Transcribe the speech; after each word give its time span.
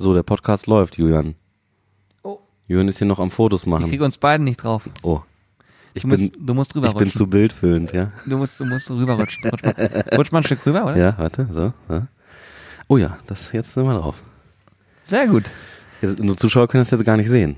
So, 0.00 0.14
der 0.14 0.22
Podcast 0.22 0.66
läuft, 0.66 0.96
Julian. 0.96 1.34
Oh. 2.22 2.38
Julian 2.66 2.88
ist 2.88 2.96
hier 2.96 3.06
noch 3.06 3.18
am 3.18 3.30
Fotos 3.30 3.64
Ich 3.64 3.66
machen. 3.66 3.90
kriege 3.90 4.02
uns 4.02 4.16
beiden 4.16 4.44
nicht 4.44 4.56
drauf. 4.64 4.88
Oh. 5.02 5.20
Ich 5.92 6.04
Du 6.04 6.08
bin, 6.08 6.20
musst, 6.20 6.32
du 6.38 6.54
musst 6.54 6.70
ich 6.70 6.74
bin 6.80 6.84
rüberrutschen. 6.84 7.12
zu 7.12 7.26
bildfüllend, 7.26 7.92
ja? 7.92 8.10
du 8.24 8.38
musst, 8.38 8.58
du 8.58 8.64
musst 8.64 8.90
rüberrutschen. 8.90 9.50
Rutsch 9.50 9.62
mal, 9.62 10.04
rutsch 10.16 10.32
mal 10.32 10.38
ein 10.38 10.44
Stück 10.44 10.64
rüber, 10.64 10.84
oder? 10.84 10.96
Ja, 10.96 11.14
warte, 11.18 11.46
so. 11.52 11.74
so. 11.86 12.06
Oh 12.88 12.96
ja, 12.96 13.18
das 13.26 13.52
jetzt 13.52 13.74
sind 13.74 13.84
wir 13.84 13.98
drauf. 13.98 14.22
Sehr 15.02 15.26
gut. 15.26 15.50
Jetzt, 16.00 16.18
unsere 16.18 16.38
Zuschauer 16.38 16.66
können 16.66 16.82
das 16.82 16.90
jetzt 16.90 17.04
gar 17.04 17.18
nicht 17.18 17.28
sehen. 17.28 17.56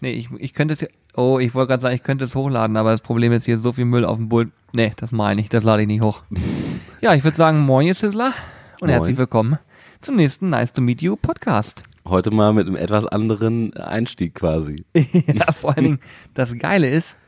Nee, 0.00 0.12
ich, 0.12 0.30
ich 0.38 0.54
könnte 0.54 0.72
es, 0.72 0.86
oh, 1.14 1.40
ich 1.40 1.54
wollte 1.54 1.68
gerade 1.68 1.82
sagen, 1.82 1.94
ich 1.94 2.02
könnte 2.02 2.24
es 2.24 2.34
hochladen, 2.34 2.78
aber 2.78 2.92
das 2.92 3.02
Problem 3.02 3.32
ist 3.32 3.44
hier 3.44 3.58
so 3.58 3.74
viel 3.74 3.84
Müll 3.84 4.06
auf 4.06 4.16
dem 4.16 4.30
Bull. 4.30 4.50
Nee, 4.72 4.92
das 4.96 5.12
meine 5.12 5.42
ich, 5.42 5.50
das 5.50 5.62
lade 5.62 5.82
ich 5.82 5.88
nicht 5.88 6.00
hoch. 6.00 6.22
ja, 7.02 7.12
ich 7.12 7.22
würde 7.22 7.36
sagen, 7.36 7.60
moin, 7.60 7.86
ihr 7.86 7.92
Sizzler 7.94 8.32
und 8.80 8.88
Moin. 8.88 8.90
herzlich 8.92 9.18
willkommen 9.18 9.58
zum 10.02 10.16
nächsten 10.16 10.48
Nice 10.48 10.72
to 10.72 10.82
Meet 10.82 11.00
You 11.00 11.14
Podcast. 11.14 11.84
Heute 12.08 12.32
mal 12.32 12.52
mit 12.52 12.66
einem 12.66 12.74
etwas 12.74 13.06
anderen 13.06 13.72
Einstieg 13.76 14.34
quasi. 14.34 14.84
ja, 14.94 15.52
vor 15.52 15.76
allen 15.76 15.84
Dingen, 15.84 16.00
das 16.34 16.58
Geile 16.58 16.90
ist, 16.90 17.20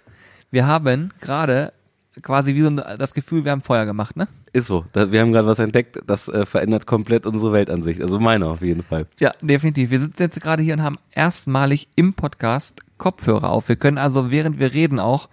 wir 0.51 0.67
haben 0.67 1.11
gerade 1.21 1.73
quasi 2.21 2.57
wie 2.57 2.63
so 2.63 2.71
ein, 2.71 2.83
das 2.99 3.15
Gefühl, 3.15 3.45
wir 3.45 3.53
haben 3.53 3.63
Feuer 3.63 3.87
gemacht, 3.87 4.17
ne? 4.17 4.27
Ist 4.53 4.67
so. 4.67 4.85
Wir 4.93 5.21
haben 5.21 5.33
gerade 5.33 5.47
was 5.47 5.61
entdeckt, 5.61 6.01
das 6.05 6.27
äh, 6.27 6.45
verändert 6.47 6.87
komplett 6.87 7.27
unsere 7.27 7.53
Weltansicht. 7.53 8.01
Also 8.01 8.19
meine 8.19 8.47
auf 8.47 8.61
jeden 8.61 8.83
Fall. 8.83 9.07
Ja, 9.21 9.33
definitiv. 9.41 9.91
Wir 9.91 10.01
sitzen 10.01 10.23
jetzt 10.23 10.41
gerade 10.41 10.63
hier 10.63 10.75
und 10.75 10.83
haben 10.83 10.99
erstmalig 11.13 11.89
im 11.95 12.15
Podcast 12.15 12.81
Kopfhörer 12.99 13.51
auf. 13.51 13.69
Wir 13.69 13.77
können 13.77 13.99
also, 13.99 14.33
während 14.33 14.59
wir 14.59 14.73
reden, 14.73 14.99
auch 14.99 15.29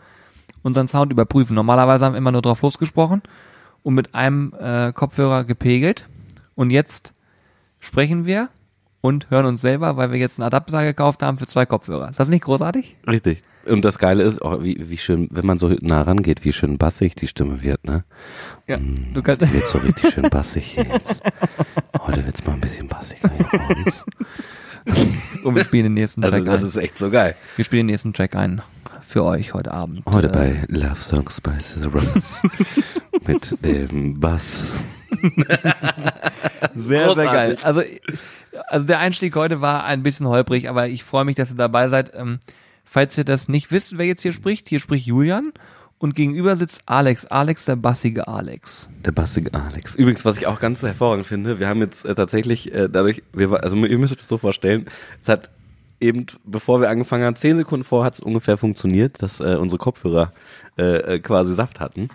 unseren 0.61 0.87
Sound 0.87 1.11
überprüfen. 1.11 1.55
Normalerweise 1.55 2.05
haben 2.05 2.13
wir 2.13 2.19
immer 2.19 2.31
nur 2.31 2.43
drauf 2.43 2.61
losgesprochen 2.61 3.23
und 3.81 3.95
mit 3.95 4.13
einem 4.13 4.53
äh, 4.59 4.93
Kopfhörer 4.93 5.43
gepegelt. 5.43 6.07
Und 6.53 6.69
jetzt 6.69 7.15
sprechen 7.81 8.25
wir 8.25 8.47
und 9.01 9.29
hören 9.29 9.45
uns 9.47 9.59
selber, 9.59 9.97
weil 9.97 10.11
wir 10.11 10.19
jetzt 10.19 10.39
einen 10.39 10.45
Adapter 10.47 10.83
gekauft 10.85 11.21
haben 11.23 11.37
für 11.37 11.47
zwei 11.47 11.65
Kopfhörer. 11.65 12.09
Ist 12.09 12.19
das 12.19 12.29
nicht 12.29 12.45
großartig? 12.45 12.95
Richtig. 13.07 13.43
Und 13.65 13.83
das 13.83 13.99
Geile 13.99 14.23
ist, 14.23 14.41
oh, 14.41 14.63
wie, 14.63 14.89
wie 14.89 14.97
schön, 14.97 15.27
wenn 15.31 15.45
man 15.45 15.57
so 15.57 15.75
nah 15.81 16.01
rangeht, 16.01 16.45
wie 16.45 16.53
schön 16.53 16.77
bassig 16.77 17.15
die 17.15 17.27
Stimme 17.27 17.61
wird, 17.61 17.83
ne? 17.83 18.03
Ja, 18.67 18.77
du 19.13 19.21
kannst. 19.21 19.41
Wird 19.53 19.65
so 19.65 19.79
richtig 19.79 20.13
schön 20.13 20.29
bassig 20.29 20.75
jetzt. 20.77 21.21
Heute 21.99 22.25
wird's 22.25 22.43
mal 22.45 22.53
ein 22.53 22.61
bisschen 22.61 22.87
uns. 22.87 24.05
Und 25.43 25.55
wir 25.55 25.63
spielen 25.63 25.83
den 25.85 25.93
nächsten 25.93 26.23
Also 26.23 26.37
Track 26.37 26.45
das 26.45 26.63
ein. 26.63 26.69
ist 26.69 26.75
echt 26.77 26.97
so 26.97 27.11
geil. 27.11 27.35
Wir 27.55 27.65
spielen 27.65 27.81
den 27.81 27.93
nächsten 27.93 28.13
Track 28.13 28.35
ein 28.35 28.61
für 29.01 29.23
euch 29.23 29.53
heute 29.53 29.71
Abend. 29.71 30.03
Heute 30.05 30.29
Äh, 30.29 30.31
bei 30.31 30.63
Love 30.67 30.99
Songs 30.99 31.41
by 31.41 31.51
Rose 31.93 32.41
mit 33.27 33.63
dem 33.63 34.19
Bass. 34.19 34.83
Sehr, 36.75 37.13
sehr 37.13 37.25
Großartig. 37.25 37.31
geil. 37.31 37.57
Also, 37.63 37.81
also 38.69 38.85
der 38.85 38.99
Einstieg 38.99 39.35
heute 39.35 39.61
war 39.61 39.83
ein 39.83 40.03
bisschen 40.03 40.27
holprig, 40.27 40.69
aber 40.69 40.87
ich 40.87 41.03
freue 41.03 41.25
mich, 41.25 41.35
dass 41.35 41.51
ihr 41.51 41.57
dabei 41.57 41.89
seid. 41.89 42.11
Ähm, 42.15 42.39
falls 42.85 43.17
ihr 43.17 43.23
das 43.23 43.47
nicht 43.47 43.71
wisst, 43.71 43.97
wer 43.97 44.05
jetzt 44.05 44.21
hier 44.21 44.33
spricht, 44.33 44.69
hier 44.69 44.79
spricht 44.79 45.05
Julian 45.05 45.51
und 45.97 46.15
gegenüber 46.15 46.55
sitzt 46.55 46.83
Alex. 46.85 47.25
Alex, 47.27 47.65
der 47.65 47.75
bassige 47.75 48.27
Alex. 48.27 48.89
Der 49.05 49.11
bassige 49.11 49.53
Alex. 49.53 49.95
Übrigens, 49.95 50.25
was 50.25 50.37
ich 50.37 50.47
auch 50.47 50.59
ganz 50.59 50.81
hervorragend 50.81 51.27
finde, 51.27 51.59
wir 51.59 51.67
haben 51.67 51.81
jetzt 51.81 52.05
äh, 52.05 52.15
tatsächlich 52.15 52.73
äh, 52.73 52.89
dadurch, 52.89 53.21
wir, 53.33 53.63
also 53.63 53.77
ihr 53.77 53.97
müsst 53.97 54.13
euch 54.13 54.19
das 54.19 54.27
so 54.27 54.37
vorstellen, 54.37 54.87
es 55.23 55.29
hat 55.29 55.49
eben, 55.99 56.25
bevor 56.43 56.81
wir 56.81 56.89
angefangen 56.89 57.23
haben, 57.23 57.35
zehn 57.35 57.57
Sekunden 57.57 57.83
vor 57.83 58.03
hat 58.03 58.15
es 58.15 58.19
ungefähr 58.19 58.57
funktioniert, 58.57 59.21
dass 59.21 59.39
äh, 59.39 59.55
unsere 59.55 59.77
Kopfhörer 59.77 60.33
äh, 60.77 61.15
äh, 61.15 61.19
quasi 61.19 61.53
Saft 61.53 61.79
hatten. 61.79 62.09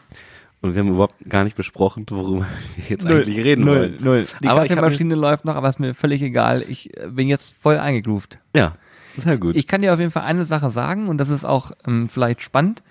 Und 0.67 0.75
wir 0.75 0.81
haben 0.81 0.89
überhaupt 0.89 1.15
gar 1.29 1.45
nicht 1.45 1.57
besprochen, 1.57 2.05
worüber 2.11 2.47
wir 2.77 2.85
jetzt 2.89 3.07
eigentlich 3.07 3.39
reden 3.39 3.65
null, 3.65 3.77
wollen. 3.77 3.97
Null. 4.01 4.27
Die 4.43 4.49
Aber 4.49 4.67
Kaffeemaschine 4.67 5.15
läuft 5.15 5.45
noch, 5.45 5.55
aber 5.55 5.69
ist 5.69 5.81
mir 5.81 5.95
völlig 5.95 6.23
egal. 6.23 6.65
Ich 6.69 6.97
äh, 6.97 7.09
bin 7.09 7.29
jetzt 7.29 7.55
voll 7.61 7.79
eingegroovt. 7.79 8.39
Ja, 8.55 8.75
sehr 9.17 9.39
gut. 9.39 9.57
Ich 9.57 9.67
kann 9.67 9.83
dir 9.83 9.93
auf 9.93 9.99
jeden 9.99 10.11
Fall 10.11 10.25
eine 10.25 10.45
Sache 10.45 10.71
sagen 10.71 11.09
und 11.09 11.19
das 11.19 11.31
ist 11.31 11.45
auch 11.45 11.73
ähm, 11.87 12.09
vielleicht 12.09 12.43
spannend. 12.43 12.83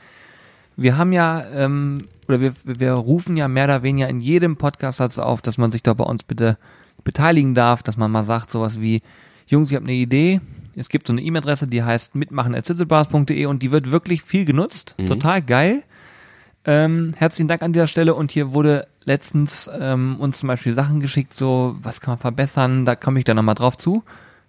Wir 0.78 0.98
haben 0.98 1.14
ja, 1.14 1.44
ähm, 1.54 2.08
oder 2.27 2.42
wir, 2.42 2.54
wir 2.64 2.94
rufen 2.94 3.38
ja 3.38 3.48
mehr 3.48 3.66
oder 3.66 3.83
weniger 3.83 4.10
in 4.10 4.20
jedem 4.20 4.58
Podcast 4.58 4.99
dazu 4.99 5.22
auf, 5.22 5.42
dass 5.42 5.58
man 5.58 5.72
sich 5.72 5.83
da 5.83 5.94
bei 5.94 6.04
uns 6.04 6.23
bitte 6.23 6.58
beteiligen 7.04 7.54
darf, 7.54 7.83
dass 7.83 7.98
man 7.98 8.11
mal 8.11 8.23
sagt 8.23 8.52
sowas 8.52 8.82
wie, 8.82 9.02
Jungs, 9.48 9.70
ich 9.70 9.76
habe 9.76 9.86
eine 9.86 9.94
Idee. 9.94 10.42
Es 10.76 10.89
gibt 10.89 11.08
so 11.08 11.14
eine 11.14 11.22
E-Mail-Adresse, 11.22 11.67
die 11.67 11.83
heißt 11.83 12.16
mitmachen.zizzlebars.de 12.16 13.45
und 13.45 13.61
die 13.61 13.72
wird 13.72 13.92
wirklich 13.92 14.23
viel 14.23 14.44
genutzt. 14.44 14.95
Total 15.05 15.42
geil. 15.42 15.83
Ähm, 16.65 17.14
herzlichen 17.15 17.48
Dank 17.48 17.61
an 17.61 17.73
dieser 17.73 17.87
Stelle 17.87 18.15
und 18.15 18.31
hier 18.31 18.53
wurde 18.53 18.87
letztens 19.03 19.70
ähm, 19.80 20.17
uns 20.20 20.39
zum 20.39 20.48
Beispiel 20.48 20.73
Sachen 20.73 20.99
geschickt, 20.99 21.33
so 21.33 21.76
was 21.80 22.02
kann 22.02 22.14
man 22.14 22.20
verbessern, 22.20 22.86
da 22.86 22.95
komme 22.95 23.20
ich 23.20 23.26
dann 23.26 23.36
nochmal 23.36 23.53
drauf 23.53 23.77
zu, 23.77 24.03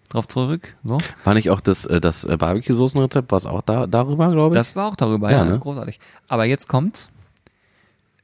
drauf 0.08 0.26
zurück, 0.26 0.74
so. 0.82 0.96
War 1.24 1.34
nicht 1.34 1.50
auch 1.50 1.60
das, 1.60 1.84
äh, 1.84 2.00
das 2.00 2.24
äh, 2.24 2.38
Barbecue-Soßen-Rezept, 2.38 3.30
was 3.32 3.44
auch 3.44 3.60
da, 3.60 3.86
darüber, 3.86 4.30
glaube 4.30 4.54
ich? 4.54 4.58
Das 4.58 4.76
war 4.76 4.86
auch 4.88 4.96
darüber, 4.96 5.30
Ja, 5.30 5.38
ja, 5.38 5.44
ne? 5.44 5.58
großartig. 5.58 6.00
Aber 6.26 6.46
jetzt 6.46 6.68
kommt's. 6.68 7.10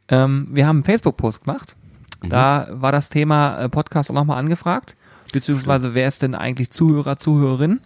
Ähm, 0.08 0.48
wir 0.50 0.66
haben 0.66 0.76
einen 0.78 0.84
Facebook-Post 0.84 1.44
gemacht. 1.44 1.76
Mhm. 2.22 2.30
Da 2.30 2.68
war 2.70 2.92
das 2.92 3.10
Thema 3.10 3.58
äh, 3.58 3.68
Podcast 3.68 4.10
auch 4.10 4.14
nochmal 4.14 4.38
angefragt. 4.38 4.96
Beziehungsweise 5.32 5.94
wer 5.94 6.08
ist 6.08 6.22
denn 6.22 6.34
eigentlich 6.34 6.70
Zuhörer, 6.70 7.16
Zuhörerin? 7.16 7.80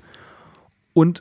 Und 0.95 1.21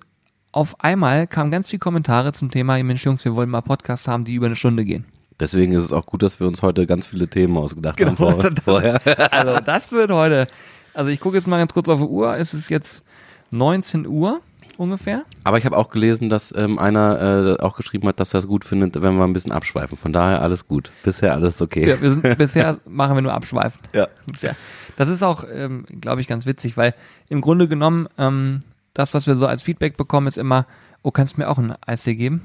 auf 0.56 0.80
einmal 0.80 1.28
kamen 1.28 1.52
ganz 1.52 1.70
viele 1.70 1.80
Kommentare 1.82 2.32
zum 2.32 2.50
Thema, 2.50 2.82
Mensch 2.82 3.04
Jungs, 3.06 3.26
wir 3.26 3.36
wollen 3.36 3.50
mal 3.50 3.62
Podcasts 3.62 4.08
haben, 4.08 4.24
die 4.24 4.36
über 4.36 4.46
eine 4.46 4.56
Stunde 4.56 4.86
gehen. 4.86 5.04
Deswegen 5.38 5.74
ist 5.74 5.84
es 5.84 5.92
auch 5.92 6.06
gut, 6.06 6.24
dass 6.24 6.40
wir 6.40 6.48
uns 6.48 6.62
heute 6.62 6.86
ganz 6.86 7.06
viele 7.08 7.28
Themen 7.28 7.58
ausgedacht 7.58 8.00
haben 8.00 8.16
Genau. 8.16 8.32
vor, 8.40 8.52
vorher. 8.64 9.02
Also 9.34 9.60
das 9.60 9.92
wird 9.92 10.12
heute. 10.12 10.48
Also 10.94 11.12
ich 11.12 11.20
gucke 11.20 11.36
jetzt 11.36 11.46
mal 11.46 11.58
ganz 11.58 11.74
kurz 11.74 11.90
auf 11.90 12.00
die 12.00 12.06
Uhr. 12.06 12.38
Es 12.38 12.54
ist 12.54 12.70
jetzt 12.70 13.04
19 13.52 14.08
Uhr 14.08 14.40
ungefähr. 14.78 15.24
Aber 15.44 15.58
ich 15.58 15.66
habe 15.66 15.76
auch 15.76 15.90
gelesen, 15.90 16.30
dass 16.30 16.54
ähm, 16.56 16.80
einer 16.80 17.58
äh, 17.60 17.62
auch 17.62 17.76
geschrieben 17.76 18.08
hat, 18.08 18.22
dass 18.22 18.34
er 18.34 18.40
es 18.40 18.48
gut 18.48 18.64
findet, 18.64 19.02
wenn 19.02 19.18
wir 19.18 19.26
ein 19.26 19.34
bisschen 19.34 19.52
abschweifen. 19.52 19.98
Von 19.98 20.14
daher 20.14 20.42
alles 20.42 20.70
gut. 20.70 20.90
Bisher 21.04 21.34
alles 21.34 21.62
okay. 21.62 21.86
Ja, 21.90 21.98
sind, 21.98 22.38
bisher 22.38 22.78
machen 22.88 23.16
wir 23.18 23.22
nur 23.22 23.34
abschweifen. 23.34 23.82
Ja. 23.94 24.08
Bisher. 24.26 24.56
Das 24.96 25.10
ist 25.10 25.22
auch, 25.22 25.44
ähm, 25.54 25.86
glaube 26.00 26.22
ich, 26.22 26.28
ganz 26.28 26.46
witzig, 26.46 26.78
weil 26.78 26.94
im 27.28 27.42
Grunde 27.42 27.68
genommen 27.68 28.08
ähm, 28.18 28.62
das, 28.96 29.14
was 29.14 29.28
wir 29.28 29.36
so 29.36 29.46
als 29.46 29.62
Feedback 29.62 29.98
bekommen, 29.98 30.26
ist 30.26 30.40
immer, 30.40 30.66
oh, 31.04 31.12
kannst 31.12 31.36
du 31.38 31.42
mir 31.42 31.50
auch 31.50 31.60
ein 31.60 31.76
Eistee 31.86 32.16
geben? 32.16 32.42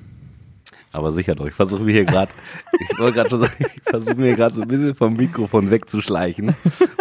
Aber 0.93 1.13
sicher 1.13 1.37
doch. 1.37 1.47
Ich 1.51 1.55
versuche 1.55 1.83
mir 1.83 1.93
hier 1.93 2.05
gerade, 2.05 2.33
ich 2.79 2.99
wollte 2.99 3.17
gerade 3.17 3.31
schon 3.31 3.41
sagen, 3.41 3.55
ich 3.59 3.83
versuche 3.85 4.17
mir 4.17 4.35
gerade 4.35 4.55
so 4.57 4.63
ein 4.63 4.69
bisschen 4.69 4.95
vom 4.95 5.15
Mikrofon 5.15 5.71
wegzuschleichen, 5.71 6.55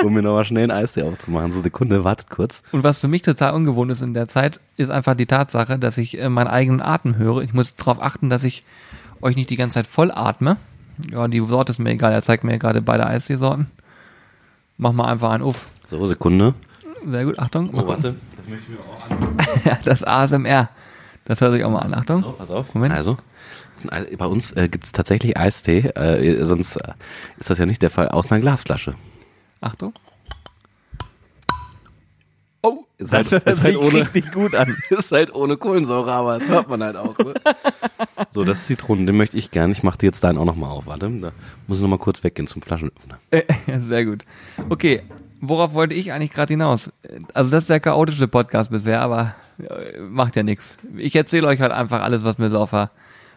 um 0.03 0.13
mir 0.13 0.21
nochmal 0.21 0.45
schnell 0.45 0.65
ein 0.65 0.71
Eistee 0.71 1.01
aufzumachen. 1.03 1.51
So 1.51 1.61
Sekunde, 1.61 2.03
wartet 2.03 2.29
kurz. 2.29 2.61
Und 2.71 2.83
was 2.83 2.99
für 2.99 3.07
mich 3.07 3.23
total 3.23 3.53
ungewohnt 3.53 3.91
ist 3.91 4.01
in 4.01 4.13
der 4.13 4.27
Zeit, 4.27 4.59
ist 4.77 4.91
einfach 4.91 5.15
die 5.15 5.25
Tatsache, 5.25 5.79
dass 5.79 5.97
ich 5.97 6.19
äh, 6.19 6.29
meinen 6.29 6.47
eigenen 6.47 6.81
Atem 6.81 7.17
höre. 7.17 7.41
Ich 7.41 7.53
muss 7.53 7.75
darauf 7.75 8.01
achten, 8.01 8.29
dass 8.29 8.43
ich 8.43 8.63
euch 9.21 9.35
nicht 9.35 9.49
die 9.49 9.57
ganze 9.57 9.75
Zeit 9.75 9.87
voll 9.87 10.11
atme. 10.11 10.57
Ja, 11.11 11.27
die 11.27 11.39
Sorte 11.39 11.71
ist 11.71 11.79
mir 11.79 11.91
egal. 11.91 12.11
Er 12.11 12.21
zeigt 12.21 12.43
mir 12.43 12.59
gerade 12.59 12.81
beide 12.81 13.07
Eisteesorten. 13.07 13.67
Mach 14.77 14.93
mal 14.93 15.05
einfach 15.11 15.31
einen 15.31 15.43
Uff. 15.43 15.67
So, 15.89 16.07
Sekunde. 16.07 16.53
Sehr 17.05 17.25
gut, 17.25 17.39
Achtung. 17.39 17.69
Oh, 17.73 17.87
warte. 17.87 18.15
Das 18.49 18.57
möchte 18.57 18.71
ich 18.71 18.77
mir 18.79 18.83
auch 18.85 19.09
an. 19.09 19.37
Ja, 19.65 19.79
das 19.83 20.03
ASMR. 20.03 20.69
Das 21.25 21.41
hört 21.41 21.53
sich 21.53 21.63
auch 21.63 21.69
mal 21.71 21.79
an. 21.79 21.93
Achtung. 21.93 22.23
Oh, 22.25 22.31
pass 22.31 22.49
auf. 22.49 22.73
Moment. 22.73 22.93
Also, 22.93 23.17
das 23.81 23.87
bei 24.17 24.25
uns 24.25 24.51
äh, 24.53 24.67
gibt 24.67 24.85
es 24.85 24.91
tatsächlich 24.91 25.37
Eistee, 25.37 25.79
äh, 25.95 26.43
sonst 26.45 26.75
äh, 26.77 26.93
ist 27.37 27.49
das 27.49 27.57
ja 27.59 27.65
nicht 27.65 27.81
der 27.81 27.89
Fall, 27.91 28.09
aus 28.09 28.31
einer 28.31 28.41
Glasflasche. 28.41 28.95
Achtung. 29.61 29.93
Oh, 32.61 32.83
Ist 32.97 33.13
halt- 33.13 33.31
ist 33.31 33.63
halt 33.63 33.77
ohne- 33.77 33.93
richtig 34.01 34.31
gut 34.33 34.53
an. 34.53 34.75
ist 34.89 35.11
halt 35.13 35.33
ohne 35.33 35.55
Kohlensäure, 35.55 36.11
aber 36.11 36.39
das 36.39 36.47
hört 36.49 36.67
man 36.67 36.83
halt 36.83 36.97
auch. 36.97 37.17
Ne? 37.17 37.33
so, 38.31 38.43
das 38.43 38.57
ist 38.59 38.67
Zitronen, 38.67 39.05
den 39.05 39.15
möchte 39.15 39.37
ich 39.37 39.49
gern. 39.51 39.71
Ich 39.71 39.81
mache 39.81 39.97
dir 39.99 40.07
jetzt 40.07 40.23
deinen 40.25 40.37
auch 40.37 40.45
nochmal 40.45 40.71
auf. 40.71 40.85
Warte, 40.85 41.09
da 41.09 41.31
muss 41.67 41.77
ich 41.77 41.81
nochmal 41.81 41.99
kurz 41.99 42.21
weggehen 42.23 42.47
zum 42.47 42.61
Flaschenöffner. 42.61 43.17
Äh, 43.31 43.43
Sehr 43.79 44.03
gut. 44.03 44.25
Okay, 44.67 45.03
worauf 45.41 45.73
wollte 45.73 45.93
ich 45.93 46.11
eigentlich 46.11 46.31
gerade 46.31 46.53
hinaus? 46.53 46.91
Also 47.33 47.51
das 47.51 47.63
ist 47.63 47.69
der 47.69 47.79
chaotische 47.79 48.27
Podcast 48.27 48.71
bisher, 48.71 49.01
aber 49.01 49.35
äh, 49.59 49.99
macht 49.99 50.35
ja 50.35 50.43
nichts. 50.43 50.77
Ich 50.97 51.15
erzähle 51.15 51.47
euch 51.47 51.61
halt 51.61 51.71
einfach 51.71 52.01
alles, 52.01 52.23
was 52.23 52.37
mir 52.37 52.49
so 52.49 52.59
auf 52.59 52.71
der, 52.71 52.91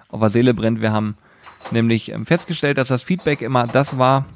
auf 0.09 0.21
der 0.21 0.31
Seele 0.31 0.55
brennt. 0.55 0.81
Wir 0.81 0.93
haben 0.93 1.17
nämlich 1.71 2.11
ähm, 2.11 2.27
festgestellt, 2.27 2.79
dass 2.79 2.88
das 2.88 3.03
Feedback 3.03 3.43
immer 3.43 3.67
das 3.67 3.99
war, 3.99 4.27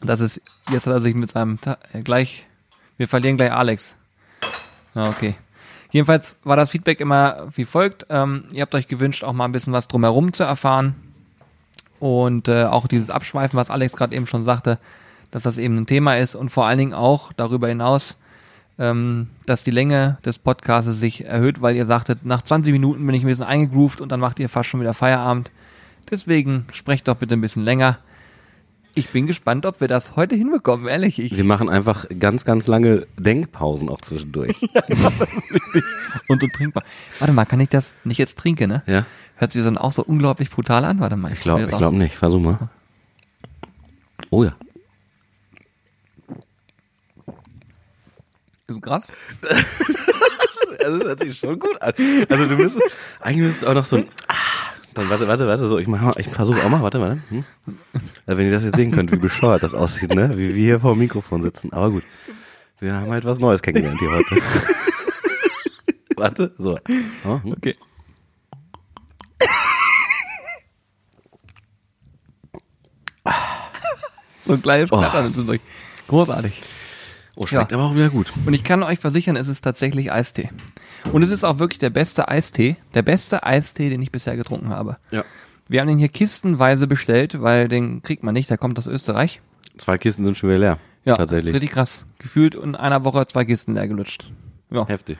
dass 0.00 0.20
es, 0.20 0.40
jetzt 0.70 0.86
hat 0.86 0.94
er 0.94 1.00
sich 1.00 1.14
mit 1.14 1.30
seinem, 1.30 1.60
Ta 1.60 1.78
äh, 1.92 2.02
gleich, 2.02 2.46
wir 2.96 3.08
verlieren 3.08 3.36
gleich 3.36 3.52
Alex. 3.52 3.94
Okay. 4.94 5.34
Jedenfalls 5.90 6.38
war 6.44 6.56
das 6.56 6.70
Feedback 6.70 7.00
immer 7.00 7.48
wie 7.54 7.64
folgt. 7.64 8.06
Ähm, 8.10 8.44
ihr 8.52 8.62
habt 8.62 8.74
euch 8.74 8.88
gewünscht, 8.88 9.24
auch 9.24 9.32
mal 9.32 9.44
ein 9.44 9.52
bisschen 9.52 9.72
was 9.72 9.88
drumherum 9.88 10.32
zu 10.32 10.44
erfahren. 10.44 10.94
Und 11.98 12.48
äh, 12.48 12.64
auch 12.64 12.86
dieses 12.86 13.10
Abschweifen, 13.10 13.56
was 13.56 13.70
Alex 13.70 13.96
gerade 13.96 14.14
eben 14.14 14.26
schon 14.26 14.44
sagte, 14.44 14.78
dass 15.36 15.42
das 15.42 15.58
eben 15.58 15.76
ein 15.76 15.84
Thema 15.84 16.16
ist 16.16 16.34
und 16.34 16.48
vor 16.48 16.64
allen 16.64 16.78
Dingen 16.78 16.94
auch 16.94 17.30
darüber 17.34 17.68
hinaus, 17.68 18.16
ähm, 18.78 19.26
dass 19.44 19.64
die 19.64 19.70
Länge 19.70 20.16
des 20.24 20.38
Podcasts 20.38 20.90
sich 20.98 21.26
erhöht, 21.26 21.60
weil 21.60 21.76
ihr 21.76 21.84
sagtet, 21.84 22.24
nach 22.24 22.40
20 22.40 22.72
Minuten 22.72 23.04
bin 23.04 23.14
ich 23.14 23.22
ein 23.22 23.26
bisschen 23.26 23.44
eingegroovt 23.44 24.00
und 24.00 24.10
dann 24.10 24.18
macht 24.18 24.40
ihr 24.40 24.48
fast 24.48 24.70
schon 24.70 24.80
wieder 24.80 24.94
Feierabend. 24.94 25.50
Deswegen 26.10 26.64
sprecht 26.72 27.06
doch 27.06 27.16
bitte 27.16 27.34
ein 27.34 27.42
bisschen 27.42 27.64
länger. 27.64 27.98
Ich 28.94 29.10
bin 29.10 29.26
gespannt, 29.26 29.66
ob 29.66 29.82
wir 29.82 29.88
das 29.88 30.16
heute 30.16 30.36
hinbekommen, 30.36 30.86
ehrlich. 30.86 31.18
Ich, 31.18 31.36
Wir 31.36 31.44
machen 31.44 31.68
einfach 31.68 32.06
ganz, 32.18 32.46
ganz 32.46 32.66
lange 32.66 33.06
Denkpausen 33.18 33.90
auch 33.90 34.00
zwischendurch. 34.00 34.56
und 36.28 36.40
so 36.40 36.48
trinkbar. 36.48 36.82
Warte 37.18 37.34
mal, 37.34 37.44
kann 37.44 37.60
ich 37.60 37.68
das 37.68 37.92
nicht 38.04 38.16
jetzt 38.16 38.38
trinken, 38.38 38.70
ne? 38.70 38.82
Ja? 38.86 39.04
Hört 39.34 39.52
sich 39.52 39.62
dann 39.62 39.76
auch 39.76 39.92
so 39.92 40.02
unglaublich 40.02 40.48
brutal 40.48 40.86
an? 40.86 40.98
Warte 41.00 41.16
mal. 41.16 41.30
Ich 41.30 41.40
glaube 41.40 41.64
ich 41.64 41.68
glaub 41.76 41.92
nicht. 41.92 42.16
Versuch 42.16 42.40
mal. 42.40 42.70
Oh 44.30 44.42
ja. 44.42 44.54
Ist 48.68 48.82
krass. 48.82 49.12
Also 50.78 50.98
das 50.98 51.08
hört 51.08 51.20
sich 51.20 51.38
schon 51.38 51.58
gut 51.58 51.80
an. 51.82 51.94
Also 52.28 52.46
du 52.46 52.54
müsstest, 52.56 52.84
eigentlich 53.20 53.38
müsstest 53.38 53.62
du 53.62 53.66
auch 53.68 53.74
noch 53.74 53.84
so 53.84 53.96
ein, 53.96 54.08
ah, 54.28 54.34
dann 54.94 55.08
warte, 55.10 55.26
warte, 55.26 55.46
warte, 55.48 55.66
so, 55.66 55.78
ich 55.78 55.88
mach 55.88 56.00
mal, 56.00 56.12
ich 56.18 56.28
versuche 56.28 56.62
auch 56.62 56.68
mal, 56.68 56.82
warte, 56.82 57.00
warte. 57.00 57.18
Hm? 57.30 57.44
Also 58.26 58.38
wenn 58.38 58.46
ihr 58.46 58.52
das 58.52 58.62
jetzt 58.64 58.76
sehen 58.76 58.92
könnt, 58.92 59.10
wie 59.10 59.16
bescheuert 59.16 59.62
das 59.64 59.74
aussieht, 59.74 60.14
ne? 60.14 60.30
Wie 60.36 60.54
wir 60.54 60.62
hier 60.62 60.80
vor 60.80 60.92
dem 60.94 60.98
Mikrofon 61.00 61.42
sitzen. 61.42 61.72
Aber 61.72 61.90
gut. 61.90 62.04
Wir 62.78 62.94
haben 62.94 63.10
halt 63.10 63.24
was 63.24 63.38
Neues 63.40 63.62
kennengelernt 63.62 63.98
hier 63.98 64.10
heute. 64.12 64.36
warte, 66.16 66.54
so. 66.58 66.78
Oh, 67.24 67.40
hm. 67.42 67.52
Okay. 67.52 67.74
so 74.44 74.52
ein 74.52 74.62
kleines 74.62 74.92
Oh. 74.92 74.98
Knattern 74.98 75.32
zwischendurch. 75.32 75.60
Großartig. 76.08 76.60
Oh 77.36 77.46
schmeckt 77.46 77.72
aber 77.72 77.84
auch 77.84 77.94
wieder 77.94 78.10
gut. 78.10 78.32
Und 78.44 78.52
ich 78.54 78.64
kann 78.64 78.82
euch 78.82 78.98
versichern, 78.98 79.36
es 79.36 79.48
ist 79.48 79.60
tatsächlich 79.62 80.10
Eistee. 80.12 80.48
Und 81.12 81.22
es 81.22 81.30
ist 81.30 81.44
auch 81.44 81.58
wirklich 81.58 81.78
der 81.78 81.90
beste 81.90 82.28
Eistee, 82.28 82.76
der 82.94 83.02
beste 83.02 83.44
Eistee, 83.44 83.88
den 83.90 84.02
ich 84.02 84.10
bisher 84.10 84.36
getrunken 84.36 84.70
habe. 84.70 84.96
Ja. 85.10 85.24
Wir 85.68 85.80
haben 85.80 85.88
den 85.88 85.98
hier 85.98 86.08
kistenweise 86.08 86.86
bestellt, 86.86 87.40
weil 87.42 87.68
den 87.68 88.02
kriegt 88.02 88.22
man 88.22 88.34
nicht, 88.34 88.50
der 88.50 88.58
kommt 88.58 88.78
aus 88.78 88.86
Österreich. 88.86 89.40
Zwei 89.78 89.98
Kisten 89.98 90.24
sind 90.24 90.36
schon 90.36 90.50
wieder 90.50 90.58
leer. 90.58 90.78
Ja, 91.04 91.14
Tatsächlich. 91.14 91.50
Ist 91.50 91.54
richtig 91.54 91.70
krass. 91.72 92.06
Gefühlt 92.18 92.54
in 92.56 92.74
einer 92.74 93.04
Woche 93.04 93.26
zwei 93.26 93.44
Kisten 93.44 93.74
leer 93.74 93.86
gelutscht. 93.86 94.32
Ja, 94.70 94.86
Heftig. 94.88 95.18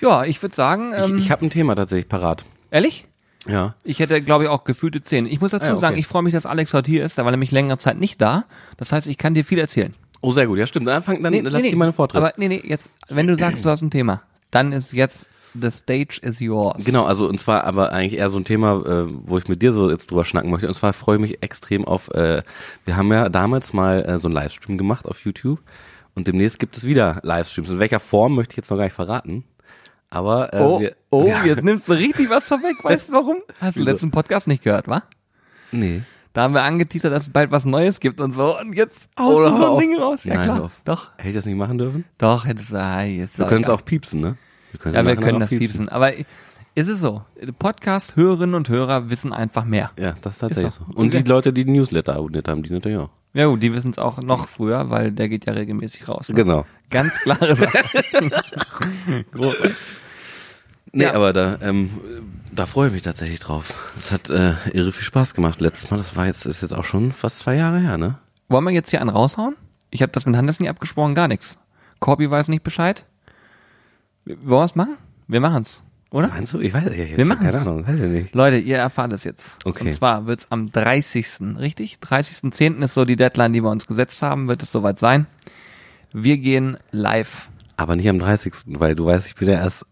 ja 0.00 0.24
ich 0.24 0.42
würde 0.42 0.54
sagen, 0.54 0.92
Ich, 0.92 1.08
ähm, 1.10 1.16
ich 1.18 1.30
habe 1.30 1.46
ein 1.46 1.50
Thema 1.50 1.74
tatsächlich 1.74 2.08
parat. 2.08 2.44
ehrlich? 2.70 3.06
Ja. 3.46 3.74
Ich 3.84 4.00
hätte, 4.00 4.20
glaube 4.20 4.44
ich, 4.44 4.50
auch 4.50 4.64
gefühlte 4.64 5.00
zehn. 5.00 5.24
Ich 5.24 5.40
muss 5.40 5.52
dazu 5.52 5.64
Ah, 5.64 5.68
ja, 5.68 5.72
okay. 5.74 5.80
sagen, 5.80 5.98
ich 5.98 6.06
freue 6.06 6.22
mich, 6.22 6.34
dass 6.34 6.44
Alex 6.44 6.74
heute 6.74 6.90
hier 6.90 7.04
ist. 7.04 7.16
Da 7.16 7.24
war 7.24 7.30
nämlich 7.30 7.50
längere 7.52 7.78
Zeit 7.78 7.98
nicht 7.98 8.20
da. 8.20 8.44
Das 8.76 8.92
heißt, 8.92 9.06
ich 9.06 9.16
kann 9.16 9.32
dir 9.32 9.44
viel 9.46 9.58
erzählen. 9.58 9.94
Oh, 10.20 10.32
sehr 10.32 10.46
gut. 10.46 10.58
Ja, 10.58 10.66
stimmt. 10.66 10.86
Dann 10.86 11.02
fang, 11.02 11.22
dann 11.22 11.32
lass 11.32 11.62
dir 11.62 11.76
meine 11.76 11.92
Vortritt. 11.92 12.20
Aber 12.20 12.32
nee, 12.36 12.48
nee, 12.48 12.62
jetzt, 12.64 12.92
wenn 13.08 13.26
du 13.26 13.36
sagst, 13.36 13.64
du 13.64 13.70
hast 13.70 13.82
ein 13.82 13.90
Thema, 13.90 14.22
dann 14.50 14.72
ist 14.72 14.92
jetzt 14.92 15.28
the 15.54 15.70
stage 15.70 16.20
is 16.22 16.40
yours. 16.40 16.84
Genau, 16.84 17.04
also 17.04 17.28
und 17.28 17.38
zwar 17.40 17.64
aber 17.64 17.92
eigentlich 17.92 18.18
eher 18.18 18.30
so 18.30 18.38
ein 18.38 18.44
Thema, 18.44 18.74
äh, 18.86 19.06
wo 19.08 19.38
ich 19.38 19.48
mit 19.48 19.62
dir 19.62 19.72
so 19.72 19.90
jetzt 19.90 20.10
drüber 20.10 20.24
schnacken 20.24 20.50
möchte. 20.50 20.68
Und 20.68 20.74
zwar 20.74 20.92
freue 20.92 21.16
ich 21.16 21.20
mich 21.22 21.42
extrem 21.42 21.84
auf, 21.84 22.08
äh, 22.14 22.42
wir 22.84 22.96
haben 22.96 23.10
ja 23.12 23.28
damals 23.28 23.72
mal 23.72 24.04
äh, 24.04 24.18
so 24.18 24.28
einen 24.28 24.34
Livestream 24.34 24.78
gemacht 24.78 25.06
auf 25.06 25.20
YouTube 25.24 25.60
und 26.14 26.26
demnächst 26.28 26.58
gibt 26.58 26.76
es 26.76 26.84
wieder 26.84 27.20
Livestreams. 27.22 27.70
In 27.70 27.78
welcher 27.78 28.00
Form 28.00 28.34
möchte 28.34 28.52
ich 28.52 28.56
jetzt 28.58 28.70
noch 28.70 28.76
gar 28.76 28.84
nicht 28.84 28.94
verraten. 28.94 29.44
Aber 30.10 30.52
äh, 30.52 30.60
Oh, 30.60 30.80
wir, 30.80 30.96
oh, 31.10 31.24
ja, 31.28 31.44
jetzt 31.44 31.62
nimmst 31.64 31.88
du 31.88 31.92
richtig 31.92 32.28
was 32.30 32.44
vorweg. 32.44 32.82
Weißt 32.82 33.08
du 33.08 33.12
warum? 33.12 33.38
Hast 33.60 33.76
du 33.76 33.80
Wieso? 33.80 33.90
letzten 33.90 34.10
Podcast 34.10 34.48
nicht 34.48 34.62
gehört, 34.62 34.88
wa? 34.88 35.02
nee. 35.72 36.02
Da 36.32 36.42
haben 36.42 36.54
wir 36.54 36.62
angeteasert, 36.62 37.12
dass 37.12 37.24
es 37.26 37.32
bald 37.32 37.50
was 37.50 37.64
Neues 37.64 37.98
gibt 38.00 38.20
und 38.20 38.32
so. 38.34 38.58
Und 38.58 38.72
jetzt 38.74 39.08
haust 39.18 39.36
Oder 39.36 39.50
du 39.50 39.56
so 39.56 39.66
auf. 39.66 39.78
ein 39.80 39.88
Ding 39.88 39.98
raus. 39.98 40.24
Ja 40.24 40.34
Nein, 40.34 40.44
klar. 40.44 40.62
auf. 40.64 40.72
Doch, 40.84 41.10
Hätte 41.16 41.28
ich 41.30 41.34
das 41.34 41.44
nicht 41.46 41.56
machen 41.56 41.78
dürfen? 41.78 42.04
doch, 42.18 42.44
hättest 42.46 42.70
du, 42.72 42.76
ah, 42.80 43.02
jetzt 43.02 43.38
Wir 43.38 43.46
können 43.46 43.64
es 43.64 43.68
auch 43.70 43.84
piepsen, 43.84 44.20
ne? 44.20 44.36
Wir 44.70 44.78
können 44.80 44.94
Ja, 44.94 45.06
wir 45.06 45.16
können 45.16 45.40
das 45.40 45.50
piepsen. 45.50 45.88
Aber 45.88 46.12
ist 46.76 46.86
es 46.88 47.00
so? 47.00 47.22
Podcast-Hörerinnen 47.58 48.54
und 48.54 48.68
Hörer 48.68 49.10
wissen 49.10 49.32
einfach 49.32 49.64
mehr. 49.64 49.90
Ja, 49.98 50.14
das 50.22 50.34
ist 50.34 50.38
tatsächlich 50.38 50.68
Ist 50.68 50.74
so. 50.76 50.84
so. 50.88 50.96
Und 50.98 51.08
Okay. 51.08 51.22
die 51.24 51.28
Leute, 51.28 51.52
die 51.52 51.64
den 51.64 51.74
Newsletter 51.74 52.14
abonniert 52.14 52.46
haben, 52.46 52.62
die 52.62 52.72
natürlich 52.72 52.98
auch. 52.98 53.10
Ja 53.32 53.46
gut, 53.46 53.62
die 53.62 53.72
wissen 53.74 53.90
es 53.90 53.98
auch 53.98 54.20
noch 54.22 54.46
früher, 54.46 54.90
weil 54.90 55.10
der 55.12 55.28
geht 55.28 55.46
ja 55.46 55.52
regelmäßig 55.52 56.08
raus. 56.08 56.28
Ne? 56.28 56.34
Genau. 56.36 56.64
Ganz 56.90 57.16
klare 57.18 57.54
Sache. 57.56 57.78
Nee, 60.92 61.04
Ja. 61.04 61.14
aber 61.14 61.32
da, 61.32 61.58
ähm, 61.62 61.90
da 62.52 62.66
freue 62.66 62.88
ich 62.88 62.92
mich 62.94 63.02
tatsächlich 63.02 63.38
drauf. 63.38 63.72
Es 63.98 64.10
hat 64.12 64.28
äh, 64.30 64.54
irre 64.72 64.92
viel 64.92 65.04
Spaß 65.04 65.34
gemacht 65.34 65.60
letztes 65.60 65.90
Mal. 65.90 65.96
Das 65.98 66.16
war 66.16 66.26
jetzt, 66.26 66.46
ist 66.46 66.62
jetzt 66.62 66.72
auch 66.72 66.84
schon 66.84 67.12
fast 67.12 67.38
zwei 67.40 67.54
Jahre 67.56 67.78
her, 67.78 67.96
ne? 67.98 68.18
Wollen 68.48 68.64
wir 68.64 68.72
jetzt 68.72 68.90
hier 68.90 69.00
einen 69.00 69.10
raushauen? 69.10 69.56
Ich 69.90 70.02
habe 70.02 70.12
das 70.12 70.26
mit 70.26 70.36
Hannes 70.36 70.58
nie 70.60 70.68
abgesprochen, 70.68 71.14
gar 71.14 71.28
nichts. 71.28 71.58
Corby 72.00 72.30
weiß 72.30 72.48
nicht 72.48 72.62
Bescheid. 72.64 73.04
Wollen 74.24 74.62
wir 74.62 74.64
es 74.64 74.74
machen? 74.74 74.96
Wir 75.28 75.40
machen's, 75.40 75.82
oder? 76.10 76.28
Meinst 76.28 76.52
du? 76.54 76.60
Ich 76.60 76.74
weiß 76.74 76.84
nicht. 76.90 76.98
Ich 76.98 77.16
Wir 77.16 77.24
machen's. 77.24 77.56
Keine 77.56 77.60
Ahnung, 77.70 77.86
weiß 77.86 77.96
ich 78.00 78.08
nicht. 78.10 78.34
Leute, 78.34 78.56
ihr 78.58 78.78
erfahrt 78.78 79.12
es 79.12 79.22
jetzt. 79.24 79.64
Okay. 79.64 79.84
Und 79.86 79.92
zwar 79.92 80.26
wird's 80.26 80.50
am 80.50 80.70
30. 80.72 81.56
richtig? 81.58 81.96
30.10. 82.02 82.82
ist 82.82 82.94
so 82.94 83.04
die 83.04 83.16
Deadline, 83.16 83.52
die 83.52 83.62
wir 83.62 83.70
uns 83.70 83.86
gesetzt 83.86 84.20
haben, 84.22 84.48
wird 84.48 84.62
es 84.62 84.72
soweit 84.72 84.98
sein. 84.98 85.26
Wir 86.12 86.38
gehen 86.38 86.76
live. 86.90 87.48
Aber 87.76 87.94
nicht 87.96 88.08
am 88.08 88.18
30., 88.18 88.52
weil 88.66 88.94
du 88.96 89.04
weißt, 89.06 89.26
ich 89.26 89.36
bin 89.36 89.48
ja 89.48 89.54
erst 89.54 89.86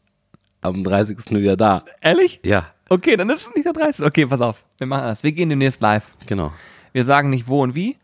am 0.69 0.85
30. 0.85 1.19
wieder 1.31 1.57
da. 1.57 1.85
Ehrlich? 2.01 2.41
Ja, 2.45 2.67
Okay, 2.91 3.17
dann 3.17 3.29
ist 3.29 3.43
es 3.43 3.55
nicht 3.55 3.67
der 3.67 3.75
30. 3.75 4.05
Okay, 4.05 4.27
pass 4.27 4.41
auf. 4.41 4.65
Wir 4.79 4.87
machen 4.87 5.05
das. 5.05 5.23
Wir 5.23 5.33
gehen 5.33 5.49
demnächst 5.51 5.81
live. 5.83 6.15
genau. 6.27 6.53
Wir 6.93 7.05
sagen 7.05 7.29
nicht 7.29 7.47
wo 7.47 7.63
und 7.63 7.75
wie, 7.75 7.99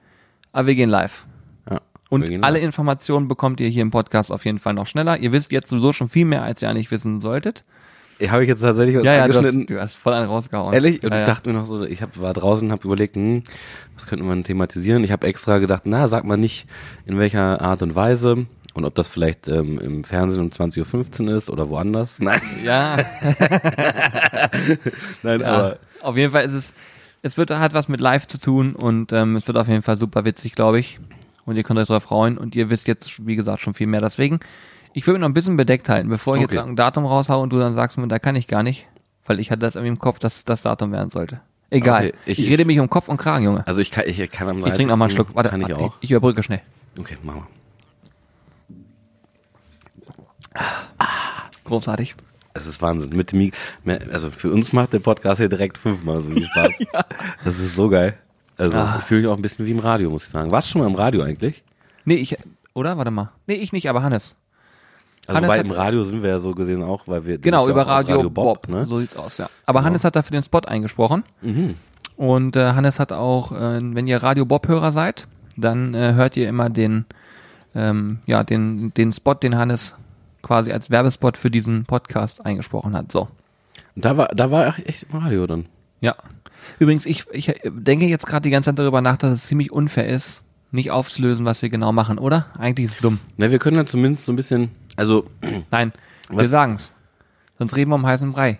aber 0.52 0.66
wir 0.68 0.74
gehen 0.74 0.90
live. 0.90 1.26
Ja. 1.70 1.80
Und 2.10 2.26
gehen 2.28 2.44
alle 2.44 2.58
live. 2.58 2.66
Informationen 2.66 3.26
bekommt 3.26 3.60
ihr 3.60 3.68
hier 3.68 3.80
im 3.80 3.90
Podcast 3.90 4.30
auf 4.30 4.44
jeden 4.44 4.58
Fall 4.58 4.74
noch 4.74 4.86
schneller. 4.86 5.16
Ihr 5.16 5.32
wisst 5.32 5.52
jetzt 5.52 5.70
sowieso 5.70 5.94
schon 5.94 6.10
viel 6.10 6.26
mehr, 6.26 6.42
als 6.42 6.60
ihr 6.60 6.68
eigentlich 6.68 6.90
wissen 6.90 7.20
solltet. 7.22 7.64
Habe 8.28 8.42
ich 8.42 8.48
jetzt 8.48 8.60
tatsächlich 8.60 8.96
was 8.96 9.04
Ja, 9.04 9.14
ja, 9.14 9.26
du 9.26 9.30
hast, 9.32 9.38
angeschnitten. 9.38 9.74
du 9.74 9.80
hast 9.80 9.94
voll 9.94 10.12
einen 10.12 10.28
rausgehauen. 10.28 10.74
Ehrlich? 10.74 11.02
Und 11.02 11.10
ja, 11.10 11.16
ich 11.16 11.20
ja. 11.22 11.26
dachte 11.26 11.48
mir 11.48 11.58
noch 11.58 11.64
so, 11.64 11.82
ich 11.82 12.02
hab, 12.02 12.20
war 12.20 12.34
draußen 12.34 12.68
und 12.68 12.72
habe 12.72 12.84
überlegt, 12.84 13.16
hm, 13.16 13.42
was 13.94 14.06
könnte 14.06 14.24
man 14.24 14.44
thematisieren? 14.44 15.02
Ich 15.02 15.12
habe 15.12 15.26
extra 15.26 15.58
gedacht, 15.58 15.82
na, 15.86 16.08
sag 16.08 16.24
mal 16.24 16.36
nicht, 16.36 16.66
in 17.06 17.18
welcher 17.18 17.60
Art 17.62 17.82
und 17.82 17.94
Weise 17.94 18.46
und 18.74 18.84
ob 18.84 18.94
das 18.94 19.08
vielleicht 19.08 19.48
ähm, 19.48 19.78
im 19.78 20.04
Fernsehen 20.04 20.42
um 20.42 20.48
20.15 20.50 21.28
Uhr 21.28 21.36
ist 21.36 21.48
oder 21.50 21.70
woanders. 21.70 22.16
Nein, 22.20 22.40
Ja, 22.64 22.96
nein, 25.22 25.40
ja. 25.40 25.46
aber 25.46 25.78
auf 26.02 26.16
jeden 26.16 26.32
Fall 26.32 26.44
ist 26.44 26.52
es, 26.52 26.74
es 27.22 27.36
wird, 27.36 27.50
hat 27.50 27.72
was 27.74 27.88
mit 27.88 28.00
live 28.00 28.26
zu 28.26 28.38
tun 28.38 28.74
und 28.74 29.12
ähm, 29.12 29.36
es 29.36 29.46
wird 29.46 29.56
auf 29.56 29.68
jeden 29.68 29.82
Fall 29.82 29.96
super 29.96 30.24
witzig, 30.24 30.54
glaube 30.54 30.78
ich. 30.78 30.98
Und 31.46 31.56
ihr 31.56 31.62
könnt 31.62 31.78
euch 31.78 31.86
drauf 31.88 32.02
freuen 32.04 32.38
und 32.38 32.56
ihr 32.56 32.70
wisst 32.70 32.88
jetzt, 32.88 33.26
wie 33.26 33.36
gesagt, 33.36 33.60
schon 33.60 33.74
viel 33.74 33.86
mehr. 33.86 34.00
Deswegen, 34.00 34.40
ich 34.94 35.06
will 35.06 35.14
mich 35.14 35.20
noch 35.20 35.28
ein 35.28 35.34
bisschen 35.34 35.56
bedeckt 35.56 35.88
halten, 35.88 36.08
bevor 36.08 36.36
ich 36.36 36.44
Okay. 36.44 36.56
jetzt 36.56 36.66
ein 36.66 36.76
Datum 36.76 37.04
raushau 37.04 37.42
und 37.42 37.52
du 37.52 37.58
dann 37.58 37.74
sagst 37.74 37.98
mir, 37.98 38.08
da 38.08 38.18
kann 38.18 38.34
ich 38.36 38.46
gar 38.48 38.62
nicht, 38.62 38.86
weil 39.26 39.38
ich 39.40 39.50
hatte 39.50 39.60
das 39.60 39.74
irgendwie 39.74 39.90
im 39.90 39.98
Kopf, 39.98 40.18
dass 40.18 40.44
das 40.44 40.62
Datum 40.62 40.92
werden 40.92 41.10
sollte. 41.10 41.40
Egal. 41.70 42.08
Okay, 42.08 42.14
ich, 42.26 42.38
ich- 42.40 42.48
rede 42.50 42.64
mich 42.64 42.78
um 42.80 42.88
Kopf 42.88 43.08
und 43.08 43.16
Kragen, 43.18 43.44
Junge. 43.44 43.66
also 43.66 43.80
ich 43.80 43.90
kann, 43.90 44.04
ich 44.06 44.18
kann 44.30 44.48
am 44.48 44.56
30. 44.60 44.66
Ich 44.72 44.76
trinke 44.76 44.90
noch 44.90 44.96
mal 44.98 45.06
einen 45.06 45.14
Schluck. 45.14 45.34
Warte, 45.34 45.50
kann 45.50 45.60
ich 45.60 45.72
auch. 45.74 45.94
Ich 46.00 46.10
überbrücke 46.10 46.42
schnell. 46.42 46.60
Okay, 46.98 47.16
machen 47.22 47.40
wir. 47.40 47.63
Großartig. 51.64 52.14
Es 52.54 52.66
ist 52.66 52.80
Wahnsinn. 52.82 53.10
Mit 53.16 53.32
dem, 53.32 53.50
also 54.12 54.30
für 54.30 54.52
uns 54.52 54.72
macht 54.72 54.92
der 54.92 55.00
Podcast 55.00 55.38
hier 55.38 55.48
direkt 55.48 55.78
fünfmal 55.78 56.20
so 56.20 56.30
viel 56.30 56.44
Spaß. 56.44 56.72
Das 57.44 57.58
ist 57.58 57.74
so 57.74 57.88
geil. 57.88 58.16
Also 58.56 58.76
Ah. 58.78 58.96
ich 59.00 59.04
fühle 59.04 59.22
mich 59.22 59.28
auch 59.30 59.36
ein 59.36 59.42
bisschen 59.42 59.66
wie 59.66 59.72
im 59.72 59.80
Radio, 59.80 60.10
muss 60.10 60.26
ich 60.26 60.30
sagen. 60.32 60.50
Warst 60.52 60.68
du 60.68 60.72
schon 60.72 60.82
mal 60.82 60.86
im 60.88 60.94
Radio 60.94 61.22
eigentlich? 61.22 61.64
Nee, 62.04 62.14
ich, 62.16 62.36
oder? 62.74 62.96
Warte 62.96 63.10
mal. 63.10 63.32
Nee, 63.46 63.54
ich 63.54 63.72
nicht, 63.72 63.88
aber 63.88 64.02
Hannes. 64.02 64.36
Also 65.26 65.38
Hannes 65.40 65.50
hat- 65.50 65.64
im 65.64 65.70
Radio 65.72 66.04
sind 66.04 66.22
wir 66.22 66.30
ja 66.30 66.38
so 66.38 66.52
gesehen 66.54 66.82
auch, 66.82 67.08
weil 67.08 67.26
wir 67.26 67.38
Genau, 67.38 67.64
ja 67.64 67.70
über 67.72 67.80
auf 67.82 67.88
Radio, 67.88 68.30
Bob. 68.30 68.68
ne? 68.68 68.86
So 68.86 69.00
sieht's 69.00 69.16
aus, 69.16 69.38
ja. 69.38 69.48
Aber 69.66 69.80
Genau. 69.80 69.86
Hannes 69.88 70.04
hat 70.04 70.14
dafür 70.14 70.38
den 70.38 70.44
Spot 70.44 70.60
eingesprochen. 70.60 71.24
Mhm. 71.40 71.74
Und 72.16 72.54
äh, 72.56 72.72
Hannes 72.74 73.00
hat 73.00 73.10
auch, 73.10 73.50
äh, 73.50 73.80
wenn 73.82 74.06
ihr 74.06 74.22
Radio 74.22 74.44
Bob-Hörer 74.44 74.92
seid, 74.92 75.26
dann 75.56 75.94
äh, 75.94 76.12
hört 76.12 76.36
ihr 76.36 76.48
immer 76.48 76.70
den, 76.70 77.06
ähm, 77.74 78.18
ja, 78.26 78.44
den, 78.44 78.94
den 78.94 79.12
Spot, 79.12 79.34
den 79.34 79.56
Hannes 79.56 79.96
quasi 80.44 80.70
als 80.70 80.90
Werbespot 80.90 81.36
für 81.36 81.50
diesen 81.50 81.84
Podcast 81.84 82.46
eingesprochen 82.46 82.94
hat. 82.96 83.10
So. 83.10 83.28
Und 83.96 84.04
da 84.04 84.16
war, 84.16 84.28
da 84.28 84.50
war 84.50 84.78
echt 84.86 85.06
im 85.10 85.18
Radio 85.18 85.46
dann. 85.46 85.66
Ja. 86.00 86.14
Übrigens, 86.78 87.06
ich, 87.06 87.24
ich 87.32 87.52
denke 87.64 88.06
jetzt 88.06 88.26
gerade 88.26 88.42
die 88.42 88.50
ganze 88.50 88.70
Zeit 88.70 88.78
darüber 88.78 89.00
nach, 89.00 89.16
dass 89.16 89.32
es 89.32 89.46
ziemlich 89.46 89.72
unfair 89.72 90.06
ist, 90.06 90.44
nicht 90.70 90.90
aufzulösen, 90.90 91.44
was 91.44 91.62
wir 91.62 91.68
genau 91.68 91.92
machen, 91.92 92.18
oder? 92.18 92.46
Eigentlich 92.58 92.86
ist 92.86 92.96
es 92.96 93.00
dumm. 93.00 93.20
Na, 93.36 93.50
wir 93.50 93.58
können 93.58 93.76
dann 93.76 93.86
zumindest 93.86 94.24
so 94.24 94.32
ein 94.32 94.36
bisschen, 94.36 94.70
also 94.96 95.26
Nein, 95.70 95.92
wir 96.28 96.38
Was? 96.38 96.48
sagen's. 96.48 96.96
Sonst 97.58 97.76
reden 97.76 97.90
wir 97.90 97.96
um 97.96 98.06
heißen 98.06 98.32
Brei. 98.32 98.58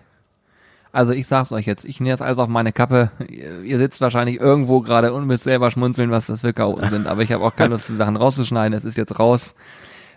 Also 0.91 1.11
ich 1.11 1.27
sag's 1.27 1.51
euch 1.51 1.65
jetzt, 1.65 1.83
ich 1.83 1.99
nehme 1.99 2.11
jetzt 2.11 2.21
alles 2.21 2.37
auf 2.37 2.47
meine 2.47 2.71
Kappe. 2.71 3.11
Ihr, 3.27 3.63
ihr 3.63 3.77
sitzt 3.77 3.99
wahrscheinlich 3.99 4.39
irgendwo 4.39 4.79
gerade 4.79 5.13
und 5.13 5.27
müsst 5.27 5.43
selber 5.43 5.69
schmunzeln, 5.69 6.09
was 6.09 6.27
das 6.27 6.39
für 6.39 6.53
Chaoten 6.53 6.89
sind. 6.89 7.07
Aber 7.07 7.21
ich 7.21 7.33
habe 7.33 7.43
auch 7.43 7.53
keine 7.53 7.71
Lust, 7.71 7.89
die 7.89 7.95
Sachen 7.95 8.15
rauszuschneiden. 8.15 8.77
Es 8.77 8.85
ist 8.85 8.95
jetzt 8.95 9.19
raus. 9.19 9.55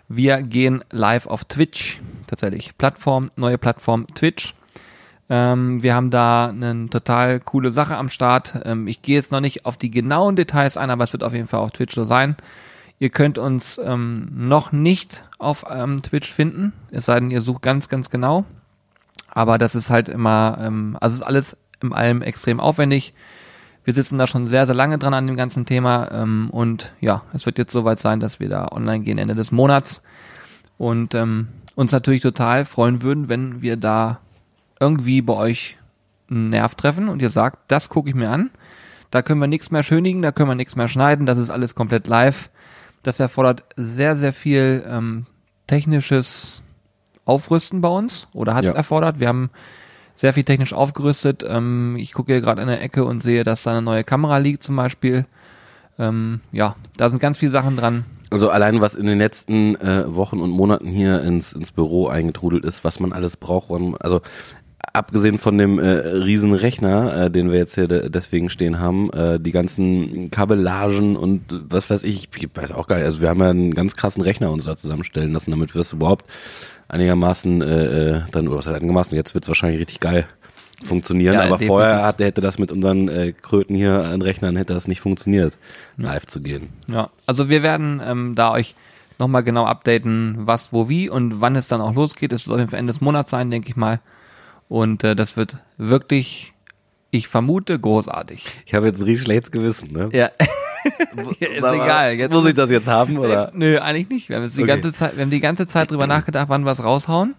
Wir 0.09 0.41
gehen 0.41 0.83
live 0.89 1.27
auf 1.27 1.45
Twitch. 1.45 2.01
Tatsächlich. 2.25 2.77
Plattform, 2.77 3.29
neue 3.35 3.59
Plattform 3.59 4.07
Twitch. 4.15 4.55
Ähm, 5.29 5.83
wir 5.83 5.93
haben 5.93 6.09
da 6.09 6.47
eine 6.47 6.89
total 6.89 7.39
coole 7.39 7.71
Sache 7.71 7.95
am 7.95 8.09
Start. 8.09 8.59
Ähm, 8.65 8.87
ich 8.87 9.03
gehe 9.03 9.15
jetzt 9.15 9.31
noch 9.31 9.39
nicht 9.39 9.67
auf 9.67 9.77
die 9.77 9.91
genauen 9.91 10.35
Details 10.35 10.77
ein, 10.77 10.89
aber 10.89 11.03
es 11.03 11.13
wird 11.13 11.23
auf 11.23 11.33
jeden 11.33 11.47
Fall 11.47 11.59
auf 11.59 11.71
Twitch 11.71 11.93
so 11.93 12.05
sein. 12.05 12.35
Ihr 12.97 13.11
könnt 13.11 13.37
uns 13.37 13.79
ähm, 13.83 14.27
noch 14.33 14.71
nicht 14.71 15.23
auf 15.37 15.63
ähm, 15.69 16.01
Twitch 16.01 16.33
finden, 16.33 16.73
es 16.91 17.05
sei 17.05 17.19
denn, 17.19 17.31
ihr 17.31 17.41
sucht 17.41 17.61
ganz, 17.61 17.87
ganz 17.87 18.09
genau. 18.09 18.43
Aber 19.29 19.57
das 19.57 19.75
ist 19.75 19.89
halt 19.89 20.09
immer, 20.09 20.57
ähm, 20.59 20.97
also 20.99 21.15
ist 21.15 21.21
alles 21.21 21.55
im 21.81 21.93
allem 21.93 22.21
extrem 22.23 22.59
aufwendig. 22.59 23.13
Wir 23.89 23.95
sitzen 23.95 24.19
da 24.19 24.27
schon 24.27 24.45
sehr, 24.45 24.67
sehr 24.67 24.75
lange 24.75 24.99
dran 24.99 25.15
an 25.15 25.25
dem 25.25 25.35
ganzen 25.35 25.65
Thema 25.65 26.11
ähm, 26.11 26.49
und 26.51 26.93
ja, 27.01 27.23
es 27.33 27.47
wird 27.47 27.57
jetzt 27.57 27.71
soweit 27.71 27.97
sein, 27.99 28.19
dass 28.19 28.39
wir 28.39 28.47
da 28.47 28.67
online 28.71 28.99
gehen 29.03 29.17
Ende 29.17 29.33
des 29.33 29.51
Monats 29.51 30.03
und 30.77 31.15
ähm, 31.15 31.47
uns 31.73 31.91
natürlich 31.91 32.21
total 32.21 32.65
freuen 32.65 33.01
würden, 33.01 33.29
wenn 33.29 33.63
wir 33.63 33.77
da 33.77 34.19
irgendwie 34.79 35.23
bei 35.23 35.33
euch 35.33 35.79
einen 36.29 36.49
Nerv 36.51 36.75
treffen 36.75 37.09
und 37.09 37.19
ihr 37.23 37.31
sagt, 37.31 37.71
das 37.71 37.89
gucke 37.89 38.09
ich 38.09 38.13
mir 38.15 38.29
an, 38.29 38.51
da 39.09 39.23
können 39.23 39.41
wir 39.41 39.47
nichts 39.47 39.71
mehr 39.71 39.81
schönigen, 39.81 40.21
da 40.21 40.31
können 40.31 40.49
wir 40.51 40.53
nichts 40.55 40.75
mehr 40.75 40.87
schneiden, 40.87 41.25
das 41.25 41.39
ist 41.39 41.49
alles 41.49 41.73
komplett 41.73 42.05
live. 42.05 42.51
Das 43.01 43.19
erfordert 43.19 43.63
sehr, 43.75 44.15
sehr 44.15 44.33
viel 44.33 44.85
ähm, 44.87 45.25
technisches 45.65 46.61
Aufrüsten 47.25 47.81
bei 47.81 47.89
uns 47.89 48.27
oder 48.33 48.53
hat 48.53 48.65
es 48.65 48.73
Ja. 48.73 48.77
erfordert. 48.77 49.19
Wir 49.19 49.29
haben 49.29 49.49
sehr 50.19 50.33
viel 50.33 50.43
technisch 50.43 50.73
aufgerüstet. 50.73 51.45
Ähm, 51.47 51.95
ich 51.97 52.11
gucke 52.11 52.33
hier 52.33 52.41
gerade 52.41 52.61
in 52.61 52.67
der 52.67 52.81
Ecke 52.81 53.05
und 53.05 53.23
sehe, 53.23 53.45
dass 53.45 53.63
da 53.63 53.71
eine 53.71 53.81
neue 53.81 54.03
Kamera 54.03 54.37
liegt 54.37 54.63
zum 54.63 54.75
Beispiel. 54.75 55.25
Ähm, 55.97 56.41
ja, 56.51 56.75
da 56.97 57.07
sind 57.07 57.19
ganz 57.19 57.37
viele 57.37 57.51
Sachen 57.51 57.77
dran. 57.77 58.03
Also 58.29 58.49
allein 58.49 58.81
was 58.81 58.95
in 58.95 59.05
den 59.05 59.17
letzten 59.17 59.77
äh, 59.77 60.13
Wochen 60.13 60.41
und 60.41 60.49
Monaten 60.49 60.87
hier 60.87 61.21
ins, 61.21 61.53
ins 61.53 61.71
Büro 61.71 62.09
eingetrudelt 62.09 62.65
ist, 62.65 62.83
was 62.83 62.99
man 62.99 63.13
alles 63.13 63.37
braucht. 63.37 63.71
Also 64.01 64.19
abgesehen 64.93 65.37
von 65.37 65.57
dem 65.57 65.79
äh, 65.79 65.89
riesen 65.89 66.53
Rechner, 66.53 67.25
äh, 67.25 67.31
den 67.31 67.51
wir 67.51 67.57
jetzt 67.57 67.75
hier 67.75 67.87
de 67.87 68.09
deswegen 68.09 68.49
stehen 68.49 68.79
haben, 68.79 69.11
äh, 69.11 69.39
die 69.39 69.51
ganzen 69.51 70.31
Kabellagen 70.31 71.15
und 71.15 71.41
was 71.49 71.89
weiß 71.89 72.03
ich, 72.03 72.29
ich 72.35 72.49
weiß 72.53 72.71
auch 72.71 72.87
gar 72.87 72.97
nicht. 72.97 73.05
Also 73.05 73.21
wir 73.21 73.29
haben 73.29 73.39
ja 73.41 73.49
einen 73.49 73.73
ganz 73.73 73.95
krassen 73.95 74.21
Rechner 74.21 74.51
uns 74.51 74.65
da 74.65 74.75
zusammenstellen 74.75 75.33
lassen, 75.33 75.51
damit 75.51 75.73
wir 75.75 75.81
es 75.81 75.93
überhaupt 75.93 76.25
einigermaßen 76.87 77.61
äh, 77.61 78.15
äh, 78.17 78.21
dann, 78.31 78.47
oder 78.47 78.57
was 78.57 78.67
heißt 78.67 78.75
einigermaßen, 78.75 79.15
jetzt 79.15 79.33
wird 79.33 79.43
es 79.43 79.47
wahrscheinlich 79.47 79.79
richtig 79.79 79.99
geil 79.99 80.25
funktionieren, 80.83 81.33
Ja, 81.33 81.41
aber 81.41 81.57
definitiv. 81.57 81.67
vorher 81.67 82.03
hatte, 82.03 82.23
hätte 82.25 82.41
das 82.41 82.57
mit 82.57 82.71
unseren 82.71 83.09
äh, 83.09 83.33
Kröten 83.33 83.75
hier 83.75 84.03
an 84.05 84.21
Rechnern, 84.21 84.55
hätte 84.55 84.73
das 84.73 84.87
nicht 84.87 85.01
funktioniert, 85.01 85.57
live 85.97 86.25
zu 86.25 86.41
gehen. 86.41 86.69
Ja, 86.91 87.09
also 87.25 87.49
wir 87.49 87.63
werden 87.63 88.01
ähm, 88.03 88.33
da 88.35 88.51
euch 88.51 88.75
nochmal 89.19 89.43
genau 89.43 89.65
updaten, 89.65 90.37
was, 90.39 90.71
wo, 90.71 90.87
wie 90.87 91.09
und 91.09 91.41
wann 91.41 91.55
es 91.57 91.67
dann 91.67 91.81
auch 91.81 91.93
losgeht. 91.93 92.31
Es 92.31 92.47
wird 92.47 92.55
auf 92.55 92.59
jeden 92.59 92.71
Fall 92.71 92.79
Ende 92.79 92.93
des 92.93 93.01
Monats 93.01 93.31
sein, 93.31 93.51
denke 93.51 93.69
ich 93.69 93.75
mal. 93.75 93.99
Und 94.69 95.03
äh, 95.03 95.15
das 95.15 95.35
wird 95.35 95.57
wirklich, 95.77 96.53
ich 97.11 97.27
vermute, 97.27 97.77
großartig. 97.77 98.45
Ich 98.65 98.73
habe 98.73 98.85
jetzt 98.85 98.99
ein 99.01 99.05
richtig 99.05 99.25
schlechtes 99.25 99.51
Gewissen, 99.51 99.91
ne? 99.91 100.09
Ja. 100.13 100.29
ist 101.39 101.61
mal, 101.61 101.73
egal. 101.75 102.13
Jetzt 102.13 102.31
muss 102.31 102.45
ich 102.45 102.55
das 102.55 102.71
jetzt 102.71 102.87
haben, 102.87 103.17
oder? 103.17 103.49
Äh, 103.49 103.51
Nö, 103.53 103.79
eigentlich 103.79 104.09
nicht. 104.09 104.29
Wir 104.29 104.37
haben, 104.37 104.43
jetzt 104.43 104.55
die 104.57 104.61
Okay. 104.61 104.71
ganze 104.71 104.93
Zeit, 104.93 105.17
wir 105.17 105.23
haben 105.23 105.29
die 105.31 105.39
ganze 105.41 105.67
Zeit 105.67 105.91
drüber 105.91 106.07
nachgedacht, 106.07 106.47
wann 106.47 106.63
wir 106.63 106.71
es 106.71 106.83
raushauen. 106.83 107.35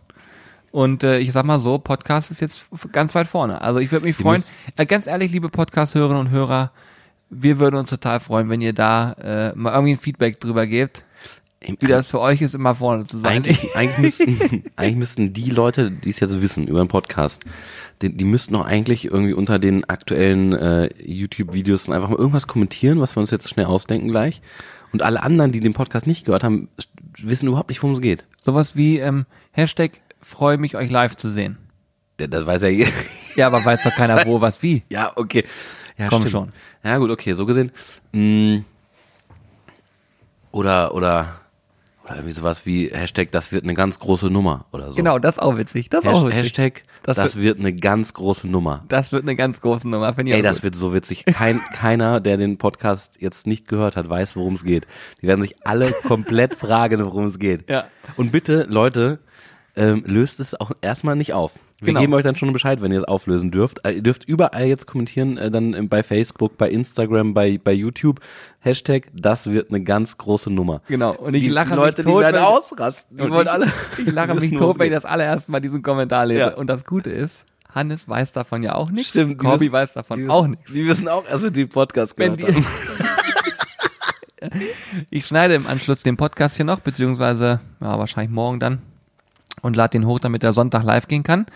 Und 0.72 1.02
äh, 1.02 1.18
ich 1.18 1.32
sag 1.32 1.44
mal 1.44 1.58
so, 1.58 1.78
Podcast 1.78 2.30
ist 2.30 2.40
jetzt 2.40 2.68
ganz 2.92 3.14
weit 3.14 3.26
vorne. 3.26 3.60
Also 3.60 3.80
ich 3.80 3.90
würde 3.90 4.04
mich 4.04 4.16
freuen, 4.16 4.44
äh, 4.76 4.86
ganz 4.86 5.06
ehrlich, 5.06 5.32
liebe 5.32 5.48
Podcast-Hörerinnen 5.48 6.20
und 6.26 6.30
Hörer, 6.30 6.70
wir 7.28 7.58
würden 7.58 7.76
uns 7.76 7.90
total 7.90 8.20
freuen, 8.20 8.48
wenn 8.50 8.60
ihr 8.60 8.72
da 8.72 9.12
äh, 9.12 9.52
mal 9.56 9.72
irgendwie 9.72 9.92
ein 9.92 9.98
Feedback 9.98 10.38
drüber 10.40 10.66
gebt, 10.66 11.04
wie 11.60 11.86
das 11.86 12.10
für 12.10 12.20
euch 12.20 12.40
ist, 12.40 12.54
immer 12.54 12.74
vorne 12.74 13.04
zu 13.04 13.18
sein. 13.18 13.32
Eigentlich, 13.32 13.60
eigentlich, 13.76 13.98
müssten, 13.98 14.64
eigentlich 14.76 14.96
müssten 14.96 15.32
die 15.32 15.50
Leute, 15.50 15.90
die 15.90 16.10
es 16.10 16.20
jetzt 16.20 16.40
wissen 16.40 16.66
über 16.66 16.78
den 16.78 16.88
Podcast, 16.88 17.42
die, 18.02 18.16
die 18.16 18.24
müssten 18.24 18.56
auch 18.56 18.64
eigentlich 18.64 19.04
irgendwie 19.04 19.34
unter 19.34 19.58
den 19.58 19.84
aktuellen 19.84 20.52
äh, 20.52 20.90
YouTube-Videos 21.02 21.84
dann 21.84 21.94
einfach 21.94 22.08
mal 22.08 22.18
irgendwas 22.18 22.46
kommentieren, 22.46 23.00
was 23.00 23.16
wir 23.16 23.20
uns 23.20 23.30
jetzt 23.30 23.48
schnell 23.48 23.66
ausdenken 23.66 24.08
gleich. 24.08 24.40
Und 24.92 25.02
alle 25.02 25.22
anderen, 25.22 25.52
die 25.52 25.60
den 25.60 25.74
Podcast 25.74 26.06
nicht 26.06 26.24
gehört 26.24 26.42
haben, 26.42 26.68
wissen 27.18 27.46
überhaupt 27.46 27.68
nicht, 27.68 27.82
worum 27.82 27.94
es 27.94 28.00
geht. 28.00 28.24
Sowas 28.42 28.74
wie 28.74 28.98
ähm, 28.98 29.26
Hashtag 29.52 29.92
freue 30.20 30.58
mich, 30.58 30.76
euch 30.76 30.90
live 30.90 31.16
zu 31.16 31.28
sehen. 31.28 31.58
Der, 32.18 32.28
das 32.28 32.46
weiß 32.46 32.62
ja 32.62 32.68
jeder. 32.68 32.90
Ja, 33.36 33.46
aber 33.46 33.64
weiß 33.64 33.84
doch 33.84 33.94
keiner 33.94 34.26
wo, 34.26 34.40
was, 34.40 34.60
wie. 34.62 34.82
Ja, 34.90 35.12
okay. 35.14 35.44
Ja, 35.96 36.08
Komm 36.08 36.22
stimmt. 36.22 36.32
schon. 36.32 36.52
Ja, 36.82 36.98
gut, 36.98 37.10
okay, 37.10 37.34
so 37.34 37.46
gesehen. 37.46 37.70
Mm. 38.10 38.58
Oder, 40.50 40.94
oder, 40.94 41.39
oder 42.10 42.18
irgendwie 42.18 42.34
sowas 42.34 42.66
wie 42.66 42.88
Hashtag, 42.88 43.30
das 43.30 43.52
wird 43.52 43.62
eine 43.62 43.74
ganz 43.74 44.00
große 44.00 44.30
Nummer 44.30 44.66
oder 44.72 44.90
so. 44.90 44.96
Genau, 44.96 45.20
das 45.20 45.36
ist 45.36 45.38
auch 45.42 45.56
witzig. 45.56 45.90
Das 45.90 46.04
ist 46.04 46.10
auch 46.10 46.26
witzig. 46.26 46.38
Hashtag 46.38 46.82
Das 47.04 47.16
das, 47.16 47.36
wird, 47.36 47.60
eine 47.60 47.72
ganz 47.72 48.12
große 48.14 48.48
Nummer. 48.48 48.84
Das 48.88 49.12
wird 49.12 49.22
eine 49.22 49.36
ganz 49.36 49.60
große 49.60 49.88
Nummer, 49.88 50.12
finde 50.14 50.32
ich 50.32 50.36
Ey, 50.36 50.42
das 50.42 50.56
gut. 50.56 50.64
wird 50.64 50.74
so 50.74 50.92
witzig. 50.92 51.24
Kein, 51.24 51.60
keiner, 51.72 52.20
der 52.20 52.36
den 52.36 52.58
Podcast 52.58 53.20
jetzt 53.20 53.46
nicht 53.46 53.68
gehört 53.68 53.96
hat, 53.96 54.08
weiß, 54.08 54.34
worum 54.36 54.54
es 54.54 54.64
geht. 54.64 54.88
Die 55.22 55.28
werden 55.28 55.42
sich 55.42 55.54
alle 55.64 55.92
komplett 56.04 56.56
fragen, 56.56 57.04
worum 57.04 57.26
es 57.26 57.38
geht. 57.38 57.70
Ja. 57.70 57.84
Und 58.16 58.32
bitte, 58.32 58.66
Leute, 58.68 59.20
ähm, 59.76 60.02
löst 60.04 60.40
es 60.40 60.58
auch 60.60 60.72
erstmal 60.80 61.14
nicht 61.14 61.32
auf. 61.32 61.52
Wir 61.80 61.86
Genau. 61.88 62.00
geben 62.00 62.14
euch 62.14 62.22
dann 62.22 62.36
schon 62.36 62.52
Bescheid, 62.52 62.82
wenn 62.82 62.92
ihr 62.92 62.98
es 63.00 63.04
auflösen 63.04 63.50
dürft. 63.50 63.84
Äh, 63.86 63.92
Ihr 63.92 64.02
dürft 64.02 64.26
überall 64.28 64.66
jetzt 64.66 64.86
kommentieren, 64.86 65.38
äh, 65.38 65.50
dann 65.50 65.88
bei 65.88 66.02
Facebook, 66.02 66.58
bei 66.58 66.68
Instagram, 66.70 67.32
bei, 67.32 67.58
bei 67.62 67.72
YouTube. 67.72 68.20
Hashtag, 68.58 69.08
das 69.14 69.46
wird 69.50 69.70
eine 69.70 69.82
ganz 69.82 70.18
große 70.18 70.50
Nummer. 70.50 70.82
Genau. 70.88 71.14
Und 71.16 71.34
ich 71.34 71.44
die, 71.44 71.48
lache 71.48 71.70
die 71.70 71.76
Leute, 71.76 72.02
mich 72.02 72.12
tot, 72.12 72.20
die 72.20 72.24
werden 72.26 72.36
wenn- 72.36 72.42
ausrasten. 72.42 73.16
Die 73.16 73.30
wollen 73.30 73.46
ich, 73.46 73.50
alle. 73.50 73.72
ich 73.98 74.12
lache 74.12 74.34
mich 74.34 74.42
wissen, 74.42 74.58
tot, 74.58 74.78
wenn 74.78 74.86
ich 74.88 74.92
das 74.92 75.04
allererste 75.06 75.50
Mal 75.50 75.60
diesen 75.60 75.82
Kommentar 75.82 76.26
lese. 76.26 76.40
Ja. 76.40 76.54
Und 76.54 76.66
das 76.68 76.84
Gute 76.84 77.10
ist, 77.10 77.46
Hannes 77.74 78.08
weiß 78.08 78.32
davon 78.32 78.62
ja 78.62 78.74
auch 78.74 78.90
nichts. 78.90 79.10
Stimmt, 79.10 79.30
die 79.32 79.36
Corby 79.46 79.60
wissen- 79.66 79.72
weiß 79.72 79.92
davon 79.94 80.18
Die 80.18 80.28
auch 80.28 80.42
wissen- 80.42 80.50
nichts. 80.50 80.72
Die 80.72 80.86
wissen 80.86 81.08
auch 81.08 81.24
erst, 81.26 81.44
wenn 81.44 81.52
die 81.54 81.60
den 81.64 81.68
Podcast 81.70 82.14
Wenn 82.18 82.36
gehört 82.36 82.56
die, 82.56 82.62
haben. 82.64 82.66
ich 85.10 85.26
schneide 85.26 85.54
im 85.54 85.66
Anschluss 85.66 86.02
den 86.02 86.16
Podcast 86.16 86.56
hier 86.56 86.64
noch, 86.64 86.80
beziehungsweise 86.80 87.60
ja, 87.82 87.98
wahrscheinlich 87.98 88.30
morgen 88.32 88.58
dann 88.60 88.82
und 89.62 89.76
lade 89.76 89.90
den 89.92 90.06
hoch, 90.06 90.18
damit 90.18 90.42
der 90.42 90.52
Sonntag 90.52 90.82
live 90.84 91.08
gehen 91.08 91.22
kann. 91.22 91.46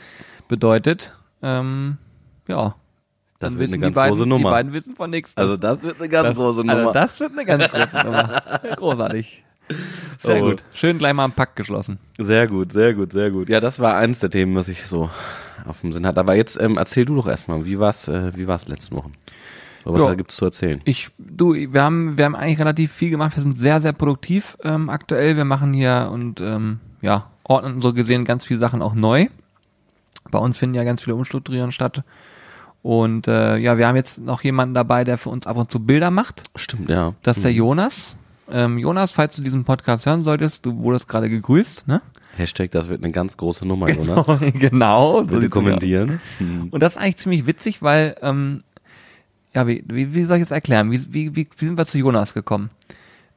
Bedeutet, 0.48 1.16
ähm, 1.42 1.98
ja, 2.48 2.74
Das 3.38 3.40
dann 3.40 3.52
wird 3.54 3.60
wissen 3.62 3.74
eine 3.74 3.80
ganz 3.82 3.94
die 3.94 3.96
beiden, 3.96 4.14
große 4.16 4.28
Nummer. 4.28 4.48
Die 4.50 4.52
beiden 4.52 4.72
wissen 4.72 4.94
von 4.96 5.10
nichts. 5.10 5.36
Also 5.36 5.56
das 5.56 5.82
wird 5.82 5.98
eine 5.98 6.08
ganz 6.08 6.28
das, 6.28 6.36
große 6.36 6.60
Nummer. 6.60 6.72
Also 6.74 6.92
das 6.92 7.20
wird 7.20 7.32
eine 7.32 7.44
ganz 7.44 7.68
große 7.68 8.04
Nummer. 8.06 8.42
Großartig. 8.76 9.44
Sehr 10.18 10.42
Oh. 10.42 10.50
gut. 10.50 10.62
Schön 10.74 10.98
gleich 10.98 11.14
mal 11.14 11.24
einen 11.24 11.32
Pakt 11.32 11.56
geschlossen. 11.56 11.98
Sehr 12.18 12.46
gut, 12.46 12.72
sehr 12.72 12.92
gut, 12.94 13.12
sehr 13.12 13.30
gut. 13.30 13.48
Ja, 13.48 13.60
das 13.60 13.80
war 13.80 13.96
eines 13.96 14.18
der 14.20 14.30
Themen, 14.30 14.54
was 14.54 14.68
ich 14.68 14.86
so 14.86 15.08
auf 15.64 15.80
dem 15.80 15.92
Sinn 15.92 16.06
hatte. 16.06 16.20
Aber 16.20 16.34
jetzt 16.34 16.60
ähm, 16.60 16.76
erzähl 16.76 17.06
du 17.06 17.14
doch 17.14 17.26
erstmal, 17.26 17.64
wie 17.64 17.78
war's, 17.78 18.08
äh, 18.08 18.36
wie 18.36 18.46
war's 18.46 18.68
letzten 18.68 18.96
Wochen? 18.96 19.12
So, 19.84 19.92
was 19.94 20.02
da 20.02 20.14
gibt's 20.14 20.36
zu 20.36 20.44
erzählen? 20.46 20.80
Ich, 20.84 21.08
du, 21.18 21.54
wir 21.54 21.82
haben, 21.82 22.16
wir 22.16 22.24
haben 22.26 22.34
eigentlich 22.36 22.58
relativ 22.58 22.92
viel 22.92 23.10
gemacht. 23.10 23.36
Wir 23.36 23.42
sind 23.42 23.58
sehr, 23.58 23.80
sehr 23.80 23.92
produktiv 23.92 24.56
ähm, 24.64 24.88
aktuell. 24.90 25.36
Wir 25.36 25.44
machen 25.44 25.72
hier 25.74 26.10
und 26.12 26.40
ähm, 26.40 26.80
ja, 27.02 27.30
ordnen 27.44 27.80
so 27.80 27.92
gesehen 27.92 28.24
ganz 28.24 28.44
viele 28.44 28.60
Sachen 28.60 28.82
auch 28.82 28.94
neu. 28.94 29.28
Bei 30.30 30.38
uns 30.38 30.56
finden 30.56 30.74
ja 30.74 30.84
ganz 30.84 31.02
viele 31.02 31.16
Umstrukturierungen 31.16 31.72
statt. 31.72 32.02
Und 32.82 33.28
äh, 33.28 33.56
ja, 33.56 33.78
wir 33.78 33.86
haben 33.86 33.96
jetzt 33.96 34.18
noch 34.18 34.42
jemanden 34.42 34.74
dabei, 34.74 35.04
der 35.04 35.16
für 35.16 35.30
uns 35.30 35.46
ab 35.46 35.56
und 35.56 35.70
zu 35.70 35.80
Bilder 35.80 36.10
macht. 36.10 36.42
Stimmt, 36.54 36.90
ja. 36.90 37.14
Das 37.22 37.38
ist 37.38 37.44
der 37.44 37.52
Jonas. 37.52 38.16
Ähm, 38.50 38.78
Jonas, 38.78 39.10
falls 39.10 39.36
du 39.36 39.42
diesen 39.42 39.64
Podcast 39.64 40.04
hören 40.04 40.20
solltest, 40.20 40.66
du 40.66 40.76
wurdest 40.78 41.08
gerade 41.08 41.30
gegrüßt, 41.30 41.88
ne? 41.88 42.02
Hashtag, 42.36 42.72
das 42.72 42.88
wird 42.88 43.02
eine 43.02 43.12
ganz 43.12 43.36
große 43.36 43.66
Nummer, 43.66 43.88
Jonas. 43.88 44.26
genau. 44.54 45.20
so 45.20 45.34
Bitte 45.34 45.48
kommentieren. 45.48 46.18
aus. 46.40 46.68
Und 46.70 46.82
das 46.82 46.96
ist 46.96 47.00
eigentlich 47.00 47.16
ziemlich 47.16 47.46
witzig, 47.46 47.80
weil, 47.80 48.16
ähm, 48.20 48.62
ja, 49.54 49.66
wie, 49.66 49.84
wie, 49.86 50.14
wie 50.14 50.24
soll 50.24 50.36
ich 50.36 50.40
jetzt 50.40 50.50
erklären? 50.50 50.90
Wie, 50.90 51.00
wie, 51.14 51.36
wie, 51.36 51.48
wie 51.56 51.64
sind 51.64 51.78
wir 51.78 51.86
zu 51.86 51.96
Jonas 51.96 52.34
gekommen? 52.34 52.70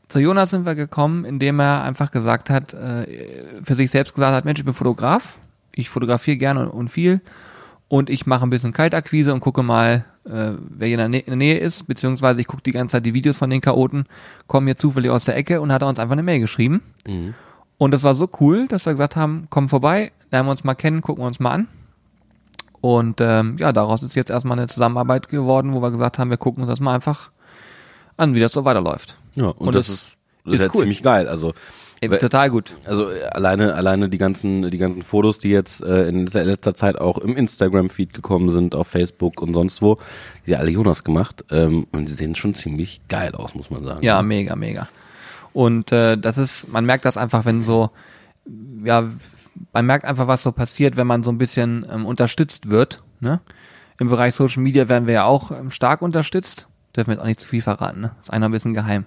Zu 0.08 0.20
Jonas 0.20 0.52
sind 0.52 0.66
wir 0.66 0.76
gekommen, 0.76 1.26
indem 1.26 1.60
er 1.60 1.84
einfach 1.84 2.12
gesagt 2.12 2.50
hat, 2.50 2.74
äh, 2.74 3.62
für 3.64 3.76
sich 3.76 3.92
selbst 3.92 4.14
gesagt 4.14 4.34
hat, 4.34 4.46
Mensch, 4.46 4.60
ich 4.60 4.66
bin 4.66 4.74
Fotograf, 4.74 5.40
ich 5.74 5.90
fotografiere 5.90 6.38
gerne 6.38 6.70
und, 6.70 6.88
viel 6.90 7.22
und 7.90 8.10
ich 8.10 8.26
mache 8.26 8.46
ein 8.46 8.50
bisschen 8.50 8.72
Kaltakquise 8.72 9.34
und 9.34 9.42
gucke 9.42 9.64
mal, 9.64 10.06
äh, 10.26 10.52
wer 10.70 10.88
hier 10.88 11.00
in 11.00 11.12
der, 11.12 11.36
Nähe 11.36 11.58
ist, 11.58 11.88
beziehungsweise 11.88 12.40
ich 12.40 12.48
gucke 12.48 12.64
die 12.64 12.72
ganze 12.72 12.94
Zeit 12.94 13.06
die 13.06 13.14
Videos 13.14 13.38
von 13.38 13.50
den 13.50 13.62
Chaoten, 13.62 14.06
komme 14.48 14.68
hier 14.68 14.78
zufällig 14.78 15.12
aus 15.12 15.26
der 15.26 15.36
Ecke 15.36 15.60
und 15.60 15.72
hat 15.72 15.82
er 15.82 15.88
uns 15.88 16.00
einfach 16.00 16.14
eine 16.14 16.24
Mail 16.24 16.40
geschrieben. 16.40 16.82
Mhm. 17.06 17.34
Und 17.78 17.94
das 17.94 18.04
war 18.04 18.14
so 18.14 18.30
cool, 18.40 18.68
dass 18.68 18.86
wir 18.86 18.94
gesagt 18.94 19.16
haben, 19.16 19.48
komm 19.50 19.68
vorbei, 19.68 20.12
lernen 20.32 20.48
wir 20.48 20.52
uns 20.52 20.64
mal 20.64 20.76
kennen, 20.76 21.02
gucken 21.02 21.24
wir 21.24 21.28
uns 21.28 21.40
mal 21.40 21.52
an. 21.52 21.68
Und 22.82 23.22
ähm, 23.22 23.58
ja, 23.60 23.72
daraus 23.72 24.04
ist 24.04 24.16
jetzt 24.16 24.30
erstmal 24.30 24.58
eine 24.58 24.68
Zusammenarbeit 24.68 25.28
geworden, 25.30 25.74
wo 25.74 25.82
wir 25.82 25.92
gesagt 25.92 26.20
haben, 26.20 26.30
wir 26.30 26.38
gucken 26.38 26.64
uns 26.64 26.70
das 26.70 26.80
mal 26.80 26.96
einfach 26.96 27.32
an, 28.18 28.34
wie 28.34 28.40
das 28.40 28.54
so 28.54 28.66
weiterläuft. 28.66 29.18
Ja, 29.38 29.46
und, 29.50 29.68
Und 29.68 29.76
das 29.76 29.88
es 29.88 29.94
ist, 29.96 30.18
das 30.46 30.54
ist, 30.56 30.60
ist 30.66 30.74
cool. 30.76 30.82
ziemlich 30.82 31.04
geil. 31.04 31.28
Also, 31.28 31.54
Ey, 32.02 32.10
total 32.10 32.50
gut. 32.50 32.76
also 32.86 33.08
alleine, 33.32 33.74
alleine 33.74 34.08
die 34.10 34.18
ganzen, 34.18 34.70
die 34.70 34.78
ganzen 34.78 35.02
Fotos, 35.02 35.40
die 35.40 35.50
jetzt 35.50 35.82
äh, 35.82 36.08
in 36.08 36.26
letzter- 36.26 36.44
letzter 36.44 36.74
Zeit 36.76 36.98
auch 37.00 37.18
im 37.18 37.36
Instagram-Feed 37.36 38.14
gekommen 38.14 38.50
sind, 38.50 38.76
auf 38.76 38.88
Facebook 38.88 39.42
und 39.42 39.54
sonst 39.54 39.82
wo, 39.82 39.98
die 40.46 40.54
hat 40.54 40.62
alle 40.62 40.70
Jonas 40.72 41.04
gemacht. 41.04 41.44
Ähm, 41.50 41.88
und 41.92 42.08
die 42.08 42.14
sehen 42.14 42.36
schon 42.36 42.54
ziemlich 42.54 43.02
geil 43.08 43.34
aus, 43.36 43.56
muss 43.56 43.70
man 43.70 43.84
sagen. 43.84 44.04
Ja, 44.04 44.22
mega, 44.22 44.56
mega. 44.56 44.88
Und 45.54 45.92
äh, 45.92 46.18
das 46.18 46.38
ist, 46.38 46.68
man 46.72 46.86
merkt 46.86 47.06
das 47.06 47.18
einfach, 47.18 47.46
wenn 47.46 47.64
so, 47.64 47.90
ja, 48.84 49.10
man 49.74 49.86
merkt 49.88 50.06
einfach, 50.06 50.28
was 50.28 50.44
so 50.44 50.52
passiert, 50.52 50.98
wenn 50.98 51.08
man 51.08 51.24
so 51.24 51.32
ein 51.32 51.40
bisschen 51.40 51.86
ähm, 51.92 52.06
unterstützt 52.06 52.70
wird. 52.70 53.02
Ne? 53.20 53.42
Im 54.00 54.08
Bereich 54.10 54.36
Social 54.36 54.62
Media 54.62 54.88
werden 54.88 55.08
wir 55.08 55.16
ja 55.16 55.24
auch 55.26 55.50
ähm, 55.50 55.72
stark 55.72 56.04
unterstützt. 56.04 56.68
Dürfen 56.96 57.10
wir 57.10 57.14
jetzt 57.16 57.22
auch 57.24 57.28
nicht 57.28 57.40
zu 57.40 57.48
viel 57.48 57.62
verraten, 57.64 58.02
ne? 58.02 58.12
Ist 58.22 58.32
einer 58.32 58.48
ein 58.48 58.52
bisschen 58.52 58.74
geheim. 58.76 59.06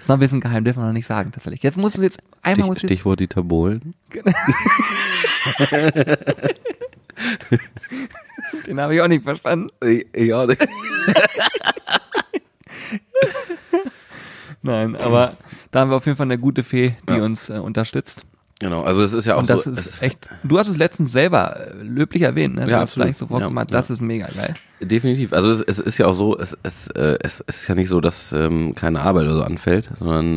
Ist 0.00 0.08
noch 0.08 0.16
ein 0.16 0.20
bisschen 0.20 0.40
geheim, 0.40 0.64
dürfen 0.64 0.80
wir 0.82 0.86
noch 0.86 0.92
nicht 0.92 1.06
sagen, 1.06 1.32
tatsächlich. 1.32 1.62
Jetzt 1.62 1.76
muss 1.78 1.94
es 1.96 2.02
jetzt 2.02 2.20
einmal 2.42 2.54
Stich, 2.64 2.66
muss 2.66 2.82
jetzt, 2.82 2.88
Stichwort 2.90 3.20
Dieter 3.20 3.42
Bohlen. 3.42 3.94
Den 8.66 8.80
habe 8.80 8.94
ich 8.94 9.00
auch 9.00 9.08
nicht 9.08 9.24
verstanden. 9.24 9.68
Ich, 9.84 10.06
ich 10.12 10.32
auch 10.34 10.46
nicht. 10.46 10.66
Nein, 14.62 14.96
aber 14.96 15.36
da 15.70 15.80
haben 15.80 15.90
wir 15.90 15.96
auf 15.96 16.06
jeden 16.06 16.16
Fall 16.16 16.26
eine 16.26 16.38
gute 16.38 16.64
Fee, 16.64 16.96
die 17.08 17.20
uns 17.20 17.50
äh, 17.50 17.54
unterstützt. 17.58 18.26
Genau, 18.58 18.82
also 18.82 19.02
es 19.02 19.12
ist 19.12 19.26
ja 19.26 19.34
auch 19.36 19.40
Und 19.40 19.50
das 19.50 19.64
so. 19.64 19.70
ist 19.70 20.02
echt. 20.02 20.30
Du 20.42 20.58
hast 20.58 20.68
es 20.68 20.76
letztens 20.78 21.12
selber 21.12 21.56
äh, 21.56 21.72
löblich 21.82 22.22
erwähnt, 22.22 22.54
ne? 22.56 22.64
Du 22.64 22.70
Ja, 22.70 22.78
hast 22.78 22.92
absolut. 22.92 23.06
gleich 23.08 23.16
sofort 23.18 23.42
Ja, 23.42 23.50
ja. 23.50 23.64
das 23.66 23.90
ist 23.90 24.00
mega 24.00 24.26
geil. 24.28 24.54
Definitiv. 24.80 25.32
Also 25.32 25.50
es, 25.50 25.60
es 25.60 25.78
ist 25.78 25.98
ja 25.98 26.06
auch 26.06 26.14
so, 26.14 26.38
es, 26.38 26.56
es, 26.62 26.88
äh, 26.88 27.18
es 27.20 27.40
ist 27.40 27.66
ja 27.68 27.74
nicht 27.74 27.88
so, 27.88 28.00
dass 28.00 28.32
ähm, 28.32 28.74
keine 28.74 29.00
Arbeit 29.00 29.24
oder 29.24 29.36
so 29.36 29.42
anfällt, 29.42 29.90
sondern 29.98 30.36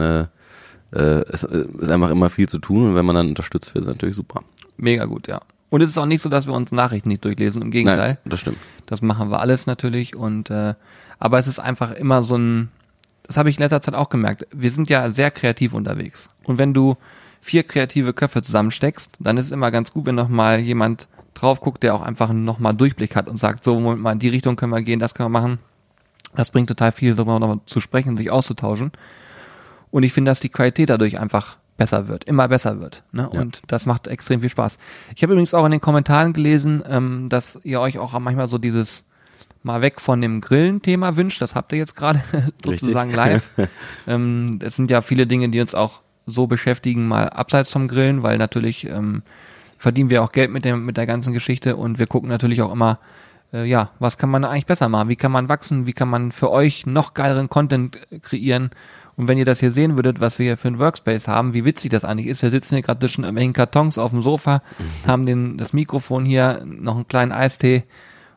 äh, 0.93 0.98
äh, 0.98 1.24
es 1.29 1.43
äh, 1.43 1.65
ist 1.79 1.91
einfach 1.91 2.10
immer 2.10 2.29
viel 2.29 2.48
zu 2.48 2.60
tun 2.60 2.89
und 2.89 2.96
wenn 2.96 3.05
man 3.05 3.15
dann 3.15 3.27
unterstützt 3.27 3.74
wird, 3.75 3.86
ist 3.86 3.89
natürlich 3.89 4.15
super. 4.15 4.43
Mega 4.77 5.05
gut, 5.05 5.27
ja. 5.27 5.41
Und 5.69 5.81
es 5.81 5.89
ist 5.89 5.98
auch 5.98 6.05
nicht 6.05 6.22
so, 6.22 6.29
dass 6.29 6.48
wir 6.48 6.53
uns 6.53 6.72
Nachrichten 6.72 7.10
nicht 7.10 7.24
durchlesen, 7.24 7.62
im 7.62 7.69
Gegenteil. 7.69 8.17
das 8.25 8.39
stimmt. 8.39 8.58
Das 8.88 9.01
machen 9.01 9.29
wir 9.29 9.39
alles 9.39 9.67
natürlich 9.67 10.15
und 10.15 10.50
äh, 10.50 10.74
aber 11.19 11.38
es 11.38 11.48
ist 11.48 11.60
einfach 11.60 11.91
immer 11.91 12.24
so 12.24 12.38
ein 12.38 12.69
das 13.29 13.38
habe 13.38 13.51
ich 13.51 13.58
in 13.58 13.62
letzter 13.62 13.79
Zeit 13.79 13.93
auch 13.93 14.10
gemerkt. 14.10 14.48
Wir 14.51 14.72
sind 14.72 14.89
ja 14.89 15.12
sehr 15.12 15.29
kreativ 15.29 15.74
unterwegs. 15.74 16.29
Und 16.46 16.58
wenn 16.58 16.74
du 16.74 16.98
vier 17.41 17.62
kreative 17.62 18.12
Köpfe 18.12 18.41
zusammensteckst, 18.41 19.17
dann 19.19 19.38
ist 19.38 19.46
es 19.46 19.51
immer 19.51 19.69
ganz 19.69 19.93
gut, 19.93 20.08
wenn 20.08 20.15
noch 20.15 20.29
mal 20.29 20.60
jemand 20.60 21.08
drauf 21.41 21.62
guckt, 21.62 21.84
der 21.84 21.96
auch 21.96 22.01
einfach 22.01 22.31
noch 22.34 22.60
mal 22.60 22.74
Durchblick 22.74 23.15
hat 23.15 23.29
und 23.29 23.38
sagt, 23.38 23.63
so 23.63 23.79
Moment 23.79 24.01
mal, 24.01 24.12
in 24.13 24.19
die 24.19 24.29
Richtung 24.29 24.55
können 24.55 24.72
wir 24.72 24.81
gehen, 24.81 25.00
das 25.00 25.13
können 25.13 25.31
wir 25.31 25.39
machen. 25.39 25.60
Das 26.36 26.51
bringt 26.51 26.67
total 26.67 26.91
viel, 26.91 27.15
darüber 27.15 27.39
noch 27.39 27.48
mal 27.48 27.60
zu 27.65 27.79
sprechen, 27.79 28.17
sich 28.17 28.31
auszutauschen. 28.31 28.91
Und 29.91 30.03
ich 30.03 30.13
finde, 30.13 30.29
dass 30.29 30.39
die 30.39 30.50
Qualität 30.50 30.89
dadurch 30.89 31.19
einfach 31.19 31.58
besser 31.77 32.08
wird, 32.08 32.25
immer 32.25 32.48
besser 32.48 32.79
wird. 32.79 33.03
Ne? 33.12 33.29
Ja. 33.31 33.39
Und 33.39 33.62
das 33.67 33.86
macht 33.86 34.08
extrem 34.08 34.41
viel 34.41 34.50
Spaß. 34.50 34.77
Ich 35.15 35.24
habe 35.24 35.34
übrigens 35.34 35.53
auch 35.53 35.65
in 35.65 35.72
den 35.72 35.81
Kommentaren 35.81 36.34
gelesen, 36.34 36.84
ähm, 36.88 37.27
dass 37.29 37.60
ihr 37.63 37.79
euch 37.79 37.98
auch 37.98 38.17
manchmal 38.19 38.48
so 38.48 38.58
dieses 38.60 39.05
mal 39.63 39.81
weg 39.81 40.00
von 40.00 40.22
dem 40.22 40.41
Grillen-Thema 40.41 41.15
wünscht. 41.15 41.41
Das 41.41 41.55
habt 41.55 41.72
ihr 41.72 41.79
jetzt 41.79 41.96
gerade 41.96 42.22
sozusagen 42.63 43.12
live. 43.12 43.50
ähm, 44.08 44.60
es 44.62 44.75
sind 44.75 44.91
ja 44.91 45.01
viele 45.01 45.25
Dinge, 45.25 45.50
die 45.50 45.62
uns 45.62 45.74
auch 45.74 46.01
so 46.25 46.48
beschäftigen, 46.48 47.08
mal 47.08 47.29
abseits 47.29 47.72
vom 47.72 47.88
Grillen, 47.88 48.22
weil 48.24 48.38
natürlich 48.38 48.86
ähm, 48.86 49.24
verdienen 49.79 50.12
wir 50.12 50.21
auch 50.21 50.31
Geld 50.31 50.51
mit, 50.51 50.65
dem, 50.65 50.86
mit 50.86 50.98
der 50.98 51.07
ganzen 51.07 51.33
Geschichte 51.33 51.75
und 51.75 51.98
wir 51.98 52.05
gucken 52.05 52.29
natürlich 52.29 52.62
auch 52.62 52.71
immer, 52.71 53.00
äh, 53.53 53.65
ja, 53.65 53.91
was 53.98 54.17
kann 54.17 54.29
man 54.29 54.43
eigentlich 54.43 54.67
besser 54.67 54.89
machen? 54.89 55.09
Wie 55.09 55.15
kann 55.15 55.31
man 55.31 55.50
wachsen? 55.50 55.88
Wie 55.88 55.93
kann 55.93 56.09
man 56.09 56.31
für 56.31 56.51
euch 56.51 56.86
noch 56.86 57.15
geileren 57.15 57.50
Content 57.50 57.98
kreieren? 58.21 58.69
Und 59.15 59.27
wenn 59.27 59.38
ihr 59.38 59.45
das 59.45 59.59
hier 59.59 59.71
sehen 59.71 59.98
würdet, 59.98 60.21
was 60.21 60.38
wir 60.38 60.45
hier 60.45 60.57
für 60.57 60.67
ein 60.67 60.79
Workspace 60.79 61.27
haben, 61.27 61.53
wie 61.53 61.65
witzig 61.65 61.91
das 61.91 62.05
eigentlich 62.05 62.27
ist. 62.27 62.41
Wir 62.41 62.51
sitzen 62.51 62.75
hier 62.75 62.83
gerade 62.83 63.00
zwischen 63.00 63.24
irgendwelchen 63.24 63.53
Kartons 63.53 63.98
auf 63.98 64.12
dem 64.12 64.21
Sofa, 64.21 64.62
haben 65.07 65.25
den, 65.25 65.57
das 65.57 65.74
Mikrofon 65.74 66.25
hier, 66.25 66.63
noch 66.65 66.95
einen 66.95 67.07
kleinen 67.07 67.31
Eistee 67.31 67.83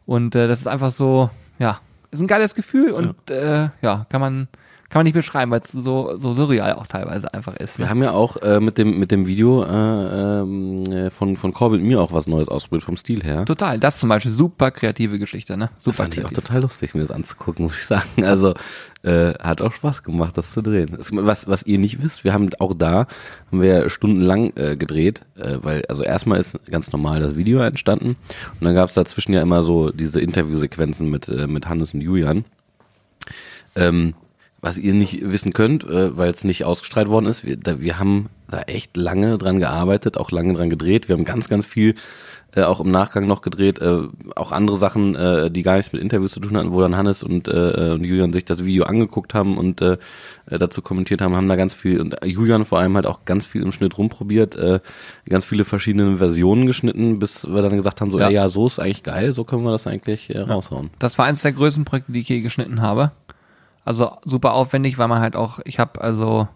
und 0.07 0.35
äh, 0.35 0.49
das 0.49 0.61
ist 0.61 0.67
einfach 0.67 0.91
so, 0.91 1.31
ja, 1.59 1.81
ist 2.11 2.21
ein 2.21 2.27
geiles 2.27 2.55
Gefühl 2.55 2.93
und 2.93 3.31
äh, 3.31 3.69
ja, 3.81 4.07
kann 4.09 4.21
man 4.21 4.49
kann 4.93 5.01
man 5.01 5.05
nicht 5.05 5.15
beschreiben, 5.15 5.51
weil 5.51 5.61
es 5.61 5.73
so 5.73 6.17
so 6.19 6.35
surreal 6.35 6.75
auch 6.75 6.87
teilweise 6.87 7.33
einfach 7.33 7.57
ist. 7.57 7.79
Wir 7.79 7.87
Ne? 7.87 7.91
haben 7.91 8.03
ja 8.03 8.11
auch 8.13 8.37
äh, 8.37 8.61
mit 8.61 8.77
dem 8.77 8.99
mit 8.99 9.11
dem 9.11 9.27
Video 9.27 9.65
äh, 9.65 9.69
ähm, 10.43 10.77
äh, 10.93 11.11
von 11.11 11.37
von 11.39 11.53
Corbin 11.55 11.83
mir 11.83 12.01
auch 12.01 12.13
was 12.13 12.27
Neues 12.27 12.47
ausprobiert 12.49 12.85
vom 12.85 12.97
Stil 12.99 13.23
her. 13.25 13.45
Total, 13.47 13.79
das 13.79 13.99
zum 13.99 14.11
Beispiel 14.11 14.31
super 14.31 14.71
kreative 14.71 15.19
Geschichte, 15.19 15.57
ne? 15.57 15.71
Super 15.79 15.97
Fand 16.05 16.15
ich 16.15 16.21
auch 16.25 16.29
kreativ. 16.29 16.45
total 16.45 16.61
lustig, 16.63 16.95
mir 16.95 17.01
das 17.01 17.11
anzugucken, 17.11 17.65
muss 17.67 17.79
ich 17.79 17.87
sagen. 17.87 18.23
Also 18.25 18.55
äh, 19.03 19.33
hat 19.39 19.63
auch 19.63 19.73
Spaß 19.73 20.03
gemacht, 20.03 20.37
das 20.37 20.53
zu 20.53 20.61
drehen. 20.63 20.95
Es- 21.01 21.11
Was, 21.13 21.49
was 21.49 21.63
ihr 21.65 21.79
nicht 21.79 22.03
wisst, 22.03 22.23
wir 22.25 22.33
haben 22.35 22.51
auch 22.61 22.75
da 22.75 23.07
haben 23.51 23.63
wir 23.63 23.89
stundenlang 23.89 24.53
äh, 24.57 24.77
gedreht, 24.77 25.23
äh, 25.37 25.57
weil 25.63 25.85
also 25.89 26.03
erstmal 26.03 26.39
ist 26.41 26.59
ganz 26.71 26.93
normal 26.93 27.21
das 27.21 27.37
Video 27.37 27.61
entstanden 27.61 28.17
und 28.61 28.63
dann 28.65 28.75
gab 28.75 28.91
es 28.91 28.95
dazwischen 28.95 29.33
ja 29.33 29.41
immer 29.43 29.63
so 29.63 29.91
diese 29.91 30.21
Interviewsequenzen 30.21 31.09
mit 31.11 31.29
äh, 31.31 31.47
mit 31.47 31.67
Hannes 31.69 31.95
und 31.95 32.03
Julian. 32.03 32.45
Ähm, 33.75 34.15
was 34.63 34.79
ihr 34.79 34.95
nicht 34.95 35.21
wissen 35.23 35.53
könnt, 35.53 35.85
äh, 35.85 36.17
weil 36.17 36.31
es 36.31 36.45
nicht 36.45 36.65
ausgestrahlt 36.65 37.09
worden 37.09 37.27
ist, 37.27 37.45
wir, 37.45 37.57
da, 37.57 37.81
wir 37.81 37.99
haben 37.99 38.31
da 38.49 38.63
echt 38.63 38.97
lange 38.97 39.37
dran 39.37 39.59
gearbeitet, 39.59 40.17
auch 40.17 40.31
lange 40.31 40.55
dran 40.55 40.71
gedreht. 40.71 41.09
Wir 41.09 41.17
haben 41.17 41.25
ganz, 41.25 41.49
ganz 41.49 41.67
viel 41.67 41.97
äh, 42.55 42.63
auch 42.63 42.81
im 42.81 42.91
Nachgang 42.91 43.27
noch 43.27 43.41
gedreht, 43.41 43.81
äh, 43.81 44.01
auch 44.37 44.53
andere 44.53 44.77
Sachen, 44.77 45.17
äh, 45.17 45.51
die 45.51 45.63
gar 45.63 45.77
nichts 45.77 45.93
mit 45.93 46.03
Interviews 46.03 46.33
zu 46.33 46.41
tun 46.41 46.57
hatten, 46.57 46.73
wo 46.73 46.81
dann 46.81 46.97
Hannes 46.97 47.23
und, 47.23 47.49
äh, 47.49 47.93
und 47.95 48.05
Julian 48.05 48.33
sich 48.33 48.45
das 48.45 48.65
Video 48.65 48.85
angeguckt 48.85 49.35
haben 49.35 49.57
und 49.57 49.81
äh, 49.81 49.97
äh, 50.47 50.59
dazu 50.59 50.83
kommentiert 50.83 51.23
haben, 51.23 51.35
haben 51.35 51.49
da 51.49 51.57
ganz 51.57 51.75
viel, 51.75 52.01
und 52.01 52.17
Julian 52.25 52.65
vor 52.65 52.79
allem 52.79 52.95
halt 52.95 53.07
auch 53.07 53.25
ganz 53.25 53.47
viel 53.47 53.63
im 53.63 53.73
Schnitt 53.73 53.97
rumprobiert, 53.97 54.55
äh, 54.55 54.81
ganz 55.29 55.45
viele 55.45 55.65
verschiedene 55.65 56.19
Versionen 56.19 56.67
geschnitten, 56.67 57.19
bis 57.19 57.47
wir 57.49 57.63
dann 57.63 57.77
gesagt 57.77 58.01
haben, 58.01 58.11
so, 58.11 58.19
Ja. 58.19 58.29
ja, 58.29 58.43
ja 58.43 58.49
so 58.49 58.67
ist 58.67 58.79
eigentlich 58.79 59.03
geil, 59.03 59.33
so 59.33 59.45
können 59.45 59.65
wir 59.65 59.73
das 59.73 59.87
eigentlich 59.87 60.33
äh, 60.33 60.39
raushauen. 60.41 60.91
Das 60.99 61.19
war 61.19 61.25
eines 61.25 61.43
der 61.43 61.53
größten 61.53 61.85
Projekte, 61.85 62.13
die 62.13 62.21
ich 62.21 62.29
je 62.29 62.43
geschnitten 62.43 62.83
habe. 62.83 63.13
Also 63.85 64.17
super 64.25 64.53
aufwendig, 64.53 64.99
weil 64.99 65.09
man 65.09 65.21
halt 65.21 65.35
auch, 65.37 65.59
ich 65.65 65.79
habe 65.79 66.01
also, 66.01 66.49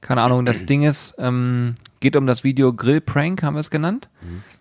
keine 0.00 0.22
Ahnung, 0.22 0.44
das 0.44 0.66
Ding 0.66 0.82
ist, 0.82 1.14
ähm, 1.18 1.74
geht 2.00 2.16
um 2.16 2.26
das 2.26 2.44
Video 2.44 2.72
Grill 2.72 3.00
Prank, 3.00 3.42
haben 3.42 3.54
wir 3.54 3.60
es 3.60 3.70
genannt. 3.70 4.08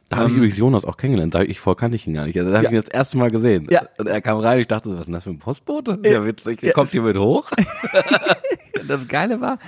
Da 0.10 0.18
habe 0.18 0.28
ich 0.28 0.32
Ähm, 0.32 0.38
übrigens 0.38 0.58
Jonas 0.58 0.86
auch 0.86 0.98
kennengelernt. 0.98 1.36
Da 1.36 1.42
ich 1.42 1.60
vorher 1.60 1.78
kannte 1.78 1.96
ich 1.96 2.08
ihn 2.08 2.14
gar 2.14 2.26
nicht. 2.26 2.38
Also, 2.40 2.50
da 2.52 2.58
habe 2.58 2.66
Ja. 2.66 2.70
ich 2.72 2.76
ihn 2.76 2.82
das 2.82 2.90
erste 2.90 3.18
Mal 3.18 3.30
gesehen. 3.30 3.68
Ja. 3.70 3.84
Und 3.98 4.08
er 4.08 4.22
kam 4.22 4.40
rein 4.40 4.56
und 4.56 4.62
ich 4.62 4.68
dachte, 4.68 4.90
was 4.92 5.02
ist 5.02 5.06
denn 5.06 5.14
das 5.14 5.24
für 5.24 5.30
ein 5.30 5.40
Postbote? 5.40 6.00
Ja, 6.04 6.26
witzig. 6.26 6.62
Der 6.62 6.74
kommt 6.74 6.90
hier 6.90 7.02
mit 7.02 7.18
hoch. 7.18 7.50
Das 8.88 9.08
Geile 9.08 9.40
war, 9.42 9.60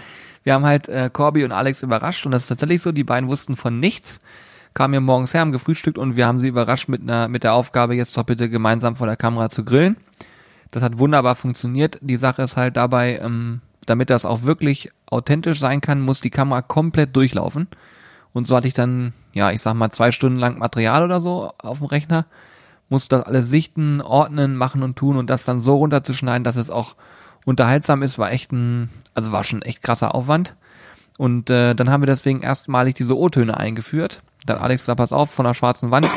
wir 0.43 0.53
haben 0.53 0.65
halt 0.65 0.87
äh, 0.89 1.09
Corby 1.11 1.43
und 1.43 1.51
Alex 1.51 1.83
überrascht 1.83 2.25
und 2.25 2.31
das 2.31 2.43
ist 2.43 2.47
tatsächlich 2.47 2.81
so, 2.81 2.91
die 2.91 3.03
beiden 3.03 3.29
wussten 3.29 3.55
von 3.55 3.79
nichts, 3.79 4.19
kamen 4.73 4.93
hier 4.93 5.01
morgens 5.01 5.33
her, 5.33 5.41
haben 5.41 5.51
gefrühstückt 5.51 5.97
und 5.99 6.15
wir 6.15 6.25
haben 6.25 6.39
sie 6.39 6.47
überrascht 6.47 6.87
mit 6.89 7.01
einer 7.01 7.27
mit 7.27 7.43
der 7.43 7.53
Aufgabe, 7.53 7.93
jetzt 7.93 8.17
doch 8.17 8.23
bitte 8.23 8.49
gemeinsam 8.49 8.95
vor 8.95 9.05
der 9.05 9.17
Kamera 9.17 9.49
zu 9.49 9.63
grillen. 9.63 9.97
Das 10.71 10.83
hat 10.83 10.99
wunderbar 10.99 11.35
funktioniert. 11.35 11.99
Die 12.01 12.17
Sache 12.17 12.41
ist 12.41 12.57
halt 12.57 12.77
dabei, 12.77 13.19
ähm, 13.19 13.61
damit 13.85 14.09
das 14.09 14.25
auch 14.25 14.43
wirklich 14.43 14.91
authentisch 15.07 15.59
sein 15.59 15.81
kann, 15.81 16.01
muss 16.01 16.21
die 16.21 16.29
Kamera 16.29 16.61
komplett 16.61 17.15
durchlaufen. 17.15 17.67
Und 18.33 18.45
so 18.45 18.55
hatte 18.55 18.67
ich 18.67 18.73
dann, 18.73 19.13
ja, 19.33 19.51
ich 19.51 19.61
sag 19.61 19.73
mal, 19.73 19.91
zwei 19.91 20.11
Stunden 20.11 20.39
lang 20.39 20.57
Material 20.57 21.03
oder 21.03 21.19
so 21.19 21.51
auf 21.57 21.79
dem 21.79 21.87
Rechner, 21.87 22.25
muss 22.89 23.07
das 23.07 23.23
alles 23.23 23.49
sichten, 23.49 24.01
ordnen, 24.01 24.55
machen 24.55 24.83
und 24.83 24.95
tun 24.95 25.17
und 25.17 25.29
das 25.29 25.45
dann 25.45 25.61
so 25.61 25.75
runterzuschneiden, 25.75 26.43
dass 26.43 26.55
es 26.55 26.69
auch 26.69 26.95
unterhaltsam 27.45 28.03
ist, 28.03 28.19
war 28.19 28.31
echt 28.31 28.51
ein, 28.51 28.89
also 29.13 29.31
war 29.31 29.43
schon 29.43 29.61
echt 29.61 29.83
krasser 29.83 30.15
Aufwand. 30.15 30.55
Und 31.17 31.49
äh, 31.49 31.75
dann 31.75 31.89
haben 31.89 32.01
wir 32.01 32.07
deswegen 32.07 32.41
erstmalig 32.41 32.95
diese 32.95 33.17
O-Töne 33.17 33.57
eingeführt. 33.57 34.21
Dann 34.45 34.57
Alex 34.57 34.83
gesagt, 34.83 34.97
pass 34.97 35.13
auf, 35.13 35.31
von 35.31 35.45
der 35.45 35.53
schwarzen 35.53 35.91
Wand. 35.91 36.07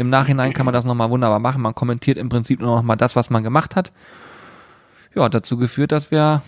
Im 0.00 0.08
Nachhinein 0.08 0.54
kann 0.54 0.64
man 0.64 0.72
das 0.72 0.86
nochmal 0.86 1.10
wunderbar 1.10 1.40
machen. 1.40 1.60
Man 1.60 1.74
kommentiert 1.74 2.16
im 2.16 2.30
Prinzip 2.30 2.60
nur 2.60 2.74
nochmal 2.76 2.96
das, 2.96 3.16
was 3.16 3.28
man 3.28 3.42
gemacht 3.42 3.76
hat. 3.76 3.92
Ja, 5.14 5.28
dazu 5.28 5.58
geführt, 5.58 5.92
dass 5.92 6.10
wir 6.10 6.42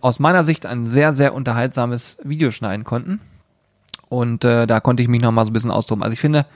aus 0.00 0.18
meiner 0.18 0.42
Sicht 0.42 0.64
ein 0.64 0.86
sehr, 0.86 1.12
sehr 1.12 1.34
unterhaltsames 1.34 2.16
Video 2.24 2.50
schneiden 2.50 2.84
konnten. 2.84 3.20
Und 4.08 4.42
äh, 4.44 4.66
da 4.66 4.80
konnte 4.80 5.02
ich 5.02 5.08
mich 5.08 5.20
nochmal 5.20 5.44
so 5.44 5.50
ein 5.50 5.52
bisschen 5.52 5.70
austoben. 5.70 6.02
Also 6.02 6.14
ich 6.14 6.20
finde, 6.20 6.46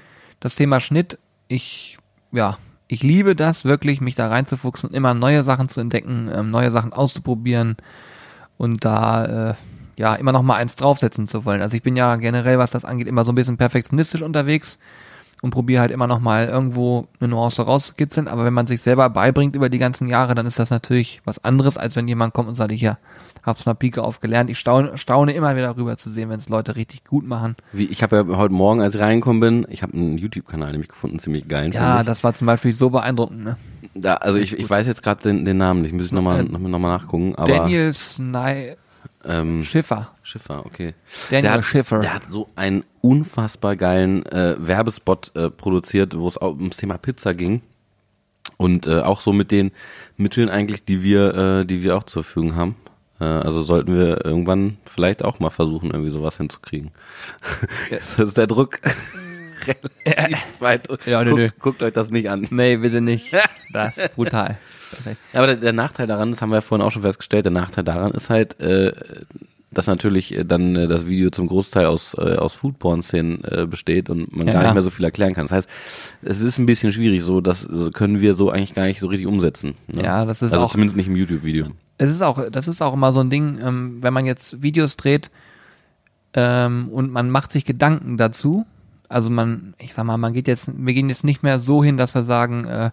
das 0.41 0.55
Thema 0.57 0.81
Schnitt, 0.81 1.19
ich, 1.49 1.99
ja, 2.31 2.57
ich 2.89 3.03
liebe 3.03 3.37
das 3.37 3.67
wirklich, 3.67 4.01
mich 4.01 4.15
da 4.15 4.29
reinzufuchsen, 4.29 4.95
immer 4.95 5.13
neue 5.13 5.43
Sachen 5.43 5.69
zu 5.69 5.81
entdecken, 5.81 6.31
ähm, 6.33 6.51
neue 6.51 6.71
Sachen 6.71 6.95
auszuprobieren 6.95 7.77
und 8.57 8.87
da 8.87 9.51
äh, 9.51 9.55
ja 9.99 10.15
immer 10.15 10.33
noch 10.33 10.43
mal 10.43 10.57
eins 10.57 10.77
draufsetzen 10.77 11.27
zu 11.27 11.45
wollen. 11.45 11.61
Also 11.61 11.77
ich 11.77 11.83
bin 11.83 11.95
ja 11.95 12.17
generell, 12.17 12.59
was 12.59 12.71
das 12.71 12.87
angeht, 12.87 13.07
immer 13.07 13.25
so 13.25 13.33
ein 13.33 13.35
bisschen 13.35 13.59
perfektionistisch 13.59 14.23
unterwegs 14.23 14.79
und 15.43 15.51
probiere 15.51 15.83
halt 15.83 15.91
immer 15.91 16.07
noch 16.07 16.21
mal 16.21 16.47
irgendwo 16.47 17.09
eine 17.21 17.29
Nuance 17.29 17.61
rauszukitzeln. 17.63 18.29
Aber 18.29 18.45
wenn 18.45 18.55
man 18.55 18.67
sich 18.67 18.81
selber 18.81 19.11
beibringt 19.11 19.55
über 19.55 19.69
die 19.69 19.79
ganzen 19.79 20.09
Jahre, 20.09 20.35
dann 20.35 20.47
ist 20.47 20.59
das 20.59 20.71
natürlich 20.71 21.21
was 21.25 21.45
anderes, 21.45 21.77
als 21.77 21.97
wenn 21.97 22.09
jemand 22.09 22.33
kommt 22.33 22.49
und 22.49 22.55
sagt, 22.55 22.73
ich 22.73 22.81
ja, 22.81 22.97
hab's 23.43 23.67
mal 23.67 23.75
Pike 23.75 24.03
auf 24.03 24.21
gelernt. 24.21 24.49
Ich 24.51 24.59
staune, 24.59 24.97
staune 24.97 25.33
immer 25.33 25.55
wieder 25.57 25.67
darüber 25.75 25.97
zu 25.97 26.11
sehen, 26.11 26.31
wenn 26.31 26.39
es 26.39 26.49
Leute 26.49 26.77
richtig 26.77 27.05
gut 27.05 27.27
machen. 27.27 27.57
Wie, 27.73 27.87
ich 27.87 28.03
habe 28.03 28.17
ja 28.17 28.37
heute 28.37 28.55
Morgen, 28.55 28.81
als 28.81 28.95
ich 28.95 29.01
reingekommen 29.01 29.41
bin, 29.41 29.67
ich 29.69 29.83
habe 29.83 29.95
einen 29.95 30.17
YouTube-Kanal 30.17 30.71
nämlich 30.71 30.89
gefunden, 30.89 31.19
ziemlich 31.19 31.49
geil. 31.49 31.75
Ja, 31.75 32.05
das 32.05 32.23
war 32.23 32.33
zum 32.35 32.47
Beispiel 32.47 32.73
so 32.73 32.91
beeindruckend. 32.91 33.45
Ne? 33.45 33.57
da, 33.95 34.15
also 34.15 34.39
ich, 34.39 34.59
ich 34.59 34.69
weiß 34.69 34.87
jetzt 34.87 35.03
gerade 35.03 35.23
den, 35.23 35.45
den 35.45 35.57
Namen 35.59 35.83
nicht, 35.83 35.93
muss 35.93 36.07
ich 36.07 36.13
nochmal 36.13 36.41
Äh, 36.41 36.45
noch 36.45 36.59
mal, 36.59 36.69
noch 36.69 36.79
mal 36.79 36.89
nachgucken. 36.97 37.35
Aber, 37.37 37.53
Daniel 37.53 37.93
Sny 37.93 38.77
ähm, 39.25 39.63
Schiffer. 39.63 40.13
Schiffer, 40.23 40.65
okay. 40.67 40.95
Daniel 41.31 41.43
der 41.43 41.53
hat, 41.53 41.65
Schiffer. 41.65 42.01
Der 42.01 42.15
hat 42.15 42.31
so 42.31 42.49
einen 42.57 42.85
unfassbar 43.01 43.77
geilen 43.77 44.25
äh, 44.27 44.57
Werbespot 44.59 45.35
äh, 45.35 45.51
produziert, 45.51 46.17
wo 46.17 46.29
es 46.29 46.39
auch 46.39 46.57
ums 46.57 46.77
Thema 46.77 46.99
Pizza 46.99 47.35
ging. 47.35 47.63
Und 48.57 48.87
äh, 48.87 49.01
auch 49.01 49.21
so 49.21 49.33
mit 49.33 49.51
den 49.51 49.73
Mitteln 50.17 50.49
eigentlich, 50.49 50.85
die 50.85 51.03
wir, 51.03 51.35
äh, 51.35 51.65
die 51.65 51.83
wir 51.83 51.97
auch 51.97 52.05
zur 52.05 52.23
Verfügung 52.25 52.55
haben. 52.55 52.77
Äh, 53.21 53.25
also 53.25 53.63
sollten 53.63 53.97
wir 53.97 54.25
irgendwann 54.25 54.79
vielleicht 54.85 55.25
auch 55.25 55.41
mal 55.41 55.51
versuchen, 55.51 55.91
irgendwie 55.91 56.11
sowas 56.11 56.37
hinzukriegen. 56.37 56.91
Ja. 57.91 57.97
das 57.99 58.19
ist 58.19 58.37
der 58.37 58.47
Druck. 58.47 58.81
Relativ 60.07 60.61
weit. 60.61 60.89
Ja, 61.07 61.23
nö, 61.23 61.31
guckt, 61.31 61.41
nö. 61.41 61.49
guckt 61.61 61.83
euch 61.83 61.93
das 61.93 62.11
nicht 62.11 62.29
an. 62.29 62.47
Nee, 62.51 62.77
bitte 62.77 63.01
nicht. 63.01 63.35
Das 63.73 63.97
ist 63.97 64.17
brutal. 64.17 64.59
Ja, 65.33 65.41
aber 65.41 65.47
der, 65.49 65.57
der 65.57 65.73
Nachteil 65.73 66.07
daran, 66.07 66.31
das 66.31 66.43
haben 66.43 66.51
wir 66.51 66.57
ja 66.57 66.61
vorhin 66.61 66.87
auch 66.87 66.91
schon 66.91 67.03
festgestellt, 67.03 67.45
der 67.47 67.53
Nachteil 67.53 67.85
daran 67.85 68.13
ist 68.13 68.31
halt, 68.31 68.61
äh, 68.61 68.93
dass 69.71 69.87
natürlich 69.87 70.37
äh, 70.37 70.45
dann 70.45 70.77
äh, 70.77 70.87
das 70.87 71.07
Video 71.07 71.31
zum 71.31 71.47
Großteil 71.47 71.87
aus, 71.87 72.15
äh, 72.19 72.37
aus 72.37 72.55
Foodporn-Szenen 72.55 73.43
äh, 73.45 73.67
besteht 73.67 74.11
und 74.11 74.35
man 74.37 74.47
Ja, 74.47 74.53
gar 74.55 74.63
nicht 74.65 74.75
mehr 74.75 74.83
so 74.83 74.91
viel 74.91 75.05
erklären 75.05 75.33
kann. 75.35 75.45
Das 75.45 75.53
heißt, 75.53 75.71
es 76.23 76.41
ist 76.41 76.59
ein 76.59 76.67
bisschen 76.67 76.93
schwierig, 76.93 77.23
so 77.23 77.41
das 77.41 77.67
können 77.95 78.21
wir 78.21 78.35
so 78.35 78.51
eigentlich 78.51 78.75
gar 78.75 78.85
nicht 78.85 79.01
so 79.01 79.07
richtig 79.07 79.27
umsetzen. 79.27 79.75
Ne? 79.87 80.03
Ja, 80.05 80.25
das 80.27 80.43
ist 80.43 80.53
also 80.53 80.67
auch- 80.67 80.71
zumindest 80.73 80.97
nicht 80.97 81.07
im 81.09 81.17
YouTube-Video. 81.17 81.67
Es 81.99 82.11
ist 82.11 82.23
auch, 82.23 82.51
das 82.51 82.69
ist 82.69 82.83
auch 82.83 82.95
immer 82.95 83.13
so 83.13 83.21
ein 83.21 83.31
Ding, 83.31 83.59
ähm, 83.65 83.99
wenn 84.03 84.13
man 84.13 84.27
jetzt 84.27 84.63
Videos 84.63 84.97
dreht 84.97 85.31
ähm, 86.35 86.89
und 86.89 87.11
man 87.13 87.31
macht 87.31 87.53
sich 87.53 87.65
Gedanken 87.65 88.17
dazu. 88.17 88.67
Also 89.09 89.31
man, 89.31 89.75
ich 89.79 89.95
sag 89.95 90.05
mal, 90.05 90.17
man 90.17 90.33
geht 90.33 90.49
jetzt, 90.49 90.71
wir 90.75 90.95
gehen 90.95 91.09
jetzt 91.11 91.25
nicht 91.25 91.43
mehr 91.43 91.59
so 91.59 91.85
hin, 91.85 91.97
dass 91.99 92.15
wir 92.15 92.25
sagen, 92.25 92.65
äh, 92.65 92.91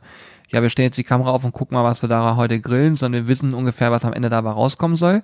ja, 0.51 0.61
wir 0.61 0.69
stellen 0.69 0.87
jetzt 0.87 0.97
die 0.97 1.03
Kamera 1.03 1.31
auf 1.31 1.43
und 1.43 1.51
gucken 1.51 1.75
mal, 1.75 1.83
was 1.83 2.01
wir 2.01 2.09
da 2.09 2.35
heute 2.35 2.59
grillen, 2.59 2.95
sondern 2.95 3.23
wir 3.23 3.27
wissen 3.27 3.53
ungefähr, 3.53 3.91
was 3.91 4.05
am 4.05 4.13
Ende 4.13 4.29
dabei 4.29 4.51
rauskommen 4.51 4.97
soll. 4.97 5.23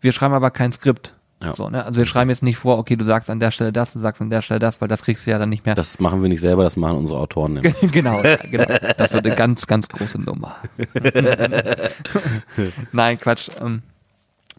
Wir 0.00 0.12
schreiben 0.12 0.34
aber 0.34 0.50
kein 0.50 0.72
Skript. 0.72 1.14
Ja. 1.42 1.52
So, 1.52 1.68
ne? 1.68 1.84
Also 1.84 1.98
wir 1.98 2.06
schreiben 2.06 2.30
jetzt 2.30 2.42
nicht 2.42 2.56
vor, 2.56 2.78
okay, 2.78 2.96
du 2.96 3.04
sagst 3.04 3.28
an 3.28 3.40
der 3.40 3.50
Stelle 3.50 3.72
das, 3.72 3.92
du 3.92 3.98
sagst 3.98 4.22
an 4.22 4.30
der 4.30 4.40
Stelle 4.40 4.60
das, 4.60 4.80
weil 4.80 4.88
das 4.88 5.02
kriegst 5.02 5.26
du 5.26 5.30
ja 5.30 5.38
dann 5.38 5.50
nicht 5.50 5.66
mehr. 5.66 5.74
Das 5.74 6.00
machen 6.00 6.22
wir 6.22 6.28
nicht 6.30 6.40
selber, 6.40 6.62
das 6.62 6.76
machen 6.76 6.96
unsere 6.96 7.20
Autoren. 7.20 7.52
nämlich. 7.54 7.92
genau, 7.92 8.22
ja, 8.22 8.36
genau. 8.36 8.64
Das 8.96 9.12
wird 9.12 9.26
eine 9.26 9.34
ganz, 9.34 9.66
ganz 9.66 9.88
große 9.88 10.20
Nummer. 10.20 10.56
Nein, 12.92 13.18
Quatsch. 13.20 13.50
Ähm, 13.60 13.82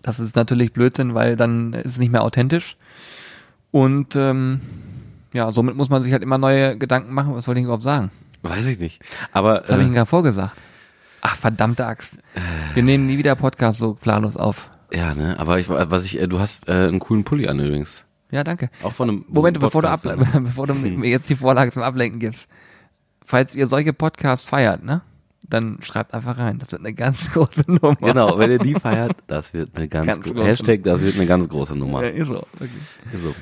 das 0.03 0.19
ist 0.19 0.35
natürlich 0.35 0.73
Blödsinn, 0.73 1.15
weil 1.15 1.35
dann 1.35 1.73
ist 1.73 1.93
es 1.93 1.99
nicht 1.99 2.11
mehr 2.11 2.23
authentisch. 2.23 2.77
Und 3.71 4.15
ähm, 4.15 4.61
ja, 5.33 5.51
somit 5.51 5.75
muss 5.75 5.89
man 5.89 6.03
sich 6.03 6.13
halt 6.13 6.21
immer 6.21 6.37
neue 6.37 6.77
Gedanken 6.77 7.13
machen. 7.13 7.33
Was 7.33 7.47
wollte 7.47 7.59
ich 7.59 7.65
überhaupt 7.65 7.83
sagen? 7.83 8.11
Weiß 8.49 8.67
ich 8.67 8.79
nicht. 8.79 9.01
Aber 9.31 9.62
Was 9.63 9.69
habe 9.69 9.79
ich 9.79 9.84
äh, 9.84 9.86
Ihnen 9.88 9.93
gerade 9.93 10.05
vorgesagt? 10.10 10.62
Ach, 11.21 11.36
verdammte 11.36 11.86
Axt. 11.86 12.19
Wir 12.75 12.84
nehmen 12.84 13.08
nie 13.08 13.17
wieder 13.17 13.36
Podcast 13.36 13.79
so 13.79 13.93
planlos 13.95 14.38
auf. 14.38 14.69
ja, 14.93 15.15
ne, 15.15 15.39
aber 15.39 15.60
ich 15.60 15.67
was 15.69 16.03
ich 16.05 16.19
äh, 16.21 16.27
du 16.27 16.39
hast 16.39 16.67
äh, 16.67 16.71
einen 16.73 16.99
coolen 16.99 17.23
Pulli 17.23 17.47
an 17.47 17.60
übrigens. 17.60 18.03
Ja, 18.31 18.43
danke. 18.43 18.69
Auch 18.84 18.91
von 18.93 19.10
einem 19.10 19.25
Moment, 19.27 19.60
bevor 19.60 19.81
du, 19.81 19.89
able 19.89 20.17
ne? 20.17 20.27
bevor 20.41 20.67
du 20.67 20.73
mir 20.75 21.10
jetzt 21.10 21.29
die 21.29 21.36
Vorlage 21.36 21.71
zum 21.71 21.84
Ablenken 21.84 22.19
gibst. 22.19 22.49
Falls 23.23 23.55
ihr 23.55 23.67
solche 23.67 23.93
Podcasts 23.93 24.45
feiert, 24.45 24.84
ne? 24.84 25.01
Dann 25.47 25.77
schreibt 25.81 26.13
einfach 26.13 26.38
rein. 26.38 26.60
Das 26.60 26.71
wird 26.71 26.81
eine 26.81 26.93
ganz 26.93 27.31
große 27.34 27.63
Nummer. 27.67 27.95
Genau, 27.95 28.38
wenn 28.38 28.51
ihr 28.51 28.58
die 28.60 28.73
feiert, 28.75 29.15
das 29.27 29.53
wird 29.53 29.75
eine 29.75 29.88
ganz, 29.88 30.05
Ganz 30.08 30.23
gro- 30.23 30.34
große 30.34 30.45
Hashtag, 30.47 30.84
das 30.84 31.01
wird 31.01 31.15
eine 31.15 31.25
ganz 31.25 31.47
große 31.49 31.75
Nummer. 31.75 32.03
Ja, 32.03 32.10
ist 32.10 32.27
so. 32.27 32.45
Wirklich. 32.58 32.81
So. 33.23 33.34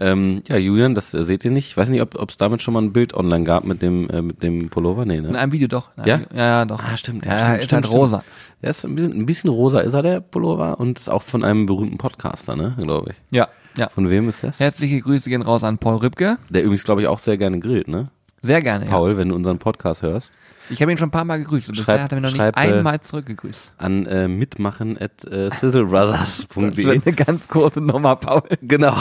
Ähm, 0.00 0.42
ja, 0.46 0.56
Julian, 0.56 0.94
das 0.94 1.12
äh, 1.12 1.24
seht 1.24 1.44
ihr 1.44 1.50
nicht. 1.50 1.66
Ich 1.66 1.76
weiß 1.76 1.88
nicht, 1.88 2.00
ob 2.00 2.30
es 2.30 2.36
damit 2.36 2.62
schon 2.62 2.74
mal 2.74 2.82
ein 2.82 2.92
Bild 2.92 3.14
online 3.14 3.42
gab 3.44 3.64
mit 3.64 3.82
dem 3.82 4.08
äh, 4.10 4.22
mit 4.22 4.42
dem 4.44 4.68
Pullover. 4.68 5.04
Nee, 5.04 5.16
In 5.16 5.24
ne? 5.32 5.38
einem 5.38 5.50
Video 5.52 5.66
doch. 5.66 5.88
In 5.96 6.04
einem 6.04 6.08
Ja? 6.08 6.20
Video. 6.20 6.38
Ja, 6.38 6.46
ja, 6.46 6.64
doch. 6.64 6.80
Ah, 6.82 6.96
stimmt, 6.96 7.26
Ja, 7.26 7.32
ja, 7.32 7.38
ja 7.38 7.44
stimmt, 7.46 7.58
ist 7.60 7.64
stimmt, 7.66 7.72
halt 7.76 7.86
stimmt. 7.86 8.00
rosa. 8.00 8.24
Der 8.62 8.70
ist 8.70 8.84
ein 8.84 8.94
bisschen, 8.94 9.12
ein 9.14 9.26
bisschen 9.26 9.50
rosa 9.50 9.80
ist 9.80 9.94
er, 9.94 10.02
der 10.02 10.20
Pullover, 10.20 10.78
und 10.78 10.98
ist 10.98 11.08
auch 11.10 11.22
von 11.24 11.42
einem 11.44 11.66
berühmten 11.66 11.98
Podcaster, 11.98 12.54
ne, 12.54 12.74
glaube 12.80 13.10
ich. 13.10 13.16
Ja, 13.30 13.48
ja. 13.76 13.88
Von 13.88 14.08
wem 14.10 14.28
ist 14.28 14.42
das? 14.44 14.58
Herzliche 14.60 15.00
Grüße 15.00 15.28
gehen 15.30 15.42
raus 15.42 15.64
an 15.64 15.78
Paul 15.78 15.96
Ripke. 15.98 16.38
Der 16.48 16.62
übrigens, 16.62 16.84
glaube 16.84 17.00
ich, 17.02 17.06
auch 17.08 17.18
sehr 17.18 17.36
gerne 17.38 17.58
grillt, 17.60 17.88
ne? 17.88 18.06
Sehr 18.40 18.62
gerne. 18.62 18.84
Ja. 18.84 18.90
Paul, 18.92 19.16
wenn 19.16 19.30
du 19.30 19.34
unseren 19.34 19.58
Podcast 19.58 20.02
hörst, 20.02 20.32
Ich 20.70 20.80
habe 20.80 20.92
ihn 20.92 20.98
schon 20.98 21.08
ein 21.08 21.12
paar 21.12 21.24
Mal 21.24 21.38
gegrüßt 21.40 21.70
und 21.70 21.78
bisher 21.78 22.00
hat 22.02 22.12
er 22.12 22.16
mir 22.16 22.22
noch 22.22 22.28
nicht 22.30 22.36
schreib, 22.36 22.56
äh, 22.56 22.60
einmal 22.60 23.00
zurückgegrüßt. 23.00 23.74
an 23.78 24.06
äh, 24.06 24.28
mitmachen 24.28 24.96
at 25.00 25.24
äh, 25.24 25.48
Das 25.48 25.60
sizzlebrothers.de. 25.60 26.76
wird 26.84 27.06
eine 27.06 27.16
ganz 27.16 27.48
große 27.48 27.80
Nummer, 27.80 28.14
Paul. 28.16 28.42
Genau. 28.62 28.96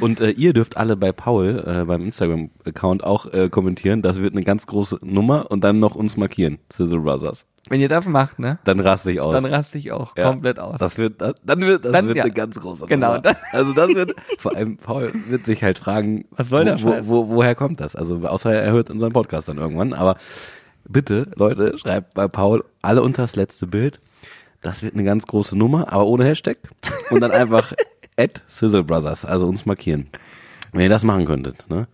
Und 0.00 0.20
äh, 0.20 0.30
ihr 0.30 0.52
dürft 0.52 0.76
alle 0.76 0.96
bei 0.96 1.12
Paul 1.12 1.62
äh, 1.66 1.84
beim 1.84 2.02
Instagram-Account 2.04 3.04
auch 3.04 3.26
äh, 3.32 3.48
kommentieren. 3.48 4.02
Das 4.02 4.20
wird 4.20 4.34
eine 4.34 4.42
ganz 4.42 4.66
große 4.66 4.98
Nummer 5.02 5.50
und 5.50 5.62
dann 5.64 5.78
noch 5.80 5.94
uns 5.94 6.16
markieren, 6.16 6.58
Sizzle 6.72 7.00
Brothers. 7.00 7.46
Wenn 7.70 7.80
ihr 7.80 7.88
das 7.88 8.06
macht, 8.06 8.38
ne? 8.38 8.58
Dann 8.64 8.78
raste 8.80 9.10
ich 9.10 9.20
aus. 9.20 9.32
Dann 9.32 9.46
raste 9.46 9.78
ich 9.78 9.90
auch 9.90 10.14
Ja, 10.18 10.24
komplett 10.30 10.60
aus. 10.60 10.78
Das 10.78 10.98
wird, 10.98 11.22
das, 11.22 11.34
dann 11.46 11.60
wird, 11.62 11.82
das 11.84 11.92
Dann, 11.92 12.06
wird 12.08 12.18
ja. 12.18 12.24
eine 12.24 12.32
ganz 12.34 12.56
große 12.60 12.84
Genau, 12.86 13.06
Nummer. 13.08 13.20
dann- 13.20 13.36
Also 13.52 13.72
das 13.72 13.94
wird, 13.94 14.14
vor 14.38 14.54
allem 14.54 14.76
Paul 14.76 15.10
wird 15.28 15.46
sich 15.46 15.62
halt 15.62 15.78
fragen, 15.78 16.26
Was 16.32 16.50
soll 16.50 16.66
der 16.66 16.82
wo, 16.82 16.88
wo, 16.90 17.06
wo, 17.06 17.28
woher 17.36 17.54
kommt 17.54 17.80
das? 17.80 17.96
Also 17.96 18.16
außer 18.18 18.52
er 18.52 18.72
hört 18.72 18.90
unseren 18.90 19.12
Podcast 19.14 19.48
dann 19.48 19.56
irgendwann. 19.56 19.94
Aber 19.94 20.16
bitte, 20.86 21.28
Leute, 21.36 21.78
schreibt 21.78 22.12
bei 22.12 22.28
Paul 22.28 22.64
alle 22.82 23.02
unter 23.02 23.22
das 23.22 23.34
letzte 23.34 23.66
Bild. 23.66 23.98
Das 24.60 24.82
wird 24.82 24.92
eine 24.94 25.04
ganz 25.04 25.26
große 25.26 25.56
Nummer, 25.56 25.90
aber 25.92 26.06
ohne 26.06 26.24
Hashtag. 26.24 26.58
Und 27.10 27.20
dann 27.20 27.30
einfach 27.30 27.72
at 28.16 28.42
Sizzle 28.48 28.84
Brothers, 28.84 29.24
also 29.24 29.46
uns 29.46 29.66
markieren. 29.66 30.08
Wenn 30.72 30.82
ihr 30.82 30.88
das 30.88 31.04
machen 31.04 31.24
könntet, 31.24 31.70
ne? 31.70 31.86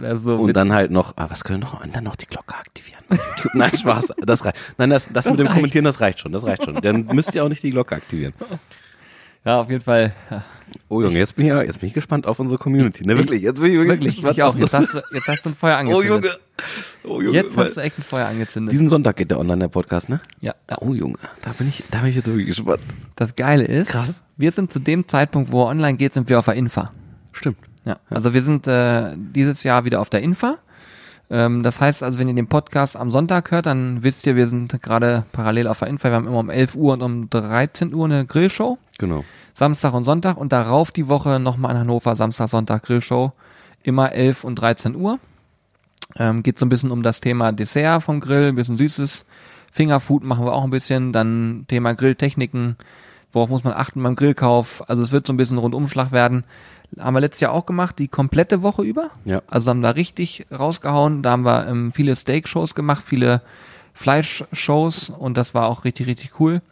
Das 0.00 0.22
so 0.22 0.36
Und 0.36 0.40
witzig. 0.40 0.54
dann 0.54 0.72
halt 0.72 0.90
noch, 0.90 1.12
ah, 1.16 1.28
was 1.28 1.44
können 1.44 1.60
noch? 1.60 1.84
Und 1.84 1.94
dann 1.94 2.04
noch 2.04 2.16
die 2.16 2.24
Glocke 2.24 2.54
aktivieren. 2.54 3.04
Nein, 3.52 3.76
Spaß. 3.76 4.06
Das 4.24 4.44
reicht. 4.46 4.56
Nein, 4.78 4.88
das, 4.88 5.08
das, 5.12 5.26
mit 5.26 5.38
dem 5.38 5.46
reicht. 5.46 5.56
Kommentieren, 5.56 5.84
das 5.84 6.00
reicht 6.00 6.18
schon. 6.20 6.32
Das 6.32 6.44
reicht 6.44 6.64
schon. 6.64 6.76
Dann 6.76 7.04
müsst 7.12 7.34
ihr 7.34 7.44
auch 7.44 7.50
nicht 7.50 7.62
die 7.62 7.70
Glocke 7.70 7.94
aktivieren. 7.94 8.32
Ja, 9.44 9.60
auf 9.60 9.68
jeden 9.68 9.82
Fall. 9.82 10.12
Oh 10.88 11.02
Junge, 11.02 11.18
jetzt 11.18 11.36
bin 11.36 11.46
ich, 11.46 11.52
jetzt 11.52 11.80
bin 11.80 11.88
ich 11.88 11.94
gespannt 11.94 12.26
auf 12.26 12.38
unsere 12.38 12.58
Community. 12.58 13.04
Ne, 13.04 13.18
wirklich, 13.18 13.42
jetzt 13.42 13.60
bin 13.60 13.72
ich 13.72 13.78
wirklich, 13.78 14.14
gespannt 14.14 14.36
ich 14.36 14.42
auch. 14.42 14.54
Jetzt 14.56 14.72
hast, 14.72 14.94
du, 14.94 15.02
jetzt 15.12 15.26
hast 15.26 15.44
du 15.44 15.50
ein 15.50 15.54
Feuer 15.54 15.76
Oh 15.76 15.80
angezündet. 15.80 16.24
Junge. 16.24 16.30
Oh 17.04 17.20
Junge. 17.20 17.36
Jetzt 17.36 17.56
hast 17.56 17.76
du 17.76 17.80
echt 17.80 17.98
ein 17.98 18.02
Feuer 18.02 18.26
angezündet. 18.26 18.72
diesen 18.72 18.88
Sonntag 18.88 19.16
geht 19.16 19.30
der 19.30 19.38
online, 19.40 19.58
der 19.58 19.68
Podcast, 19.68 20.08
ne? 20.08 20.20
Ja, 20.40 20.54
ja. 20.70 20.76
Oh 20.80 20.94
Junge, 20.94 21.18
da 21.42 21.50
bin 21.58 21.68
ich, 21.68 21.82
da 21.90 21.98
bin 22.00 22.10
ich 22.10 22.16
jetzt 22.16 22.28
wirklich 22.28 22.46
gespannt. 22.46 22.82
Das 23.16 23.34
Geile 23.34 23.64
ist, 23.64 23.90
Krass. 23.90 24.22
wir 24.36 24.52
sind 24.52 24.72
zu 24.72 24.78
dem 24.78 25.08
Zeitpunkt, 25.08 25.50
wo 25.50 25.64
er 25.64 25.68
online 25.68 25.96
geht, 25.96 26.14
sind 26.14 26.28
wir 26.28 26.38
auf 26.38 26.44
der 26.44 26.54
Infa. 26.54 26.92
Stimmt. 27.32 27.58
Ja, 27.84 27.98
also 28.08 28.32
wir 28.32 28.42
sind 28.42 28.68
äh, 28.68 29.16
dieses 29.16 29.64
Jahr 29.64 29.84
wieder 29.84 30.00
auf 30.00 30.08
der 30.08 30.22
Infa. 30.22 30.58
Ähm, 31.32 31.62
das 31.62 31.80
heißt 31.80 32.02
also, 32.02 32.18
wenn 32.18 32.28
ihr 32.28 32.34
den 32.34 32.46
Podcast 32.46 32.94
am 32.94 33.10
Sonntag 33.10 33.50
hört, 33.50 33.64
dann 33.64 34.04
wisst 34.04 34.26
ihr, 34.26 34.36
wir 34.36 34.46
sind 34.46 34.82
gerade 34.82 35.24
parallel 35.32 35.66
auf 35.66 35.78
der 35.78 35.88
Infa. 35.88 36.10
Wir 36.10 36.16
haben 36.16 36.26
immer 36.26 36.40
um 36.40 36.50
11 36.50 36.76
Uhr 36.76 36.92
und 36.92 37.00
um 37.00 37.30
13 37.30 37.94
Uhr 37.94 38.04
eine 38.04 38.26
Grillshow. 38.26 38.76
Genau. 38.98 39.24
Samstag 39.54 39.94
und 39.94 40.04
Sonntag 40.04 40.36
und 40.36 40.52
darauf 40.52 40.90
die 40.90 41.08
Woche 41.08 41.40
nochmal 41.40 41.72
in 41.72 41.78
Hannover, 41.78 42.14
Samstag, 42.16 42.48
Sonntag 42.48 42.82
Grillshow. 42.82 43.32
Immer 43.82 44.12
11 44.12 44.44
und 44.44 44.56
13 44.56 44.94
Uhr. 44.94 45.18
Ähm, 46.16 46.42
geht 46.42 46.58
so 46.58 46.66
ein 46.66 46.68
bisschen 46.68 46.90
um 46.90 47.02
das 47.02 47.22
Thema 47.22 47.50
Dessert 47.52 48.02
vom 48.02 48.20
Grill, 48.20 48.48
ein 48.48 48.54
bisschen 48.54 48.76
Süßes. 48.76 49.24
Fingerfood 49.72 50.24
machen 50.24 50.44
wir 50.44 50.52
auch 50.52 50.64
ein 50.64 50.70
bisschen. 50.70 51.14
Dann 51.14 51.64
Thema 51.66 51.94
Grilltechniken. 51.94 52.76
Worauf 53.32 53.48
muss 53.48 53.64
man 53.64 53.72
achten 53.72 54.02
beim 54.02 54.16
Grillkauf? 54.16 54.84
Also 54.86 55.02
es 55.02 55.12
wird 55.12 55.26
so 55.26 55.32
ein 55.32 55.38
bisschen 55.38 55.56
Rundumschlag 55.56 56.12
werden. 56.12 56.44
Haben 56.98 57.14
wir 57.14 57.20
letztes 57.20 57.40
Jahr 57.40 57.52
auch 57.52 57.66
gemacht, 57.66 57.98
die 57.98 58.08
komplette 58.08 58.62
Woche 58.62 58.82
über. 58.82 59.10
Ja. 59.24 59.42
Also 59.46 59.70
haben 59.70 59.82
da 59.82 59.90
richtig 59.90 60.46
rausgehauen. 60.50 61.22
Da 61.22 61.32
haben 61.32 61.44
wir 61.44 61.66
ähm, 61.66 61.92
viele 61.92 62.14
Steak-Shows 62.14 62.74
gemacht, 62.74 63.02
viele 63.06 63.40
Fleisch-Shows 63.94 65.10
und 65.10 65.36
das 65.36 65.54
war 65.54 65.68
auch 65.68 65.84
richtig, 65.84 66.06
richtig 66.06 66.40
cool. 66.40 66.62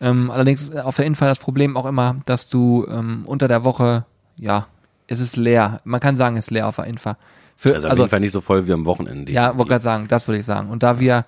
Ähm, 0.00 0.30
allerdings 0.30 0.62
ist 0.62 0.76
auf 0.76 0.96
der 0.96 1.06
Infall 1.06 1.28
das 1.28 1.38
Problem 1.38 1.76
auch 1.76 1.86
immer, 1.86 2.16
dass 2.26 2.48
du 2.48 2.86
ähm, 2.90 3.22
unter 3.26 3.48
der 3.48 3.64
Woche, 3.64 4.04
ja, 4.36 4.66
es 5.06 5.20
ist 5.20 5.36
leer. 5.36 5.80
Man 5.84 6.00
kann 6.00 6.16
sagen, 6.16 6.36
es 6.36 6.46
ist 6.46 6.50
leer 6.50 6.68
auf 6.68 6.76
der 6.76 6.86
Infa. 6.86 7.16
Für, 7.56 7.74
Also 7.74 7.88
auf 7.88 7.98
jeden 7.98 8.08
Fall 8.10 8.20
nicht 8.20 8.32
so 8.32 8.40
voll 8.40 8.66
wie 8.66 8.72
am 8.72 8.84
Wochenende. 8.84 9.32
ja, 9.32 9.56
wollte 9.56 9.70
gerade 9.70 9.84
sagen, 9.84 10.08
das 10.08 10.28
würde 10.28 10.40
ich 10.40 10.46
sagen. 10.46 10.68
Und 10.68 10.82
da 10.82 11.00
wir 11.00 11.24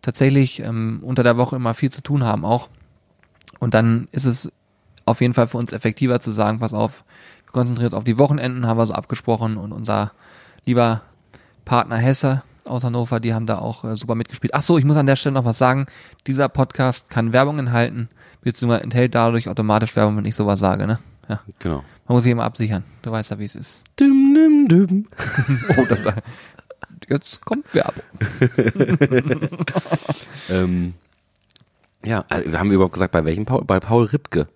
tatsächlich 0.00 0.60
ähm, 0.60 1.00
unter 1.02 1.22
der 1.22 1.36
Woche 1.36 1.56
immer 1.56 1.74
viel 1.74 1.90
zu 1.90 2.02
tun 2.02 2.24
haben 2.24 2.44
auch, 2.44 2.68
und 3.58 3.74
dann 3.74 4.08
ist 4.12 4.24
es 4.24 4.50
auf 5.04 5.20
jeden 5.20 5.34
Fall 5.34 5.46
für 5.46 5.58
uns 5.58 5.72
effektiver 5.72 6.20
zu 6.20 6.30
sagen, 6.32 6.58
pass 6.58 6.74
auf, 6.74 7.04
wir 7.52 7.60
konzentrieren 7.60 7.86
uns 7.86 7.94
auf 7.94 8.04
die 8.04 8.18
Wochenenden, 8.18 8.66
haben 8.66 8.78
wir 8.78 8.86
so 8.86 8.94
abgesprochen 8.94 9.58
und 9.58 9.72
unser 9.72 10.12
lieber 10.64 11.02
Partner 11.64 11.96
Hesse 11.96 12.42
aus 12.64 12.84
Hannover, 12.84 13.20
die 13.20 13.34
haben 13.34 13.46
da 13.46 13.58
auch 13.58 13.84
äh, 13.84 13.96
super 13.96 14.14
mitgespielt. 14.14 14.54
Ach 14.54 14.62
so, 14.62 14.78
ich 14.78 14.84
muss 14.84 14.96
an 14.96 15.06
der 15.06 15.16
Stelle 15.16 15.34
noch 15.34 15.44
was 15.44 15.58
sagen. 15.58 15.86
Dieser 16.26 16.48
Podcast 16.48 17.10
kann 17.10 17.32
Werbung 17.32 17.58
enthalten, 17.58 18.08
beziehungsweise 18.40 18.84
enthält 18.84 19.14
dadurch 19.14 19.48
automatisch 19.48 19.94
Werbung, 19.96 20.16
wenn 20.16 20.24
ich 20.24 20.34
sowas 20.34 20.60
sage, 20.60 20.86
ne? 20.86 20.98
Ja. 21.28 21.40
Genau. 21.58 21.84
Man 22.06 22.14
muss 22.14 22.22
sich 22.22 22.32
immer 22.32 22.44
absichern. 22.44 22.84
Du 23.02 23.10
weißt 23.10 23.32
ja, 23.32 23.38
wie 23.38 23.44
es 23.44 23.54
ist. 23.54 23.84
Düm, 23.98 24.34
düm, 24.34 24.68
düm. 24.68 25.06
Oh, 25.76 25.84
das 25.88 26.06
Jetzt 27.08 27.44
kommt 27.44 27.66
Werbung. 27.74 28.04
Ähm, 30.50 30.94
ja, 32.04 32.24
äh, 32.28 32.50
wir 32.50 32.58
haben 32.58 32.72
überhaupt 32.72 32.94
gesagt, 32.94 33.12
bei 33.12 33.24
welchem 33.24 33.44
Paul? 33.44 33.64
Bei 33.64 33.78
Paul 33.78 34.04
Ripke. 34.04 34.48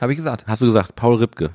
Habe 0.00 0.12
ich 0.12 0.16
gesagt. 0.16 0.46
Hast 0.46 0.60
du 0.60 0.66
gesagt, 0.66 0.96
Paul 0.96 1.16
Ripke? 1.16 1.54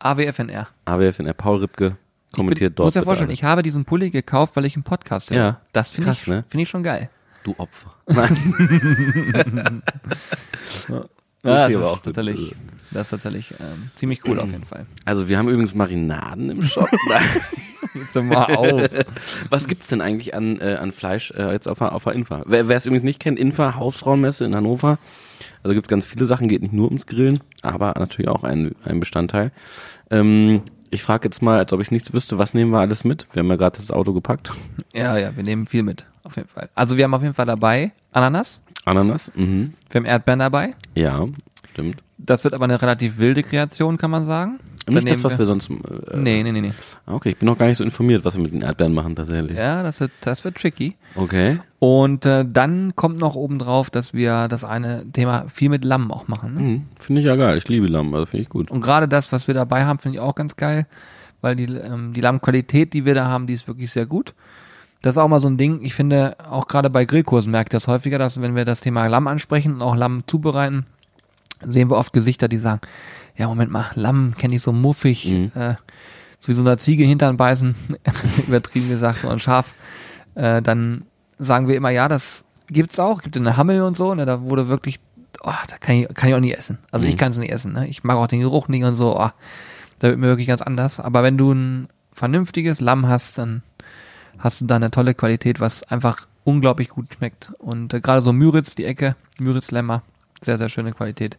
AWFNR. 0.00 0.68
AWFNR, 0.86 1.32
Paul 1.34 1.58
Ripke 1.58 1.96
kommentiert 2.32 2.70
ich 2.70 2.74
bin, 2.74 2.74
dort. 2.76 2.86
muss 2.86 2.94
ja 2.94 3.02
vorstellen, 3.02 3.30
ich 3.30 3.44
habe 3.44 3.62
diesen 3.62 3.84
Pulli 3.84 4.10
gekauft, 4.10 4.56
weil 4.56 4.64
ich 4.64 4.74
einen 4.74 4.82
Podcast 4.82 5.30
höre. 5.30 5.36
Ja. 5.36 5.60
Das 5.72 5.90
finde 5.90 6.10
ich, 6.10 6.26
ne? 6.26 6.44
finde 6.48 6.62
ich 6.62 6.68
schon 6.68 6.82
geil. 6.82 7.10
Du 7.44 7.54
Opfer. 7.58 7.94
Nein. 8.06 9.82
Ja, 11.42 11.68
das, 11.68 11.74
ist 11.94 12.04
tatsächlich, 12.04 12.54
das 12.90 13.02
ist 13.02 13.10
tatsächlich 13.10 13.54
ähm, 13.60 13.90
ziemlich 13.94 14.24
cool 14.26 14.38
auf 14.40 14.50
jeden 14.50 14.64
Fall. 14.64 14.86
Also 15.04 15.28
wir 15.28 15.38
haben 15.38 15.48
übrigens 15.48 15.74
Marinaden 15.74 16.50
im 16.50 16.62
Shop. 16.62 16.88
Jetzt 17.94 18.14
mal 18.14 18.54
auf. 18.54 18.88
Was 19.48 19.66
gibt's 19.66 19.88
denn 19.88 20.00
eigentlich 20.00 20.34
an, 20.34 20.60
äh, 20.60 20.76
an 20.80 20.92
Fleisch 20.92 21.32
äh, 21.32 21.50
jetzt 21.52 21.66
auf 21.66 21.78
der, 21.78 21.92
auf 21.92 22.04
der 22.04 22.12
Infa? 22.12 22.42
Wer 22.46 22.68
es 22.70 22.86
übrigens 22.86 23.02
nicht 23.02 23.18
kennt, 23.18 23.36
Infa, 23.36 23.74
Hausfrauenmesse 23.74 24.44
in 24.44 24.54
Hannover. 24.54 24.98
Also 25.62 25.74
gibt 25.74 25.88
ganz 25.88 26.06
viele 26.06 26.26
Sachen, 26.26 26.46
geht 26.48 26.62
nicht 26.62 26.72
nur 26.72 26.86
ums 26.86 27.06
Grillen, 27.06 27.40
aber 27.62 27.94
natürlich 27.98 28.28
auch 28.28 28.44
ein, 28.44 28.76
ein 28.84 29.00
Bestandteil. 29.00 29.50
Ähm, 30.10 30.62
ich 30.90 31.02
frage 31.02 31.28
jetzt 31.28 31.42
mal, 31.42 31.58
als 31.58 31.72
ob 31.72 31.80
ich 31.80 31.90
nichts 31.90 32.12
wüsste, 32.12 32.38
was 32.38 32.54
nehmen 32.54 32.70
wir 32.70 32.80
alles 32.80 33.04
mit? 33.04 33.26
Wir 33.32 33.40
haben 33.40 33.50
ja 33.50 33.56
gerade 33.56 33.78
das 33.78 33.90
Auto 33.90 34.12
gepackt. 34.12 34.52
Ja, 34.92 35.16
ja, 35.16 35.34
wir 35.36 35.42
nehmen 35.42 35.66
viel 35.66 35.82
mit. 35.82 36.06
Auf 36.22 36.36
jeden 36.36 36.48
Fall. 36.48 36.68
Also 36.74 36.96
wir 36.96 37.04
haben 37.04 37.14
auf 37.14 37.22
jeden 37.22 37.34
Fall 37.34 37.46
dabei 37.46 37.92
Ananas, 38.12 38.60
Ananas, 38.90 39.32
mhm. 39.34 39.74
wir 39.90 40.00
haben 40.00 40.06
Erdbeeren 40.06 40.40
dabei, 40.40 40.74
ja, 40.94 41.26
stimmt. 41.72 42.02
Das 42.18 42.44
wird 42.44 42.54
aber 42.54 42.64
eine 42.64 42.80
relativ 42.80 43.18
wilde 43.18 43.42
Kreation, 43.42 43.96
kann 43.96 44.10
man 44.10 44.24
sagen. 44.24 44.60
Nicht 44.88 45.10
das, 45.10 45.24
was 45.24 45.38
wir 45.38 45.46
sonst. 45.46 45.70
Äh, 45.70 46.16
Nee, 46.16 46.42
nee, 46.42 46.52
nee, 46.52 46.60
nee. 46.60 46.72
Okay, 47.06 47.30
ich 47.30 47.36
bin 47.36 47.46
noch 47.46 47.58
gar 47.58 47.66
nicht 47.66 47.78
so 47.78 47.84
informiert, 47.84 48.24
was 48.24 48.36
wir 48.36 48.42
mit 48.42 48.52
den 48.52 48.62
Erdbeeren 48.62 48.92
machen 48.92 49.14
tatsächlich. 49.14 49.56
Ja, 49.56 49.82
das 49.82 50.00
wird, 50.00 50.10
das 50.20 50.44
wird 50.44 50.56
tricky. 50.56 50.96
Okay. 51.14 51.60
Und 51.78 52.26
äh, 52.26 52.44
dann 52.46 52.94
kommt 52.96 53.20
noch 53.20 53.34
obendrauf, 53.34 53.90
dass 53.90 54.12
wir 54.14 54.48
das 54.48 54.64
eine 54.64 55.10
Thema 55.12 55.48
viel 55.48 55.68
mit 55.68 55.84
Lamm 55.84 56.10
auch 56.10 56.28
machen. 56.28 56.54
Ne? 56.54 56.60
Hm, 56.60 56.82
finde 56.98 57.20
ich 57.20 57.26
ja 57.26 57.36
geil. 57.36 57.56
Ich 57.58 57.68
liebe 57.68 57.86
Lamm, 57.86 58.14
also 58.14 58.26
finde 58.26 58.42
ich 58.42 58.48
gut. 58.48 58.70
Und 58.70 58.80
gerade 58.80 59.06
das, 59.06 59.32
was 59.32 59.46
wir 59.46 59.54
dabei 59.54 59.84
haben, 59.84 59.98
finde 59.98 60.16
ich 60.16 60.20
auch 60.20 60.34
ganz 60.34 60.56
geil, 60.56 60.86
weil 61.40 61.56
die, 61.56 61.64
ähm, 61.64 62.12
die 62.12 62.20
Lammqualität, 62.20 62.92
die 62.92 63.04
wir 63.04 63.14
da 63.14 63.26
haben, 63.26 63.46
die 63.46 63.54
ist 63.54 63.68
wirklich 63.68 63.90
sehr 63.90 64.06
gut. 64.06 64.34
Das 65.02 65.14
ist 65.14 65.18
auch 65.18 65.28
mal 65.28 65.40
so 65.40 65.48
ein 65.48 65.56
Ding. 65.56 65.80
Ich 65.82 65.94
finde, 65.94 66.36
auch 66.50 66.66
gerade 66.66 66.90
bei 66.90 67.04
Grillkursen 67.04 67.50
merke 67.50 67.68
ich 67.68 67.72
das 67.72 67.88
häufiger, 67.88 68.18
dass 68.18 68.40
wenn 68.40 68.54
wir 68.54 68.64
das 68.64 68.80
Thema 68.80 69.06
Lamm 69.06 69.26
ansprechen 69.28 69.74
und 69.74 69.82
auch 69.82 69.96
Lamm 69.96 70.26
zubereiten, 70.26 70.86
sehen 71.62 71.90
wir 71.90 71.96
oft 71.96 72.12
Gesichter, 72.12 72.48
die 72.48 72.58
sagen, 72.58 72.80
ja, 73.36 73.48
Moment 73.48 73.70
mal, 73.70 73.86
Lamm 73.94 74.34
kenne 74.36 74.54
ich 74.56 74.62
so 74.62 74.72
muffig, 74.72 75.26
Mhm. 75.30 75.52
äh, 75.54 75.74
so 76.38 76.48
wie 76.48 76.52
so 76.52 76.62
einer 76.62 76.76
Ziege 76.78 77.04
hintern 77.04 77.36
beißen, 77.36 77.74
übertrieben 78.46 78.88
gesagt, 78.88 79.24
und 79.24 79.40
scharf. 79.40 79.74
Äh, 80.34 80.60
dann 80.62 81.04
sagen 81.38 81.68
wir 81.68 81.76
immer, 81.76 81.90
ja, 81.90 82.08
das 82.08 82.44
gibt's 82.68 82.98
auch, 82.98 83.22
gibt 83.22 83.36
eine 83.36 83.56
Hammel 83.56 83.82
und 83.82 83.96
so, 83.96 84.14
ne, 84.14 84.26
da 84.26 84.42
wurde 84.42 84.68
wirklich, 84.68 85.00
oh, 85.42 85.50
da 85.68 85.78
kann 85.78 85.96
ich, 85.96 86.08
kann 86.14 86.28
ich 86.28 86.34
auch 86.34 86.40
nicht 86.40 86.56
essen. 86.56 86.78
Also 86.90 87.06
ich 87.06 87.14
Mhm. 87.14 87.18
kann 87.18 87.30
es 87.32 87.38
nicht 87.38 87.52
essen, 87.52 87.72
ne? 87.72 87.88
Ich 87.88 88.04
mag 88.04 88.16
auch 88.16 88.26
den 88.26 88.40
Geruch 88.40 88.68
nicht 88.68 88.84
und 88.84 88.96
so, 88.96 89.18
oh, 89.18 89.30
da 89.98 90.08
wird 90.08 90.18
mir 90.18 90.26
wirklich 90.26 90.46
ganz 90.48 90.62
anders. 90.62 91.00
Aber 91.00 91.22
wenn 91.22 91.36
du 91.38 91.52
ein 91.52 91.88
vernünftiges 92.12 92.80
Lamm 92.80 93.06
hast, 93.08 93.38
dann 93.38 93.62
hast 94.38 94.60
du 94.60 94.66
da 94.66 94.76
eine 94.76 94.90
tolle 94.90 95.14
Qualität, 95.14 95.60
was 95.60 95.82
einfach 95.84 96.26
unglaublich 96.44 96.88
gut 96.88 97.14
schmeckt. 97.14 97.52
Und 97.58 97.94
äh, 97.94 98.00
gerade 98.00 98.22
so 98.22 98.32
Müritz, 98.32 98.74
die 98.74 98.84
Ecke, 98.84 99.16
Müritz 99.38 99.70
Lämmer, 99.70 100.02
sehr, 100.42 100.58
sehr 100.58 100.68
schöne 100.68 100.92
Qualität. 100.92 101.38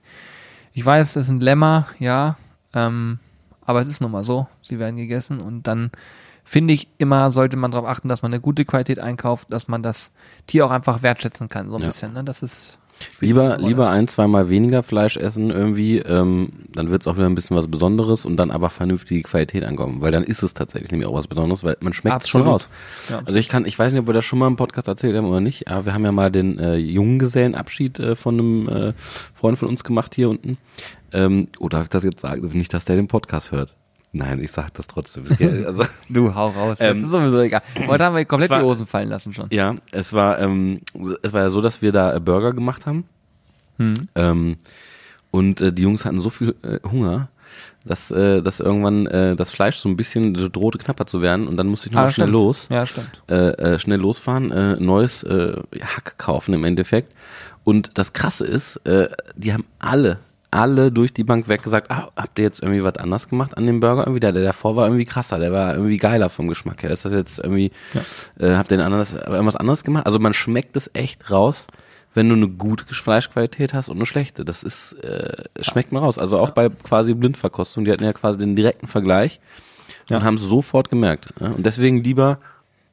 Ich 0.74 0.86
weiß, 0.86 1.16
es 1.16 1.28
sind 1.28 1.42
Lämmer, 1.42 1.88
ja, 2.00 2.38
ähm, 2.74 3.20
aber 3.66 3.82
es 3.82 3.88
ist 3.88 4.02
nun 4.02 4.12
mal 4.12 4.24
so, 4.24 4.48
sie 4.64 4.80
werden 4.80 4.96
gegessen 4.96 5.40
und 5.40 5.68
dann 5.68 5.92
finde 6.44 6.74
ich 6.74 6.88
immer, 6.98 7.32
sollte 7.32 7.58
man 7.58 7.72
darauf 7.72 7.88
achten, 7.88 8.10
dass 8.10 8.22
man 8.22 8.32
eine 8.34 8.42
gute 8.42 8.66
Qualität 8.66 9.00
einkauft, 9.00 9.48
dass 9.52 9.68
man 9.68 9.84
das 9.84 10.12
Tier 10.48 10.66
auch 10.66 10.72
einfach 10.72 11.04
wertschätzen 11.04 11.50
kann, 11.50 11.70
so 11.70 11.76
ein 11.76 11.82
Ja. 11.82 11.88
bisschen. 11.88 12.14
Ne? 12.14 12.24
Das 12.24 12.42
ist 12.44 12.80
Lieber, 13.20 13.58
lieber 13.58 13.90
ein, 13.90 14.08
zweimal 14.08 14.50
weniger 14.50 14.84
Fleisch 14.84 15.18
essen 15.18 15.50
irgendwie, 15.50 16.00
ähm, 16.00 16.50
dann 16.74 16.90
wird 16.90 17.02
es 17.02 17.08
auch 17.08 17.16
wieder 17.16 17.28
ein 17.28 17.36
bisschen 17.36 17.58
was 17.58 17.68
Besonderes 17.68 18.26
und 18.26 18.38
dann 18.38 18.52
aber 18.52 18.70
vernünftige 18.70 19.24
Qualität 19.24 19.64
ankommen, 19.64 20.02
weil 20.02 20.12
dann 20.12 20.24
ist 20.24 20.44
es 20.44 20.54
tatsächlich 20.54 20.92
nämlich 20.92 21.08
auch 21.08 21.14
was 21.14 21.28
Besonderes, 21.28 21.64
weil 21.64 21.78
man 21.82 21.94
schmeckt 21.94 22.24
es 22.24 22.30
schon 22.30 22.44
raus. 22.44 22.68
Ja. 23.10 23.22
Also 23.26 23.38
ich 23.38 23.50
kann, 23.50 23.66
ich 23.66 23.78
weiß 23.78 23.92
nicht, 23.92 24.02
ob 24.02 24.08
wir 24.08 24.14
das 24.14 24.26
schon 24.26 24.40
mal 24.40 24.48
im 24.48 24.56
Podcast 24.56 24.88
erzählt 24.88 25.16
haben 25.16 25.28
oder 25.28 25.42
nicht, 25.42 25.68
aber 25.68 25.86
wir 25.86 25.94
haben 25.94 26.06
ja 26.06 26.12
mal 26.12 26.32
den 26.32 26.60
äh, 26.60 26.76
Junggesellenabschied 26.76 28.00
äh, 28.00 28.16
von 28.16 28.40
einem 28.40 28.70
äh, 28.70 28.94
Freund 29.34 29.58
von 29.58 29.68
uns 29.68 29.84
gemacht 29.84 30.16
hier 30.16 30.30
unten. 30.30 30.58
Ähm, 31.14 31.48
oder 31.60 31.78
darf 31.78 31.84
ich 31.84 31.90
das 31.90 32.04
jetzt 32.04 32.22
sagen? 32.22 32.48
Nicht, 32.54 32.74
dass 32.74 32.86
der 32.86 32.96
den 32.96 33.08
Podcast 33.08 33.52
hört. 33.52 33.76
Nein, 34.14 34.42
ich 34.44 34.52
sag 34.52 34.74
das 34.74 34.88
trotzdem. 34.88 35.24
Also, 35.66 35.86
Du, 36.10 36.36
hau 36.36 36.50
raus. 36.50 36.80
Ähm, 36.82 36.98
das 36.98 37.06
ist 37.06 37.12
sowieso 37.12 37.40
egal. 37.40 37.62
Heute 37.88 38.04
haben 38.06 38.16
wir 38.16 38.26
komplett 38.26 38.50
war- 38.50 38.60
die 38.60 38.66
Hosen 38.66 38.86
fallen 38.88 39.10
lassen 39.10 39.34
schon. 39.34 39.48
ja, 39.52 39.76
es 39.92 40.12
war, 40.14 40.40
ähm, 40.40 40.82
es 41.24 41.32
war 41.34 41.42
ja 41.44 41.50
so, 41.50 41.62
dass 41.62 41.82
wir 41.82 41.92
da 41.92 42.16
äh, 42.16 42.20
Burger 42.20 42.52
gemacht 42.54 42.86
haben. 42.86 43.06
Hm. 43.78 43.94
Ähm, 44.16 44.58
und 45.32 45.62
äh, 45.62 45.72
die 45.72 45.84
Jungs 45.84 46.04
hatten 46.04 46.20
so 46.20 46.30
viel 46.30 46.56
äh, 46.62 46.80
Hunger, 46.90 47.30
dass, 47.86 48.12
äh, 48.12 48.42
dass 48.42 48.60
irgendwann 48.60 49.08
äh, 49.08 49.36
das 49.38 49.52
Fleisch 49.52 49.78
so 49.78 49.88
ein 49.88 49.96
bisschen 49.96 50.34
drohte 50.52 50.78
knapper 50.78 51.06
zu 51.06 51.22
werden 51.22 51.48
und 51.48 51.56
dann 51.58 51.68
musste 51.68 51.88
ich 51.88 51.94
noch 51.94 52.02
Ah, 52.02 52.12
schnell 52.12 52.26
stimmt. 52.28 52.34
los. 52.34 52.68
Ja, 52.70 52.86
stimmt. 52.86 53.24
Äh, 53.30 53.36
äh, 53.76 53.80
schnell 53.80 54.00
losfahren, 54.00 54.52
äh, 54.52 54.76
neues 54.76 55.24
äh, 55.24 55.56
Hack 55.82 56.18
kaufen 56.18 56.54
im 56.54 56.66
Endeffekt. 56.66 57.14
Und 57.64 57.98
das 57.98 58.12
Krasse 58.14 58.46
ist, 58.46 58.76
äh, 58.86 59.08
die 59.38 59.54
haben 59.54 59.66
alle, 59.80 60.20
alle 60.52 60.92
durch 60.92 61.14
die 61.14 61.24
Bank 61.24 61.48
weg 61.48 61.64
gesagt, 61.64 61.90
ah, 61.90 62.12
habt 62.16 62.38
ihr 62.38 62.44
jetzt 62.44 62.62
irgendwie 62.62 62.84
was 62.84 62.98
anders 62.98 63.30
gemacht 63.30 63.58
an 63.58 63.66
dem 63.66 63.80
Burger? 63.80 64.02
Irgendwie 64.02 64.20
der, 64.20 64.34
der 64.34 64.44
davor 64.44 64.76
war 64.76 64.86
irgendwie 64.86 65.06
krasser, 65.06 65.40
der 65.40 65.54
war 65.54 65.74
irgendwie 65.74 65.98
geiler 65.98 66.30
vom 66.30 66.50
Geschmack 66.50 66.84
her. 66.84 66.92
Ist 66.92 67.06
das 67.06 67.14
jetzt 67.14 67.40
irgendwie, 67.40 67.72
äh, 68.38 68.56
habt 68.56 68.72
ihr 68.72 68.78
ein 68.78 68.84
anderes, 68.84 69.14
irgendwas 69.14 69.56
anderes 69.56 69.84
gemacht? 69.84 70.06
Also 70.06 70.20
man 70.20 70.34
schmeckt 70.34 70.76
es 70.76 70.92
echt 70.94 71.32
raus, 71.32 71.68
wenn 72.14 72.28
du 72.28 72.36
eine 72.36 72.50
gute 72.50 72.86
Fleischqualität 72.94 73.74
hast 73.74 73.88
und 73.88 73.98
eine 73.98 74.06
schlechte. 74.06 74.44
Das 74.44 74.64
ist, 74.64 74.94
äh, 75.04 75.44
schmeckt 75.62 75.94
man 75.94 76.04
raus. 76.04 76.18
Also 76.18 76.38
auch 76.38 76.52
bei 76.52 76.70
quasi 76.70 77.14
Blindverkostung, 77.14 77.86
die 77.86 77.92
hatten 77.92 78.04
ja 78.04 78.12
quasi 78.12 78.38
den 78.38 78.56
direkten 78.56 78.88
Vergleich 78.88 79.40
und 80.10 80.24
haben 80.24 80.36
es 80.36 80.42
sofort 80.42 80.90
gemerkt. 80.90 81.34
Ja? 81.40 81.52
Und 81.52 81.66
deswegen 81.66 82.04
lieber 82.04 82.40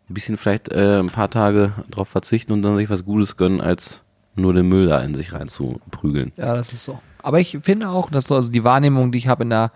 ein 0.08 0.14
bisschen 0.14 0.36
vielleicht 0.36 0.70
äh, 0.70 1.00
ein 1.00 1.10
paar 1.10 1.30
Tage 1.30 1.72
drauf 1.90 2.08
verzichten 2.08 2.52
und 2.52 2.62
dann 2.62 2.76
sich 2.76 2.88
was 2.88 3.04
Gutes 3.04 3.36
gönnen, 3.36 3.60
als 3.60 4.02
nur 4.36 4.54
den 4.54 4.68
Müll 4.68 4.86
da 4.86 5.00
in 5.00 5.14
sich 5.14 5.32
reinzuprügeln. 5.32 6.32
Ja, 6.36 6.54
das 6.54 6.72
ist 6.72 6.84
so. 6.84 7.00
Aber 7.28 7.40
ich 7.40 7.58
finde 7.60 7.90
auch, 7.90 8.08
dass 8.10 8.24
so 8.24 8.36
also 8.36 8.50
die 8.50 8.64
Wahrnehmung, 8.64 9.12
die 9.12 9.18
ich 9.18 9.28
habe 9.28 9.42
in 9.42 9.50
der 9.50 9.70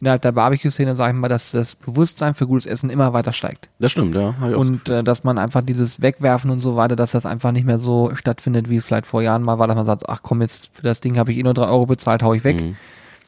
innerhalb 0.00 0.20
der 0.20 0.32
Barbecue-Szene, 0.32 0.96
sage 0.96 1.12
ich 1.12 1.20
mal, 1.20 1.28
dass 1.28 1.52
das 1.52 1.76
Bewusstsein 1.76 2.34
für 2.34 2.48
gutes 2.48 2.66
Essen 2.66 2.90
immer 2.90 3.12
weiter 3.12 3.32
steigt. 3.32 3.68
Das 3.78 3.92
stimmt, 3.92 4.16
ja. 4.16 4.30
Und 4.40 4.88
äh, 4.88 5.04
dass 5.04 5.22
man 5.22 5.38
einfach 5.38 5.62
dieses 5.62 6.02
Wegwerfen 6.02 6.50
und 6.50 6.58
so 6.58 6.74
weiter, 6.74 6.96
dass 6.96 7.12
das 7.12 7.24
einfach 7.24 7.52
nicht 7.52 7.66
mehr 7.66 7.78
so 7.78 8.10
stattfindet, 8.16 8.68
wie 8.68 8.78
es 8.78 8.84
vielleicht 8.84 9.06
vor 9.06 9.22
Jahren 9.22 9.44
mal 9.44 9.60
war, 9.60 9.68
dass 9.68 9.76
man 9.76 9.86
sagt, 9.86 10.08
ach 10.08 10.24
komm, 10.24 10.42
jetzt 10.42 10.70
für 10.76 10.82
das 10.82 11.00
Ding 11.00 11.18
habe 11.18 11.30
ich 11.30 11.38
eh 11.38 11.44
nur 11.44 11.54
drei 11.54 11.68
Euro 11.68 11.86
bezahlt, 11.86 12.24
hau 12.24 12.34
ich 12.34 12.42
weg. 12.42 12.60
Mhm. 12.60 12.76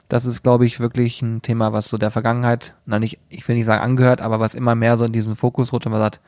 Das 0.09 0.27
ist, 0.27 0.43
glaube 0.43 0.67
ich, 0.67 0.81
wirklich 0.81 1.23
ein 1.23 1.41
Thema, 1.41 1.73
was 1.73 1.89
so 1.89 1.97
der 1.97 2.11
Vergangenheit, 2.11 2.75
na 2.87 2.99
nicht, 2.99 3.21
ich 3.29 3.47
will 3.47 3.55
nicht 3.55 3.67
sagen 3.67 3.85
angehört, 3.85 4.21
aber 4.21 4.41
was 4.41 4.55
immer 4.55 4.75
mehr 4.75 4.97
so 4.97 5.05
in 5.05 5.13
diesen 5.13 5.37
Fokus 5.37 5.73
rutscht 5.73 5.87
und 5.87 5.93
man 5.93 6.01
sagt, 6.01 6.19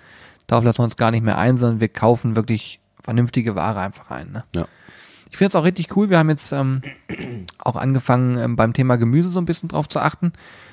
darauf 0.47 0.63
lassen 0.63 0.79
wir 0.79 0.85
uns 0.85 0.97
gar 0.97 1.11
nicht 1.11 1.25
mehr 1.25 1.39
ein, 1.39 1.59
sondern 1.59 1.81
wir 1.81 1.89
kaufen 1.89 2.37
wirklich 2.37 2.79
vernünftige 3.03 3.57
Ware 3.57 3.81
einfach 3.81 4.13
ein. 4.13 4.31
Ne? 4.31 4.45
Ja. 4.55 4.69
Ich 5.33 5.39
finde 5.39 5.49
es 5.49 5.57
auch 5.57 5.65
richtig 5.65 5.97
cool. 5.97 6.11
Wir 6.11 6.19
haben 6.19 6.29
jetzt 6.29 6.53
ähm, 6.53 6.83
auch 7.59 7.77
angefangen, 7.77 8.37
ähm, 8.39 8.55
beim 8.55 8.73
Thema 8.75 8.97
Gemüse 8.97 9.31
so 9.31 9.41
ein 9.41 9.47
bisschen 9.47 9.69
drauf 9.71 9.89
zu 9.89 9.99
achten, 9.99 10.33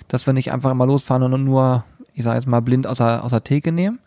dass 0.10 0.28
wir 0.28 0.34
nicht 0.34 0.52
einfach 0.52 0.69
immer 0.72 0.86
losfahren 0.86 1.24
und 1.24 1.43
nur, 1.43 1.86
ich 2.13 2.24
sage 2.24 2.36
jetzt 2.36 2.48
mal, 2.48 2.60
blind 2.62 2.86
aus 2.86 2.98
der, 2.98 3.24
aus 3.24 3.32
der 3.32 3.43
Theke 3.43 3.72
nehmen, 3.72 4.00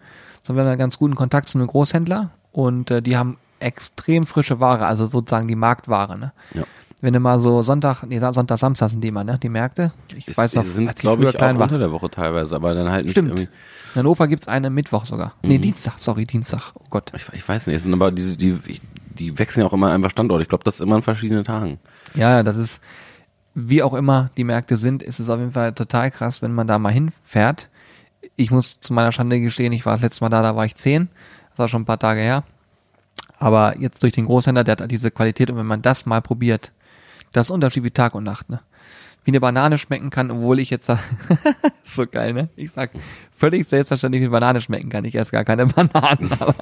sondern 0.43 0.65
wir 0.65 0.69
haben 0.69 0.73
einen 0.75 0.79
ganz 0.79 0.99
guten 0.99 1.15
Kontakt 1.15 1.49
zu 1.49 1.59
einem 1.59 1.67
Großhändler 1.67 2.31
und 2.53 2.91
äh, 2.91 3.01
die 3.03 3.17
haben 3.17 3.39
extrem 3.61 4.27
frische 4.27 4.61
Ware, 4.61 4.87
also 4.87 5.07
sozusagen 5.07 5.49
die 5.49 5.57
Marktware. 5.57 6.19
Ne? 6.19 6.33
Ja. 6.53 6.65
Wenn 7.01 7.15
du 7.15 7.21
mal 7.21 7.41
so 7.41 7.63
Sonntag, 7.63 8.05
nee, 8.05 8.19
Sonntag, 8.19 8.59
Samstag 8.59 8.91
sind 8.91 9.03
die 9.03 9.09
immer, 9.09 9.25
ne? 9.25 9.37
Die 9.43 9.49
Märkte. 9.49 9.91
Ich 10.15 10.29
Es, 10.29 10.37
weiß 10.39 10.55
noch, 10.55 10.65
sind, 10.65 10.95
glaube 10.97 11.23
ich, 11.25 11.29
auch 11.31 11.35
klein 11.35 11.57
war. 11.59 11.65
unter 11.65 11.79
der 11.79 11.91
Woche 11.91 12.09
teilweise, 12.11 12.55
aber 12.55 12.75
dann 12.75 12.91
halt 12.93 13.05
nicht 13.05 13.13
Stimmt. 13.13 13.31
irgendwie. 13.31 13.45
In 13.95 13.99
Hannover 14.01 14.29
gibt's 14.29 14.47
eine 14.47 14.71
Mittwoch 14.71 15.05
sogar. 15.05 15.35
Nee, 15.43 15.59
Mhm. 15.59 15.63
Dienstag, 15.63 15.99
sorry, 15.99 16.27
Dienstag. 16.27 16.73
Oh 16.75 16.85
Gott. 16.91 17.11
Ich, 17.17 17.25
ich 17.33 17.49
weiß 17.49 17.67
nicht, 17.67 17.77
es 17.77 17.83
sind 17.83 17.93
aber 17.95 18.13
diese, 18.13 18.37
die, 18.37 18.57
die 19.13 19.39
wechseln 19.39 19.61
ja 19.61 19.67
auch 19.67 19.73
immer 19.73 19.93
einfach 19.93 20.11
Standort. 20.11 20.43
Ich 20.43 20.49
glaube, 20.49 20.65
das 20.65 20.77
ist 20.77 20.81
immer 20.81 20.97
an 20.97 21.03
verschiedenen 21.03 21.45
Tagen. 21.45 21.79
Ja, 22.15 22.43
das 22.43 22.57
ist, 22.57 22.83
wie 23.55 23.83
auch 23.83 23.95
immer 23.95 24.31
die 24.37 24.45
Märkte 24.45 24.77
sind, 24.77 25.03
ist 25.03 25.21
es 25.21 25.29
auf 25.29 25.39
jeden 25.39 25.53
Fall 25.53 25.73
total 25.73 26.11
krass, 26.11 26.43
wenn 26.43 26.53
man 26.53 26.67
da 26.67 26.79
mal 26.79 26.93
hinfährt. 26.93 27.71
Ich 28.37 28.51
muss 28.51 28.81
zu 28.81 28.93
meiner 28.93 29.13
Schande 29.13 29.41
gestehen, 29.41 29.73
ich 29.73 29.85
war 29.85 29.95
das 29.95 30.03
letzte 30.03 30.25
Mal 30.25 30.31
da, 30.31 30.43
da 30.43 30.57
war 30.57 30.65
ich 30.65 30.75
zehn. 30.75 31.09
Das 31.51 31.59
war 31.59 31.69
schon 31.69 31.83
ein 31.83 31.87
paar 31.87 31.99
Tage 31.99 32.21
her. 32.21 32.45
Aber 33.39 33.79
jetzt 33.79 34.03
durch 34.03 34.13
den 34.13 34.27
Großhändler, 34.27 34.65
der 34.65 34.77
hat 34.77 34.91
diese 34.91 35.11
Qualität 35.11 35.51
und 35.51 35.57
wenn 35.57 35.67
man 35.67 35.83
das 35.83 36.07
mal 36.07 36.23
probiert, 36.23 36.73
das 37.33 37.49
ist 37.49 37.51
Unterschied 37.51 37.85
wie 37.85 37.91
Tag 37.91 38.15
und 38.15 38.25
Nacht, 38.25 38.49
ne? 38.49 38.61
Wie 39.25 39.31
eine 39.31 39.41
Banane 39.41 39.79
schmecken 39.79 40.11
kann, 40.11 40.31
obwohl 40.33 40.59
ich 40.59 40.71
jetzt 40.71 40.91
so 41.85 42.07
geil, 42.07 42.33
ne? 42.33 42.49
Ich 42.57 42.73
sag 42.73 42.91
völlig 43.31 43.69
selbstverständlich, 43.69 44.21
wie 44.21 44.25
eine 44.27 44.33
Banane 44.33 44.61
schmecken 44.61 44.89
kann. 44.91 45.05
Ich 45.05 45.15
esse 45.15 45.31
gar 45.31 45.45
keine 45.45 45.67
Bananen, 45.67 46.33
aber 46.41 46.55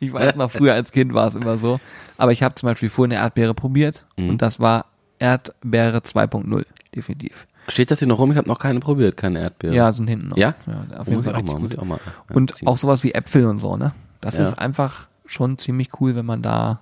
ich 0.00 0.12
weiß 0.12 0.34
noch, 0.36 0.50
früher 0.50 0.74
als 0.74 0.90
Kind 0.90 1.14
war 1.14 1.28
es 1.28 1.36
immer 1.36 1.58
so. 1.58 1.78
Aber 2.18 2.32
ich 2.32 2.42
habe 2.42 2.54
zum 2.56 2.68
Beispiel 2.68 2.88
vorhin 2.90 3.12
eine 3.12 3.22
Erdbeere 3.22 3.54
probiert 3.54 4.04
Mhm. 4.16 4.30
und 4.30 4.42
das 4.42 4.58
war 4.58 4.86
Erdbeere 5.20 5.98
2.0, 5.98 6.66
definitiv. 6.94 7.46
Steht 7.68 7.90
das 7.90 7.98
hier 8.00 8.08
noch 8.08 8.18
rum? 8.18 8.30
Ich 8.32 8.36
habe 8.36 8.48
noch 8.48 8.58
keine 8.58 8.80
probiert, 8.80 9.16
keine 9.16 9.40
Erdbeere. 9.40 9.74
Ja, 9.74 9.92
sind 9.92 10.08
hinten 10.08 10.28
noch. 10.28 10.36
Ja? 10.36 10.54
ja 10.66 10.98
auf 10.98 11.08
jeden 11.08 11.22
Fall 11.22 11.34
richtig 11.34 11.54
mal, 11.54 11.60
gut. 11.60 11.78
auch 11.78 11.84
mal. 11.84 12.00
Und 12.30 12.50
reinziehen. 12.52 12.68
auch 12.68 12.78
sowas 12.78 13.02
wie 13.04 13.12
Äpfel 13.12 13.46
und 13.46 13.58
so, 13.58 13.76
ne? 13.76 13.92
Das 14.20 14.36
Ja. 14.36 14.42
ist 14.44 14.58
einfach 14.58 15.08
schon 15.26 15.58
ziemlich 15.58 15.88
cool, 16.00 16.14
wenn 16.16 16.26
man 16.26 16.42
da 16.42 16.80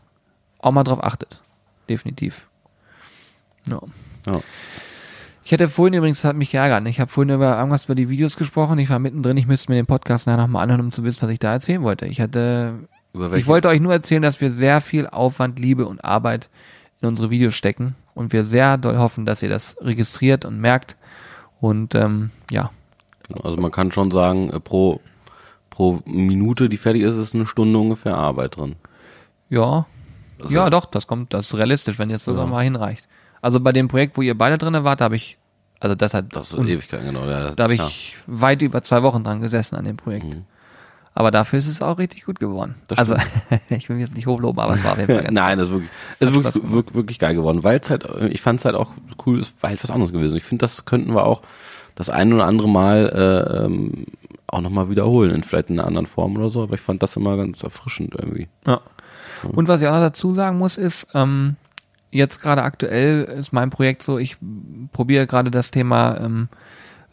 auch 0.59 0.73
mal 0.73 0.85
drauf 0.85 1.03
achtet. 1.03 1.43
Definitiv. 1.88 2.47
Ja. 3.69 3.81
Ja. 4.27 4.40
Ich 5.44 5.52
hatte 5.52 5.68
vorhin 5.68 5.94
übrigens, 5.94 6.22
das 6.22 6.30
hat 6.30 6.37
mich 6.37 6.50
geärgert, 6.50 6.83
ne? 6.83 6.88
ich 6.88 7.00
habe 7.00 7.11
vorhin 7.11 7.35
über 7.35 7.57
irgendwas 7.59 7.85
über 7.85 7.94
die 7.94 8.09
Videos 8.09 8.37
gesprochen, 8.37 8.78
ich 8.78 8.88
war 8.88 8.98
mittendrin, 8.98 9.37
ich 9.37 9.46
müsste 9.46 9.70
mir 9.70 9.76
den 9.76 9.87
Podcast 9.87 10.26
nachher 10.26 10.38
nochmal 10.38 10.62
anhören, 10.62 10.80
um 10.80 10.90
zu 10.92 11.04
wissen, 11.04 11.20
was 11.22 11.30
ich 11.30 11.38
da 11.38 11.52
erzählen 11.52 11.83
wollte. 11.83 12.07
Ich 12.07 12.20
hatte, 12.20 12.74
ich 13.35 13.46
wollte 13.46 13.68
euch 13.68 13.80
nur 13.80 13.92
erzählen, 13.92 14.22
dass 14.22 14.40
wir 14.40 14.50
sehr 14.50 14.80
viel 14.80 15.07
Aufwand, 15.07 15.59
Liebe 15.59 15.87
und 15.87 16.02
Arbeit 16.02 16.48
in 17.02 17.09
unsere 17.09 17.30
Videos 17.30 17.54
stecken 17.54 17.94
und 18.14 18.33
wir 18.33 18.44
sehr 18.44 18.78
doll 18.78 18.96
hoffen, 18.96 19.26
dass 19.26 19.42
ihr 19.42 19.50
das 19.50 19.76
registriert 19.83 20.46
und 20.46 20.59
merkt 20.61 20.96
und 21.61 21.94
ähm, 21.94 22.30
ja, 22.50 22.70
Also 23.42 23.59
man 23.59 23.70
kann 23.70 23.92
schon 23.92 24.11
sagen, 24.11 24.48
äh, 24.50 24.61
pro, 24.61 25.00
pro 25.68 26.00
Minute, 26.07 26.70
die 26.70 26.78
fertig 26.78 27.02
ist, 27.02 27.16
ist 27.16 27.35
eine 27.35 27.44
Stunde 27.46 27.78
ungefähr 27.78 28.16
Arbeit 28.16 28.57
drin. 28.57 28.76
Ja. 29.50 29.85
Also- 30.42 30.54
ja, 30.54 30.70
doch, 30.70 30.87
das 30.87 31.07
kommt, 31.07 31.35
das 31.35 31.46
ist 31.48 31.54
realistisch, 31.54 31.98
wenn 31.98 32.09
jetzt 32.09 32.24
sogar 32.24 32.44
Ja. 32.44 32.50
mal 32.50 32.64
hinreicht. 32.64 33.09
Also 33.44 33.61
bei 33.61 33.72
dem 33.72 33.88
Projekt, 33.88 34.16
wo 34.16 34.22
ihr 34.22 34.38
beide 34.38 34.57
drinne 34.57 34.85
wart, 34.85 35.02
habe 35.02 35.16
ich, 35.16 35.37
also 35.78 35.94
das 35.94 36.14
hat, 36.14 36.35
Das 36.35 36.54
ist 36.54 36.59
Ewigkeit, 36.59 37.04
genau. 37.04 37.26
Ja, 37.26 37.42
das, 37.42 37.57
da 37.57 37.64
habe 37.64 37.74
ich 37.74 38.16
weit 38.26 38.62
über 38.62 38.83
zwei 38.83 39.02
Wochen 39.02 39.22
dran 39.22 39.42
gesessen 39.42 39.76
an 39.76 39.85
dem 39.85 39.98
Projekt. 39.98 40.35
Mhm. 40.35 40.44
Aber 41.12 41.30
dafür 41.30 41.59
ist 41.59 41.68
es 41.68 41.83
auch 41.83 41.98
richtig 41.98 42.24
gut 42.24 42.40
geworden. 42.40 42.76
Also, 42.96 43.16
ich 43.68 43.90
will 43.90 43.96
mich 43.96 44.07
jetzt 44.07 44.16
nicht 44.16 44.26
hochloben, 44.26 44.59
aber 44.62 44.72
es 44.72 44.83
war 44.83 44.92
auf 44.92 44.98
jeden 44.98 45.12
Fall 45.12 45.24
ganz 45.24 45.35
Nein, 45.35 45.59
das 45.59 45.68
ist 45.68 45.74
wirklich, 45.74 45.90
das 46.20 46.30
ist 46.30 46.35
wirklich, 46.37 46.72
wirklich, 46.72 46.94
wirklich 46.94 47.18
geil 47.18 47.35
geworden, 47.35 47.62
weil 47.62 47.78
es 47.78 47.90
halt, 47.90 48.07
ich 48.30 48.40
fand 48.40 48.61
es 48.61 48.64
halt 48.64 48.76
auch 48.76 48.92
cool, 49.26 49.40
es 49.40 49.52
war 49.61 49.68
halt 49.68 49.85
was 49.85 49.90
anderes 49.90 50.14
gewesen. 50.14 50.35
Ich 50.37 50.44
finde, 50.44 50.62
das 50.62 50.87
könnten 50.87 51.14
wir 51.14 51.26
auch 51.26 51.42
das 51.96 52.09
ein 52.09 52.33
oder 52.33 52.46
andere 52.46 52.70
Mal 52.70 53.11
äh, 53.14 53.64
ähm, 53.66 54.07
auch 54.46 54.62
nochmal 54.62 54.88
wiederholen, 54.88 55.33
in 55.33 55.42
vielleicht 55.42 55.68
in 55.68 55.78
einer 55.78 55.87
anderen 55.87 56.07
Form 56.07 56.35
oder 56.38 56.48
so, 56.48 56.62
aber 56.62 56.76
ich 56.76 56.80
fand 56.80 57.02
das 57.02 57.14
immer 57.18 57.37
ganz 57.37 57.62
erfrischend 57.62 58.14
irgendwie. 58.18 58.48
Ja. 58.66 58.80
Und 59.52 59.68
was 59.68 59.83
ich 59.83 59.87
auch 59.88 59.92
noch 59.92 60.00
dazu 60.00 60.33
sagen 60.33 60.57
muss, 60.57 60.78
ist, 60.78 61.09
ähm, 61.12 61.57
jetzt 62.14 62.40
gerade 62.40 62.62
aktuell 62.62 63.24
ist 63.24 63.53
mein 63.53 63.70
Projekt 63.70 64.03
so, 64.03 64.18
ich 64.18 64.37
probiere 64.92 65.27
gerade 65.27 65.50
das 65.50 65.70
Thema 65.70 66.18
ähm, 66.20 66.48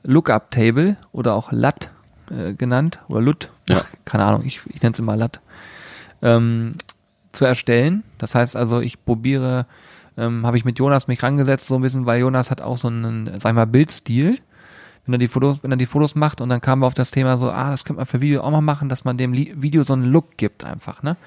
Lookup 0.04 0.52
Table 0.52 0.98
oder 1.12 1.34
auch 1.34 1.52
LUT 1.52 1.92
äh, 2.30 2.54
genannt 2.54 3.02
oder 3.08 3.22
LUT, 3.22 3.52
Ja. 3.70 3.82
keine 4.06 4.24
Ahnung, 4.26 4.44
ich, 4.46 4.62
ich 4.68 4.82
nenne 4.82 4.94
es 4.94 5.00
immer 5.00 5.18
LUT, 5.18 5.42
ähm, 6.22 6.74
zu 7.32 7.46
erstellen. 7.46 8.04
Das 8.18 8.36
heißt 8.36 8.56
also, 8.56 8.80
ich 8.80 9.04
probiere, 9.04 9.66
ähm, 10.18 10.46
habe 10.46 10.58
ich 10.58 10.66
mit 10.66 10.80
Jonas 10.80 11.08
mich 11.08 11.24
rangesetzt 11.24 11.68
so 11.68 11.76
ein 11.76 11.82
bisschen, 11.82 12.06
weil 12.06 12.20
Jonas 12.20 12.52
hat 12.52 12.62
auch 12.62 12.78
so 12.78 12.88
einen, 12.88 13.28
sag 13.40 13.52
ich 13.52 13.56
mal, 13.56 13.68
Bildstil. 13.68 14.40
Wenn 15.06 15.16
er 15.16 15.18
die 15.18 15.28
Fotos, 15.28 15.64
wenn 15.64 15.72
er 15.72 15.78
die 15.78 15.88
Fotos 15.88 16.14
macht 16.14 16.42
und 16.42 16.50
dann 16.50 16.62
kamen 16.62 16.84
wir 16.84 16.86
auf 16.86 16.94
das 16.94 17.10
Thema 17.10 17.38
so, 17.40 17.50
ah, 17.50 17.72
das 17.72 17.86
könnte 17.86 17.98
man 17.98 18.06
für 18.06 18.22
Video 18.22 18.42
auch 18.42 18.52
mal 18.52 18.62
machen, 18.62 18.88
dass 18.88 19.04
man 19.04 19.18
dem 19.18 19.34
Video 19.34 19.84
so 19.84 19.94
einen 19.94 20.06
Look 20.06 20.38
gibt 20.38 20.64
einfach, 20.64 21.02
ne? 21.02 21.18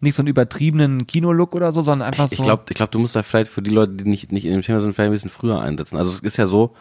Nicht 0.00 0.14
so 0.14 0.20
einen 0.22 0.28
übertriebenen 0.28 1.06
Kino-Look 1.06 1.54
oder 1.54 1.72
so, 1.72 1.82
sondern 1.82 2.08
einfach 2.08 2.30
Ich 2.30 2.38
so. 2.38 2.42
glaube, 2.44 2.64
ich 2.68 2.76
glaub, 2.76 2.90
du 2.90 2.98
musst 2.98 3.16
da 3.16 3.22
vielleicht 3.22 3.50
für 3.50 3.62
die 3.62 3.70
Leute, 3.70 3.92
die 3.92 4.04
nicht, 4.04 4.30
nicht 4.30 4.44
in 4.44 4.52
dem 4.52 4.62
Thema 4.62 4.80
sind, 4.80 4.94
vielleicht 4.94 5.08
ein 5.08 5.12
bisschen 5.12 5.30
früher 5.30 5.60
einsetzen. 5.60 5.96
Also 5.96 6.10
es 6.10 6.20
ist 6.20 6.36
ja 6.36 6.46
so, 6.46 6.74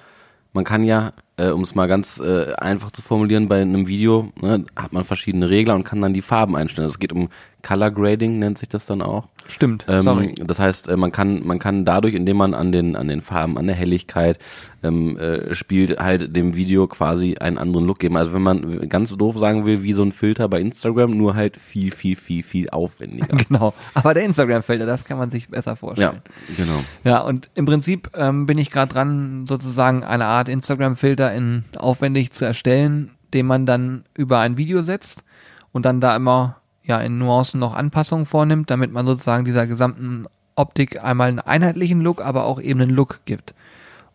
man 0.51 0.63
kann 0.63 0.83
ja, 0.83 1.13
äh, 1.37 1.49
um 1.49 1.61
es 1.61 1.75
mal 1.75 1.87
ganz 1.87 2.19
äh, 2.19 2.53
einfach 2.53 2.91
zu 2.91 3.01
formulieren, 3.01 3.47
bei 3.47 3.61
einem 3.61 3.87
Video 3.87 4.31
ne, 4.41 4.65
hat 4.75 4.93
man 4.93 5.03
verschiedene 5.03 5.49
Regler 5.49 5.75
und 5.75 5.83
kann 5.83 6.01
dann 6.01 6.13
die 6.13 6.21
Farben 6.21 6.55
einstellen. 6.55 6.85
Also 6.85 6.95
es 6.95 6.99
geht 6.99 7.13
um 7.13 7.29
Color 7.65 7.91
Grading, 7.91 8.37
nennt 8.37 8.59
sich 8.59 8.69
das 8.69 8.85
dann 8.85 9.01
auch. 9.01 9.29
Stimmt, 9.47 9.85
Ähm, 9.89 10.01
sorry. 10.01 10.33
Das 10.37 10.59
heißt, 10.59 10.87
äh, 10.87 10.97
man 10.97 11.11
kann, 11.11 11.45
man 11.45 11.57
kann 11.57 11.83
dadurch, 11.83 12.13
indem 12.13 12.37
man 12.37 12.53
an 12.53 12.71
den, 12.71 12.95
an 12.95 13.07
den 13.07 13.21
Farben, 13.21 13.57
an 13.57 13.65
der 13.65 13.75
Helligkeit 13.75 14.37
ähm, 14.83 15.17
äh, 15.17 15.53
spielt, 15.55 15.99
halt 15.99 16.35
dem 16.35 16.55
Video 16.55 16.87
quasi 16.87 17.37
einen 17.39 17.57
anderen 17.57 17.87
Look 17.87 17.99
geben. 17.99 18.17
Also 18.17 18.33
wenn 18.33 18.43
man 18.43 18.87
ganz 18.87 19.15
doof 19.17 19.37
sagen 19.37 19.65
will, 19.65 19.81
wie 19.81 19.93
so 19.93 20.03
ein 20.03 20.11
Filter 20.11 20.47
bei 20.47 20.61
Instagram, 20.61 21.11
nur 21.11 21.33
halt 21.33 21.57
viel, 21.57 21.91
viel, 21.91 22.15
viel, 22.15 22.43
viel 22.43 22.69
aufwendiger. 22.69 23.35
Genau. 23.47 23.73
Aber 23.93 24.13
der 24.13 24.23
Instagram-Filter, 24.23 24.85
das 24.85 25.05
kann 25.05 25.17
man 25.17 25.29
sich 25.29 25.49
besser 25.49 25.71
ja, 25.71 25.75
vorstellen. 25.75 26.21
genau. 26.57 26.79
Ja, 27.03 27.19
und 27.21 27.49
im 27.53 27.65
Prinzip 27.65 28.09
ähm, 28.15 28.45
bin 28.45 28.57
ich 28.57 28.71
gerade 28.71 28.93
dran, 28.93 29.45
sozusagen 29.47 30.03
eine 30.03 30.25
Art 30.25 30.49
Instagram-Filter 30.49 31.33
in 31.33 31.63
aufwendig 31.77 32.31
zu 32.31 32.45
erstellen, 32.45 33.11
den 33.33 33.45
man 33.45 33.65
dann 33.65 34.05
über 34.15 34.39
ein 34.39 34.57
Video 34.57 34.81
setzt 34.81 35.23
und 35.71 35.85
dann 35.85 36.01
da 36.01 36.15
immer 36.15 36.57
ja 36.85 36.99
in 36.99 37.17
Nuancen 37.17 37.59
noch 37.59 37.73
Anpassungen 37.73 38.25
vornimmt, 38.25 38.69
damit 38.69 38.91
man 38.91 39.05
sozusagen 39.05 39.45
dieser 39.45 39.67
gesamten 39.67 40.25
Optik 40.55 41.03
einmal 41.03 41.29
einen 41.29 41.39
einheitlichen 41.39 42.01
Look, 42.01 42.23
aber 42.23 42.45
auch 42.45 42.61
eben 42.61 42.81
einen 42.81 42.91
Look 42.91 43.19
gibt 43.25 43.53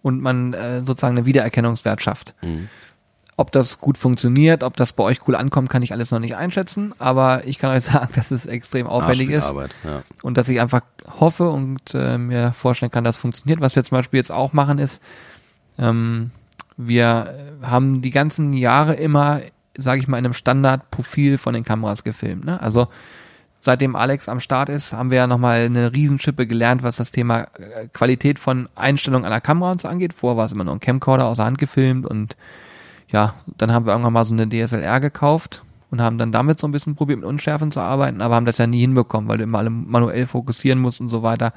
und 0.03 0.21
man 0.21 0.55
äh, 0.55 0.81
sozusagen 0.81 1.17
einen 1.17 1.27
Wiedererkennungswert 1.27 2.01
schafft. 2.01 2.35
Mhm. 2.43 2.69
Ob 3.37 3.53
das 3.53 3.79
gut 3.79 3.97
funktioniert, 3.97 4.63
ob 4.65 4.77
das 4.77 4.93
bei 4.93 5.03
euch 5.03 5.27
cool 5.27 5.35
ankommt, 5.35 5.71
kann 5.71 5.83
ich 5.83 5.93
alles 5.93 6.11
noch 6.11 6.19
nicht 6.19 6.37
einschätzen, 6.37 6.93
aber 6.99 7.47
ich 7.47 7.59
kann 7.59 7.71
euch 7.71 7.85
sagen, 7.85 8.09
dass 8.15 8.31
es 8.31 8.47
extrem 8.47 8.87
aufwendig 8.87 9.31
ist 9.31 9.49
Arbeit, 9.49 9.75
ja. 9.85 10.03
und 10.23 10.37
dass 10.37 10.49
ich 10.49 10.61
einfach 10.61 10.83
hoffe 11.19 11.49
und 11.49 11.95
äh, 11.95 12.19
mir 12.19 12.53
vorstellen 12.53 12.91
kann, 12.91 13.05
dass 13.05 13.17
es 13.17 13.21
funktioniert. 13.21 13.61
Was 13.61 13.77
wir 13.77 13.85
zum 13.85 13.97
Beispiel 13.97 14.19
jetzt 14.19 14.33
auch 14.33 14.53
machen 14.53 14.79
ist, 14.79 15.03
ähm, 15.79 16.31
wir 16.77 17.59
haben 17.63 18.01
die 18.01 18.11
ganzen 18.11 18.53
Jahre 18.53 18.95
immer, 18.95 19.41
sage 19.77 20.01
ich 20.01 20.09
mal, 20.09 20.19
in 20.19 20.25
einem 20.25 20.35
Standardprofil 20.35 21.39
von 21.39 21.55
den 21.55 21.65
Kameras 21.65 22.05
gefilmt. 22.05 22.45
Ne? 22.45 22.61
Also 22.61 22.89
seitdem 23.61 23.95
Alex 23.95 24.29
am 24.29 24.41
Start 24.41 24.69
ist, 24.69 24.93
haben 24.93 25.11
wir 25.11 25.19
ja 25.19 25.27
nochmal 25.27 25.61
eine 25.61 25.93
Riesenschippe 25.93 26.47
gelernt, 26.47 26.83
was 26.83 26.97
das 26.97 27.11
Thema 27.11 27.47
äh, 27.59 27.89
Qualität 27.93 28.39
von 28.39 28.69
Einstellung 28.75 29.25
einer 29.25 29.41
Kamera 29.41 29.73
und 29.73 29.81
so 29.81 29.89
angeht. 29.89 30.13
Vorher 30.13 30.37
war 30.37 30.47
es 30.47 30.53
immer 30.53 30.65
nur 30.65 30.75
ein 30.75 30.81
Camcorder 30.81 31.27
außer 31.27 31.45
Hand 31.45 31.59
gefilmt 31.59 32.07
und 32.07 32.37
ja, 33.09 33.35
dann 33.59 33.73
haben 33.73 33.87
wir 33.87 33.93
irgendwann 33.93 34.13
mal 34.13 34.25
so 34.25 34.35
eine 34.35 34.49
DSLR 34.49 35.01
gekauft 35.01 35.65
und 35.91 36.01
haben 36.01 36.19
dann 36.19 36.33
damit 36.33 36.59
so 36.59 36.69
ein 36.69 36.71
bisschen 36.71 36.95
probiert, 36.95 37.19
mit 37.19 37.29
Unschärfen 37.29 37.73
zu 37.73 37.81
arbeiten, 37.81 38.21
aber 38.21 38.37
haben 38.37 38.47
das 38.47 38.59
ja 38.59 38.67
nie 38.67 38.81
hinbekommen, 38.81 39.29
weil 39.29 39.39
du 39.39 39.45
immer 39.45 39.59
alle 39.59 39.71
manuell 39.71 40.27
fokussieren 40.27 40.79
musst 40.79 41.01
und 41.01 41.09
so 41.09 41.23
weiter. 41.23 41.53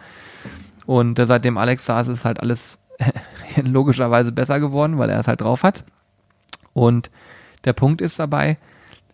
Und 0.86 1.20
äh, 1.20 1.26
seitdem 1.26 1.58
Alex 1.58 1.86
da 1.86 2.02
ist, 2.02 2.08
ist 2.08 2.26
halt 2.26 2.40
alles 2.40 2.80
logischerweise 3.64 4.32
besser 4.32 4.60
geworden, 4.60 4.98
weil 4.98 5.10
er 5.10 5.20
es 5.20 5.28
halt 5.28 5.42
drauf 5.42 5.64
hat. 5.64 5.84
Und 6.74 7.12
der 7.66 7.74
Punkt 7.74 8.02
ist 8.02 8.20
dabei, 8.20 8.58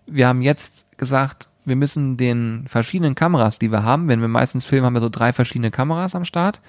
wir 0.06 0.28
haben 0.28 0.42
jetzt 0.42 0.86
gesagt, 0.98 1.50
wir 1.66 1.76
müssen 1.76 2.18
den 2.18 2.66
verschiedenen 2.68 3.16
Kameras, 3.16 3.60
die 3.60 3.72
wir 3.72 3.84
haben, 3.84 4.08
wenn 4.08 4.22
wir 4.22 4.28
meistens 4.28 4.66
filmen, 4.66 4.86
haben 4.86 4.94
wir 4.96 5.02
so 5.02 5.10
drei 5.10 5.34
verschiedene 5.34 5.72
Kameras 5.72 6.16
am 6.16 6.26
Start. 6.26 6.62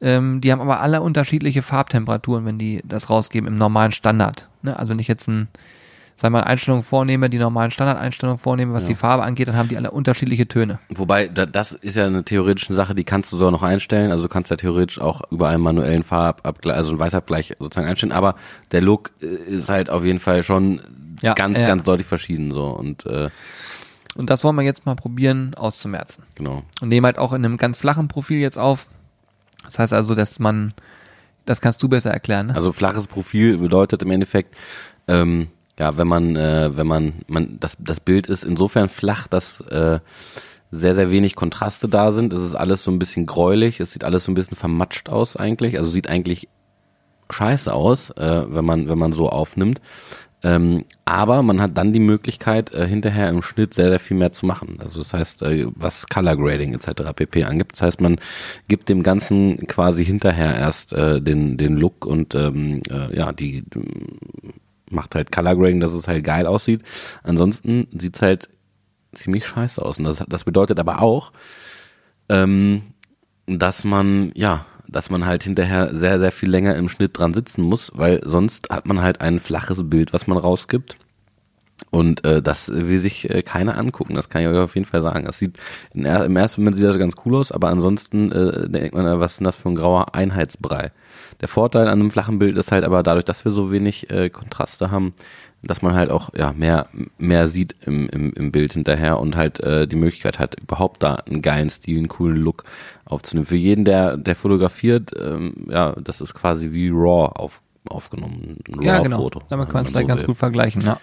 Ähm, 0.00 0.40
die 0.40 0.50
haben 0.50 0.60
aber 0.60 0.80
alle 0.80 1.02
unterschiedliche 1.02 1.62
Farbtemperaturen, 1.62 2.44
wenn 2.44 2.58
die 2.58 2.82
das 2.84 3.10
rausgeben 3.10 3.46
im 3.46 3.54
normalen 3.54 3.92
Standard. 3.92 4.48
Ne? 4.62 4.76
Also 4.76 4.90
wenn 4.90 4.98
ich 4.98 5.06
jetzt 5.06 5.28
ein, 5.28 5.48
sag 6.16 6.32
mal, 6.32 6.42
Einstellungen 6.42 6.82
vornehme, 6.82 7.30
die 7.30 7.38
normalen 7.38 7.70
Standardeinstellungen 7.70 8.38
vornehme, 8.38 8.72
was 8.74 8.82
Ja. 8.82 8.88
die 8.88 8.94
Farbe 8.96 9.22
angeht, 9.22 9.46
dann 9.46 9.56
haben 9.56 9.68
die 9.68 9.76
alle 9.76 9.92
unterschiedliche 9.92 10.48
Töne. 10.48 10.80
Wobei, 10.88 11.28
da, 11.28 11.46
das 11.46 11.72
ist 11.72 11.96
ja 11.96 12.06
eine 12.06 12.24
theoretische 12.24 12.74
Sache, 12.74 12.96
die 12.96 13.04
kannst 13.04 13.32
du 13.32 13.36
so 13.36 13.50
noch 13.52 13.62
einstellen. 13.62 14.10
Also 14.10 14.24
du 14.24 14.28
kannst 14.28 14.50
ja 14.50 14.56
theoretisch 14.56 15.00
auch 15.00 15.22
über 15.30 15.48
einen 15.48 15.62
manuellen 15.62 16.02
Farbabgleich, 16.02 16.76
also 16.76 16.90
einen 16.90 16.98
Weißabgleich 16.98 17.56
sozusagen 17.60 17.88
einstellen. 17.88 18.12
Aber 18.12 18.34
der 18.72 18.82
Look 18.82 19.12
äh, 19.22 19.26
ist 19.26 19.68
halt 19.68 19.90
auf 19.90 20.04
jeden 20.04 20.20
Fall 20.20 20.42
schon 20.42 20.80
Ja, 21.24 21.34
ganz, 21.34 21.58
ja. 21.58 21.66
ganz 21.66 21.82
deutlich 21.84 22.06
verschieden 22.06 22.52
so. 22.52 22.66
Und 22.66 23.06
äh, 23.06 23.30
Und 24.16 24.30
das 24.30 24.44
wollen 24.44 24.56
wir 24.56 24.62
jetzt 24.62 24.86
mal 24.86 24.94
probieren 24.94 25.54
auszumerzen. 25.54 26.24
genau. 26.34 26.62
und 26.80 26.88
nehmen 26.88 27.06
halt 27.06 27.18
auch 27.18 27.32
in 27.32 27.44
einem 27.44 27.56
ganz 27.56 27.76
flachen 27.78 28.08
Profil 28.08 28.38
jetzt 28.38 28.58
auf. 28.58 28.88
Das 29.64 29.78
heißt 29.78 29.92
also, 29.92 30.14
dass 30.14 30.38
man, 30.38 30.74
das 31.46 31.60
kannst 31.60 31.82
du 31.82 31.88
besser 31.88 32.10
erklären, 32.10 32.48
ne? 32.48 32.54
Also 32.54 32.72
flaches 32.72 33.06
Profil 33.06 33.58
bedeutet 33.58 34.02
im 34.02 34.10
Endeffekt, 34.10 34.54
ähm, 35.08 35.48
ja, 35.78 35.96
wenn 35.96 36.06
man, 36.06 36.36
äh, 36.36 36.76
wenn 36.76 36.86
man, 36.86 37.14
man, 37.26 37.58
das, 37.58 37.76
das 37.78 38.00
Bild 38.00 38.26
ist 38.26 38.44
insofern 38.44 38.88
flach, 38.88 39.26
dass 39.26 39.60
äh, 39.62 40.00
sehr, 40.70 40.94
sehr 40.94 41.10
wenig 41.10 41.34
Kontraste 41.34 41.88
da 41.88 42.12
sind. 42.12 42.32
Es 42.32 42.40
ist 42.40 42.54
alles 42.54 42.82
so 42.82 42.90
ein 42.90 42.98
bisschen 42.98 43.26
gräulich, 43.26 43.80
es 43.80 43.92
sieht 43.92 44.04
alles 44.04 44.24
so 44.24 44.32
ein 44.32 44.34
bisschen 44.34 44.56
vermatscht 44.56 45.08
aus 45.08 45.36
eigentlich. 45.36 45.78
Also 45.78 45.90
sieht 45.90 46.08
eigentlich 46.08 46.48
scheiße 47.30 47.72
aus, 47.72 48.10
äh, 48.10 48.44
wenn 48.48 48.64
man, 48.64 48.88
wenn 48.88 48.98
man 48.98 49.12
so 49.12 49.28
aufnimmt. 49.30 49.80
Ähm, 50.44 50.84
aber 51.06 51.42
man 51.42 51.60
hat 51.62 51.76
dann 51.78 51.94
die 51.94 52.00
Möglichkeit, 52.00 52.72
äh, 52.74 52.86
hinterher 52.86 53.30
im 53.30 53.40
Schnitt 53.40 53.72
sehr, 53.72 53.88
sehr 53.88 53.98
viel 53.98 54.18
mehr 54.18 54.32
zu 54.32 54.44
machen. 54.44 54.76
Also 54.78 55.00
das 55.00 55.14
heißt, 55.14 55.42
äh, 55.42 55.66
was 55.74 56.06
Color 56.06 56.36
Grading 56.36 56.74
etc. 56.74 57.12
pp. 57.16 57.44
angibt. 57.44 57.72
Das 57.72 57.82
heißt, 57.82 58.00
man 58.02 58.16
gibt 58.68 58.90
dem 58.90 59.02
Ganzen 59.02 59.66
quasi 59.66 60.04
hinterher 60.04 60.54
erst 60.54 60.92
äh, 60.92 61.22
den, 61.22 61.56
den 61.56 61.78
Look 61.78 62.04
und 62.04 62.34
ähm, 62.34 62.82
äh, 62.90 63.16
ja, 63.16 63.32
die 63.32 63.58
äh, 63.58 63.62
macht 64.90 65.14
halt 65.14 65.32
Color 65.32 65.56
Grading, 65.56 65.80
dass 65.80 65.94
es 65.94 66.06
halt 66.06 66.22
geil 66.22 66.46
aussieht. 66.46 66.82
Ansonsten 67.22 67.88
sieht's 67.98 68.20
halt 68.20 68.50
ziemlich 69.14 69.46
scheiße 69.46 69.80
aus. 69.80 69.98
Und 69.98 70.04
das, 70.04 70.22
das 70.28 70.44
bedeutet 70.44 70.78
aber 70.78 71.00
auch, 71.00 71.32
ähm, 72.28 72.82
dass 73.46 73.84
man, 73.84 74.30
ja, 74.34 74.66
dass 74.94 75.10
man 75.10 75.26
halt 75.26 75.42
hinterher 75.42 75.90
sehr, 75.94 76.20
sehr 76.20 76.30
viel 76.30 76.48
länger 76.48 76.76
im 76.76 76.88
Schnitt 76.88 77.18
dran 77.18 77.34
sitzen 77.34 77.62
muss, 77.62 77.90
weil 77.94 78.20
sonst 78.24 78.70
hat 78.70 78.86
man 78.86 79.02
halt 79.02 79.20
ein 79.20 79.40
flaches 79.40 79.90
Bild, 79.90 80.12
was 80.12 80.26
man 80.26 80.38
rausgibt. 80.38 80.96
Und 81.90 82.24
äh, 82.24 82.40
das 82.40 82.68
will 82.72 82.98
sich 82.98 83.28
äh, 83.28 83.42
keiner 83.42 83.76
angucken, 83.76 84.14
das 84.14 84.28
kann 84.28 84.42
ich 84.42 84.48
euch 84.48 84.56
auf 84.56 84.74
jeden 84.76 84.86
Fall 84.86 85.02
sagen. 85.02 85.24
Das 85.24 85.40
sieht 85.40 85.58
in 85.92 86.06
im 86.06 86.36
ersten 86.36 86.60
Moment 86.60 86.76
sieht 86.76 86.86
das 86.86 86.98
ganz 86.98 87.14
cool 87.24 87.34
aus, 87.34 87.50
aber 87.50 87.68
ansonsten 87.68 88.30
äh, 88.30 88.68
denkt 88.68 88.94
man, 88.94 89.06
äh, 89.06 89.18
was 89.18 89.32
ist 89.32 89.40
denn 89.40 89.44
das 89.44 89.56
für 89.56 89.68
ein 89.68 89.74
grauer 89.74 90.14
Einheitsbrei? 90.14 90.92
Der 91.40 91.48
Vorteil 91.48 91.88
an 91.88 92.00
einem 92.00 92.10
flachen 92.10 92.38
Bild 92.38 92.58
ist 92.58 92.72
halt 92.72 92.84
aber 92.84 93.02
dadurch, 93.02 93.24
dass 93.24 93.44
wir 93.44 93.52
so 93.52 93.70
wenig 93.70 94.10
äh, 94.10 94.30
Kontraste 94.30 94.90
haben, 94.90 95.14
dass 95.62 95.82
man 95.82 95.94
halt 95.94 96.10
auch 96.10 96.30
ja 96.34 96.52
mehr 96.52 96.88
mehr 97.18 97.48
sieht 97.48 97.74
im, 97.80 98.08
im, 98.08 98.32
im 98.32 98.52
Bild 98.52 98.74
hinterher 98.74 99.18
und 99.18 99.36
halt 99.36 99.60
äh, 99.60 99.86
die 99.86 99.96
Möglichkeit 99.96 100.38
hat, 100.38 100.60
überhaupt 100.60 101.02
da 101.02 101.14
einen 101.14 101.42
geilen 101.42 101.70
Stil, 101.70 101.98
einen 101.98 102.08
coolen 102.08 102.36
Look 102.36 102.64
aufzunehmen. 103.04 103.46
Für 103.46 103.56
jeden, 103.56 103.84
der 103.84 104.16
der 104.16 104.36
fotografiert, 104.36 105.12
ähm, 105.18 105.66
ja, 105.68 105.92
das 105.92 106.20
ist 106.20 106.34
quasi 106.34 106.72
wie 106.72 106.90
RAW 106.90 107.32
auf, 107.34 107.60
aufgenommen, 107.88 108.58
ein 108.68 108.82
ja, 108.82 109.00
genau. 109.00 109.16
RAW-Foto. 109.16 109.42
Damit 109.48 109.66
kann 109.66 109.74
man 109.74 109.84
es 109.84 109.92
gleich 109.92 110.02
so 110.04 110.08
ganz 110.08 110.20
will. 110.22 110.26
gut 110.26 110.36
vergleichen, 110.36 110.82
ja. 110.82 111.00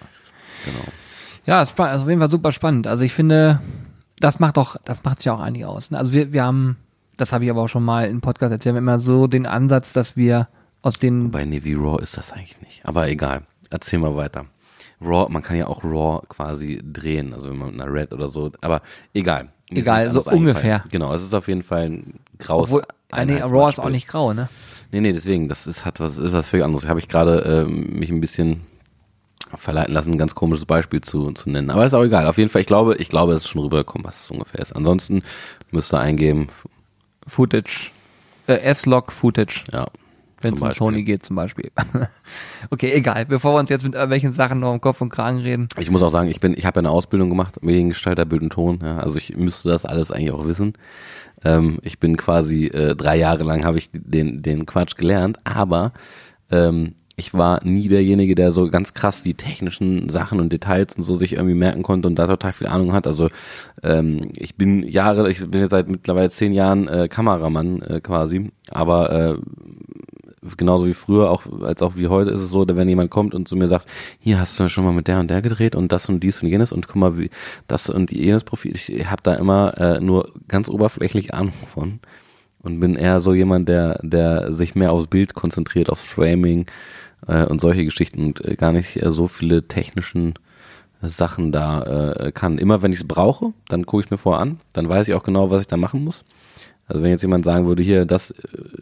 Genau. 0.64 0.84
Ja, 1.44 1.62
es 1.62 1.76
war 1.76 1.88
also 1.88 2.04
auf 2.04 2.08
jeden 2.08 2.20
Fall 2.20 2.30
super 2.30 2.52
spannend. 2.52 2.86
Also 2.86 3.04
ich 3.04 3.12
finde, 3.12 3.60
das 4.20 4.38
macht 4.38 4.56
doch, 4.56 4.76
das 4.84 5.04
macht 5.04 5.24
ja 5.24 5.34
auch 5.34 5.40
einige 5.40 5.68
aus. 5.68 5.90
ne? 5.90 5.98
Also 5.98 6.12
wir, 6.12 6.32
wir 6.32 6.44
haben, 6.44 6.76
das 7.22 7.32
habe 7.32 7.44
ich 7.44 7.50
aber 7.50 7.62
auch 7.62 7.68
schon 7.68 7.84
mal 7.84 8.08
im 8.08 8.20
Podcast 8.20 8.52
erzählt, 8.52 8.74
wir 8.74 8.78
haben 8.78 8.84
immer 8.84 9.00
so 9.00 9.28
den 9.28 9.46
Ansatz, 9.46 9.92
dass 9.92 10.16
wir 10.16 10.48
aus 10.82 10.98
den, 10.98 11.30
Bei 11.30 11.44
Navy 11.44 11.74
Raw 11.74 12.02
ist 12.02 12.16
das 12.16 12.32
eigentlich 12.32 12.60
nicht. 12.60 12.84
Aber 12.84 13.08
egal. 13.08 13.42
Erzähl 13.70 14.00
mal 14.00 14.16
weiter. 14.16 14.46
Raw, 15.00 15.30
man 15.30 15.42
kann 15.42 15.56
ja 15.56 15.68
auch 15.68 15.84
Raw 15.84 16.20
quasi 16.28 16.82
drehen, 16.84 17.32
also 17.32 17.48
wenn 17.48 17.58
man 17.58 17.70
mit 17.72 17.80
einer 17.80 17.92
Red 17.92 18.12
oder 18.12 18.28
so, 18.28 18.50
aber 18.60 18.82
egal. 19.14 19.48
Mir 19.70 19.78
Egal, 19.78 20.10
so 20.10 20.22
ungefähr. 20.24 20.84
Genau, 20.90 21.14
es 21.14 21.22
ist 21.22 21.34
auf 21.34 21.48
jeden 21.48 21.62
Fall 21.62 21.84
ein 21.84 22.20
graues 22.38 22.70
obwohl, 22.70 22.84
ah, 23.10 23.24
nee, 23.24 23.40
Raw 23.40 23.68
ist 23.68 23.78
auch 23.78 23.88
nicht 23.88 24.08
grau, 24.08 24.34
ne? 24.34 24.48
Nee, 24.90 25.00
nee, 25.00 25.12
deswegen, 25.12 25.48
das 25.48 25.66
ist, 25.66 25.84
hat 25.84 26.00
was, 26.00 26.18
ist 26.18 26.32
was 26.32 26.48
völlig 26.48 26.64
anderes. 26.64 26.86
Habe 26.88 26.98
ich 26.98 27.08
gerade 27.08 27.66
ähm, 27.66 27.98
mich 27.98 28.10
ein 28.10 28.20
bisschen 28.20 28.62
verleiten 29.56 29.94
lassen, 29.94 30.12
ein 30.12 30.18
ganz 30.18 30.34
komisches 30.34 30.66
Beispiel 30.66 31.00
zu, 31.00 31.30
zu 31.32 31.50
nennen. 31.50 31.70
Aber 31.70 31.86
ist 31.86 31.94
auch 31.94 32.04
egal. 32.04 32.26
Auf 32.26 32.38
jeden 32.38 32.50
Fall, 32.50 32.60
ich 32.60 32.66
glaube, 32.66 32.96
ich 32.96 33.08
glaube, 33.08 33.32
es 33.32 33.44
ist 33.44 33.48
schon 33.48 33.62
rübergekommen, 33.62 34.06
was 34.06 34.24
es 34.24 34.30
ungefähr 34.30 34.60
ist. 34.60 34.74
Ansonsten 34.74 35.22
müsst 35.70 35.94
ihr 35.94 36.00
eingeben, 36.00 36.48
Footage, 37.26 37.90
äh, 38.46 38.54
S-Log-Footage, 38.54 39.64
ja. 39.72 39.86
wenn 40.40 40.54
es 40.54 40.60
um 40.60 40.72
Sony 40.72 41.02
geht 41.02 41.24
zum 41.24 41.36
Beispiel. 41.36 41.70
okay, 42.70 42.92
egal. 42.92 43.26
Bevor 43.26 43.54
wir 43.54 43.60
uns 43.60 43.70
jetzt 43.70 43.84
mit 43.84 43.94
irgendwelchen 43.94 44.32
Sachen 44.32 44.60
noch 44.60 44.72
im 44.72 44.80
Kopf 44.80 45.00
und 45.00 45.10
Kragen 45.10 45.38
reden. 45.38 45.68
Ich 45.78 45.90
muss 45.90 46.02
auch 46.02 46.10
sagen, 46.10 46.28
ich 46.28 46.40
bin, 46.40 46.54
ich 46.56 46.66
habe 46.66 46.76
ja 46.76 46.80
eine 46.80 46.90
Ausbildung 46.90 47.28
gemacht, 47.28 47.62
Mediengestalter, 47.62 48.24
Bild 48.24 48.42
und 48.42 48.50
Ton. 48.50 48.80
Ja, 48.82 48.98
also 48.98 49.16
ich 49.16 49.36
müsste 49.36 49.70
das 49.70 49.84
alles 49.84 50.10
eigentlich 50.10 50.32
auch 50.32 50.46
wissen. 50.46 50.74
Ähm, 51.44 51.78
ich 51.82 51.98
bin 51.98 52.16
quasi 52.16 52.66
äh, 52.66 52.94
drei 52.94 53.16
Jahre 53.16 53.44
lang 53.44 53.64
habe 53.64 53.78
ich 53.78 53.90
den 53.92 54.42
den 54.42 54.66
Quatsch 54.66 54.96
gelernt, 54.96 55.38
aber 55.44 55.92
ähm, 56.50 56.94
ich 57.16 57.34
war 57.34 57.64
nie 57.64 57.88
derjenige, 57.88 58.34
der 58.34 58.52
so 58.52 58.70
ganz 58.70 58.94
krass 58.94 59.22
die 59.22 59.34
technischen 59.34 60.08
Sachen 60.08 60.40
und 60.40 60.52
Details 60.52 60.96
und 60.96 61.02
so 61.02 61.14
sich 61.14 61.34
irgendwie 61.34 61.54
merken 61.54 61.82
konnte 61.82 62.08
und 62.08 62.18
da 62.18 62.26
total 62.26 62.52
viel 62.52 62.66
Ahnung 62.66 62.92
hat. 62.92 63.06
Also 63.06 63.28
ähm, 63.82 64.30
ich 64.34 64.56
bin 64.56 64.82
Jahre, 64.82 65.30
ich 65.30 65.46
bin 65.50 65.60
jetzt 65.60 65.72
seit 65.72 65.88
mittlerweile 65.88 66.30
zehn 66.30 66.52
Jahren 66.52 66.88
äh, 66.88 67.08
Kameramann 67.08 67.82
äh, 67.82 68.00
quasi, 68.00 68.50
aber 68.70 69.12
äh, 69.12 69.36
genauso 70.56 70.86
wie 70.86 70.94
früher, 70.94 71.30
auch 71.30 71.44
als 71.62 71.82
auch 71.82 71.96
wie 71.96 72.08
heute 72.08 72.30
ist 72.30 72.40
es 72.40 72.50
so, 72.50 72.66
wenn 72.66 72.88
jemand 72.88 73.10
kommt 73.10 73.34
und 73.34 73.46
zu 73.46 73.56
mir 73.56 73.68
sagt, 73.68 73.86
hier 74.18 74.40
hast 74.40 74.58
du 74.58 74.68
schon 74.68 74.84
mal 74.84 74.92
mit 74.92 75.06
der 75.06 75.20
und 75.20 75.30
der 75.30 75.42
gedreht 75.42 75.76
und 75.76 75.92
das 75.92 76.08
und 76.08 76.20
dies 76.20 76.42
und 76.42 76.48
jenes 76.48 76.72
und 76.72 76.88
guck 76.88 76.96
mal, 76.96 77.18
wie 77.18 77.30
das 77.68 77.90
und 77.90 78.10
jenes 78.10 78.44
Profil. 78.44 78.72
Ich 78.74 79.10
habe 79.10 79.22
da 79.22 79.34
immer 79.34 79.78
äh, 79.78 80.00
nur 80.00 80.32
ganz 80.48 80.68
oberflächlich 80.68 81.34
Ahnung 81.34 81.52
von 81.72 82.00
und 82.62 82.80
bin 82.80 82.96
eher 82.96 83.20
so 83.20 83.34
jemand, 83.34 83.68
der 83.68 84.00
der 84.02 84.52
sich 84.52 84.74
mehr 84.74 84.92
aufs 84.92 85.08
Bild 85.08 85.34
konzentriert, 85.34 85.90
aufs 85.90 86.04
Framing 86.04 86.66
äh, 87.26 87.44
und 87.44 87.60
solche 87.60 87.84
Geschichten 87.84 88.26
und 88.26 88.44
äh, 88.44 88.54
gar 88.56 88.72
nicht 88.72 89.00
äh, 89.02 89.10
so 89.10 89.28
viele 89.28 89.66
technischen 89.68 90.34
Sachen 91.02 91.50
da 91.50 92.12
äh, 92.12 92.32
kann. 92.32 92.58
Immer 92.58 92.82
wenn 92.82 92.92
ich 92.92 92.98
es 92.98 93.08
brauche, 93.08 93.52
dann 93.68 93.86
gucke 93.86 94.04
ich 94.04 94.10
mir 94.10 94.18
vorher 94.18 94.40
an, 94.40 94.60
dann 94.72 94.88
weiß 94.88 95.08
ich 95.08 95.14
auch 95.14 95.24
genau, 95.24 95.50
was 95.50 95.62
ich 95.62 95.66
da 95.66 95.76
machen 95.76 96.04
muss. 96.04 96.24
Also 96.88 97.02
wenn 97.02 97.10
jetzt 97.10 97.22
jemand 97.22 97.44
sagen 97.44 97.66
würde, 97.66 97.82
hier, 97.82 98.04
das, 98.04 98.32
äh, 98.32 98.34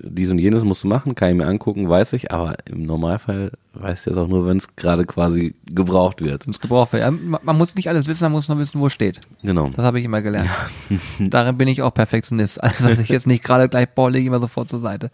dies 0.02 0.30
und 0.30 0.38
jenes 0.38 0.64
musst 0.64 0.82
du 0.82 0.88
machen, 0.88 1.14
kann 1.14 1.30
ich 1.30 1.36
mir 1.36 1.46
angucken, 1.46 1.88
weiß 1.88 2.14
ich, 2.14 2.32
aber 2.32 2.56
im 2.64 2.84
Normalfall 2.84 3.52
weiß 3.74 4.00
ich 4.00 4.04
das 4.06 4.16
auch 4.16 4.26
nur, 4.26 4.46
wenn 4.46 4.56
es 4.56 4.74
gerade 4.74 5.04
quasi 5.04 5.54
gebraucht 5.70 6.20
wird. 6.20 6.46
ins 6.46 6.60
Gebrauch 6.60 6.92
wird. 6.92 7.02
Ja, 7.02 7.10
man 7.10 7.56
muss 7.56 7.74
nicht 7.76 7.88
alles 7.88 8.08
wissen, 8.08 8.24
man 8.24 8.32
muss 8.32 8.48
nur 8.48 8.58
wissen, 8.58 8.80
wo 8.80 8.86
es 8.86 8.92
steht. 8.92 9.20
Genau. 9.42 9.70
Das 9.76 9.84
habe 9.84 10.00
ich 10.00 10.04
immer 10.04 10.22
gelernt. 10.22 10.50
Darin 11.20 11.56
bin 11.56 11.68
ich 11.68 11.82
auch 11.82 11.94
Perfektionist. 11.94 12.62
Alles, 12.62 12.82
was 12.82 12.98
ich 12.98 13.10
jetzt 13.10 13.26
nicht 13.26 13.44
gerade 13.44 13.68
gleich 13.68 13.88
baue, 13.90 14.10
lege 14.10 14.22
ich 14.22 14.26
immer 14.26 14.40
sofort 14.40 14.68
zur 14.68 14.80
Seite. 14.80 15.10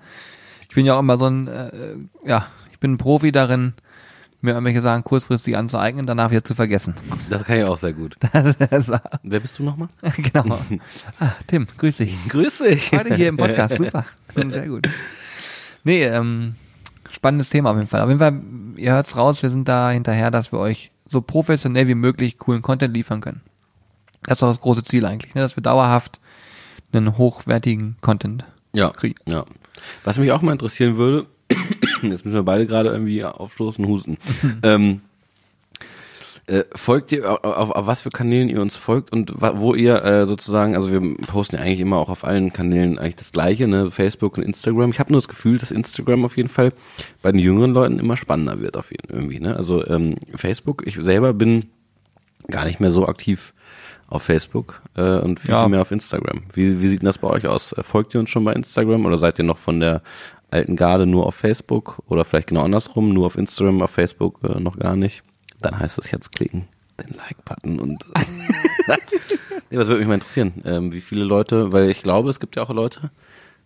Ich 0.68 0.74
bin 0.74 0.86
ja 0.86 0.94
auch 0.94 1.00
immer 1.00 1.18
so 1.18 1.26
ein, 1.26 1.48
äh, 1.48 1.70
ja, 2.24 2.46
ich 2.65 2.65
bin 2.86 2.98
Profi 2.98 3.32
darin, 3.32 3.72
mir 4.40 4.52
irgendwelche 4.52 4.80
Sachen 4.80 5.02
kurzfristig 5.02 5.56
anzueignen, 5.56 6.06
danach 6.06 6.30
wieder 6.30 6.44
zu 6.44 6.54
vergessen. 6.54 6.94
Das 7.30 7.42
kann 7.44 7.58
ich 7.58 7.64
auch 7.64 7.76
sehr 7.76 7.92
gut. 7.92 8.16
Wer 9.24 9.40
bist 9.40 9.58
du 9.58 9.64
nochmal? 9.64 9.88
genau. 10.16 10.60
Ah, 11.18 11.32
Tim, 11.48 11.66
grüß 11.78 11.96
dich. 11.96 12.14
Grüß 12.28 12.58
dich. 12.58 12.92
Heute 12.92 13.16
hier 13.16 13.28
im 13.30 13.36
Podcast, 13.38 13.76
super. 13.76 14.04
Sehr 14.36 14.68
gut. 14.68 14.88
Nee, 15.82 16.04
ähm, 16.04 16.54
spannendes 17.10 17.48
Thema 17.48 17.70
auf 17.70 17.76
jeden 17.76 17.88
Fall. 17.88 18.02
Auf 18.02 18.08
jeden 18.08 18.20
Fall, 18.20 18.40
ihr 18.76 18.92
hört's 18.92 19.16
raus, 19.16 19.42
wir 19.42 19.50
sind 19.50 19.66
da 19.66 19.90
hinterher, 19.90 20.30
dass 20.30 20.52
wir 20.52 20.60
euch 20.60 20.92
so 21.08 21.20
professionell 21.22 21.88
wie 21.88 21.94
möglich 21.96 22.38
coolen 22.38 22.62
Content 22.62 22.94
liefern 22.94 23.20
können. 23.20 23.40
Das 24.22 24.38
ist 24.38 24.42
auch 24.44 24.48
das 24.50 24.60
große 24.60 24.84
Ziel 24.84 25.06
eigentlich, 25.06 25.34
ne? 25.34 25.40
dass 25.40 25.56
wir 25.56 25.62
dauerhaft 25.62 26.20
einen 26.92 27.18
hochwertigen 27.18 27.96
Content 28.00 28.44
Ja, 28.74 28.90
kriegen. 28.90 29.16
ja. 29.26 29.44
Was 30.04 30.18
mich 30.18 30.30
auch 30.30 30.42
mal 30.42 30.52
interessieren 30.52 30.96
würde, 30.96 31.26
jetzt 32.02 32.24
müssen 32.24 32.34
wir 32.34 32.42
beide 32.42 32.66
gerade 32.66 32.90
irgendwie 32.90 33.24
aufstoßen, 33.24 33.86
husten. 33.86 34.18
ähm, 34.62 35.00
äh, 36.48 36.62
folgt 36.76 37.10
ihr 37.10 37.28
auf, 37.28 37.42
auf, 37.42 37.70
auf 37.72 37.86
was 37.88 38.02
für 38.02 38.10
Kanälen 38.10 38.48
ihr 38.48 38.60
uns 38.62 38.76
folgt 38.76 39.12
und 39.12 39.32
wo 39.36 39.74
ihr 39.74 40.04
äh, 40.04 40.26
sozusagen, 40.26 40.76
also 40.76 40.92
wir 40.92 41.16
posten 41.26 41.56
ja 41.56 41.62
eigentlich 41.62 41.80
immer 41.80 41.96
auch 41.96 42.08
auf 42.08 42.22
allen 42.22 42.52
Kanälen 42.52 42.98
eigentlich 42.98 43.16
das 43.16 43.32
gleiche, 43.32 43.66
ne, 43.66 43.90
Facebook 43.90 44.36
und 44.38 44.44
Instagram. 44.44 44.90
Ich 44.90 45.00
habe 45.00 45.10
nur 45.12 45.20
das 45.20 45.26
Gefühl, 45.26 45.58
dass 45.58 45.72
Instagram 45.72 46.24
auf 46.24 46.36
jeden 46.36 46.48
Fall 46.48 46.72
bei 47.20 47.32
den 47.32 47.40
jüngeren 47.40 47.72
Leuten 47.72 47.98
immer 47.98 48.16
spannender 48.16 48.60
wird 48.60 48.76
auf 48.76 48.92
jeden 48.92 49.12
irgendwie, 49.12 49.40
ne? 49.40 49.56
Also 49.56 49.84
ähm, 49.88 50.16
Facebook, 50.36 50.86
ich 50.86 50.94
selber 50.96 51.34
bin 51.34 51.66
gar 52.48 52.64
nicht 52.64 52.78
mehr 52.78 52.92
so 52.92 53.08
aktiv 53.08 53.52
auf 54.08 54.22
Facebook 54.22 54.82
äh, 54.94 55.18
und 55.18 55.40
viel, 55.40 55.50
Ja. 55.50 55.62
viel 55.62 55.70
mehr 55.70 55.80
auf 55.80 55.90
Instagram. 55.90 56.42
Wie, 56.54 56.80
wie 56.80 56.86
sieht 56.86 57.02
denn 57.02 57.06
das 57.06 57.18
bei 57.18 57.28
euch 57.28 57.48
aus? 57.48 57.74
Folgt 57.82 58.14
ihr 58.14 58.20
uns 58.20 58.30
schon 58.30 58.44
bei 58.44 58.52
Instagram 58.52 59.04
oder 59.04 59.18
seid 59.18 59.40
ihr 59.40 59.44
noch 59.44 59.58
von 59.58 59.80
der 59.80 60.00
alten 60.56 60.76
Garde 60.76 61.06
nur 61.06 61.26
auf 61.26 61.34
Facebook 61.34 62.02
oder 62.06 62.24
vielleicht 62.24 62.48
genau 62.48 62.62
andersrum, 62.62 63.12
nur 63.12 63.26
auf 63.26 63.36
Instagram, 63.36 63.82
auf 63.82 63.90
Facebook 63.90 64.40
äh, 64.42 64.60
noch 64.60 64.78
gar 64.78 64.96
nicht? 64.96 65.22
Dann 65.60 65.78
heißt 65.78 65.98
es 65.98 66.10
jetzt 66.10 66.32
klicken, 66.32 66.66
den 67.00 67.14
Like-Button 67.16 67.78
und 67.78 68.04
nee, 69.70 69.78
was 69.78 69.88
würde 69.88 70.00
mich 70.00 70.08
mal 70.08 70.14
interessieren, 70.14 70.62
ähm, 70.64 70.92
wie 70.92 71.00
viele 71.00 71.24
Leute, 71.24 71.72
weil 71.72 71.90
ich 71.90 72.02
glaube, 72.02 72.30
es 72.30 72.40
gibt 72.40 72.56
ja 72.56 72.62
auch 72.62 72.70
Leute, 72.70 73.10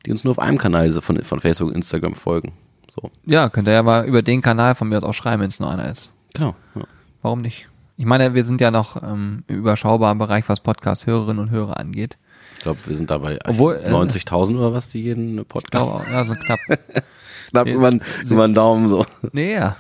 die 0.07 0.13
uns 0.13 0.25
nur 0.25 0.33
auf 0.33 0.39
einem 0.39 0.59
Kanal 0.59 0.91
von, 1.01 1.23
von 1.23 1.41
Facebook 1.41 1.69
und 1.69 1.75
Instagram 1.75 2.15
folgen. 2.15 2.53
So, 2.95 3.11
Ja, 3.25 3.49
könnt 3.49 3.69
ihr 3.69 3.75
ja 3.75 3.83
mal 3.83 4.05
über 4.07 4.23
den 4.23 4.43
Kanal 4.43 4.75
von 4.75 4.89
mir 4.89 4.99
aus 4.99 5.05
auch 5.05 5.15
schreiben, 5.15 5.43
wenn 5.43 5.49
es 5.49 5.61
nur 5.61 5.71
einer 5.71 5.91
ist. 5.91 6.13
genau. 6.35 6.55
Ja. 6.75 6.83
Warum 7.23 7.41
nicht? 7.41 7.69
Ich 7.97 8.07
meine, 8.07 8.35
wir 8.35 8.45
sind 8.45 8.63
ja 8.63 8.71
noch 8.71 9.03
ähm, 9.03 9.45
im 9.47 9.57
überschaubaren 9.59 10.17
Bereich, 10.17 10.49
was 10.49 10.61
Podcast-Hörerinnen 10.61 11.39
und 11.39 11.51
Hörer 11.51 11.79
angeht. 11.79 12.17
Ich 12.61 12.65
glaube, 12.65 12.79
wir 12.85 12.95
sind 12.95 13.11
dabei 13.11 13.39
Obwohl, 13.47 13.81
äh, 13.83 13.91
90.000 13.91 14.59
oder 14.59 14.75
was, 14.75 14.91
die 14.91 15.01
jeden 15.01 15.43
Podcast 15.47 15.87
ja, 16.13 16.25
so 16.27 16.35
knapp. 16.35 16.59
knapp 17.51 17.67
über, 17.67 17.91
den- 17.91 18.03
über 18.29 18.47
den 18.47 18.53
Daumen 18.53 18.91
so. 18.91 19.07
Nee, 19.33 19.55
ja. 19.55 19.77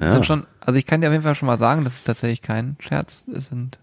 Ja. 0.00 0.10
Sind 0.12 0.24
schon, 0.26 0.46
also 0.60 0.78
ich 0.78 0.86
kann 0.86 1.00
dir 1.00 1.08
auf 1.08 1.12
jeden 1.12 1.24
Fall 1.24 1.34
schon 1.34 1.46
mal 1.48 1.58
sagen, 1.58 1.82
das 1.82 1.96
ist 1.96 2.04
tatsächlich 2.06 2.40
kein 2.40 2.76
Scherz. 2.78 3.24
Es 3.34 3.48
sind 3.48 3.80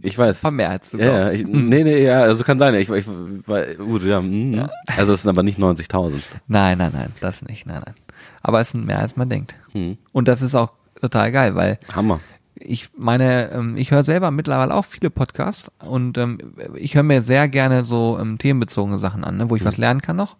Ich 0.00 0.16
weiß. 0.16 0.38
ein 0.38 0.42
paar 0.42 0.50
mehr 0.52 0.70
als 0.70 0.90
du 0.90 0.98
Ja, 0.98 1.24
ja, 1.24 1.30
ich, 1.32 1.44
nee, 1.44 1.82
nee, 1.82 2.04
ja, 2.04 2.20
also 2.22 2.44
kann 2.44 2.60
sein. 2.60 2.74
Ich, 2.76 2.88
ich, 2.88 3.04
weil, 3.46 3.74
gut, 3.74 4.04
ja, 4.04 4.20
mm, 4.20 4.68
Also 4.96 5.14
es 5.14 5.22
sind 5.22 5.30
aber 5.30 5.42
nicht 5.42 5.58
90.000. 5.58 6.20
Nein, 6.46 6.78
nein, 6.78 6.92
nein, 6.94 7.12
das 7.20 7.42
nicht, 7.42 7.66
nein, 7.66 7.82
nein. 7.84 7.94
Aber 8.42 8.60
es 8.60 8.70
sind 8.70 8.86
mehr 8.86 9.00
als 9.00 9.16
man 9.16 9.28
denkt. 9.28 9.56
Mhm. 9.72 9.98
Und 10.12 10.28
das 10.28 10.40
ist 10.40 10.54
auch 10.54 10.74
total 11.00 11.32
geil, 11.32 11.56
weil 11.56 11.80
Hammer. 11.96 12.20
Ich 12.54 12.88
meine, 12.96 13.50
ähm, 13.50 13.76
ich 13.76 13.90
höre 13.90 14.02
selber 14.02 14.30
mittlerweile 14.30 14.74
auch 14.74 14.84
viele 14.84 15.10
Podcasts 15.10 15.70
und 15.84 16.18
ähm, 16.18 16.38
ich 16.76 16.94
höre 16.94 17.02
mir 17.02 17.22
sehr 17.22 17.48
gerne 17.48 17.84
so 17.84 18.18
ähm, 18.20 18.38
themenbezogene 18.38 18.98
Sachen 18.98 19.24
an, 19.24 19.36
ne, 19.36 19.50
wo 19.50 19.56
ich 19.56 19.64
was 19.64 19.76
lernen 19.78 20.02
kann 20.02 20.16
noch. 20.16 20.36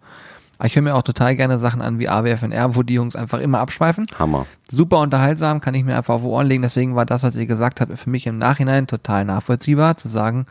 Aber 0.59 0.67
ich 0.67 0.75
höre 0.75 0.83
mir 0.83 0.95
auch 0.95 1.01
total 1.03 1.35
gerne 1.35 1.57
Sachen 1.57 1.81
an 1.81 1.97
wie 1.99 2.07
AWFNR, 2.07 2.75
wo 2.75 2.83
die 2.83 2.93
Jungs 2.93 3.15
einfach 3.15 3.39
immer 3.39 3.59
abschweifen. 3.59 4.05
Hammer. 4.19 4.45
Super 4.69 4.99
unterhaltsam, 4.99 5.59
kann 5.61 5.73
ich 5.73 5.83
mir 5.83 5.97
einfach 5.97 6.13
auf 6.15 6.21
die 6.21 6.27
Ohren 6.27 6.47
legen. 6.47 6.61
Deswegen 6.61 6.95
war 6.95 7.05
das, 7.05 7.23
was 7.23 7.35
ihr 7.35 7.47
gesagt 7.47 7.81
habt, 7.81 7.97
für 7.97 8.09
mich 8.09 8.27
im 8.27 8.37
Nachhinein 8.37 8.85
total 8.85 9.25
nachvollziehbar, 9.25 9.97
zu 9.97 10.07
sagen, 10.07 10.45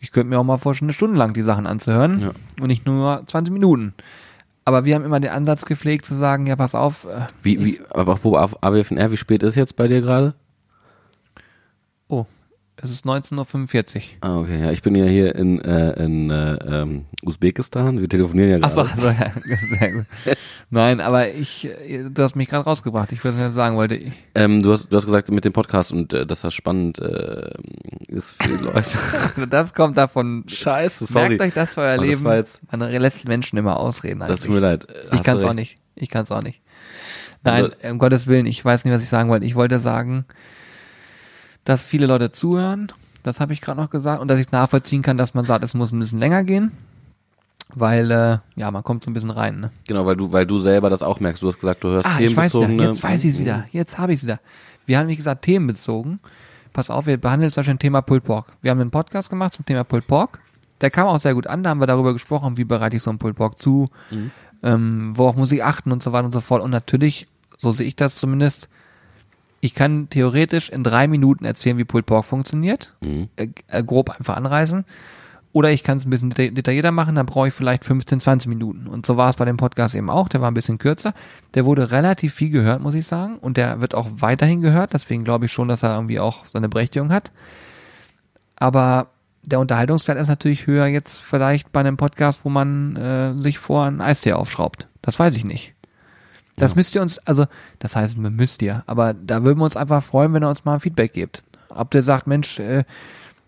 ich 0.00 0.10
könnte 0.10 0.28
mir 0.28 0.38
auch 0.38 0.44
mal 0.44 0.56
vorstellen, 0.58 0.88
eine 0.88 0.94
Stunde 0.94 1.16
lang 1.16 1.32
die 1.32 1.42
Sachen 1.42 1.66
anzuhören 1.66 2.18
Ja. 2.18 2.30
und 2.60 2.66
nicht 2.66 2.84
nur 2.84 3.22
20 3.26 3.52
Minuten. 3.52 3.94
Aber 4.64 4.84
wir 4.84 4.96
haben 4.96 5.04
immer 5.04 5.20
den 5.20 5.30
Ansatz 5.30 5.64
gepflegt 5.64 6.04
zu 6.04 6.16
sagen, 6.16 6.46
ja, 6.46 6.56
pass 6.56 6.74
auf, 6.74 7.04
äh, 7.04 7.20
Wie, 7.42 7.64
wie, 7.64 7.80
aber 7.90 8.14
apropos 8.14 8.56
AWFNR, 8.60 9.12
wie 9.12 9.16
spät 9.16 9.44
ist 9.44 9.54
jetzt 9.54 9.76
bei 9.76 9.86
dir 9.86 10.00
gerade? 10.00 10.34
Es 12.76 12.90
ist 12.90 13.06
19.45 13.06 13.96
Uhr. 13.96 14.02
Ah, 14.20 14.38
okay, 14.38 14.60
ja, 14.60 14.70
ich 14.70 14.82
bin 14.82 14.94
ja 14.94 15.06
hier 15.06 15.34
in, 15.34 15.60
äh, 15.62 15.92
in 16.04 16.30
äh, 16.30 16.54
ähm, 16.56 17.06
Usbekistan. 17.24 18.00
Wir 18.00 18.08
telefonieren 18.08 18.50
ja 18.50 18.58
Ach 18.60 18.70
so, 18.70 18.82
gerade. 18.84 18.92
also, 19.02 19.08
ja, 19.50 19.78
sehr 19.78 19.92
gut. 19.92 20.04
Nein, 20.68 21.00
aber 21.00 21.30
ich, 21.32 21.64
äh, 21.66 22.04
du 22.10 22.22
hast 22.22 22.36
mich 22.36 22.48
gerade 22.48 22.64
rausgebracht. 22.64 23.12
Ich 23.12 23.24
würde 23.24 23.50
sagen 23.50 23.76
wollte, 23.76 23.94
ich, 23.96 24.12
Ähm, 24.34 24.60
du, 24.62 24.72
hast, 24.72 24.88
du 24.92 24.96
hast 24.96 25.06
gesagt 25.06 25.30
mit 25.30 25.44
dem 25.46 25.52
Podcast 25.54 25.90
und 25.92 26.12
äh, 26.12 26.26
dass 26.26 26.42
das 26.42 26.52
spannend 26.52 26.98
äh, 26.98 27.50
ist 28.08 28.40
für 28.42 28.56
die 28.58 28.64
Leute. 28.64 28.98
das 29.50 29.72
kommt 29.72 29.96
davon. 29.96 30.44
Scheiße, 30.46 31.06
sorry. 31.06 31.28
Merkt 31.30 31.42
euch 31.42 31.52
das 31.54 31.74
für 31.74 31.80
euer 31.80 31.94
Aber 31.94 32.02
das 32.02 32.06
Leben. 32.10 32.24
war 32.24 32.36
jetzt- 32.36 32.60
Man 32.70 32.80
lässt 32.80 33.26
Menschen 33.26 33.58
immer 33.58 33.78
ausreden. 33.78 34.20
Das 34.20 34.28
Eigentlich. 34.28 34.42
tut 34.42 34.50
mir 34.54 34.60
leid. 34.60 34.86
Ich 35.12 35.22
kann 35.22 35.38
es 35.38 35.44
auch 35.44 35.54
nicht. 35.54 35.78
Ich 35.94 36.10
kann 36.10 36.24
es 36.24 36.30
auch 36.30 36.42
nicht. 36.42 36.60
Nein, 37.42 37.64
Also- 37.72 37.76
um 37.90 37.98
Gottes 37.98 38.26
Willen, 38.26 38.46
ich 38.46 38.62
weiß 38.62 38.84
nicht, 38.84 38.92
was 38.92 39.02
ich 39.02 39.08
sagen 39.08 39.30
wollte. 39.30 39.46
Ich 39.46 39.54
wollte 39.54 39.80
sagen, 39.80 40.26
dass 41.66 41.84
viele 41.84 42.06
Leute 42.06 42.32
zuhören. 42.32 42.90
Das 43.22 43.40
habe 43.40 43.52
ich 43.52 43.60
gerade 43.60 43.78
noch 43.80 43.90
gesagt. 43.90 44.22
Und 44.22 44.28
dass 44.28 44.40
ich 44.40 44.50
nachvollziehen 44.52 45.02
kann, 45.02 45.18
dass 45.18 45.34
man 45.34 45.44
sagt, 45.44 45.62
es 45.64 45.74
muss 45.74 45.92
ein 45.92 45.98
bisschen 45.98 46.20
länger 46.20 46.42
gehen. 46.44 46.72
Weil, 47.74 48.10
äh, 48.10 48.38
ja, 48.54 48.70
man 48.70 48.84
kommt 48.84 49.02
so 49.02 49.10
ein 49.10 49.14
bisschen 49.14 49.30
rein. 49.30 49.58
Ne? 49.60 49.70
Genau, 49.88 50.06
weil 50.06 50.16
du, 50.16 50.30
weil 50.32 50.46
du 50.46 50.58
selber 50.60 50.88
das 50.88 51.02
auch 51.02 51.18
merkst. 51.20 51.42
Du 51.42 51.48
hast 51.48 51.58
gesagt, 51.60 51.82
du 51.84 51.88
hörst 51.88 52.06
Ah, 52.06 52.20
ich 52.20 52.34
weiß 52.36 52.52
themenbezogene- 52.52 52.82
Jetzt 52.84 53.02
weiß 53.02 53.24
ich 53.24 53.30
es 53.32 53.38
wieder. 53.38 53.66
Jetzt 53.72 53.98
habe 53.98 54.12
ich 54.12 54.20
es 54.20 54.24
wieder. 54.24 54.38
Wir 54.86 54.98
haben, 54.98 55.08
wie 55.08 55.16
gesagt, 55.16 55.42
themenbezogen. 55.42 56.20
Pass 56.72 56.90
auf, 56.90 57.06
wir 57.06 57.16
behandeln 57.16 57.50
zum 57.50 57.60
Beispiel 57.62 57.74
ein 57.74 57.78
Thema 57.80 58.02
Pulled 58.02 58.22
Pork. 58.24 58.46
Wir 58.62 58.70
haben 58.70 58.80
einen 58.80 58.90
Podcast 58.92 59.28
gemacht 59.30 59.54
zum 59.54 59.64
Thema 59.66 59.82
Pulled 59.82 60.06
Pork. 60.06 60.38
Der 60.80 60.90
kam 60.90 61.08
auch 61.08 61.18
sehr 61.18 61.34
gut 61.34 61.46
an. 61.48 61.64
Da 61.64 61.70
haben 61.70 61.80
wir 61.80 61.86
darüber 61.86 62.12
gesprochen, 62.12 62.56
wie 62.56 62.64
bereite 62.64 62.96
ich 62.96 63.02
so 63.02 63.10
einen 63.10 63.18
Pulled 63.18 63.36
Pork 63.36 63.58
zu, 63.58 63.88
ähm, 64.62 65.12
worauf 65.16 65.34
muss 65.36 65.50
ich 65.52 65.64
achten 65.64 65.90
und 65.90 66.02
so 66.02 66.12
weiter 66.12 66.26
und 66.26 66.32
so 66.32 66.40
fort. 66.40 66.62
Und 66.62 66.70
natürlich, 66.70 67.26
so 67.58 67.72
sehe 67.72 67.86
ich 67.86 67.96
das 67.96 68.14
zumindest, 68.16 68.68
ich 69.60 69.74
kann 69.74 70.08
theoretisch 70.10 70.68
in 70.68 70.82
drei 70.84 71.08
Minuten 71.08 71.44
erzählen, 71.44 71.78
wie 71.78 71.84
Pulled 71.84 72.06
Pork 72.06 72.24
funktioniert. 72.24 72.94
Mhm. 73.04 73.28
Äh, 73.36 73.48
äh, 73.68 73.82
grob 73.82 74.10
einfach 74.10 74.36
anreißen. 74.36 74.84
Oder 75.52 75.70
ich 75.70 75.82
kann 75.82 75.96
es 75.96 76.04
ein 76.04 76.10
bisschen 76.10 76.30
deta- 76.30 76.52
detaillierter 76.52 76.92
machen, 76.92 77.14
dann 77.14 77.24
brauche 77.24 77.48
ich 77.48 77.54
vielleicht 77.54 77.84
15, 77.86 78.20
20 78.20 78.48
Minuten. 78.48 78.86
Und 78.86 79.06
so 79.06 79.16
war 79.16 79.30
es 79.30 79.36
bei 79.36 79.46
dem 79.46 79.56
Podcast 79.56 79.94
eben 79.94 80.10
auch. 80.10 80.28
Der 80.28 80.42
war 80.42 80.50
ein 80.50 80.54
bisschen 80.54 80.76
kürzer. 80.76 81.14
Der 81.54 81.64
wurde 81.64 81.90
relativ 81.92 82.34
viel 82.34 82.50
gehört, 82.50 82.82
muss 82.82 82.94
ich 82.94 83.06
sagen. 83.06 83.38
Und 83.38 83.56
der 83.56 83.80
wird 83.80 83.94
auch 83.94 84.06
weiterhin 84.16 84.60
gehört. 84.60 84.92
Deswegen 84.92 85.24
glaube 85.24 85.46
ich 85.46 85.52
schon, 85.52 85.68
dass 85.68 85.82
er 85.82 85.94
irgendwie 85.94 86.20
auch 86.20 86.44
seine 86.52 86.68
Berechtigung 86.68 87.10
hat. 87.10 87.32
Aber 88.56 89.08
der 89.42 89.60
Unterhaltungswert 89.60 90.18
ist 90.18 90.28
natürlich 90.28 90.66
höher 90.66 90.86
jetzt 90.86 91.20
vielleicht 91.20 91.72
bei 91.72 91.80
einem 91.80 91.96
Podcast, 91.96 92.40
wo 92.44 92.48
man 92.50 92.96
äh, 92.96 93.40
sich 93.40 93.58
vor 93.58 93.84
einen 93.84 94.00
Eistee 94.00 94.32
aufschraubt. 94.34 94.88
Das 95.02 95.18
weiß 95.18 95.36
ich 95.36 95.44
nicht. 95.44 95.74
Das 96.56 96.74
müsst 96.74 96.94
ihr 96.94 97.02
uns, 97.02 97.18
also 97.18 97.46
das 97.78 97.96
heißt, 97.96 98.16
müsst 98.16 98.62
ihr, 98.62 98.82
aber 98.86 99.14
da 99.14 99.44
würden 99.44 99.58
wir 99.58 99.64
uns 99.64 99.76
einfach 99.76 100.02
freuen, 100.02 100.32
wenn 100.32 100.42
ihr 100.42 100.48
uns 100.48 100.64
mal 100.64 100.74
ein 100.74 100.80
Feedback 100.80 101.12
gebt. 101.12 101.44
Ob 101.68 101.90
der 101.90 102.02
sagt, 102.02 102.26
Mensch, 102.26 102.58
äh, 102.58 102.84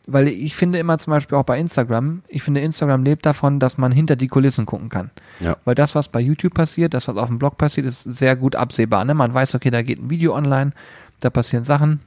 weil 0.06 0.28
ich 0.28 0.56
finde 0.56 0.78
immer 0.78 0.98
zum 0.98 1.12
Beispiel 1.12 1.36
auch 1.36 1.44
bei 1.44 1.58
Instagram, 1.58 2.22
ich 2.28 2.42
finde 2.42 2.60
Instagram 2.60 3.04
lebt 3.04 3.26
davon, 3.26 3.60
dass 3.60 3.76
man 3.76 3.92
hinter 3.92 4.16
die 4.16 4.28
Kulissen 4.28 4.66
gucken 4.66 4.88
kann. 4.88 5.10
Ja. 5.38 5.56
Weil 5.64 5.74
das, 5.74 5.94
was 5.94 6.08
bei 6.08 6.20
YouTube 6.20 6.54
passiert, 6.54 6.94
das, 6.94 7.08
was 7.08 7.16
auf 7.16 7.28
dem 7.28 7.38
Blog 7.38 7.58
passiert, 7.58 7.86
ist 7.86 8.02
sehr 8.02 8.34
gut 8.34 8.56
absehbar. 8.56 9.04
Ne? 9.04 9.14
Man 9.14 9.32
weiß, 9.32 9.54
okay, 9.54 9.70
da 9.70 9.82
geht 9.82 10.02
ein 10.02 10.10
Video 10.10 10.34
online, 10.34 10.72
da 11.20 11.28
passieren 11.28 11.64
Sachen. 11.64 12.00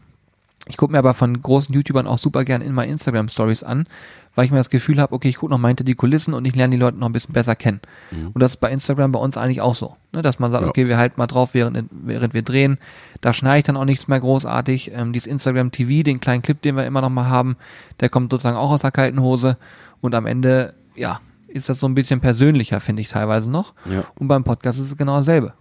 Ich 0.68 0.78
gucke 0.78 0.92
mir 0.92 1.00
aber 1.00 1.14
von 1.14 1.42
großen 1.42 1.74
YouTubern 1.74 2.08
auch 2.08 2.18
super 2.18 2.44
gern 2.44 2.62
in 2.62 2.74
meine 2.74 2.92
Instagram 2.92 3.30
Stories 3.30 3.64
an, 3.64 3.86
weil 4.36 4.46
ich 4.46 4.52
mir 4.52 4.58
das 4.58 4.70
Gefühl 4.70 5.00
habe, 5.02 5.14
okay, 5.14 5.30
ich 5.30 5.38
gucke 5.38 5.52
noch 5.52 5.58
mal 5.58 5.68
hinter 5.70 5.84
die 5.84 5.96
Kulissen 5.96 6.34
und 6.34 6.46
ich 6.46 6.56
lerne 6.56 6.72
die 6.76 6.80
Leute 6.82 6.98
noch 6.98 7.08
ein 7.08 7.12
bisschen 7.12 7.34
besser 7.34 7.56
kennen. 7.56 7.82
Und 8.34 8.42
das 8.42 8.54
ist 8.54 8.58
bei 8.58 8.72
Instagram 8.72 9.12
bei 9.12 9.20
uns 9.20 9.38
eigentlich 9.38 9.62
auch 9.62 9.76
so, 9.76 9.96
ne? 10.14 10.22
dass 10.22 10.40
man 10.40 10.52
sagt, 10.52 10.64
Ja. 10.64 10.70
okay, 10.70 10.88
wir 10.88 10.98
halten 10.98 11.16
mal 11.18 11.28
drauf, 11.28 11.54
während, 11.54 11.90
während 11.92 12.34
wir 12.34 12.42
drehen. 12.42 12.78
Da 13.20 13.34
schneide 13.34 13.60
ich 13.60 13.64
dann 13.66 13.78
auch 13.78 13.86
nichts 13.86 14.08
mehr 14.08 14.20
großartig. 14.20 14.92
Ähm, 14.94 15.14
dieses 15.14 15.28
Instagram 15.28 15.72
TV, 15.72 16.04
den 16.04 16.20
kleinen 16.20 16.42
Clip, 16.42 16.62
den 16.62 16.76
wir 16.76 16.86
immer 16.86 17.02
noch 17.02 17.10
mal 17.10 17.28
haben, 17.28 17.58
der 18.00 18.10
kommt 18.10 18.32
sozusagen 18.32 18.58
auch 18.58 18.72
aus 18.72 18.82
der 18.82 18.92
kalten 18.92 19.22
Hose. 19.22 19.58
Und 20.00 20.16
am 20.16 20.26
Ende, 20.26 20.74
ja, 20.96 21.20
ist 21.48 21.68
das 21.70 21.80
so 21.80 21.88
ein 21.88 21.96
bisschen 21.96 22.22
persönlicher, 22.22 22.80
finde 22.80 23.02
ich 23.02 23.10
teilweise 23.10 23.52
noch. 23.52 23.74
Ja. 23.86 24.06
Und 24.16 24.28
beim 24.30 24.44
Podcast 24.46 24.80
ist 24.80 24.86
es 24.86 24.98
genau 24.98 25.18
dasselbe. 25.18 25.54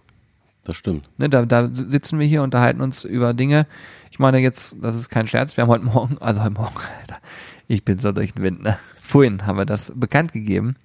Das 0.63 0.75
stimmt. 0.77 1.09
Ne, 1.17 1.27
da, 1.27 1.45
da 1.45 1.69
sitzen 1.71 2.19
wir 2.19 2.27
hier, 2.27 2.43
unterhalten 2.43 2.81
uns 2.81 3.03
über 3.03 3.33
Dinge. 3.33 3.65
Ich 4.11 4.19
meine 4.19 4.37
jetzt, 4.37 4.77
das 4.81 4.95
ist 4.95 5.09
kein 5.09 5.27
Scherz, 5.27 5.57
wir 5.57 5.63
haben 5.63 5.69
heute 5.71 5.85
Morgen, 5.85 6.17
also 6.19 6.41
heute 6.41 6.53
Morgen, 6.53 6.75
Alter, 7.01 7.17
ich 7.71 7.85
bin 7.85 7.99
so 7.99 8.11
durch 8.11 8.33
den 8.33 8.43
Wind, 8.43 8.63
ne? 8.63 8.77
Vorhin 9.01 9.45
haben 9.45 9.57
wir 9.57 9.65
das 9.65 9.91
bekannt 9.95 10.33
gegeben, 10.33 10.75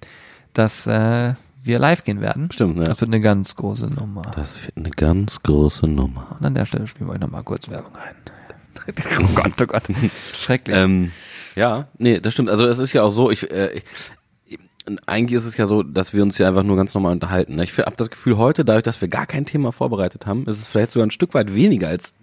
dass 0.53 0.87
äh, 0.87 1.33
wir 1.63 1.79
live 1.79 2.03
gehen 2.03 2.21
werden. 2.21 2.49
Stimmt, 2.51 2.77
ne? 2.77 2.85
Das 2.85 3.01
wird 3.01 3.09
eine 3.09 3.19
ganz 3.19 3.55
große 3.55 3.87
Nummer. 3.87 4.21
Das 4.35 4.63
wird 4.63 4.77
eine 4.77 4.89
ganz 4.89 5.41
große 5.43 5.85
Nummer. 5.85 6.37
Und 6.39 6.45
an 6.45 6.55
der 6.55 6.65
Stelle 6.65 6.87
spielen 6.87 7.09
wir 7.09 7.13
euch 7.13 7.19
nochmal 7.19 7.43
kurz 7.43 7.69
Werbung 7.69 7.95
ein. 7.95 8.15
oh 9.19 9.27
Gott, 9.35 9.61
oh 9.61 9.65
Gott. 9.65 9.83
Schrecklich. 10.33 10.77
Ähm, 10.77 11.11
ja, 11.55 11.87
nee, 11.97 12.19
das 12.19 12.33
stimmt. 12.33 12.49
Also 12.49 12.65
es 12.65 12.77
ist 12.77 12.93
ja 12.93 13.03
auch 13.03 13.11
so, 13.11 13.31
ich, 13.31 13.51
äh, 13.51 13.71
ich 13.73 13.83
eigentlich 15.05 15.37
ist 15.37 15.45
es 15.45 15.57
ja 15.57 15.65
so, 15.65 15.83
dass 15.83 16.13
wir 16.13 16.23
uns 16.23 16.37
ja 16.37 16.47
einfach 16.47 16.63
nur 16.63 16.77
ganz 16.77 16.93
normal 16.93 17.11
unterhalten. 17.11 17.55
ne? 17.55 17.63
Ich 17.63 17.77
habe 17.77 17.95
das 17.97 18.09
Gefühl 18.09 18.37
heute, 18.37 18.63
dadurch, 18.63 18.83
dass 18.83 19.01
wir 19.01 19.07
gar 19.07 19.25
kein 19.25 19.45
Thema 19.45 19.71
vorbereitet 19.71 20.25
haben, 20.25 20.45
ist 20.47 20.59
es 20.59 20.67
vielleicht 20.67 20.91
sogar 20.91 21.07
ein 21.07 21.11
Stück 21.11 21.33
weit 21.33 21.53
weniger, 21.53 21.89
als 21.89 22.13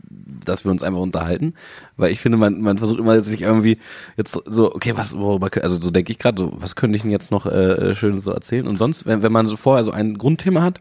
dass 0.44 0.64
wir 0.64 0.70
uns 0.70 0.82
einfach 0.82 1.00
unterhalten. 1.00 1.54
Weil 1.96 2.12
ich 2.12 2.20
finde, 2.20 2.38
man, 2.38 2.60
man 2.60 2.78
versucht 2.78 2.98
immer 2.98 3.20
sich 3.22 3.42
irgendwie 3.42 3.78
jetzt 4.16 4.38
so, 4.46 4.74
okay, 4.74 4.92
was, 4.96 5.16
worüber, 5.16 5.50
also 5.62 5.80
so 5.80 5.90
denke 5.90 6.12
ich 6.12 6.18
gerade, 6.18 6.42
so, 6.42 6.52
was 6.56 6.76
könnte 6.76 6.96
ich 6.96 7.02
denn 7.02 7.10
jetzt 7.10 7.30
noch 7.30 7.46
äh, 7.46 7.94
Schönes 7.94 8.24
so 8.24 8.32
erzählen? 8.32 8.66
Und 8.66 8.78
sonst, 8.78 9.06
wenn, 9.06 9.22
wenn 9.22 9.32
man 9.32 9.46
so 9.46 9.56
vorher 9.56 9.84
so 9.84 9.90
ein 9.90 10.16
Grundthema 10.16 10.62
hat, 10.62 10.80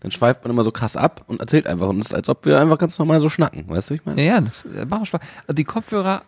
dann 0.00 0.10
schweift 0.10 0.42
man 0.42 0.50
immer 0.50 0.64
so 0.64 0.72
krass 0.72 0.96
ab 0.96 1.24
und 1.28 1.40
erzählt 1.40 1.66
einfach. 1.66 1.88
Und 1.88 2.00
es 2.00 2.06
ist, 2.06 2.14
als 2.14 2.28
ob 2.28 2.44
wir 2.44 2.60
einfach 2.60 2.78
ganz 2.78 2.98
normal 2.98 3.20
so 3.20 3.28
schnacken. 3.28 3.64
Weißt 3.68 3.88
du, 3.88 3.94
wie 3.94 3.98
ich 3.98 4.04
meine? 4.04 4.20
Ja, 4.20 4.34
ja, 4.34 4.40
das 4.40 4.64
äh, 4.64 4.84
macht 4.84 5.06
Spaß. 5.06 5.20
Also 5.46 5.54
die 5.54 5.64
Kopfhörer, 5.64 6.22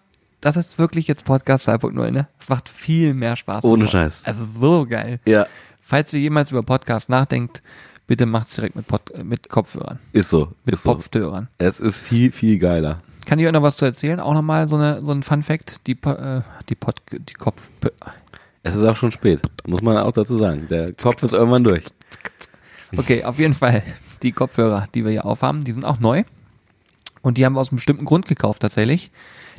das 0.44 0.56
ist 0.56 0.78
wirklich 0.78 1.08
jetzt 1.08 1.24
Podcast 1.24 1.68
2.0, 1.68 2.10
ne? 2.10 2.28
Das 2.38 2.48
macht 2.48 2.68
viel 2.68 3.14
mehr 3.14 3.34
Spaß. 3.34 3.64
Ohne 3.64 3.88
Scheiß. 3.88 4.22
Also 4.24 4.44
so 4.44 4.86
geil. 4.86 5.18
Ja, 5.26 5.46
Falls 5.86 6.12
ihr 6.14 6.20
jemals 6.20 6.50
über 6.50 6.62
Podcast 6.62 7.10
nachdenkt, 7.10 7.62
bitte 8.06 8.24
macht's 8.24 8.54
direkt 8.54 8.74
mit, 8.74 8.86
Pod 8.86 9.02
mit 9.22 9.50
Kopfhörern. 9.50 9.98
ist 10.12 10.30
so. 10.30 10.52
Mit 10.64 10.76
ist 10.76 10.82
so. 10.82 10.94
Kopfhörern. 10.94 11.48
Es 11.58 11.78
ist 11.78 11.98
viel, 11.98 12.32
viel 12.32 12.58
geiler. 12.58 13.02
Kann 13.26 13.38
ich 13.38 13.46
euch 13.46 13.52
noch 13.52 13.62
was 13.62 13.76
zu 13.76 13.84
erzählen? 13.84 14.18
Auch 14.18 14.32
nochmal 14.32 14.66
so, 14.66 14.76
eine, 14.76 15.02
so 15.02 15.12
ein 15.12 15.22
Fun 15.22 15.42
Fact. 15.42 15.86
Die, 15.86 15.92
äh, 15.92 16.40
die, 16.70 16.74
Pod, 16.74 16.96
die 17.12 17.34
Kopf... 17.34 17.68
Es 18.62 18.74
ist 18.74 18.84
auch 18.84 18.96
schon 18.96 19.12
spät, 19.12 19.42
muss 19.66 19.82
man 19.82 19.98
auch 19.98 20.12
dazu 20.12 20.38
sagen. 20.38 20.68
Der 20.70 20.94
Kopf 20.94 21.22
ist 21.22 21.34
irgendwann 21.34 21.64
durch. 21.64 21.84
Okay, 22.96 23.24
auf 23.24 23.38
jeden 23.38 23.54
Fall. 23.54 23.82
Die 24.22 24.32
Kopfhörer, 24.32 24.88
die 24.94 25.04
wir 25.04 25.10
hier 25.10 25.26
aufhaben, 25.26 25.64
die 25.64 25.72
sind 25.72 25.84
auch 25.84 26.00
neu. 26.00 26.24
Und 27.20 27.36
die 27.36 27.44
haben 27.44 27.54
wir 27.54 27.60
aus 27.60 27.70
einem 27.70 27.76
bestimmten 27.76 28.06
Grund 28.06 28.26
gekauft 28.26 28.62
tatsächlich. 28.62 29.10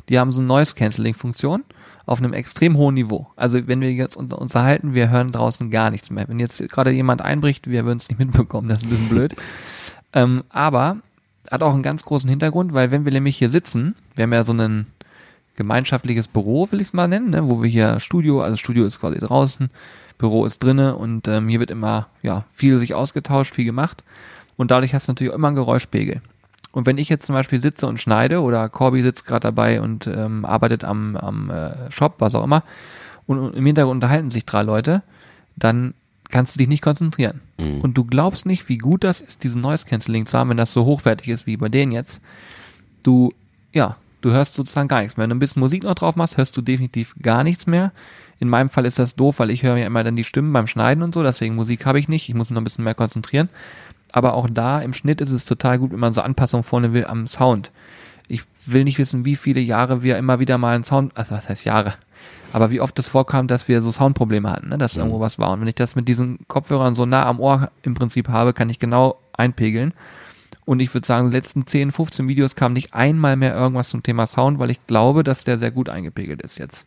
Die 0.08 0.18
haben 0.18 0.32
so 0.32 0.40
eine 0.40 0.48
Noise-Canceling-Funktion 0.48 1.64
auf 2.06 2.18
einem 2.20 2.32
extrem 2.32 2.76
hohen 2.76 2.94
Niveau. 2.94 3.26
Also 3.36 3.66
wenn 3.66 3.80
wir 3.80 3.92
jetzt 3.92 4.16
uns 4.16 4.32
unterhalten, 4.32 4.94
wir 4.94 5.10
hören 5.10 5.32
draußen 5.32 5.70
gar 5.70 5.90
nichts 5.90 6.10
mehr. 6.10 6.28
Wenn 6.28 6.38
jetzt 6.38 6.58
gerade 6.68 6.92
jemand 6.92 7.20
einbricht, 7.22 7.68
wir 7.68 7.84
würden 7.84 7.98
es 7.98 8.08
nicht 8.08 8.18
mitbekommen, 8.20 8.68
das 8.68 8.78
ist 8.78 8.84
ein 8.84 8.90
bisschen 8.90 9.08
blöd. 9.08 9.36
Ähm, 10.12 10.44
aber 10.48 10.98
hat 11.50 11.62
auch 11.62 11.74
einen 11.74 11.82
ganz 11.82 12.04
großen 12.04 12.28
Hintergrund, 12.28 12.72
weil 12.72 12.90
wenn 12.90 13.04
wir 13.04 13.12
nämlich 13.12 13.36
hier 13.36 13.50
sitzen, 13.50 13.94
wir 14.14 14.24
haben 14.24 14.32
ja 14.32 14.44
so 14.44 14.52
ein 14.52 14.86
gemeinschaftliches 15.56 16.28
Büro, 16.28 16.70
will 16.70 16.80
ich 16.80 16.88
es 16.88 16.92
mal 16.92 17.08
nennen, 17.08 17.30
ne, 17.30 17.48
wo 17.48 17.62
wir 17.62 17.70
hier 17.70 18.00
Studio, 18.00 18.40
also 18.42 18.56
Studio 18.56 18.84
ist 18.84 19.00
quasi 19.00 19.18
draußen, 19.18 19.70
Büro 20.18 20.44
ist 20.44 20.62
drinne 20.62 20.96
und 20.96 21.28
ähm, 21.28 21.48
hier 21.48 21.60
wird 21.60 21.70
immer 21.70 22.08
ja 22.22 22.44
viel 22.52 22.78
sich 22.78 22.94
ausgetauscht, 22.94 23.54
viel 23.54 23.64
gemacht 23.64 24.04
und 24.56 24.70
dadurch 24.70 24.94
hast 24.94 25.08
du 25.08 25.12
natürlich 25.12 25.32
auch 25.32 25.36
immer 25.36 25.48
einen 25.48 25.56
Geräuschpegel. 25.56 26.20
Und 26.76 26.84
wenn 26.84 26.98
ich 26.98 27.08
jetzt 27.08 27.24
zum 27.24 27.34
Beispiel 27.34 27.58
sitze 27.58 27.86
und 27.86 27.98
schneide 27.98 28.42
oder 28.42 28.68
Corby 28.68 29.02
sitzt 29.02 29.26
gerade 29.26 29.44
dabei 29.44 29.80
und 29.80 30.06
ähm, 30.06 30.44
arbeitet 30.44 30.84
am, 30.84 31.16
am 31.16 31.48
äh, 31.48 31.90
Shop, 31.90 32.16
was 32.18 32.34
auch 32.34 32.44
immer, 32.44 32.64
und, 33.26 33.54
im 33.54 33.64
Hintergrund 33.64 33.96
unterhalten 33.96 34.30
sich 34.30 34.44
drei 34.44 34.62
Leute, 34.62 35.02
dann 35.56 35.94
kannst 36.28 36.54
du 36.54 36.58
dich 36.58 36.68
nicht 36.68 36.82
konzentrieren. 36.82 37.40
Mhm. 37.58 37.80
Und 37.80 37.96
du 37.96 38.04
glaubst 38.04 38.44
nicht, 38.44 38.68
wie 38.68 38.76
gut 38.76 39.04
das 39.04 39.22
ist, 39.22 39.42
diesen 39.42 39.62
Noise 39.62 39.86
Cancelling 39.86 40.26
zu 40.26 40.36
haben, 40.36 40.50
wenn 40.50 40.58
das 40.58 40.74
so 40.74 40.84
hochwertig 40.84 41.28
ist 41.28 41.46
wie 41.46 41.56
bei 41.56 41.70
denen 41.70 41.92
jetzt. 41.92 42.20
Du, 43.02 43.32
ja, 43.72 43.96
du 44.20 44.32
hörst 44.32 44.52
sozusagen 44.52 44.88
gar 44.88 45.00
nichts 45.00 45.16
mehr. 45.16 45.22
Wenn 45.22 45.30
du 45.30 45.36
ein 45.36 45.38
bisschen 45.40 45.60
Musik 45.60 45.84
noch 45.84 45.94
drauf 45.94 46.14
machst, 46.14 46.36
hörst 46.36 46.54
du 46.58 46.60
definitiv 46.60 47.14
gar 47.22 47.42
nichts 47.42 47.66
mehr. 47.66 47.90
In 48.38 48.50
meinem 48.50 48.68
Fall 48.68 48.84
ist 48.84 48.98
das 48.98 49.16
doof, 49.16 49.38
weil 49.38 49.48
ich 49.48 49.62
höre 49.62 49.78
ja 49.78 49.86
immer 49.86 50.04
dann 50.04 50.14
die 50.14 50.24
Stimmen 50.24 50.52
beim 50.52 50.66
Schneiden 50.66 51.02
und 51.02 51.14
so, 51.14 51.22
deswegen 51.22 51.54
Musik 51.54 51.86
habe 51.86 51.98
ich 51.98 52.10
nicht. 52.10 52.28
Ich 52.28 52.34
muss 52.34 52.50
mich 52.50 52.54
noch 52.54 52.60
ein 52.60 52.64
bisschen 52.64 52.84
mehr 52.84 52.94
konzentrieren. 52.94 53.48
Aber 54.16 54.32
auch 54.32 54.48
da 54.50 54.80
im 54.80 54.94
Schnitt 54.94 55.20
ist 55.20 55.30
es 55.30 55.44
total 55.44 55.78
gut, 55.78 55.92
wenn 55.92 55.98
man 55.98 56.14
so 56.14 56.22
Anpassungen 56.22 56.64
vorne 56.64 56.94
will 56.94 57.04
am 57.04 57.26
Sound. 57.26 57.70
Ich 58.28 58.40
will 58.64 58.82
nicht 58.82 58.96
wissen, 58.96 59.26
wie 59.26 59.36
viele 59.36 59.60
Jahre 59.60 60.02
wir 60.02 60.16
immer 60.16 60.40
wieder 60.40 60.56
mal 60.56 60.74
einen 60.74 60.84
Sound, 60.84 61.14
also 61.14 61.34
was 61.34 61.50
heißt 61.50 61.66
Jahre, 61.66 61.96
aber 62.54 62.70
wie 62.70 62.80
oft 62.80 62.98
es 62.98 63.10
vorkam, 63.10 63.46
dass 63.46 63.68
wir 63.68 63.82
so 63.82 63.92
Soundprobleme 63.92 64.50
hatten, 64.50 64.70
ne? 64.70 64.78
dass 64.78 64.96
irgendwo 64.96 65.20
was 65.20 65.38
war. 65.38 65.50
Und 65.50 65.60
wenn 65.60 65.68
ich 65.68 65.74
das 65.74 65.96
mit 65.96 66.08
diesen 66.08 66.38
Kopfhörern 66.48 66.94
so 66.94 67.04
nah 67.04 67.26
am 67.26 67.40
Ohr 67.40 67.70
im 67.82 67.92
Prinzip 67.92 68.30
habe, 68.30 68.54
kann 68.54 68.70
ich 68.70 68.78
genau 68.78 69.20
einpegeln. 69.34 69.92
Und 70.64 70.80
ich 70.80 70.94
würde 70.94 71.06
sagen, 71.06 71.28
die 71.30 71.36
letzten 71.36 71.66
10, 71.66 71.92
15 71.92 72.26
Videos 72.26 72.56
kam 72.56 72.72
nicht 72.72 72.94
einmal 72.94 73.36
mehr 73.36 73.54
irgendwas 73.54 73.90
zum 73.90 74.02
Thema 74.02 74.26
Sound, 74.26 74.58
weil 74.58 74.70
ich 74.70 74.86
glaube, 74.86 75.24
dass 75.24 75.44
der 75.44 75.58
sehr 75.58 75.72
gut 75.72 75.90
eingepegelt 75.90 76.40
ist 76.40 76.56
jetzt. 76.56 76.86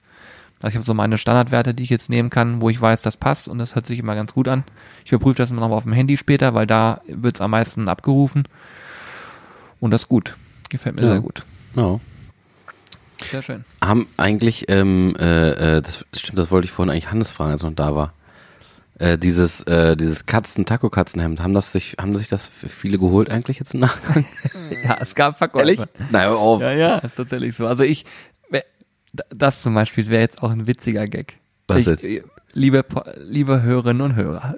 Also 0.62 0.70
ich 0.70 0.76
habe 0.76 0.86
so 0.86 0.94
meine 0.94 1.18
Standardwerte, 1.18 1.74
die 1.74 1.84
ich 1.84 1.90
jetzt 1.90 2.10
nehmen 2.10 2.30
kann, 2.30 2.62
wo 2.62 2.70
ich 2.70 2.80
weiß, 2.82 3.02
das 3.02 3.16
passt 3.18 3.48
und 3.48 3.60
das 3.60 3.76
hört 3.76 3.86
sich 3.86 4.00
immer 4.00 4.16
ganz 4.16 4.34
gut 4.34 4.48
an. 4.48 4.64
Ich 5.06 5.12
überprüfe 5.12 5.38
das 5.38 5.52
immer 5.52 5.62
noch 5.62 5.72
auf 5.72 5.84
dem 5.84 5.94
Handy 5.94 6.18
später, 6.18 6.54
weil 6.54 6.68
da 6.68 7.02
wird 7.08 7.36
es 7.36 7.42
am 7.42 7.52
meisten 7.52 7.88
abgerufen. 7.88 8.44
Und 9.80 9.92
das 9.92 10.02
ist 10.04 10.10
gut. 10.10 10.36
Gefällt 10.70 11.00
mir 11.00 11.06
Ja. 11.06 11.12
sehr 11.14 11.22
gut. 11.22 11.44
Ja. 11.76 12.00
Sehr 13.30 13.42
schön. 13.42 13.66
Haben 13.82 14.08
eigentlich, 14.18 14.66
ähm, 14.70 15.16
äh, 15.20 15.78
äh, 15.78 15.82
das 15.82 16.06
stimmt, 16.14 16.40
das 16.40 16.52
wollte 16.52 16.66
ich 16.66 16.72
vorhin 16.72 16.90
eigentlich 16.92 17.12
Hannes 17.12 17.32
fragen, 17.32 17.52
als 17.52 17.64
er 17.64 17.70
noch 17.70 17.76
da 17.76 17.96
war. 17.96 18.14
Äh, 18.98 19.18
dieses, 19.18 19.62
äh, 19.62 19.96
dieses 19.96 20.26
Katzen, 20.26 20.66
Taco-Katzenhemd, 20.66 21.42
haben 21.42 21.54
das 21.54 21.72
sich, 21.72 21.96
haben 22.00 22.18
sich 22.18 22.28
das 22.28 22.48
für 22.48 22.68
viele 22.68 22.98
geholt 22.98 23.30
eigentlich 23.30 23.60
jetzt 23.60 23.74
im 23.74 23.80
Nachgang? 23.82 24.26
Ja, 24.84 24.98
es 25.00 25.16
gab 25.16 25.38
Verkäufer. 25.38 25.60
Ehrlich? 25.68 25.80
Nein, 26.12 26.28
auf. 26.30 26.62
Ja, 26.62 26.72
ja, 26.74 26.98
ist 27.00 27.16
tatsächlich 27.16 27.56
so. 27.56 27.66
Also 27.66 27.84
ich, 27.84 28.06
das 29.30 29.62
zum 29.62 29.74
Beispiel 29.74 30.08
wäre 30.08 30.22
jetzt 30.22 30.44
auch 30.44 30.52
ein 30.52 30.68
witziger 30.68 31.06
Gag. 31.08 31.38
Was 31.68 31.80
ich, 31.80 31.86
denn? 31.86 32.00
äh, 32.00 32.22
Liebe, 32.54 32.84
liebe 33.18 33.62
Hörerinnen 33.62 34.02
und 34.02 34.16
Hörer, 34.16 34.56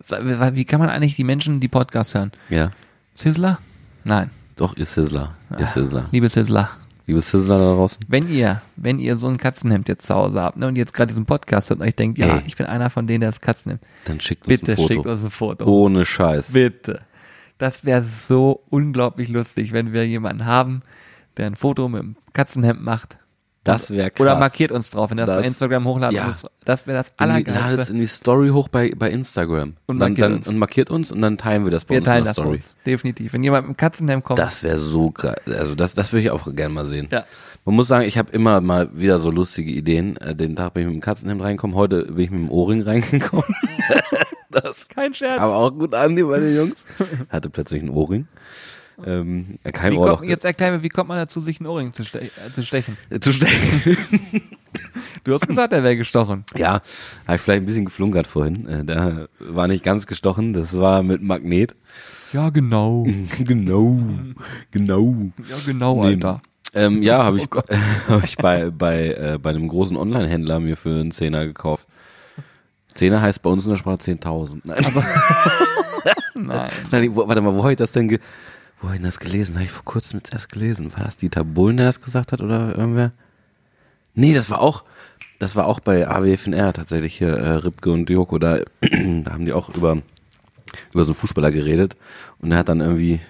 wie 0.54 0.64
kann 0.66 0.80
man 0.80 0.90
eigentlich 0.90 1.18
die 1.18 1.26
Menschen, 1.26 1.60
die 1.60 1.68
Podcasts 1.68 2.14
hören? 2.14 2.32
Ja. 2.50 2.72
Sizzler? 3.14 3.60
Nein. 4.06 4.30
Doch, 4.56 4.78
ihr 4.78 4.86
Sizzler. 4.86 5.36
Ihr 5.60 5.68
Sizzler. 5.68 6.08
Liebe 6.12 6.30
Sizzler, 6.30 6.70
Liebe 7.06 7.20
Sizzler 7.20 7.58
da 7.60 7.74
draußen. 7.74 7.98
wenn 8.08 8.30
ihr, 8.30 8.62
wenn 8.78 8.98
ihr 9.00 9.18
so 9.18 9.28
ein 9.28 9.36
Katzenhemd 9.38 9.90
jetzt 9.90 10.06
zu 10.06 10.16
Hause 10.16 10.42
habt 10.42 10.56
ne, 10.58 10.68
und 10.68 10.78
jetzt 10.78 10.94
gerade 10.94 11.08
diesen 11.08 11.26
Podcast 11.26 11.70
hört 11.70 11.82
und 11.82 11.86
euch 11.88 11.96
denkt, 11.96 12.18
ja, 12.18 12.38
Ey. 12.38 12.44
ich 12.46 12.56
bin 12.56 12.66
einer 12.66 12.90
von 12.90 13.08
denen, 13.08 13.22
der 13.22 13.30
das 13.30 13.42
Katzenhemd, 13.42 13.82
Dann 14.06 14.22
schickt 14.22 14.48
uns 14.48 14.60
bitte 14.60 14.72
ein 14.72 14.76
Foto. 14.78 14.88
schickt 14.94 15.06
uns 15.06 15.24
ein 15.26 15.32
Foto. 15.32 15.66
Ohne 15.66 16.06
Scheiß. 16.06 16.54
Bitte. 16.54 17.02
Das 17.58 17.84
wäre 17.84 18.04
so 18.04 18.64
unglaublich 18.70 19.28
lustig, 19.28 19.74
wenn 19.74 19.92
wir 19.92 20.08
jemanden 20.08 20.46
haben, 20.46 20.82
der 21.38 21.48
ein 21.48 21.56
Foto 21.56 21.90
mit 21.90 22.02
einem 22.02 22.16
Katzenhemd 22.34 22.82
macht 22.82 23.18
Das 23.64 23.92
wäre 23.92 24.10
krass. 24.10 24.22
Oder 24.22 24.40
markiert 24.40 24.72
uns 24.72 24.90
drauf, 24.90 25.12
wenn 25.12 25.20
ihr 25.20 25.26
das, 25.28 25.30
bei 25.32 25.38
Das- 25.38 25.46
Instagram 25.46 25.86
hochladen. 25.86 26.16
ja. 26.16 26.26
müsst. 26.28 26.48
Das 26.66 26.88
wäre 26.88 26.98
das 26.98 27.08
In 27.10 27.14
die- 27.18 27.24
Ladet 27.26 27.48
es 27.48 27.56
Allergeilste. 27.56 27.94
in 27.94 28.00
die 28.00 28.06
Story 28.08 28.50
hoch 28.50 28.68
bei, 28.70 28.92
bei 28.96 29.12
Instagram. 29.12 29.76
Und 29.86 30.00
dann, 30.00 30.10
markiert 30.10 30.26
dann, 30.26 30.34
uns. 30.38 30.48
und 30.48 30.58
markiert 30.58 30.90
uns 30.90 31.12
und 31.12 31.22
dann 31.22 31.38
teilen 31.38 31.64
wir 31.64 31.72
das 31.72 31.86
bei 31.86 31.92
Wir 31.96 31.98
uns 32.00 32.08
in 32.08 32.12
teilen 32.12 32.24
der 32.24 32.32
das 32.32 32.38
bei 32.38 32.44
Story. 32.44 32.56
uns. 32.58 32.78
Definitiv. 32.86 33.34
Wenn 33.34 33.44
jemand 33.44 33.68
mit 33.68 33.76
dem 33.76 33.78
Katzenhelm 33.78 34.24
kommt. 34.24 34.40
Das 34.40 34.64
wäre 34.64 34.80
so 34.80 35.12
geil. 35.12 35.36
Also 35.48 35.76
das, 35.76 35.94
das 35.94 36.12
würde 36.12 36.22
ich 36.24 36.32
auch 36.32 36.48
gerne 36.56 36.74
mal 36.74 36.88
sehen. 36.88 37.08
Ja. 37.12 37.26
Man 37.66 37.76
muss 37.76 37.88
sagen, 37.88 38.06
ich 38.06 38.18
habe 38.18 38.32
immer 38.32 38.62
mal 38.62 38.90
wieder 38.94 39.20
so 39.20 39.30
lustige 39.30 39.70
Ideen. 39.72 40.18
Äh, 40.18 40.34
Den 40.36 40.56
Tag 40.56 40.74
bin 40.74 40.82
ich 40.84 40.88
mit 40.88 40.96
dem 40.96 41.02
Katzenhemd 41.02 41.42
reingekommen, 41.44 41.76
heute 41.76 42.06
bin 42.06 42.20
ich 42.26 42.32
mit 42.32 42.42
dem 42.42 42.50
Ohrring 42.50 42.82
reingekommen. 42.82 43.46
das 44.50 44.88
Kein 44.88 45.14
Scherz. 45.14 45.40
aber 45.40 45.56
auch 45.56 45.70
gut 45.72 45.94
an, 45.96 46.16
die 46.16 46.24
meine 46.24 46.50
Jungs. 46.50 46.84
Hatte 47.30 47.50
plötzlich 47.50 47.82
einen 47.82 47.92
Ohrring. 47.92 48.28
Ähm, 49.06 49.56
kein 49.74 49.94
wie 49.94 49.98
Ohrloch. 49.98 50.20
kommt, 50.20 50.30
jetzt 50.30 50.46
erklär 50.46 50.72
mir, 50.72 50.84
wie 50.84 50.90
kommt 50.90 51.08
man 51.10 51.18
dazu, 51.18 51.42
sich 51.42 51.60
einen 51.60 51.68
Ohrring 51.68 51.94
zu, 51.94 52.04
ste 52.04 52.22
äh, 52.22 52.30
zu 52.54 52.64
stechen? 52.64 52.98
zu 53.20 53.34
stecken. 53.34 54.42
Du 55.26 55.34
hast 55.34 55.46
gesagt, 55.48 55.74
er 55.74 55.84
wäre 55.84 55.98
gestochen. 55.98 56.46
ja, 56.58 56.82
habe 57.28 57.36
ich 57.36 57.42
vielleicht 57.42 57.62
ein 57.62 57.66
bisschen 57.66 57.86
geflunkert 57.86 58.26
vorhin. 58.26 58.66
Äh, 58.68 58.86
Der 58.86 59.28
war 59.40 59.68
nicht 59.68 59.84
ganz 59.84 60.08
gestochen, 60.08 60.54
das 60.54 60.76
war 60.76 61.04
mit 61.04 61.22
Magnet. 61.22 61.76
Ja, 62.34 62.50
genau. 62.50 63.06
genau, 63.44 64.00
genau. 64.72 65.16
Ja, 65.48 65.58
genau, 65.66 66.02
Nee. 66.02 66.08
Alter. 66.08 66.42
Ähm, 66.74 67.04
ja, 67.04 67.24
habe 67.24 67.38
ich, 67.38 67.48
hab 68.08 68.24
ich 68.24 68.38
bei, 68.38 68.72
bei, 68.72 69.08
äh, 69.10 69.38
bei 69.40 69.50
einem 69.52 69.68
großen 69.68 69.98
Online-Händler 69.98 70.60
mir 70.62 70.78
für 70.78 71.02
einen 71.02 71.12
Zehner 71.12 71.46
gekauft. 71.46 71.88
Zehner 72.96 73.22
heißt 73.22 73.42
bei 73.42 73.50
uns 73.50 73.66
in 73.66 73.72
der 73.72 73.78
Sprache 73.78 73.98
10.000. 73.98 74.62
Nein. 74.64 74.78
Also- 74.86 75.04
Nein. 76.34 76.70
Nein, 76.92 77.16
warte 77.16 77.42
mal, 77.42 77.54
wo 77.54 77.60
habe 77.62 77.74
ich 77.74 77.78
das 77.78 77.92
denn, 77.92 78.08
ge 78.08 78.20
wo 78.82 78.88
habe 78.88 78.96
ich 78.96 79.02
denn 79.02 79.08
das 79.08 79.20
gelesen? 79.20 79.56
Habe 79.56 79.66
ich 79.66 79.72
vor 79.72 79.86
kurzem 79.86 80.20
jetzt 80.20 80.34
erst 80.34 80.52
gelesen. 80.52 80.92
War 80.96 81.06
das 81.06 81.16
Dieter 81.16 81.44
Bohlen, 81.44 81.78
der 81.78 81.86
das 81.86 82.02
gesagt 82.02 82.32
hat 82.32 82.42
oder 82.42 82.76
irgendwer? 82.76 83.12
Nee, 84.16 84.34
das 84.34 84.50
war 84.50 84.60
auch, 84.60 84.84
das 85.40 85.56
war 85.56 85.68
auch 85.68 85.80
bei 85.80 86.08
AWFNR 86.08 86.74
tatsächlich 86.74 87.16
hier, 87.16 87.30
äh, 87.30 87.52
Ripke 87.54 87.92
und 87.92 88.10
Joko, 88.10 88.40
da, 88.40 88.58
da 88.82 89.32
haben 89.32 89.46
die 89.46 89.54
auch 89.54 89.70
über, 89.70 90.02
über 90.94 91.06
so 91.06 91.12
einen 91.12 91.16
Fußballer 91.16 91.52
geredet 91.52 91.96
und 92.40 92.52
er 92.52 92.58
hat 92.58 92.70
dann 92.70 92.82
irgendwie, 92.82 93.22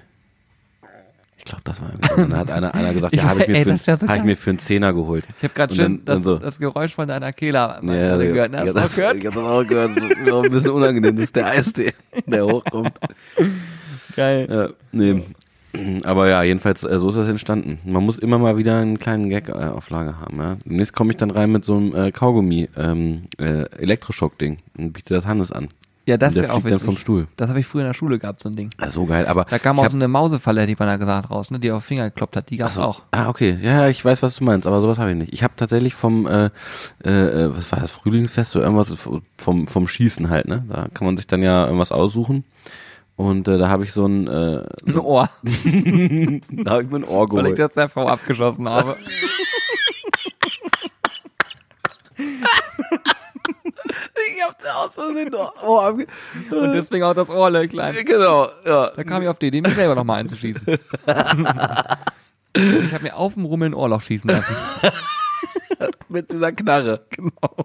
ich 1.38 1.46
glaube, 1.46 1.62
das 1.66 1.82
war 1.82 1.90
irgendwie, 1.90 2.10
so. 2.10 2.16
und 2.16 2.30
dann 2.32 2.40
hat 2.40 2.50
einer, 2.50 2.74
einer 2.74 2.94
gesagt, 2.94 3.16
ja, 3.16 3.24
habe 3.24 3.42
ich, 3.42 3.48
mir 3.48 3.58
Ey, 3.58 3.64
für 3.64 3.70
das 3.72 3.84
so 3.84 4.08
hab 4.08 4.18
ich 4.18 4.24
mir 4.24 4.38
für 4.38 4.52
einen 4.52 4.60
Zehner 4.60 4.94
geholt. 4.94 5.28
Ich 5.38 5.44
habe 5.44 5.54
gerade 5.54 5.76
schön 5.76 6.04
das, 6.06 6.24
so. 6.24 6.38
das 6.38 6.60
Geräusch 6.60 6.96
von 6.96 7.08
deiner 7.08 7.34
Kehler 7.34 7.82
Ja, 7.84 7.94
ja, 7.94 8.18
gehört. 8.18 8.56
Hast 8.56 8.66
ja, 8.66 8.74
das, 8.74 8.96
gehört? 8.96 9.18
Ich 9.18 9.26
hab's 9.26 9.38
auch 9.38 9.68
gehört. 9.68 9.98
Das 9.98 10.04
ist 10.04 10.32
auch 10.32 10.44
ein 10.44 10.52
bisschen 10.52 10.72
unangenehm, 10.72 11.16
das 11.16 11.26
ist 11.26 11.36
der 11.36 11.48
Eistee, 11.48 11.94
der 12.26 12.46
hochkommt. 12.48 12.98
Geil. 14.16 14.48
Ja, 14.50 14.70
nee. 14.92 15.24
Aber 16.04 16.30
ja, 16.30 16.44
jedenfalls, 16.44 16.84
äh, 16.84 17.00
so 17.00 17.10
ist 17.10 17.18
das 17.18 17.30
entstanden. 17.30 17.80
Man 17.86 18.04
muss 18.04 18.20
immer 18.20 18.38
mal 18.38 18.58
wieder 18.58 18.80
einen 18.80 19.00
kleinen 19.00 19.30
Gag 19.30 19.50
äh, 19.50 19.54
auf 19.54 19.90
Lager 19.90 20.20
haben. 20.20 20.38
Ja. 20.38 20.58
Demnächst 20.66 20.94
komme 20.94 21.12
ich 21.12 21.18
dann 21.18 21.32
rein 21.32 21.52
mit 21.52 21.66
so 21.66 21.78
einem 21.78 21.96
äh, 21.96 22.12
Kaugummi, 22.12 22.70
ähm, 22.76 23.24
äh, 23.38 23.66
und 24.78 24.94
biete 24.94 25.14
das 25.14 25.26
Hannes 25.26 25.52
an. 25.52 25.68
Ja, 26.08 26.18
das 26.18 26.36
wäre 26.36 26.52
auch 26.52 26.62
fliegt 26.62 26.66
dann 26.66 26.74
witzig. 26.74 26.86
vom 26.86 26.98
Stuhl. 26.98 27.28
Das 27.38 27.50
habe 27.50 27.60
ich 27.60 27.68
früher 27.68 27.82
in 27.82 27.88
der 27.88 27.94
Schule 27.94 28.18
gehabt, 28.18 28.40
so 28.40 28.50
ein 28.50 28.56
Ding. 28.56 28.72
Ja, 28.80 28.90
so 28.90 29.06
geil. 29.06 29.28
Aber 29.28 29.46
Da 29.46 29.60
kam 29.60 29.80
auch 29.80 29.88
so 29.88 29.98
eine 29.98 30.08
Mausefalle, 30.08 30.62
hätte 30.62 30.72
ich 30.72 30.80
mal 30.80 30.98
gesagt, 30.98 31.30
raus, 31.30 31.52
ne, 31.52 31.60
die 31.60 31.72
auf 31.72 31.84
den 31.84 31.88
Finger 31.88 32.10
gekloppt 32.10 32.36
hat. 32.36 32.50
Die 32.50 32.58
gab's 32.58 32.76
so, 32.76 32.82
auch. 32.82 33.04
Ah, 33.12 33.30
okay. 33.30 33.58
Ja, 33.62 33.82
ja, 33.82 33.88
ich 33.88 34.04
weiß, 34.04 34.24
was 34.24 34.36
du 34.36 34.44
meinst, 34.44 34.66
aber 34.66 34.82
sowas 34.82 34.98
habe 34.98 35.12
ich 35.12 35.18
nicht. 35.18 35.32
Ich 35.32 35.44
habe 35.44 35.54
tatsächlich 35.56 35.94
vom, 35.94 36.26
äh, 36.26 36.50
äh, 37.06 37.10
äh, 37.10 37.56
was 37.56 37.72
war 37.72 37.80
das, 37.80 37.92
Frühlingsfest 37.92 38.56
oder 38.56 38.66
irgendwas 38.66 38.94
vom, 39.38 39.68
vom 39.68 39.88
Schießen 39.88 40.30
halt, 40.30 40.48
ne? 40.48 40.66
Da 40.68 40.88
kann 40.92 41.06
man 41.06 41.18
sich 41.18 41.28
dann 41.28 41.44
ja 41.44 41.66
irgendwas 41.66 41.92
aussuchen. 41.92 42.46
Und 43.22 43.48
äh, 43.48 43.58
da 43.60 43.70
habe 43.70 43.84
ich 43.84 43.94
so 43.94 44.06
ein, 44.08 44.28
äh, 44.28 44.64
Ein 44.88 44.98
Ohr, 45.00 45.30
da 45.44 46.72
habe 46.72 46.84
ich 46.84 46.90
mir 46.90 46.96
ein 46.98 47.04
Ohr 47.04 47.30
weil 47.30 47.46
ich 47.48 47.56
geholt. 47.56 47.60
das 47.60 47.74
der 47.74 47.88
Frau 47.90 48.08
abgeschossen 48.08 48.68
habe. 48.68 48.98
Ich 54.34 54.44
hab 54.48 54.58
da 54.60 54.74
aus 54.86 54.94
Versehen 54.96 55.34
ein 55.34 55.68
Ohr 55.68 55.84
abge... 55.84 56.08
Und 56.52 56.74
deswegen 56.74 57.04
auch 57.04 57.14
das 57.14 57.30
Ohrlöchlein. 57.30 57.96
Genau, 58.06 58.50
ja. 58.66 58.90
Da 58.96 59.04
kam 59.04 59.22
ich 59.22 59.28
auf 59.28 59.40
die 59.40 59.48
Idee, 59.48 59.62
mich 59.62 59.76
selber 59.76 59.96
noch 59.96 60.04
mal 60.04 60.16
einzuschießen. 60.16 60.66
Ich 62.54 62.94
habe 62.94 63.04
mir 63.06 63.16
auf 63.16 63.36
dem 63.36 63.46
Rummel 63.46 63.70
ein 63.70 63.74
Ohrloch 63.74 64.02
schießen 64.02 64.30
lassen. 64.30 64.54
Mit 66.10 66.30
dieser 66.34 66.52
Knarre. 66.52 67.06
Genau. 67.10 67.56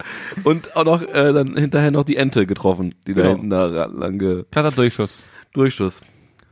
Und 0.44 0.76
auch 0.76 0.84
noch 0.84 1.02
äh, 1.02 1.32
dann 1.32 1.56
hinterher 1.56 1.90
noch 1.90 2.04
die 2.04 2.14
Ente 2.16 2.46
getroffen, 2.46 2.94
die 3.04 3.12
da 3.12 3.22
Genau. 3.22 3.32
hinten 3.34 3.50
da 3.50 3.66
lang 3.86 4.20
ge 4.20 4.44
Klarer 4.52 4.70
Durchschuss. 4.70 5.26
Durchschuss. 5.56 6.00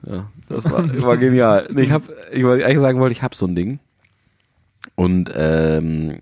Ja, 0.07 0.30
das 0.48 0.64
war, 0.64 1.02
war 1.02 1.16
genial. 1.16 1.68
Ich 1.76 1.90
hab, 1.90 2.02
ich 2.32 2.44
wollte 2.44 2.64
eigentlich 2.64 2.80
sagen 2.80 2.98
wollte, 3.00 3.12
ich 3.12 3.22
hab 3.22 3.34
so 3.34 3.46
ein 3.46 3.55
Ding. 3.55 3.78
Und 4.96 5.30
ähm, 5.34 6.20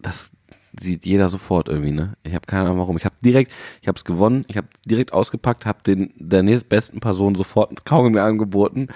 das 0.00 0.30
sieht 0.78 1.06
jeder 1.06 1.28
sofort 1.28 1.68
irgendwie, 1.68 1.92
ne? 1.92 2.14
Ich 2.22 2.34
habe 2.34 2.46
keine 2.46 2.64
Ahnung 2.64 2.78
warum. 2.78 2.96
Ich 2.96 3.04
habe 3.04 3.14
direkt, 3.22 3.52
ich 3.80 3.88
habe 3.88 3.96
es 3.98 4.04
gewonnen, 4.04 4.44
ich 4.48 4.56
habe 4.56 4.66
direkt 4.84 5.12
ausgepackt, 5.12 5.66
habe 5.66 5.82
den 5.86 6.12
der 6.16 6.42
nächstbesten 6.42 7.00
Person 7.00 7.34
sofort 7.34 7.70
ein 7.70 7.76
Kaugummi 7.84 8.18
angeboten. 8.18 8.88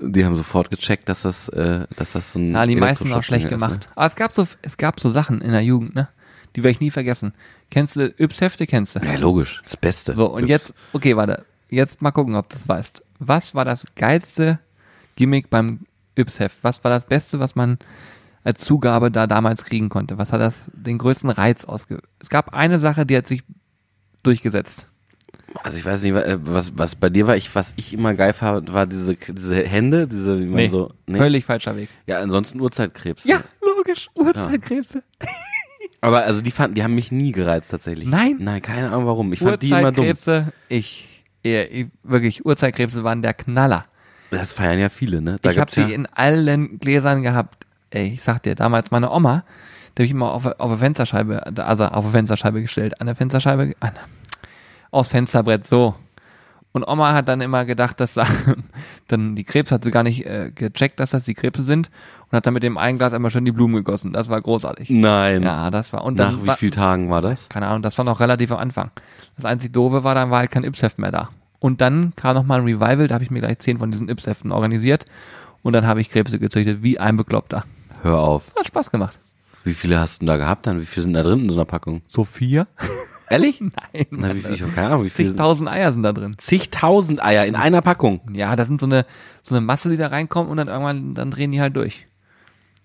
Die 0.00 0.24
haben 0.24 0.34
sofort 0.34 0.70
gecheckt, 0.70 1.08
dass 1.08 1.22
das, 1.22 1.48
äh, 1.50 1.86
dass 1.96 2.12
das 2.12 2.32
so 2.32 2.38
ein 2.38 2.52
Ja, 2.52 2.66
die 2.66 2.76
meisten 2.76 3.12
auch 3.12 3.22
schlecht 3.22 3.44
ist, 3.44 3.50
gemacht. 3.50 3.88
Aber 3.94 4.06
es 4.06 4.16
gab 4.16 4.32
so, 4.32 4.46
es 4.62 4.76
gab 4.76 4.98
so 4.98 5.10
Sachen 5.10 5.40
in 5.40 5.52
der 5.52 5.62
Jugend, 5.62 5.94
ne? 5.94 6.08
Die 6.56 6.62
werde 6.62 6.72
ich 6.72 6.80
nie 6.80 6.90
vergessen. 6.90 7.32
Kennst 7.70 7.96
du 7.96 8.12
Yps-Hefte? 8.18 8.66
Kennst 8.66 8.96
du? 8.96 8.98
Ne? 8.98 9.06
Ja, 9.06 9.18
logisch, 9.18 9.62
das 9.64 9.76
Beste. 9.76 10.14
So, 10.14 10.26
und 10.26 10.42
Yps. 10.42 10.48
jetzt, 10.48 10.74
okay, 10.92 11.16
warte. 11.16 11.46
Jetzt 11.72 12.02
mal 12.02 12.10
gucken, 12.10 12.36
ob 12.36 12.48
du 12.50 12.56
das 12.56 12.68
weißt. 12.68 13.02
Was 13.18 13.54
war 13.54 13.64
das 13.64 13.86
geilste 13.96 14.58
Gimmick 15.16 15.48
beim 15.48 15.80
Yps-Heft? 16.16 16.58
Was 16.62 16.84
war 16.84 16.90
das 16.90 17.06
Beste, 17.06 17.40
was 17.40 17.54
man 17.54 17.78
als 18.44 18.60
Zugabe 18.60 19.10
da 19.10 19.26
damals 19.26 19.64
kriegen 19.64 19.88
konnte? 19.88 20.18
Was 20.18 20.32
hat 20.32 20.40
das 20.42 20.70
den 20.74 20.98
größten 20.98 21.30
Reiz 21.30 21.64
ausge... 21.64 22.00
Es 22.18 22.28
gab 22.28 22.52
eine 22.52 22.78
Sache, 22.78 23.06
die 23.06 23.16
hat 23.16 23.26
sich 23.26 23.42
durchgesetzt. 24.22 24.88
Also 25.64 25.78
ich 25.78 25.84
weiß 25.86 26.02
nicht, 26.02 26.14
äh, 26.14 26.38
was, 26.42 26.76
was 26.76 26.94
bei 26.94 27.08
dir 27.08 27.26
war, 27.26 27.36
ich, 27.36 27.54
was 27.54 27.72
ich 27.76 27.94
immer 27.94 28.12
geil 28.14 28.34
fand, 28.34 28.72
war 28.72 28.86
diese, 28.86 29.16
diese 29.16 29.64
Hände, 29.64 30.06
diese, 30.06 30.40
wie 30.40 30.46
man 30.46 30.70
so, 30.70 30.92
nee. 31.06 31.18
völlig 31.18 31.46
falscher 31.46 31.74
Weg. 31.76 31.88
Ja, 32.06 32.18
ansonsten 32.20 32.60
Urzeitkrebs. 32.60 33.24
logisch. 33.60 34.10
Uhrzeitkrebse. 34.14 35.02
Aber 36.02 36.24
also 36.24 36.40
die 36.40 36.50
fanden, 36.50 36.74
die 36.74 36.82
haben 36.82 36.94
mich 36.94 37.12
nie 37.12 37.32
gereizt 37.32 37.70
tatsächlich. 37.70 38.08
Nein? 38.08 38.36
Nein, 38.40 38.60
keine 38.60 38.88
Ahnung 38.88 39.06
warum. 39.06 39.32
Ich 39.32 39.38
fand 39.38 39.62
die 39.62 39.70
immer 39.70 39.92
dumm. 39.92 40.12
Ich, 40.68 41.11
wirklich, 42.02 42.44
Uhrzeitkrebse 42.44 43.04
waren 43.04 43.22
der 43.22 43.34
Knaller. 43.34 43.82
Das 44.30 44.54
feiern 44.54 44.78
ja 44.78 44.88
viele, 44.88 45.20
ne? 45.20 45.36
Da 45.42 45.50
ich 45.50 45.58
habe 45.58 45.70
ja, 45.74 45.88
in 45.88 46.06
allen 46.06 46.78
Gläsern 46.78 47.22
gehabt. 47.22 47.66
Ey, 47.90 48.14
ich 48.14 48.22
sag 48.22 48.42
dir, 48.42 48.54
damals 48.54 48.90
meine 48.90 49.10
Oma, 49.10 49.44
die 49.96 50.02
habe 50.02 50.04
ich 50.06 50.10
immer 50.12 50.32
auf, 50.32 50.46
auf 50.46 50.70
eine 50.70 50.78
Fensterscheibe, 50.78 51.46
also 51.58 51.84
auf 51.84 52.04
eine 52.04 52.12
Fensterscheibe 52.12 52.62
gestellt, 52.62 53.00
an 53.00 53.06
der 53.06 53.16
Fensterscheibe, 53.16 53.74
an, 53.80 53.92
aus 54.90 55.08
Fensterbrett, 55.08 55.66
so. 55.66 55.94
Und 56.72 56.88
Oma 56.88 57.12
hat 57.12 57.28
dann 57.28 57.42
immer 57.42 57.66
gedacht, 57.66 58.00
dass 58.00 58.14
da, 58.14 58.26
dann 59.08 59.36
die 59.36 59.44
Krebs 59.44 59.70
hat 59.70 59.84
sie 59.84 59.90
gar 59.90 60.02
nicht 60.02 60.24
äh, 60.24 60.50
gecheckt, 60.54 61.00
dass 61.00 61.10
das 61.10 61.24
die 61.24 61.34
Krebse 61.34 61.62
sind 61.62 61.90
und 62.30 62.36
hat 62.36 62.46
dann 62.46 62.54
mit 62.54 62.62
dem 62.62 62.78
einen 62.78 62.96
Glas 62.96 63.12
einmal 63.12 63.30
schön 63.30 63.44
die 63.44 63.52
Blumen 63.52 63.76
gegossen. 63.76 64.12
Das 64.12 64.30
war 64.30 64.40
großartig. 64.40 64.88
Nein. 64.88 65.42
Ja, 65.42 65.70
das 65.70 65.92
war, 65.92 66.04
und 66.04 66.16
Nach 66.18 66.32
wie 66.42 66.46
war, 66.46 66.56
vielen 66.56 66.72
Tagen 66.72 67.10
war 67.10 67.20
das? 67.20 67.48
keine 67.50 67.66
Ahnung, 67.66 67.82
das 67.82 67.98
war 67.98 68.06
noch 68.06 68.20
relativ 68.20 68.52
am 68.52 68.58
Anfang. 68.58 68.90
Das 69.36 69.44
einzig 69.44 69.72
Doofe 69.72 70.02
war, 70.02 70.14
dann 70.14 70.30
war 70.30 70.38
halt 70.38 70.50
kein 70.50 70.64
Yps-Heft 70.64 70.98
mehr 70.98 71.12
da. 71.12 71.28
Und 71.58 71.80
dann 71.82 72.16
kam 72.16 72.34
noch 72.34 72.44
mal 72.44 72.58
ein 72.60 72.64
Revival, 72.64 73.06
da 73.06 73.14
habe 73.14 73.24
ich 73.24 73.30
mir 73.30 73.40
gleich 73.40 73.58
zehn 73.58 73.78
von 73.78 73.90
diesen 73.90 74.08
Yps-Heften 74.08 74.50
organisiert 74.50 75.04
und 75.62 75.74
dann 75.74 75.86
habe 75.86 76.00
ich 76.00 76.10
Krebse 76.10 76.38
gezüchtet, 76.38 76.82
wie 76.82 76.98
ein 76.98 77.16
Bekloppter. 77.18 77.64
Hör 78.00 78.18
auf. 78.18 78.44
Hat 78.58 78.66
Spaß 78.66 78.90
gemacht. 78.90 79.20
Wie 79.62 79.74
viele 79.74 80.00
hast 80.00 80.16
du 80.16 80.18
denn 80.20 80.26
da 80.28 80.36
gehabt 80.38 80.66
dann? 80.66 80.80
Wie 80.80 80.86
viele 80.86 81.04
sind 81.04 81.12
da 81.12 81.22
drin 81.22 81.40
in 81.40 81.48
so 81.50 81.54
einer 81.54 81.66
Packung? 81.66 82.00
So 82.08 82.24
vier? 82.24 82.66
Ehrlich? 83.32 83.60
Nein. 83.60 84.06
Na, 84.10 84.34
wie 84.34 84.40
viel, 84.40 84.52
ich 84.54 84.62
habe 84.62 84.72
keine 84.72 84.86
Ahnung, 84.88 85.04
wie 85.04 85.08
sind- 85.08 85.26
Zigtausend 85.28 85.68
Eier 85.70 85.92
sind 85.92 86.02
da 86.02 86.12
drin. 86.12 86.34
Zigtausend 86.38 87.22
Eier 87.22 87.44
in 87.46 87.54
einer 87.56 87.80
Packung. 87.82 88.20
Ja, 88.34 88.54
das 88.56 88.68
sind 88.68 88.80
so 88.80 88.86
eine, 88.86 89.04
so 89.42 89.54
eine 89.54 89.64
Masse, 89.64 89.90
die 89.90 89.96
da 89.96 90.08
reinkommt 90.08 90.50
und 90.50 90.56
dann 90.58 90.68
irgendwann, 90.68 91.14
dann 91.14 91.30
drehen 91.30 91.50
die 91.52 91.60
halt 91.60 91.76
durch. 91.76 92.06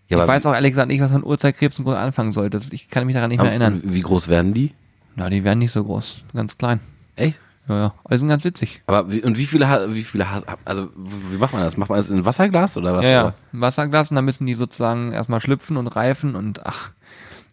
Ja, 0.09 0.21
ich 0.21 0.27
weiß 0.27 0.45
auch 0.45 0.53
ehrlich 0.53 0.71
gesagt 0.71 0.87
nicht, 0.87 1.01
was 1.01 1.11
man 1.11 1.23
Urzeitkrebsen 1.23 1.83
groß 1.83 1.95
anfangen 1.95 2.31
sollte. 2.31 2.59
Ich 2.71 2.87
kann 2.87 3.05
mich 3.05 3.13
daran 3.13 3.29
nicht 3.29 3.41
mehr 3.41 3.49
erinnern. 3.51 3.81
Wie 3.83 4.01
groß 4.01 4.29
werden 4.29 4.53
die? 4.53 4.73
Na, 5.17 5.29
die 5.29 5.43
werden 5.43 5.59
nicht 5.59 5.71
so 5.71 5.83
groß. 5.83 6.23
Ganz 6.33 6.57
klein. 6.57 6.79
Echt? 7.17 7.39
Ja, 7.67 7.75
ja. 7.77 7.93
Aber 8.05 8.15
die 8.15 8.19
sind 8.19 8.29
ganz 8.29 8.45
witzig. 8.45 8.81
Aber 8.87 9.11
wie, 9.11 9.21
und 9.23 9.37
wie 9.37 9.45
viele, 9.45 9.93
wie 9.93 10.03
viele, 10.03 10.25
also 10.63 10.89
wie 10.95 11.35
macht 11.37 11.51
man 11.51 11.61
das? 11.63 11.75
Macht 11.75 11.89
man 11.89 11.99
das 11.99 12.07
in 12.07 12.15
ein 12.19 12.25
Wasserglas 12.25 12.77
oder 12.77 12.95
was? 12.95 13.03
Ja, 13.03 13.11
ja. 13.11 13.33
Ein 13.51 13.59
Wasserglas 13.59 14.09
und 14.11 14.15
dann 14.15 14.23
müssen 14.23 14.45
die 14.45 14.53
sozusagen 14.53 15.11
erstmal 15.11 15.41
schlüpfen 15.41 15.75
und 15.75 15.87
reifen 15.87 16.35
und 16.35 16.65
ach. 16.65 16.91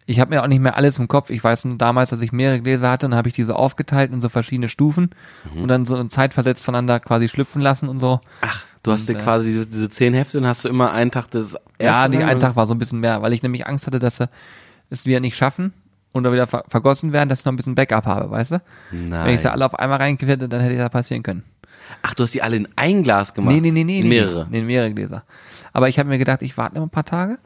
Ich 0.07 0.19
habe 0.19 0.35
mir 0.35 0.43
auch 0.43 0.47
nicht 0.47 0.59
mehr 0.59 0.77
alles 0.77 0.99
im 0.99 1.07
Kopf. 1.07 1.29
Ich 1.31 1.43
weiß 1.43 1.65
nur 1.65 1.77
damals, 1.77 2.11
dass 2.11 2.21
ich 2.21 2.31
mehrere 2.31 2.61
Gläser 2.61 2.89
hatte, 2.91 3.07
dann 3.09 3.15
habe 3.17 3.27
ich 3.27 3.33
diese 3.35 3.55
aufgeteilt 3.55 4.11
in 4.13 4.21
so 4.21 4.29
verschiedene 4.29 4.69
Stufen 4.69 5.09
Mhm. 5.53 5.63
und 5.63 5.67
dann 5.67 5.85
so 5.85 6.03
zeitversetzt 6.05 6.63
voneinander 6.63 6.99
quasi 6.99 7.27
schlüpfen 7.27 7.61
lassen 7.61 7.89
und 7.89 7.97
so. 7.99 8.19
Ach, 8.41 8.63
du 8.83 8.91
hast 8.91 9.09
dir 9.09 9.13
Und, 9.13 9.19
äh, 9.19 9.23
quasi 9.23 9.47
diese, 9.47 9.65
diese 9.65 9.89
zehn 9.89 10.13
Hefte 10.13 10.37
und 10.37 10.45
hast 10.45 10.63
du 10.63 10.69
immer 10.69 10.91
einen 10.91 11.09
Tag 11.11 11.31
des 11.31 11.55
Ja, 11.79 12.07
die 12.07 12.17
einen 12.19 12.35
und- 12.35 12.39
Tag 12.41 12.55
war 12.55 12.67
so 12.67 12.75
ein 12.75 12.77
bisschen 12.77 12.99
mehr, 12.99 13.21
weil 13.23 13.33
ich 13.33 13.41
nämlich 13.41 13.65
Angst 13.65 13.87
hatte, 13.87 13.97
dass 13.99 14.17
sie 14.17 14.29
es 14.91 15.07
wieder 15.07 15.19
nicht 15.19 15.35
schaffen 15.35 15.73
und 16.11 16.23
da 16.23 16.31
wieder 16.31 16.45
ver 16.45 16.63
vergossen 16.67 17.11
werden, 17.11 17.27
dass 17.29 17.39
ich 17.39 17.45
noch 17.45 17.53
ein 17.53 17.55
bisschen 17.57 17.73
Backup 17.75 18.05
habe, 18.05 18.29
weißt 18.29 18.51
du? 18.51 18.61
Nein. 18.91 19.25
Wenn 19.25 19.33
ich 19.33 19.41
sie 19.41 19.51
alle 19.51 19.65
auf 19.65 19.73
einmal 19.79 19.97
reingekippt 19.97 20.31
hätte, 20.31 20.47
dann 20.49 20.61
hätte 20.61 20.77
das 20.77 20.91
passieren 20.91 21.23
können. 21.23 21.43
Ach, 22.03 22.13
du 22.13 22.23
hast 22.23 22.33
die 22.35 22.41
alle 22.43 22.55
in 22.57 22.67
ein 22.75 23.01
Glas 23.03 23.33
gemacht? 23.33 23.53
Nee, 23.55 23.61
nee, 23.61 23.71
nee, 23.71 23.83
nee. 23.83 23.99
In 24.01 24.09
mehrere. 24.09 24.47
Nee, 24.51 24.59
in 24.59 24.65
mehrere 24.67 24.93
Gläser. 24.93 25.23
Aber 25.73 25.89
ich 25.89 25.97
habe 25.97 26.09
mir 26.09 26.17
gedacht, 26.19 26.41
ich 26.43 26.55
warte 26.57 26.75
noch 26.75 26.83
ein 26.83 26.89
paar 26.89 27.05
Tage 27.05 27.37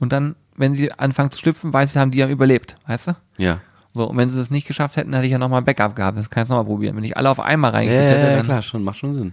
und 0.00 0.12
dann, 0.12 0.36
wenn 0.56 0.74
sie 0.74 0.92
anfangen 0.92 1.30
zu 1.30 1.38
schlüpfen, 1.38 1.72
weiß 1.72 1.90
ich, 1.92 1.96
haben 1.96 2.10
die 2.10 2.18
ja 2.18 2.28
überlebt, 2.28 2.76
weißt 2.86 3.08
du? 3.08 3.12
Ja. 3.36 3.60
So, 3.94 4.08
und 4.08 4.16
wenn 4.16 4.28
sie 4.28 4.38
das 4.38 4.50
nicht 4.50 4.66
geschafft 4.66 4.96
hätten, 4.96 5.12
hätte 5.12 5.26
ich 5.26 5.32
ja 5.32 5.38
nochmal 5.38 5.60
ein 5.62 5.64
Backup 5.64 5.96
gehabt. 5.96 6.18
Das 6.18 6.30
kann 6.30 6.42
ich 6.44 6.48
nochmal 6.48 6.66
probieren. 6.66 6.94
Wenn 6.96 7.04
ich 7.04 7.16
alle 7.16 7.30
auf 7.30 7.40
einmal 7.40 7.72
Ja, 7.72 7.78
reingekriegt 7.78 8.10
ja, 8.10 8.16
hätte, 8.16 8.30
ja, 8.30 8.36
dann 8.36 8.44
klar, 8.44 8.62
schon, 8.62 8.84
macht 8.84 8.98
schon 8.98 9.14
Sinn. 9.14 9.32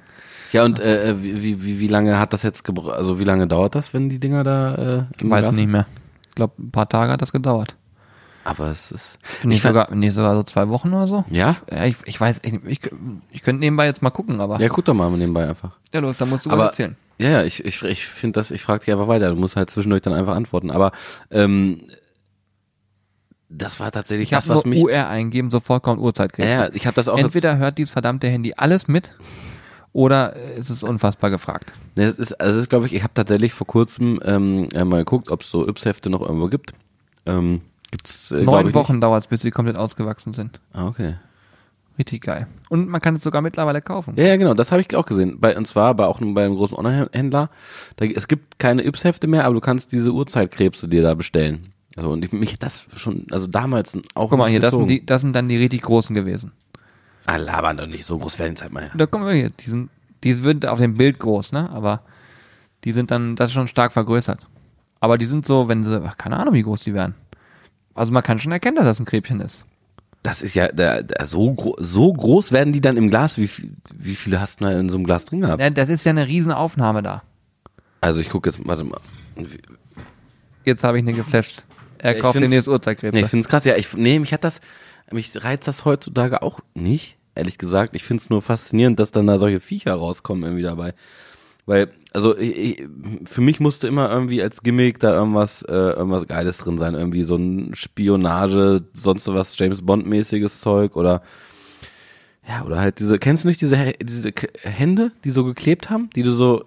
Ja, 0.53 0.63
und 0.63 0.79
äh, 0.79 1.21
wie, 1.21 1.43
wie, 1.43 1.63
wie, 1.63 1.79
wie 1.81 1.87
lange 1.87 2.17
hat 2.17 2.31
das 2.33 2.41
jetzt 2.43 2.63
gebraucht, 2.63 2.95
also 2.95 3.19
wie 3.19 3.25
lange 3.25 3.47
dauert 3.47 3.75
das, 3.75 3.93
wenn 3.93 4.09
die 4.09 4.19
Dinger 4.19 4.43
da 4.43 4.75
äh, 4.75 5.03
im 5.21 5.29
weiß 5.29 5.41
ich 5.41 5.49
Glas- 5.49 5.51
nicht 5.51 5.67
mehr. 5.69 5.85
Ich 6.29 6.35
glaube, 6.35 6.53
ein 6.59 6.71
paar 6.71 6.87
Tage 6.89 7.11
hat 7.11 7.21
das 7.21 7.31
gedauert. 7.31 7.75
Aber 8.43 8.69
es 8.69 8.91
ist. 8.91 9.17
Nicht 9.43 9.57
Ich 9.57 9.63
sogar, 9.63 9.93
nicht 9.93 10.13
sogar 10.13 10.35
so 10.35 10.43
zwei 10.43 10.69
Wochen 10.69 10.93
oder 10.93 11.07
so. 11.07 11.25
Ja? 11.29 11.55
Ja, 11.69 11.85
ich, 11.85 11.97
ich 12.05 12.19
weiß, 12.21 12.41
ich, 12.43 12.53
ich, 12.65 12.79
ich 13.31 13.41
könnte 13.41 13.59
nebenbei 13.59 13.85
jetzt 13.87 14.01
mal 14.03 14.11
gucken, 14.11 14.39
aber. 14.39 14.59
Ja, 14.61 14.67
guck 14.69 14.85
doch 14.85 14.93
mal 14.93 15.09
nebenbei 15.11 15.47
einfach. 15.49 15.71
Ja, 15.93 15.99
los, 15.99 16.17
dann 16.19 16.29
musst 16.29 16.45
du 16.45 16.49
Aber- 16.51 16.59
mal 16.59 16.65
erzählen. 16.67 16.95
Ja, 17.17 17.29
ja, 17.29 17.43
ich, 17.43 17.63
ich, 17.63 17.81
ich 17.83 18.05
finde 18.05 18.39
das, 18.39 18.51
ich 18.51 18.61
frage 18.61 18.79
dich 18.79 18.91
einfach 18.91 19.07
weiter. 19.07 19.29
Du 19.29 19.35
musst 19.35 19.55
halt 19.55 19.69
zwischendurch 19.69 20.01
dann 20.01 20.13
einfach 20.13 20.35
antworten. 20.35 20.69
Aber 20.69 20.91
ähm, 21.31 21.81
das 23.49 23.79
war 23.79 23.91
tatsächlich 23.91 24.27
Ich 24.27 24.31
das, 24.31 24.49
was 24.49 24.65
nur 24.65 24.69
mich. 24.73 24.83
UR 24.83 25.07
eingeben, 25.07 25.51
sofort 25.51 25.83
kommt 25.83 26.01
Uhrzeitkrebs. 26.01 26.49
Ja, 26.49 26.65
ja, 26.65 26.69
ich 26.73 26.87
habe 26.87 26.95
das 26.95 27.07
auch. 27.07 27.17
Entweder 27.17 27.57
hört 27.57 27.77
dieses 27.77 27.91
verdammte 27.91 28.27
Handy 28.27 28.53
alles 28.57 28.87
mit 28.87 29.15
oder 29.93 30.35
es 30.35 30.69
ist 30.69 30.83
unfassbar 30.83 31.29
gefragt. 31.29 31.73
Ne, 31.95 32.03
es 32.03 32.17
ist, 32.17 32.33
also 32.41 32.57
es 32.57 32.63
ist, 32.63 32.69
glaube 32.69 32.85
ich, 32.87 32.93
ich 32.93 33.03
habe 33.03 33.13
tatsächlich 33.13 33.53
vor 33.53 33.65
kurzem 33.67 34.19
ähm, 34.25 34.67
äh, 34.73 34.83
mal 34.83 34.97
geguckt, 34.97 35.31
ob 35.31 35.41
es 35.41 35.49
so 35.49 35.65
Yps-Hefte 35.65 36.09
noch 36.09 36.21
irgendwo 36.21 36.47
gibt. 36.47 36.73
Ähm, 37.25 37.61
gibt's, 37.91 38.31
äh, 38.31 38.43
Neun 38.43 38.73
Wochen 38.73 38.99
dauert 38.99 39.23
es, 39.23 39.27
bis 39.27 39.41
sie 39.41 39.51
komplett 39.51 39.77
ausgewachsen 39.77 40.33
sind. 40.33 40.59
Ah, 40.73 40.87
okay. 40.87 41.15
Richtig 41.97 42.23
geil. 42.23 42.47
Und 42.69 42.89
man 42.89 42.99
kann 42.99 43.15
es 43.15 43.23
sogar 43.23 43.41
mittlerweile 43.41 43.81
kaufen. 43.81 44.15
Ja, 44.17 44.25
ja, 44.25 44.35
genau, 44.35 44.53
das 44.53 44.71
habe 44.71 44.81
ich 44.81 44.95
auch 44.95 45.05
gesehen. 45.05 45.39
Bei, 45.39 45.55
und 45.55 45.65
zwar 45.65 45.93
bei 45.93 46.05
auch 46.05 46.19
bei 46.19 46.45
einem 46.45 46.55
großen 46.55 46.75
Online-Händler. 46.75 47.49
Es 47.97 48.27
gibt 48.27 48.59
keine 48.59 48.85
Yps-Hefte 48.85 49.27
mehr, 49.27 49.45
aber 49.45 49.53
du 49.53 49.61
kannst 49.61 49.91
diese 49.91 50.11
Uhrzeitkrebse 50.11 50.87
dir 50.89 51.03
da 51.03 51.13
bestellen. 51.13 51.71
Also 51.95 52.09
und 52.09 52.25
ich, 52.25 52.33
mich 52.33 52.59
das 52.59 52.87
schon, 52.95 53.25
also 53.31 53.47
damals 53.47 53.97
auch. 54.15 54.29
Guck 54.29 54.39
mal 54.39 54.49
hier, 54.49 54.59
das 54.59 54.73
sind, 54.73 54.89
die, 54.89 55.05
das 55.05 55.21
sind 55.21 55.33
dann 55.35 55.47
die 55.47 55.57
richtig 55.57 55.81
großen 55.83 56.13
gewesen. 56.13 56.51
Ah, 57.25 57.37
labern 57.37 57.77
doch 57.77 57.87
nicht, 57.87 58.05
so 58.05 58.17
groß 58.17 58.37
werden 58.39 58.55
die 58.55 58.61
Zeit 58.61 58.73
mal. 58.73 58.91
Da 58.95 59.05
kommen 59.05 59.25
wir 59.25 59.33
hier. 59.33 59.49
Die 59.49 59.69
sind, 59.69 59.89
die 60.23 60.33
sind 60.33 60.65
auf 60.65 60.79
dem 60.79 60.95
Bild 60.95 61.19
groß, 61.19 61.53
ne? 61.53 61.69
Aber 61.71 62.01
die 62.83 62.91
sind 62.91 63.11
dann, 63.11 63.35
das 63.35 63.49
ist 63.49 63.53
schon 63.53 63.67
stark 63.67 63.93
vergrößert. 63.93 64.39
Aber 64.99 65.17
die 65.17 65.25
sind 65.25 65.45
so, 65.45 65.67
wenn 65.69 65.83
sie, 65.83 66.01
ach, 66.05 66.17
keine 66.17 66.37
Ahnung, 66.37 66.53
wie 66.53 66.61
groß 66.61 66.83
die 66.83 66.93
werden. 66.93 67.15
Also 67.93 68.11
man 68.11 68.23
kann 68.23 68.39
schon 68.39 68.51
erkennen, 68.51 68.75
dass 68.75 68.85
das 68.85 68.99
ein 68.99 69.05
Krebchen 69.05 69.39
ist. 69.39 69.65
Das 70.25 70.41
ist 70.41 70.55
ja, 70.55 70.69
da, 70.69 71.01
da, 71.03 71.27
so, 71.27 71.53
gro 71.53 71.75
so 71.79 72.11
groß 72.11 72.51
werden 72.51 72.73
die 72.73 72.81
dann 72.81 72.97
im 72.97 73.09
Glas. 73.09 73.37
Wie, 73.37 73.47
viel, 73.47 73.71
wie 73.93 74.15
viele 74.15 74.41
hast 74.41 74.59
du 74.59 74.65
da 74.65 74.71
in 74.71 74.89
so 74.89 74.97
einem 74.97 75.05
Glas 75.05 75.25
drin 75.25 75.41
gehabt? 75.41 75.61
Ja, 75.61 75.69
das 75.69 75.89
ist 75.89 76.03
ja 76.03 76.09
eine 76.09 76.27
riesen 76.27 76.51
Aufnahme 76.51 77.03
da. 77.03 77.21
Also 78.01 78.19
ich 78.19 78.29
gucke 78.29 78.49
jetzt, 78.49 78.59
warte 78.65 78.83
mal. 78.83 78.99
Jetzt 80.63 80.83
habe 80.83 80.97
ich 80.97 81.03
eine 81.03 81.13
geflasht. 81.13 81.65
Er 81.99 82.15
Ja, 82.15 82.21
kauft 82.21 82.39
den 82.39 82.51
jetzt 82.51 82.67
Uhrzeitkrebs. 82.67 83.13
Nee, 83.13 83.21
ich 83.21 83.27
find's 83.27 83.47
krass. 83.47 83.65
Ja, 83.65 83.75
ich, 83.75 83.93
nee, 83.93 84.19
mich 84.19 84.33
hat 84.33 84.43
das, 84.43 84.61
mich 85.11 85.43
reizt 85.43 85.67
das 85.67 85.85
heutzutage 85.85 86.41
auch 86.41 86.59
nicht, 86.73 87.17
ehrlich 87.35 87.57
gesagt. 87.57 87.95
Ich 87.95 88.03
find's 88.03 88.29
nur 88.29 88.41
faszinierend, 88.41 88.99
dass 88.99 89.11
dann 89.11 89.27
da 89.27 89.37
solche 89.37 89.59
Viecher 89.59 89.93
rauskommen 89.93 90.43
irgendwie 90.43 90.63
dabei. 90.63 90.93
Weil, 91.65 91.89
also 92.13 92.37
ich, 92.37 92.83
für 93.25 93.41
mich 93.41 93.59
musste 93.59 93.87
immer 93.87 94.11
irgendwie 94.11 94.41
als 94.41 94.61
Gimmick 94.61 94.99
da 94.99 95.13
irgendwas, 95.13 95.63
äh, 95.63 95.73
irgendwas 95.73 96.27
Geiles 96.27 96.57
drin 96.57 96.77
sein. 96.77 96.93
Irgendwie 96.93 97.23
so 97.23 97.35
ein 97.35 97.73
Spionage, 97.73 98.83
sonst 98.93 99.27
was 99.33 99.57
James 99.57 99.81
Bond-mäßiges 99.81 100.59
Zeug 100.59 100.95
oder 100.95 101.21
ja, 102.47 102.63
oder 102.63 102.79
halt 102.79 102.99
diese, 102.99 103.17
kennst 103.17 103.43
du 103.43 103.47
nicht 103.47 103.61
diese, 103.61 103.93
diese 103.99 104.31
Hände, 104.61 105.11
die 105.23 105.31
so 105.31 105.43
geklebt 105.43 105.89
haben, 105.89 106.11
die 106.15 106.21
du 106.21 106.31
so 106.31 106.65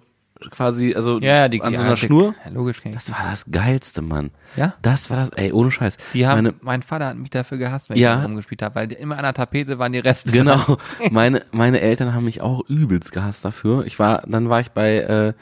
quasi, 0.51 0.95
also 0.95 1.19
ja, 1.19 1.35
ja, 1.35 1.47
die 1.49 1.61
an 1.61 1.73
so 1.73 1.79
ja, 1.81 1.85
einer 1.85 1.95
die- 1.95 2.01
Schnur? 2.05 2.33
Ja, 2.45 2.51
logisch 2.51 2.81
kenn 2.81 2.93
ich. 2.93 2.97
Das 3.03 3.11
war 3.11 3.29
das 3.29 3.45
Geilste, 3.51 4.01
Mann. 4.01 4.31
Ja? 4.55 4.73
Das 4.81 5.09
war 5.09 5.17
das, 5.17 5.29
ey, 5.31 5.51
ohne 5.51 5.69
Scheiß. 5.69 5.97
Die 6.13 6.25
haben, 6.25 6.37
Meine, 6.43 6.53
mein 6.61 6.81
Vater 6.81 7.07
hat 7.07 7.17
mich 7.17 7.29
dafür 7.29 7.57
gehasst, 7.57 7.89
wenn 7.89 7.97
Ja. 7.97 8.19
ich 8.19 8.25
rumgespielt 8.25 8.61
habe, 8.61 8.75
weil 8.75 8.91
immer 8.93 9.17
an 9.17 9.23
der 9.23 9.33
Tapete 9.33 9.79
waren 9.79 9.91
die 9.91 9.99
Reste. 9.99 10.31
Genau. 10.31 10.77
Meine, 11.11 11.43
meine 11.51 11.81
Eltern 11.81 12.13
haben 12.13 12.25
mich 12.25 12.41
auch 12.41 12.61
übelst 12.69 13.11
gehasst 13.11 13.43
dafür. 13.45 13.85
Ich 13.85 13.99
war, 13.99 14.23
dann 14.27 14.49
war 14.49 14.59
ich 14.61 14.71
bei, 14.71 14.97
äh, 14.99 15.33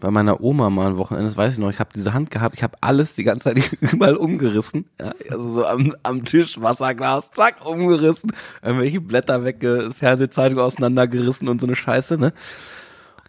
bei 0.00 0.10
meiner 0.10 0.40
Oma 0.40 0.70
mal 0.70 0.88
ein 0.88 0.96
Wochenende, 0.98 1.28
das 1.28 1.36
weiß 1.36 1.52
ich 1.54 1.58
noch, 1.58 1.70
ich 1.70 1.78
habe 1.80 1.90
diese 1.94 2.12
Hand 2.14 2.30
gehabt, 2.30 2.54
ich 2.56 2.62
habe 2.62 2.76
alles 2.80 3.14
die 3.14 3.24
ganze 3.24 3.44
Zeit 3.54 3.70
überall 3.92 4.16
umgerissen. 4.16 4.86
Ja, 5.00 5.12
also 5.30 5.52
so 5.52 5.66
am, 5.66 5.94
am 6.02 6.24
Tisch, 6.24 6.60
Wasserglas, 6.60 7.30
zack, 7.30 7.64
umgerissen, 7.64 8.32
irgendwelche 8.62 9.00
Blätter 9.00 9.44
wegge, 9.44 9.90
Fernsehzeitung 9.96 10.58
auseinandergerissen 10.58 11.48
und 11.48 11.60
so 11.60 11.66
eine 11.66 11.76
Scheiße, 11.76 12.16
ne? 12.18 12.32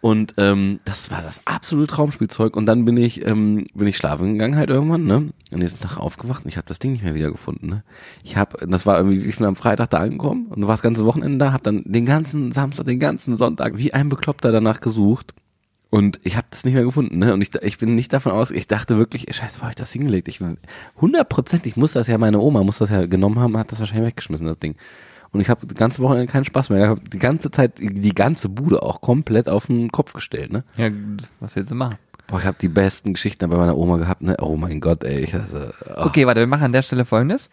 Und 0.00 0.34
ähm, 0.36 0.78
das 0.84 1.10
war 1.10 1.22
das 1.22 1.40
absolute 1.44 1.92
Traumspielzeug. 1.92 2.56
Und 2.56 2.66
dann 2.66 2.84
bin 2.84 2.96
ich, 2.96 3.26
ähm, 3.26 3.66
bin 3.74 3.88
ich 3.88 3.96
schlafen 3.96 4.34
gegangen 4.34 4.56
halt 4.56 4.70
irgendwann, 4.70 5.04
ne? 5.04 5.30
Am 5.50 5.58
nächsten 5.58 5.80
Tag 5.80 5.98
aufgewacht 5.98 6.44
und 6.44 6.50
ich 6.50 6.56
habe 6.56 6.68
das 6.68 6.78
Ding 6.78 6.92
nicht 6.92 7.02
mehr 7.02 7.14
wiedergefunden, 7.14 7.68
ne? 7.68 7.82
Ich 8.22 8.36
habe, 8.36 8.66
das 8.66 8.86
war 8.86 8.96
irgendwie, 8.98 9.18
ich 9.18 9.38
bin 9.38 9.46
am 9.46 9.56
Freitag 9.56 9.90
da 9.90 9.98
angekommen 9.98 10.46
und 10.46 10.62
war 10.62 10.74
das 10.74 10.82
ganze 10.82 11.04
Wochenende 11.04 11.38
da, 11.38 11.52
habe 11.52 11.62
dann 11.64 11.82
den 11.84 12.06
ganzen 12.06 12.52
Samstag, 12.52 12.86
den 12.86 13.00
ganzen 13.00 13.36
Sonntag 13.36 13.76
wie 13.76 13.92
ein 13.92 14.08
Bekloppter 14.08 14.52
danach 14.52 14.80
gesucht. 14.80 15.34
Und 15.90 16.20
ich 16.22 16.36
habe 16.36 16.46
das 16.50 16.64
nicht 16.64 16.74
mehr 16.74 16.84
gefunden, 16.84 17.18
ne? 17.18 17.32
Und 17.32 17.40
ich, 17.40 17.54
ich 17.54 17.78
bin 17.78 17.94
nicht 17.94 18.12
davon 18.12 18.32
aus, 18.32 18.50
ich 18.50 18.68
dachte 18.68 18.98
wirklich, 18.98 19.26
scheiße, 19.34 19.60
wo 19.60 19.62
hab 19.64 19.70
ich 19.70 19.76
das 19.76 19.90
hingelegt? 19.90 20.28
Ich 20.28 20.40
hundertprozentig 21.00 21.76
muss 21.76 21.92
das 21.92 22.08
ja, 22.08 22.18
meine 22.18 22.40
Oma 22.40 22.62
muss 22.62 22.78
das 22.78 22.90
ja 22.90 23.06
genommen 23.06 23.38
haben, 23.38 23.56
hat 23.56 23.72
das 23.72 23.80
wahrscheinlich 23.80 24.08
weggeschmissen, 24.08 24.46
das 24.46 24.58
Ding. 24.58 24.76
Und 25.32 25.40
ich 25.40 25.50
habe 25.50 25.66
die 25.66 25.74
ganze 25.74 26.02
Wochenende 26.02 26.30
keinen 26.30 26.44
Spaß 26.44 26.70
mehr. 26.70 26.82
Ich 26.82 26.88
habe 26.88 27.00
die 27.00 27.18
ganze 27.18 27.50
Zeit, 27.50 27.78
die 27.78 28.14
ganze 28.14 28.48
Bude 28.48 28.82
auch 28.82 29.00
komplett 29.00 29.48
auf 29.48 29.66
den 29.66 29.92
Kopf 29.92 30.14
gestellt, 30.14 30.52
ne? 30.52 30.64
Ja, 30.76 30.88
was 31.40 31.54
willst 31.54 31.70
du 31.70 31.74
machen? 31.74 31.98
Boah, 32.26 32.38
ich 32.38 32.46
habe 32.46 32.56
die 32.60 32.68
besten 32.68 33.14
Geschichten 33.14 33.48
bei 33.48 33.56
meiner 33.56 33.76
Oma 33.76 33.96
gehabt, 33.96 34.22
ne? 34.22 34.36
Oh 34.40 34.56
mein 34.56 34.80
Gott, 34.80 35.04
ey. 35.04 35.20
Ich, 35.20 35.34
also, 35.34 35.70
oh. 35.96 36.06
Okay, 36.06 36.26
warte, 36.26 36.40
wir 36.40 36.46
machen 36.46 36.64
an 36.64 36.72
der 36.72 36.82
Stelle 36.82 37.04
folgendes. 37.04 37.50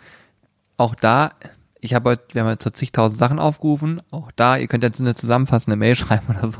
Auch 0.77 0.95
da, 0.95 1.31
ich 1.79 1.93
habe 1.93 2.11
heute, 2.11 2.23
wir 2.33 2.41
haben 2.43 2.49
jetzt 2.49 2.63
so 2.63 2.69
zigtausend 2.69 3.17
Sachen 3.17 3.39
aufgerufen. 3.39 4.01
Auch 4.11 4.31
da, 4.35 4.57
ihr 4.57 4.67
könnt 4.67 4.83
jetzt 4.83 4.99
eine 4.99 5.15
zusammenfassende 5.15 5.77
Mail 5.77 5.95
schreiben 5.95 6.25
oder 6.29 6.49
so. 6.49 6.59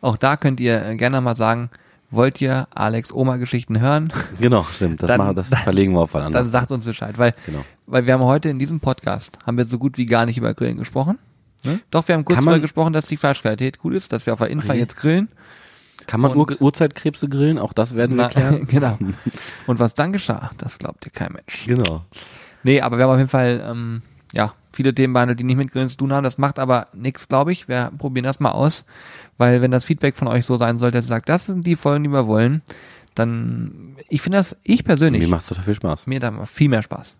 Auch 0.00 0.16
da 0.16 0.36
könnt 0.36 0.60
ihr 0.60 0.84
äh, 0.84 0.96
gerne 0.96 1.20
mal 1.20 1.34
sagen, 1.34 1.70
wollt 2.10 2.40
ihr 2.40 2.66
Alex 2.74 3.12
Oma-Geschichten 3.12 3.80
hören? 3.80 4.12
Genau, 4.40 4.62
stimmt. 4.62 5.02
Das, 5.02 5.08
Dann- 5.08 5.18
machen, 5.18 5.34
das 5.36 5.50
dann- 5.50 5.60
verlegen 5.62 5.92
wir 5.92 6.00
auf 6.00 6.14
wann 6.14 6.32
Dann 6.32 6.46
sagt 6.46 6.70
uns 6.72 6.84
Bescheid, 6.84 7.18
weil, 7.18 7.32
Genau. 7.46 7.64
weil 7.86 8.06
wir 8.06 8.14
haben 8.14 8.22
heute 8.24 8.48
in 8.48 8.58
diesem 8.58 8.80
Podcast, 8.80 9.38
haben 9.46 9.56
wir 9.58 9.64
so 9.66 9.78
gut 9.78 9.98
wie 9.98 10.06
gar 10.06 10.24
nicht 10.26 10.38
über 10.38 10.54
Grillen 10.54 10.78
gesprochen. 10.78 11.18
Ne? 11.64 11.80
Doch, 11.90 12.06
wir 12.08 12.14
haben 12.14 12.24
kurz 12.24 12.38
darüber 12.38 12.60
gesprochen, 12.60 12.92
dass 12.92 13.06
die 13.06 13.16
Fleischqualität 13.16 13.78
gut 13.78 13.92
ist, 13.94 14.12
dass 14.12 14.26
wir 14.26 14.32
auf 14.32 14.38
der 14.38 14.48
Infa 14.48 14.70
Okay. 14.72 14.78
jetzt 14.78 14.96
grillen. 14.96 15.28
Kann 16.06 16.20
man 16.20 16.34
Ur 16.36 16.46
Urzeitkrebse 16.60 17.28
grillen? 17.28 17.58
Auch 17.58 17.72
das 17.72 17.94
werden 17.96 18.16
wir 18.16 18.28
klären. 18.28 18.66
genau. 18.68 18.96
Und 19.66 19.78
was 19.78 19.92
dann 19.94 20.12
geschah, 20.12 20.50
das 20.56 20.78
glaubt 20.78 21.04
dir 21.04 21.10
kein 21.10 21.32
Mensch. 21.32 21.66
genau. 21.66 22.04
Nee, 22.62 22.80
aber 22.80 22.96
wir 22.98 23.04
haben 23.04 23.10
auf 23.12 23.18
jeden 23.18 23.28
Fall, 23.28 23.62
ähm, 23.68 24.02
ja, 24.32 24.54
viele 24.78 24.94
Themen 24.94 25.12
behandelt, 25.12 25.40
die 25.40 25.44
nicht 25.44 25.56
mit 25.56 25.72
Grillen 25.72 25.88
zu 25.88 25.96
tun 25.96 26.12
haben. 26.12 26.22
Das 26.22 26.38
macht 26.38 26.60
aber 26.60 26.86
nichts, 26.94 27.26
glaube 27.26 27.50
ich. 27.52 27.66
Wir 27.66 27.90
probieren 27.98 28.22
das 28.24 28.38
mal 28.38 28.52
aus, 28.52 28.84
weil 29.36 29.60
wenn 29.60 29.72
das 29.72 29.84
Feedback 29.84 30.16
von 30.16 30.28
euch 30.28 30.46
so 30.46 30.56
sein 30.56 30.78
sollte, 30.78 30.98
dass 30.98 31.06
ihr 31.06 31.08
sagt, 31.08 31.28
das 31.28 31.46
sind 31.46 31.66
die 31.66 31.74
Folgen, 31.74 32.04
die 32.04 32.10
wir 32.12 32.28
wollen, 32.28 32.62
dann, 33.16 33.96
ich 34.08 34.22
finde 34.22 34.38
das, 34.38 34.56
ich 34.62 34.84
persönlich, 34.84 35.22
Mir 35.22 35.28
macht 35.28 35.42
es 35.42 35.48
total 35.48 35.64
viel 35.64 35.74
Spaß. 35.74 36.06
mir 36.06 36.20
da 36.20 36.46
viel 36.46 36.68
mehr 36.68 36.82
Spaß. 36.82 37.16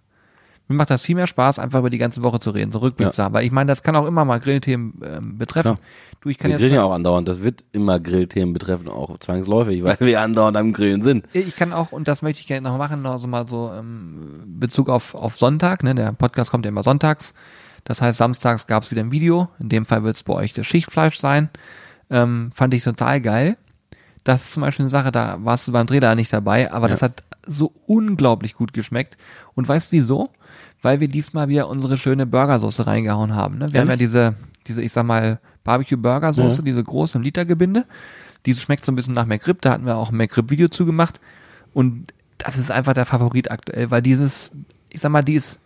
Mir 0.69 0.77
macht 0.77 0.91
das 0.91 1.03
viel 1.03 1.15
mehr 1.17 1.27
Spaß, 1.27 1.59
einfach 1.59 1.79
über 1.81 1.91
die 1.91 1.99
ganze 1.99 2.23
Woche 2.23 2.41
zu 2.41 2.51
reden, 2.51 2.71
so 2.73 2.79
Rückblick 2.79 3.07
Ja. 3.07 3.11
zu 3.11 3.23
haben. 3.25 3.33
Weil 3.35 3.45
ich 3.47 3.51
meine, 3.53 3.69
das 3.69 3.83
kann 3.83 3.97
auch 3.97 4.07
immer 4.07 4.25
mal 4.27 4.39
Grillthemen 4.39 5.01
ähm, 5.03 5.39
betreffen. 5.39 5.77
Klar. 5.77 5.79
Du, 6.21 6.29
ich 6.29 6.37
kann 6.39 6.49
Wir 6.51 6.57
jetzt 6.57 6.61
grillen 6.61 6.75
ja 6.75 6.83
auch 6.83 6.93
andauernd. 6.93 7.27
Das 7.27 7.43
wird 7.43 7.65
immer 7.73 7.99
Grillthemen 8.01 8.53
betreffen, 8.53 8.89
auch 8.89 9.19
zwangsläufig, 9.19 9.83
weil 9.83 9.97
wir 10.01 10.21
andauernd 10.21 10.57
am 10.57 10.73
Grillen 10.73 11.03
sind. 11.03 11.27
Ich 11.33 11.57
kann 11.57 11.73
auch, 11.73 11.91
und 11.93 12.07
das 12.09 12.23
möchte 12.23 12.41
ich 12.41 12.47
gerne 12.47 12.69
noch 12.69 12.77
machen, 12.77 13.03
noch 13.03 13.19
so 13.19 13.29
mal 13.29 13.47
so 13.47 13.71
ähm, 13.75 14.43
Bezug 14.47 14.89
auf, 14.91 15.15
auf 15.15 15.37
Sonntag, 15.39 15.83
ne? 15.85 15.95
Der 15.95 16.13
Podcast 16.13 16.51
kommt 16.51 16.65
ja 16.65 16.71
immer 16.71 16.83
sonntags. 16.83 17.35
Das 17.85 18.03
heißt, 18.03 18.19
samstags 18.19 18.67
gab 18.67 18.83
es 18.83 18.91
wieder 18.91 19.01
ein 19.03 19.13
Video. 19.13 19.49
In 19.59 19.69
dem 19.71 19.87
Fall 19.87 20.03
wird 20.05 20.17
es 20.17 20.23
bei 20.23 20.35
euch 20.35 20.53
das 20.53 20.67
Schichtfleisch 20.67 21.19
sein. 21.19 21.49
Ähm, 22.11 22.51
fand 22.53 22.75
ich 22.75 22.85
total 22.85 23.21
geil. 23.21 23.57
Das 24.25 24.43
ist 24.45 24.53
zum 24.53 24.63
Beispiel 24.63 24.83
eine 24.85 24.91
Sache, 24.91 25.11
da 25.13 25.39
warst 25.41 25.69
du 25.69 25.73
beim 25.73 25.87
Dreh 25.87 26.01
da 26.01 26.15
nicht 26.15 26.33
dabei, 26.33 26.71
aber 26.73 26.87
Ja. 26.89 26.91
das 26.91 27.03
hat 27.03 27.23
so 27.47 27.73
unglaublich 27.87 28.55
gut 28.55 28.75
geschmeckt. 28.75 29.17
Und 29.55 29.67
weißt 29.69 29.91
du 29.93 29.97
wieso? 29.97 30.29
Weil 30.83 31.01
wir 31.01 31.09
diesmal 31.09 31.49
wieder 31.49 31.69
unsere 31.69 31.97
schöne 31.97 32.25
Burgersoße 32.27 32.87
reingehauen 32.87 33.35
haben. 33.35 33.59
Ne? 33.59 33.73
Wir 33.73 33.81
haben 33.81 33.89
ja 33.89 33.95
Ehrlich? 33.95 34.07
diese, 34.09 34.35
diese, 34.67 34.83
ich 34.83 34.93
sag 34.93 35.05
mal, 35.05 35.41
Barbecue-Burgersoße, 35.65 36.59
Ja. 36.59 36.65
diese 36.65 36.85
große 36.85 37.19
Litergebinde. 37.19 37.85
Diese 38.47 38.61
schmeckt 38.61 38.85
so 38.85 38.93
ein 38.93 38.95
bisschen 38.95 39.15
nach 39.15 39.27
McRib, 39.27 39.61
da 39.63 39.73
hatten 39.73 39.85
wir 39.87 39.97
auch 39.97 40.11
ein 40.11 40.17
McRib-Video 40.17 40.69
zugemacht. 40.69 41.21
Und 41.75 42.13
das 42.39 42.57
ist 42.57 42.71
einfach 42.71 42.93
der 42.95 43.05
Favorit 43.07 43.51
aktuell, 43.51 43.91
weil 43.91 44.01
dieses, 44.03 44.53
ich 44.89 45.01
sag 45.01 45.11
mal, 45.11 45.23
die 45.23 45.35
ist 45.35 45.61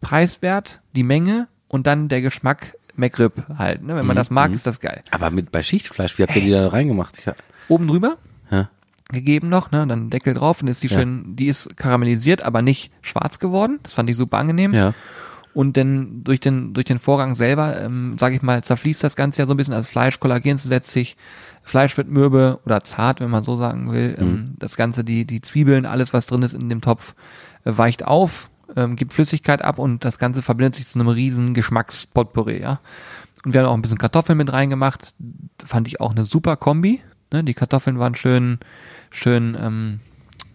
preiswert, 0.00 0.80
die 0.96 1.02
Menge 1.02 1.48
und 1.68 1.86
dann 1.86 2.08
der 2.08 2.22
Geschmack 2.22 2.74
McRib 2.96 3.46
halt. 3.58 3.82
Ne? 3.82 3.96
Wenn 3.96 4.06
man 4.06 4.14
Mhm, 4.14 4.18
das 4.18 4.30
mag, 4.30 4.48
mhm. 4.50 4.54
ist 4.54 4.66
das 4.66 4.80
geil. 4.80 5.02
Aber 5.10 5.30
mit 5.30 5.52
bei 5.52 5.62
Schichtfleisch, 5.62 6.16
wie 6.18 6.22
habt 6.22 6.34
ihr 6.36 6.42
die 6.42 6.50
da 6.50 6.68
reingemacht? 6.68 7.16
Oben 7.68 7.86
drüber. 7.88 8.14
Gegeben 9.14 9.48
noch, 9.48 9.70
ne? 9.70 9.86
Dann 9.86 10.10
Deckel 10.10 10.34
drauf 10.34 10.60
und 10.60 10.68
ist 10.68 10.82
die 10.82 10.88
Ja. 10.88 10.98
schön, 10.98 11.36
die 11.36 11.46
ist 11.46 11.76
karamellisiert, 11.76 12.42
aber 12.42 12.60
nicht 12.62 12.90
schwarz 13.00 13.38
geworden. 13.38 13.78
Das 13.82 13.94
fand 13.94 14.10
ich 14.10 14.16
super 14.16 14.38
angenehm. 14.38 14.74
ja. 14.74 14.92
Und 15.54 15.76
denn 15.76 16.24
durch 16.24 16.40
den, 16.40 16.74
durch 16.74 16.84
den 16.84 16.98
Vorgang 16.98 17.36
selber, 17.36 17.80
ähm, 17.80 18.18
sage 18.18 18.34
ich 18.34 18.42
mal, 18.42 18.64
zerfließt 18.64 19.04
das 19.04 19.14
Ganze 19.14 19.40
ja 19.40 19.46
so 19.46 19.54
ein 19.54 19.56
bisschen. 19.56 19.72
Also 19.72 19.88
Fleisch, 19.88 20.18
Kollagen 20.18 20.58
zusätzlich, 20.58 21.16
Fleisch 21.62 21.96
wird 21.96 22.08
mürbe 22.08 22.58
oder 22.66 22.82
zart, 22.82 23.20
wenn 23.20 23.30
man 23.30 23.44
so 23.44 23.54
sagen 23.54 23.92
will. 23.92 24.16
Ähm, 24.18 24.28
Mhm. 24.32 24.54
das 24.58 24.76
Ganze, 24.76 25.04
die, 25.04 25.24
die 25.26 25.40
Zwiebeln, 25.42 25.86
alles, 25.86 26.12
was 26.12 26.26
drin 26.26 26.42
ist 26.42 26.54
in 26.54 26.68
dem 26.68 26.80
Topf, 26.80 27.14
äh, 27.64 27.70
weicht 27.76 28.04
auf, 28.04 28.50
ähm, 28.74 28.96
gibt 28.96 29.12
Flüssigkeit 29.12 29.62
ab 29.62 29.78
und 29.78 30.04
das 30.04 30.18
Ganze 30.18 30.42
verbindet 30.42 30.74
sich 30.74 30.88
zu 30.88 30.98
einem 30.98 31.06
riesen 31.06 31.54
Geschmackspotpourri, 31.54 32.60
ja. 32.60 32.80
Und 33.44 33.52
wir 33.54 33.60
haben 33.60 33.68
auch 33.68 33.74
ein 33.74 33.82
bisschen 33.82 33.98
Kartoffeln 33.98 34.38
mit 34.38 34.52
reingemacht. 34.52 35.14
Fand 35.64 35.86
ich 35.86 36.00
auch 36.00 36.10
eine 36.10 36.24
super 36.24 36.56
Kombi. 36.56 37.00
Ne? 37.32 37.44
Die 37.44 37.54
Kartoffeln 37.54 38.00
waren 38.00 38.16
schön, 38.16 38.58
schön, 39.14 39.56
ähm, 39.60 40.00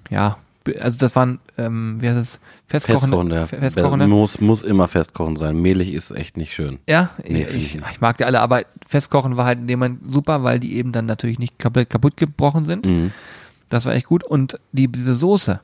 ja, 0.10 0.38
also 0.80 0.98
das 1.00 1.16
waren, 1.16 1.40
ähm, 1.58 1.98
wie 2.00 2.10
heißt 2.10 2.18
es, 2.20 2.40
festkochende, 2.68 3.08
Festkochen, 3.18 3.32
ja. 3.32 3.46
fe- 3.48 3.58
festkochende. 3.58 4.08
Muss, 4.08 4.40
muss 4.40 4.62
immer 4.62 4.88
festkochen 4.88 5.36
sein. 5.36 5.60
Mehlig 5.60 5.94
ist 5.94 6.12
echt 6.12 6.38
nicht 6.38 6.54
schön. 6.54 6.78
Ja, 6.88 7.10
Nee, 7.28 7.44
ich, 7.56 7.76
ich 7.76 8.02
mag 8.02 8.18
die 8.18 8.26
alle, 8.26 8.40
aber 8.42 8.62
festkochen 8.86 9.36
war 9.38 9.46
halt 9.46 9.60
in 9.60 9.68
dem 9.68 9.80
Moment 9.80 10.02
super, 10.14 10.44
weil 10.44 10.60
die 10.60 10.76
eben 10.76 10.92
dann 10.92 11.06
natürlich 11.08 11.40
nicht 11.40 11.58
kaputt, 11.58 11.90
kaputt 11.90 12.18
gebrochen 12.18 12.66
sind. 12.66 12.86
Mhm. 12.86 13.12
Das 13.70 13.86
war 13.86 13.94
echt 13.94 14.08
gut. 14.08 14.24
Und 14.24 14.60
die, 14.72 14.88
diese 14.92 15.16
Soße 15.16 15.60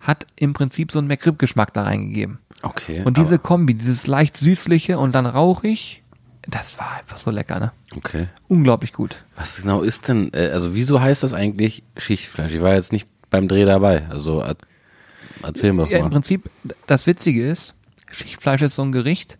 hat 0.00 0.26
im 0.36 0.52
Prinzip 0.52 0.92
so 0.92 1.00
einen 1.00 1.08
McRib-Geschmack 1.08 1.72
da 1.74 1.82
reingegeben. 1.82 2.38
Okay. 2.62 3.02
Und 3.04 3.18
diese 3.18 3.38
Kombi, 3.38 3.74
dieses 3.74 4.06
leicht 4.06 4.36
süßliche 4.38 4.98
und 4.98 5.14
dann 5.14 5.26
rauchig, 5.26 6.02
das 6.48 6.78
war 6.78 6.96
einfach 6.98 7.18
so 7.18 7.30
lecker, 7.30 7.58
ne? 7.58 7.72
Okay. 7.96 8.28
Unglaublich 8.48 8.92
gut. 8.92 9.24
Was 9.36 9.56
genau 9.56 9.82
ist 9.82 10.08
denn, 10.08 10.32
äh, 10.32 10.50
also 10.50 10.74
wieso 10.74 11.00
heißt 11.00 11.22
das 11.22 11.32
eigentlich 11.32 11.82
Schichtfleisch? 11.96 12.52
Ich 12.52 12.62
war 12.62 12.74
jetzt 12.74 12.92
nicht 12.92 13.08
beim 13.30 13.48
Dreh 13.48 13.64
dabei. 13.64 14.06
Also 14.08 14.40
er- 14.40 14.56
erzähl 15.42 15.72
mir 15.72 15.82
doch 15.84 15.90
Ja, 15.90 15.98
im 15.98 16.04
mal. 16.04 16.10
Prinzip, 16.10 16.48
das 16.86 17.06
Witzige 17.06 17.48
ist, 17.48 17.74
Schichtfleisch 18.10 18.62
ist 18.62 18.76
so 18.76 18.82
ein 18.82 18.92
Gericht, 18.92 19.38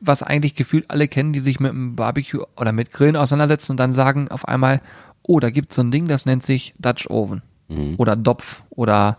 was 0.00 0.22
eigentlich 0.22 0.54
gefühlt 0.54 0.90
alle 0.90 1.08
kennen, 1.08 1.32
die 1.32 1.40
sich 1.40 1.60
mit 1.60 1.70
dem 1.72 1.96
Barbecue 1.96 2.44
oder 2.56 2.72
mit 2.72 2.90
Grillen 2.92 3.16
auseinandersetzen 3.16 3.72
und 3.72 3.80
dann 3.80 3.92
sagen 3.92 4.28
auf 4.28 4.46
einmal, 4.48 4.80
oh, 5.22 5.40
da 5.40 5.50
gibt's 5.50 5.76
so 5.76 5.82
ein 5.82 5.90
Ding, 5.90 6.06
das 6.08 6.26
nennt 6.26 6.44
sich 6.44 6.74
Dutch 6.78 7.06
Oven 7.08 7.42
Mhm. 7.68 7.94
oder 7.96 8.14
Dopf 8.16 8.62
oder 8.70 9.16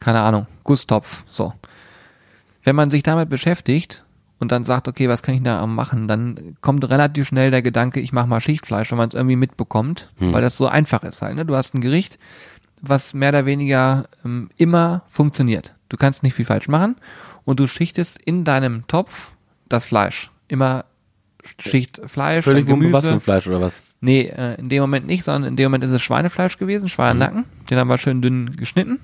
keine 0.00 0.20
Ahnung, 0.22 0.46
Gusstopf, 0.64 1.24
so. 1.28 1.52
Wenn 2.62 2.74
man 2.76 2.88
sich 2.88 3.02
damit 3.02 3.28
beschäftigt 3.28 4.04
und 4.38 4.52
dann 4.52 4.64
sagt, 4.64 4.88
okay, 4.88 5.08
was 5.08 5.22
kann 5.22 5.34
ich 5.34 5.42
da 5.42 5.64
machen, 5.66 6.08
dann 6.08 6.56
kommt 6.60 6.88
relativ 6.88 7.28
schnell 7.28 7.50
der 7.50 7.62
Gedanke, 7.62 8.00
ich 8.00 8.12
mache 8.12 8.26
mal 8.26 8.40
Schichtfleisch, 8.40 8.90
wenn 8.90 8.98
man 8.98 9.08
es 9.08 9.14
irgendwie 9.14 9.36
mitbekommt, 9.36 10.10
weil 10.18 10.42
das 10.42 10.56
so 10.56 10.66
einfach 10.66 11.02
ist 11.04 11.22
halt. 11.22 11.36
Ne? 11.36 11.44
Du 11.44 11.56
hast 11.56 11.74
ein 11.74 11.80
Gericht, 11.80 12.18
was 12.82 13.14
mehr 13.14 13.30
oder 13.30 13.46
weniger 13.46 14.06
ähm, 14.24 14.50
immer 14.56 15.02
funktioniert. 15.08 15.74
Du 15.88 15.96
kannst 15.96 16.22
nicht 16.22 16.34
viel 16.34 16.44
falsch 16.44 16.68
machen 16.68 16.96
und 17.44 17.60
du 17.60 17.66
schichtest 17.66 18.18
in 18.18 18.44
deinem 18.44 18.86
Topf 18.86 19.30
das 19.68 19.86
Fleisch. 19.86 20.30
Immer 20.48 20.84
Schicht 21.58 22.00
Fleisch, 22.06 22.44
Völlig 22.44 22.66
Gemüse. 22.66 22.92
was 22.92 23.06
für 23.06 23.12
ein 23.12 23.20
Fleisch 23.20 23.46
oder 23.46 23.60
was? 23.60 23.74
Nee, 24.00 24.22
äh, 24.22 24.54
in 24.56 24.68
dem 24.68 24.80
Moment 24.82 25.06
nicht, 25.06 25.24
sondern 25.24 25.50
in 25.52 25.56
dem 25.56 25.66
Moment 25.66 25.84
ist 25.84 25.90
es 25.90 26.02
Schweinefleisch 26.02 26.58
gewesen, 26.58 26.88
Schweinenacken. 26.88 27.44
Den 27.70 27.78
haben 27.78 27.88
wir 27.88 27.98
schön 27.98 28.20
dünn 28.20 28.56
geschnitten 28.56 29.00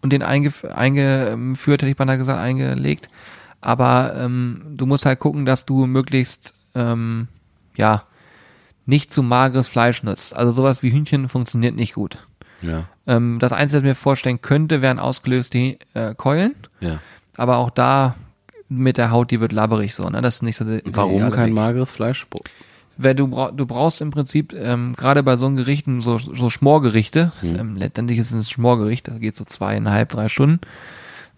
und 0.00 0.12
den 0.12 0.22
eingef 0.22 0.64
eingeführt, 0.64 1.82
hätte 1.82 1.90
ich 1.90 1.96
beinahe 1.96 2.18
gesagt, 2.18 2.40
eingelegt. 2.40 3.08
Aber 3.62 4.14
ähm, 4.16 4.74
du 4.76 4.84
musst 4.86 5.06
halt 5.06 5.20
gucken, 5.20 5.46
dass 5.46 5.64
du 5.64 5.86
möglichst, 5.86 6.54
ähm, 6.74 7.28
ja, 7.76 8.04
nicht 8.84 9.12
zu 9.12 9.22
mageres 9.22 9.68
Fleisch 9.68 10.02
nutzt. 10.02 10.36
Also 10.36 10.52
sowas 10.52 10.82
wie 10.82 10.92
Hühnchen 10.92 11.28
funktioniert 11.28 11.76
nicht 11.76 11.94
gut. 11.94 12.26
Ja. 12.60 12.88
Ähm, 13.06 13.38
das 13.38 13.52
Einzige, 13.52 13.78
was 13.78 13.82
ich 13.82 13.88
mir 13.88 13.94
vorstellen 13.94 14.42
könnte, 14.42 14.82
wären 14.82 14.98
ausgelöste 14.98 15.78
äh, 15.94 16.14
Keulen. 16.16 16.54
Ja. 16.80 16.98
Aber 17.36 17.56
auch 17.58 17.70
da 17.70 18.16
mit 18.68 18.96
der 18.96 19.10
Haut, 19.10 19.30
die 19.30 19.40
wird 19.40 19.52
labberig 19.52 19.94
so. 19.94 20.08
Ne? 20.08 20.20
Das 20.22 20.36
ist 20.36 20.42
nicht 20.42 20.56
so. 20.56 20.64
Warum 20.84 21.30
kein 21.30 21.50
Weg. 21.50 21.54
mageres 21.54 21.90
Fleisch? 21.90 22.24
Weil 22.96 23.14
du, 23.14 23.28
brauch, 23.28 23.52
du 23.52 23.66
brauchst 23.66 24.00
im 24.00 24.10
Prinzip 24.10 24.52
ähm, 24.52 24.94
gerade 24.96 25.22
bei 25.22 25.36
so 25.36 25.46
einem 25.46 25.56
Gerichten 25.56 26.00
so, 26.00 26.18
so 26.18 26.50
Schmorgerichte, 26.50 27.30
das 27.32 27.42
ist, 27.42 27.56
ähm, 27.56 27.76
letztendlich 27.76 28.18
ist 28.18 28.32
es 28.32 28.34
ein 28.34 28.44
Schmorgericht, 28.44 29.08
da 29.08 29.18
geht 29.18 29.34
so 29.34 29.44
zweieinhalb, 29.44 30.10
drei 30.10 30.28
Stunden, 30.28 30.60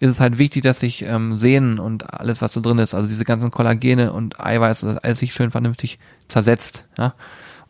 ist 0.01 0.11
es 0.11 0.21
halt 0.21 0.39
wichtig, 0.39 0.63
dass 0.63 0.81
sich 0.81 1.03
ähm, 1.03 1.37
Sehnen 1.37 1.79
und 1.79 2.13
alles, 2.13 2.43
was 2.43 2.53
da 2.53 2.61
drin 2.61 2.79
ist, 2.79 2.95
also 2.95 3.09
diese 3.09 3.25
ganzen 3.25 3.51
Kollagene 3.51 4.13
und 4.13 4.41
Eiweiß, 4.41 4.81
das 4.81 4.99
alles 4.99 5.19
sich 5.21 5.33
schön 5.33 5.51
vernünftig 5.51 5.99
zersetzt, 6.29 6.87
ja. 6.99 7.15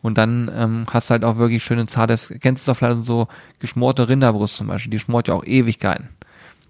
Und 0.01 0.17
dann 0.19 0.51
ähm, 0.53 0.85
hast 0.91 1.09
du 1.09 1.13
halt 1.13 1.23
auch 1.25 1.37
wirklich 1.37 1.63
schönes 1.63 1.89
zartes, 1.91 2.31
kennst 2.39 2.67
du 2.67 2.71
doch 2.71 2.77
vielleicht 2.77 3.03
so 3.03 3.27
geschmorte 3.59 4.07
Rinderbrust 4.07 4.55
zum 4.57 4.67
Beispiel, 4.67 4.91
die 4.91 4.99
schmort 4.99 5.27
ja 5.27 5.33
auch 5.33 5.43
Ewigkeiten. 5.43 6.09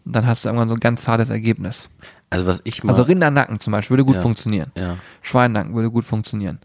Und 0.06 0.16
dann 0.16 0.26
hast 0.26 0.46
du 0.46 0.50
irgendwann 0.50 0.70
so 0.70 0.76
ein 0.76 0.80
ganz 0.80 1.04
zartes 1.04 1.30
Ergebnis. 1.30 1.90
Also 2.30 2.46
was 2.46 2.62
ich 2.64 2.84
mal. 2.84 2.92
Also 2.92 3.04
Rindernacken 3.04 3.60
zum 3.60 3.72
Beispiel 3.72 3.96
würde 3.96 4.06
gut 4.06 4.16
Ja. 4.16 4.22
funktionieren. 4.22 4.72
ja. 4.78 4.98
Schweinnacken 5.22 5.74
würde 5.76 5.92
gut 5.92 6.06
funktionieren. 6.06 6.60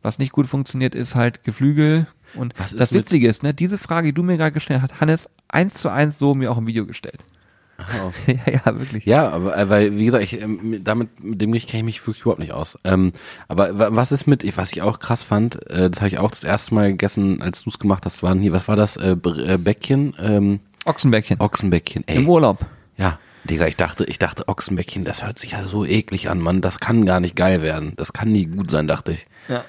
Was 0.00 0.18
nicht 0.18 0.32
gut 0.32 0.46
funktioniert, 0.46 0.94
ist 0.94 1.14
halt 1.14 1.44
Geflügel. 1.44 2.06
Und 2.34 2.54
das 2.58 2.92
Witzige 2.92 3.28
ist, 3.28 3.42
ne, 3.42 3.52
diese 3.52 3.78
Frage, 3.78 4.08
die 4.08 4.12
du 4.14 4.22
mir 4.22 4.36
gerade 4.36 4.52
gestellt 4.52 4.80
hast, 4.82 5.00
Hannes 5.00 5.28
eins 5.48 5.74
zu 5.74 5.88
eins 5.90 6.18
so 6.18 6.34
mir 6.34 6.50
auch 6.50 6.58
im 6.58 6.66
Video 6.66 6.86
gestellt. 6.86 7.22
Ah, 7.76 8.12
ja, 8.26 8.52
ja, 8.64 8.78
wirklich. 8.78 9.04
Ja, 9.04 9.28
aber 9.30 9.56
äh, 9.56 9.68
weil, 9.68 9.96
wie 9.96 10.04
gesagt, 10.04 10.22
ich, 10.24 10.40
ähm, 10.40 10.60
mit- 10.62 10.86
damit, 10.88 11.22
mit 11.22 11.40
dem 11.40 11.50
Gericht 11.52 11.68
kenne 11.68 11.80
ich 11.80 11.84
mich 11.84 12.06
wirklich 12.06 12.22
überhaupt 12.22 12.38
nicht 12.40 12.52
aus. 12.52 12.78
Ähm, 12.84 13.12
aber 13.48 13.78
wa- 13.78 13.88
was 13.90 14.12
ist 14.12 14.26
mit, 14.26 14.44
ich- 14.44 14.56
was 14.56 14.72
ich 14.72 14.82
auch 14.82 14.98
krass 15.00 15.24
fand, 15.24 15.68
äh, 15.70 15.90
das 15.90 16.00
habe 16.00 16.08
ich 16.08 16.18
auch 16.18 16.30
das 16.30 16.44
erste 16.44 16.74
Mal 16.74 16.90
gegessen, 16.92 17.42
als 17.42 17.64
du 17.64 17.70
es 17.70 17.78
gemacht 17.78 18.04
hast, 18.06 18.22
waren 18.22 18.40
hier, 18.40 18.52
was 18.52 18.68
war 18.68 18.76
das? 18.76 18.96
Äh, 18.96 19.10
äh, 19.12 19.58
Bäckchen, 19.58 20.14
ähm, 20.20 20.60
Ochsenbäckchen. 20.86 21.40
Ochsenbäckchen. 21.40 22.04
Ey, 22.06 22.16
Im 22.18 22.28
Urlaub. 22.28 22.66
ja, 22.96 23.18
Digga, 23.44 23.66
ich 23.66 23.76
dachte, 23.76 24.04
ich 24.04 24.18
dachte, 24.18 24.48
Ochsenbäckchen, 24.48 25.04
das 25.04 25.24
hört 25.24 25.38
sich 25.38 25.50
ja 25.52 25.66
so 25.66 25.84
eklig 25.84 26.28
an, 26.30 26.40
Mann. 26.40 26.60
Das 26.60 26.78
kann 26.80 27.04
gar 27.04 27.20
nicht 27.20 27.36
geil 27.36 27.60
werden. 27.60 27.92
Das 27.96 28.12
kann 28.12 28.30
nie 28.32 28.46
gut 28.46 28.70
sein, 28.70 28.86
dachte 28.86 29.12
ich. 29.12 29.26
Ja. 29.48 29.64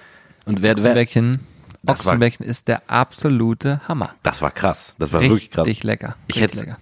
Und 0.45 0.61
wer, 0.61 0.73
Ochsenbäckchen. 0.73 1.39
Das 1.83 2.05
war- 2.05 2.13
Ochsenbäckchen 2.13 2.45
ist 2.45 2.67
der 2.67 2.89
absolute 2.89 3.81
Hammer. 3.87 4.15
das 4.23 4.41
war 4.41 4.51
krass. 4.51 4.95
Das 4.97 5.11
war 5.13 5.21
Richtig 5.21 5.55
wirklich 5.57 5.75
krass. 5.75 5.83
lecker. 5.83 6.15
Ich 6.27 6.35
Richtig 6.41 6.61
hätte, 6.61 6.69
lecker. 6.69 6.77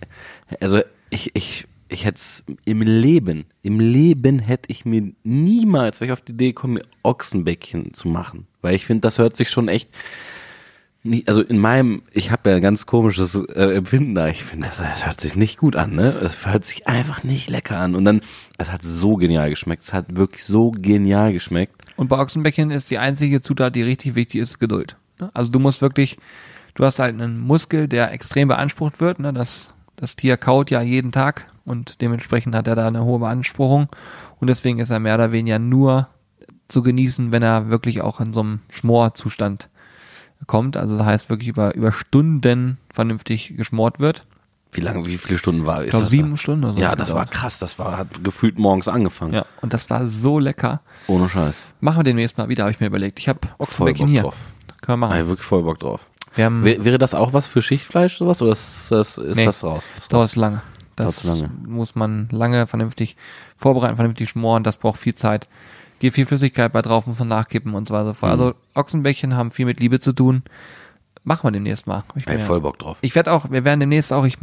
also 0.61 0.81
ich, 1.13 1.31
ich, 1.35 1.67
ich 1.89 2.05
hätte 2.05 2.21
im 2.65 2.81
Leben, 2.81 3.45
im 3.61 3.79
Leben 3.79 4.39
hätte 4.39 4.71
ich 4.71 4.85
mir 4.85 5.13
niemals, 5.23 6.01
wäre 6.01 6.07
ich 6.07 6.13
auf 6.13 6.21
die 6.21 6.33
Idee 6.33 6.47
gekommen, 6.47 6.73
mir 6.73 6.83
Ochsenbäckchen 7.03 7.93
zu 7.93 8.07
machen, 8.07 8.47
weil 8.61 8.75
ich 8.75 8.85
finde, 8.85 9.01
das 9.01 9.19
hört 9.19 9.37
sich 9.37 9.49
schon 9.49 9.67
echt, 9.67 9.89
nie, 11.03 11.23
also 11.27 11.41
in 11.41 11.59
meinem, 11.59 12.01
ich 12.11 12.31
habe 12.31 12.49
ja 12.49 12.55
ein 12.55 12.61
ganz 12.61 12.85
komisches 12.85 13.35
äh, 13.35 13.75
Empfinden 13.75 14.15
da. 14.15 14.27
Ich 14.27 14.43
finde, 14.43 14.67
das, 14.67 14.77
das 14.77 15.05
hört 15.05 15.21
sich 15.21 15.35
nicht 15.35 15.57
gut 15.59 15.75
an, 15.75 15.93
ne? 15.93 16.09
Es 16.23 16.45
hört 16.45 16.65
sich 16.65 16.87
einfach 16.87 17.23
nicht 17.23 17.49
lecker 17.49 17.77
an. 17.77 17.95
Und 17.95 18.05
dann, 18.05 18.21
es 18.57 18.71
hat 18.71 18.81
so 18.81 19.17
genial 19.17 19.49
geschmeckt. 19.49 19.83
Es 19.83 19.93
hat 19.93 20.15
wirklich 20.15 20.45
so 20.45 20.71
genial 20.71 21.33
geschmeckt. 21.33 21.75
Und 21.97 22.07
bei 22.07 22.17
Ochsenbäckchen 22.17 22.71
ist 22.71 22.89
die 22.89 22.99
einzige 22.99 23.41
Zutat, 23.41 23.75
die 23.75 23.83
richtig 23.83 24.15
wichtig 24.15 24.41
ist, 24.41 24.59
Geduld. 24.59 24.95
Ne? 25.19 25.29
Also 25.33 25.51
du 25.51 25.59
musst 25.59 25.81
wirklich, 25.81 26.17
du 26.75 26.85
hast 26.85 26.99
halt 26.99 27.13
einen 27.13 27.39
Muskel, 27.39 27.87
der 27.87 28.11
extrem 28.13 28.47
beansprucht 28.47 29.01
wird. 29.01 29.19
Ne? 29.19 29.33
Das, 29.33 29.73
das 29.95 30.15
Tier 30.15 30.37
kaut 30.37 30.71
ja 30.71 30.81
jeden 30.81 31.11
Tag 31.11 31.51
und 31.65 32.01
dementsprechend 32.01 32.55
hat 32.55 32.67
er 32.67 32.75
da 32.75 32.87
eine 32.87 33.03
hohe 33.03 33.19
Beanspruchung. 33.19 33.87
Und 34.39 34.47
deswegen 34.47 34.79
ist 34.79 34.89
er 34.89 34.99
mehr 34.99 35.15
oder 35.15 35.31
weniger 35.31 35.59
nur 35.59 36.07
zu 36.67 36.81
genießen, 36.83 37.31
wenn 37.31 37.43
er 37.43 37.69
wirklich 37.69 38.01
auch 38.01 38.19
in 38.19 38.33
so 38.33 38.41
einem 38.41 38.59
Schmorzustand 38.69 39.69
kommt. 40.47 40.75
Also 40.77 40.97
das 40.97 41.05
heißt 41.05 41.29
wirklich 41.29 41.49
über, 41.49 41.75
über 41.75 41.91
Stunden 41.91 42.77
vernünftig 42.91 43.55
geschmort 43.55 43.99
wird. 43.99 44.25
Wie 44.71 44.81
lange, 44.81 45.05
wie 45.05 45.17
viele 45.17 45.37
Stunden 45.37 45.65
war 45.67 45.83
Ich 45.83 45.91
glaube 45.91 46.05
das 46.05 46.09
sieben 46.09 46.31
da? 46.31 46.37
Stunden 46.37 46.65
oder 46.65 46.73
so. 46.73 46.79
Ja, 46.79 46.95
das 46.95 47.09
war 47.13 47.25
gedauert. 47.25 47.31
krass. 47.31 47.59
Das 47.59 47.77
war, 47.77 47.95
hat 47.97 48.23
gefühlt 48.23 48.57
morgens 48.57 48.87
angefangen. 48.87 49.33
Ja, 49.33 49.45
und 49.61 49.71
das 49.71 49.89
war 49.91 50.07
so 50.09 50.39
lecker. 50.39 50.81
Ohne 51.07 51.29
Scheiß. 51.29 51.55
Machen 51.79 51.99
wir 51.99 52.03
demnächst 52.03 52.39
mal 52.39 52.49
wieder, 52.49 52.63
habe 52.63 52.71
ich 52.71 52.79
mir 52.79 52.87
überlegt. 52.87 53.19
Ich 53.19 53.29
habe 53.29 53.39
Ochsenbäckchen 53.59 54.07
Bock 54.07 54.11
hier. 54.11 54.21
drauf. 54.23 54.35
Können 54.81 54.99
wir 54.99 55.07
machen. 55.07 55.21
ich 55.21 55.27
wirklich 55.27 55.47
voll 55.47 55.63
Bock 55.63 55.79
drauf. 55.79 56.01
Wir 56.35 56.45
haben, 56.45 56.63
Wär, 56.63 56.83
wäre 56.83 56.97
das 56.97 57.13
auch 57.13 57.33
was 57.33 57.47
für 57.47 57.61
Schichtfleisch, 57.61 58.17
sowas? 58.17 58.41
Oder 58.41 58.53
ist 58.53 58.87
das, 58.91 59.17
ist 59.17 59.35
Nee. 59.35 59.45
das 59.45 59.63
raus? 59.63 59.83
Das 59.95 60.07
dauert 60.07 60.35
lange. 60.35 60.61
Das 60.95 61.23
lange. 61.23 61.49
muss 61.67 61.95
man 61.95 62.27
lange 62.31 62.67
vernünftig 62.67 63.15
vorbereiten, 63.57 63.95
vernünftig 63.95 64.29
schmoren. 64.29 64.63
Das 64.63 64.77
braucht 64.77 64.99
viel 64.99 65.15
Zeit. 65.15 65.47
Geht 65.99 66.13
viel 66.13 66.25
Flüssigkeit 66.25 66.71
bei 66.73 66.81
drauf, 66.81 67.07
muss 67.07 67.19
man 67.19 67.27
nachkippen 67.29 67.73
und 67.73 67.87
so 67.87 67.93
weiter. 67.93 68.13
Mhm. 68.21 68.29
Also 68.31 68.53
Ochsenbäckchen 68.75 69.35
haben 69.35 69.51
viel 69.51 69.65
mit 69.65 69.79
Liebe 69.79 69.99
zu 69.99 70.13
tun. 70.13 70.43
Machen 71.23 71.47
wir 71.47 71.51
demnächst 71.51 71.87
mal. 71.87 72.03
Ich, 72.15 72.27
Ey, 72.27 72.33
bin 72.33 72.39
ja- 72.41 72.45
voll 72.45 72.59
Bock 72.61 72.77
drauf. 72.79 72.97
ich 73.01 73.15
werde 73.15 73.31
auch, 73.31 73.49
wir 73.49 73.63
werden 73.63 73.79
demnächst 73.79 74.11
auch, 74.11 74.25
ich 74.25 74.37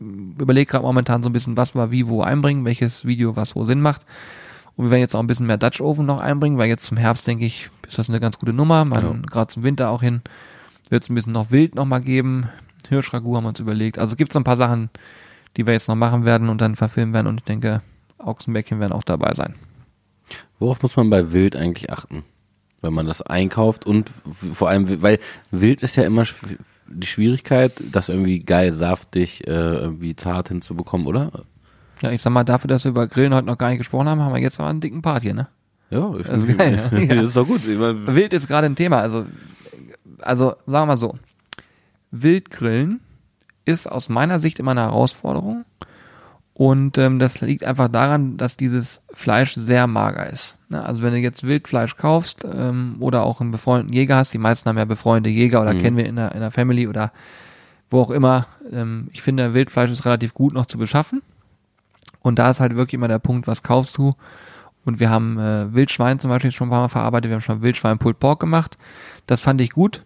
überlege 0.00 0.70
gerade 0.70 0.84
momentan 0.84 1.22
so 1.22 1.28
ein 1.28 1.32
bisschen, 1.32 1.56
was 1.56 1.74
wir 1.74 1.90
wie 1.90 2.08
wo 2.08 2.22
einbringen, 2.22 2.64
welches 2.64 3.04
Video 3.04 3.36
was 3.36 3.54
wo 3.54 3.64
Sinn 3.64 3.80
macht. 3.80 4.06
Und 4.76 4.86
wir 4.86 4.90
werden 4.90 5.02
jetzt 5.02 5.14
auch 5.14 5.20
ein 5.20 5.26
bisschen 5.26 5.46
mehr 5.46 5.58
Dutch 5.58 5.80
Oven 5.80 6.06
noch 6.06 6.20
einbringen, 6.20 6.58
weil 6.58 6.68
jetzt 6.68 6.84
zum 6.84 6.96
Herbst, 6.96 7.26
denke 7.26 7.44
ich, 7.44 7.70
ist 7.86 7.98
das 7.98 8.08
eine 8.08 8.18
ganz 8.20 8.38
gute 8.38 8.52
Nummer. 8.52 8.84
Man, 8.84 9.04
Ja. 9.04 9.14
gerade 9.30 9.48
zum 9.48 9.62
Winter 9.62 9.90
auch 9.90 10.00
hin, 10.02 10.22
wird 10.94 11.02
es 11.02 11.10
ein 11.10 11.16
bisschen 11.16 11.32
noch 11.32 11.50
Wild 11.50 11.74
noch 11.74 11.84
mal 11.86 11.98
geben. 11.98 12.48
Hirschragout 12.88 13.36
haben 13.36 13.44
wir 13.44 13.48
uns 13.48 13.58
überlegt. 13.58 13.98
Also 13.98 14.12
es 14.12 14.16
gibt 14.16 14.32
so 14.32 14.38
ein 14.38 14.44
paar 14.44 14.56
Sachen, 14.56 14.90
die 15.56 15.66
wir 15.66 15.74
jetzt 15.74 15.88
noch 15.88 15.96
machen 15.96 16.24
werden 16.24 16.48
und 16.48 16.60
dann 16.60 16.76
verfilmen 16.76 17.12
werden. 17.12 17.26
Und 17.26 17.38
ich 17.40 17.44
denke, 17.44 17.82
Ochsenbäckchen 18.18 18.78
werden 18.78 18.92
auch 18.92 19.02
dabei 19.02 19.34
sein. 19.34 19.56
Worauf 20.60 20.82
muss 20.82 20.96
man 20.96 21.10
bei 21.10 21.32
Wild 21.32 21.56
eigentlich 21.56 21.90
achten? 21.90 22.22
Wenn 22.80 22.94
man 22.94 23.06
das 23.06 23.22
einkauft 23.22 23.86
und 23.86 24.08
vor 24.52 24.68
allem, 24.68 25.02
weil 25.02 25.18
Wild 25.50 25.82
ist 25.82 25.96
ja 25.96 26.04
immer 26.04 26.24
die 26.86 27.06
Schwierigkeit, 27.08 27.72
das 27.90 28.08
irgendwie 28.08 28.38
geil 28.38 28.70
saftig, 28.70 29.48
äh, 29.48 29.50
irgendwie 29.50 30.14
zart 30.14 30.48
hinzubekommen, 30.48 31.08
oder? 31.08 31.32
Ja, 32.02 32.12
ich 32.12 32.22
sag 32.22 32.30
mal, 32.30 32.44
dafür, 32.44 32.68
dass 32.68 32.84
wir 32.84 32.90
über 32.90 33.08
Grillen 33.08 33.34
heute 33.34 33.46
noch 33.46 33.58
gar 33.58 33.70
nicht 33.70 33.78
gesprochen 33.78 34.08
haben, 34.08 34.20
haben 34.20 34.34
wir 34.34 34.40
jetzt 34.40 34.60
aber 34.60 34.68
einen 34.68 34.80
dicken 34.80 35.02
Part 35.02 35.22
hier, 35.22 35.34
ne? 35.34 35.48
Ja, 35.90 36.14
ich, 36.16 36.26
Das 36.26 36.44
ist 36.44 36.56
geil, 36.56 36.90
ja. 36.92 37.14
das 37.16 37.24
ist 37.30 37.36
doch 37.36 37.46
gut. 37.46 37.66
Wild 37.66 38.32
ist 38.32 38.46
gerade 38.46 38.66
ein 38.66 38.76
Thema. 38.76 39.00
Also, 39.00 39.26
also 40.20 40.50
sagen 40.66 40.66
wir 40.66 40.86
mal 40.86 40.96
so. 40.96 41.16
Wildgrillen 42.10 43.00
ist 43.64 43.86
aus 43.90 44.08
meiner 44.08 44.38
Sicht 44.38 44.58
immer 44.58 44.72
eine 44.72 44.82
Herausforderung. 44.82 45.64
Und 46.56 46.98
ähm, 46.98 47.18
das 47.18 47.40
liegt 47.40 47.64
einfach 47.64 47.88
daran, 47.88 48.36
dass 48.36 48.56
dieses 48.56 49.02
Fleisch 49.12 49.54
sehr 49.54 49.88
mager 49.88 50.28
ist. 50.30 50.60
Ne? 50.68 50.84
Also 50.84 51.02
wenn 51.02 51.12
du 51.12 51.18
jetzt 51.18 51.42
Wildfleisch 51.42 51.96
kaufst 51.96 52.44
ähm, 52.44 52.96
oder 53.00 53.24
auch 53.24 53.40
einen 53.40 53.50
befreundeten 53.50 53.92
Jäger 53.92 54.16
hast, 54.16 54.32
die 54.32 54.38
meisten 54.38 54.68
haben 54.68 54.78
ja 54.78 54.84
befreundete 54.84 55.34
Jäger 55.34 55.62
oder 55.62 55.74
Mhm. 55.74 55.78
kennen 55.80 55.96
wir 55.96 56.06
in 56.06 56.14
der, 56.14 56.32
in 56.32 56.40
der 56.40 56.52
Family 56.52 56.86
oder 56.86 57.12
wo 57.90 58.00
auch 58.00 58.10
immer. 58.10 58.46
Ähm, 58.70 59.08
ich 59.12 59.20
finde, 59.22 59.52
Wildfleisch 59.52 59.90
ist 59.90 60.04
relativ 60.04 60.32
gut 60.32 60.54
noch 60.54 60.66
zu 60.66 60.78
beschaffen. 60.78 61.22
Und 62.20 62.38
da 62.38 62.50
ist 62.50 62.60
halt 62.60 62.76
wirklich 62.76 62.94
immer 62.94 63.08
der 63.08 63.18
Punkt, 63.18 63.48
was 63.48 63.64
kaufst 63.64 63.98
du? 63.98 64.12
Und 64.84 65.00
wir 65.00 65.10
haben 65.10 65.38
äh, 65.38 65.74
Wildschwein 65.74 66.20
zum 66.20 66.30
Beispiel 66.30 66.52
schon 66.52 66.68
ein 66.68 66.70
paar 66.70 66.82
Mal 66.82 66.88
verarbeitet. 66.88 67.30
Wir 67.30 67.34
haben 67.34 67.42
schon 67.42 67.62
Wildschwein 67.62 67.98
Pulled 67.98 68.20
Pork 68.20 68.38
gemacht. 68.38 68.78
Das 69.26 69.40
fand 69.40 69.60
ich 69.60 69.70
gut. 69.70 70.02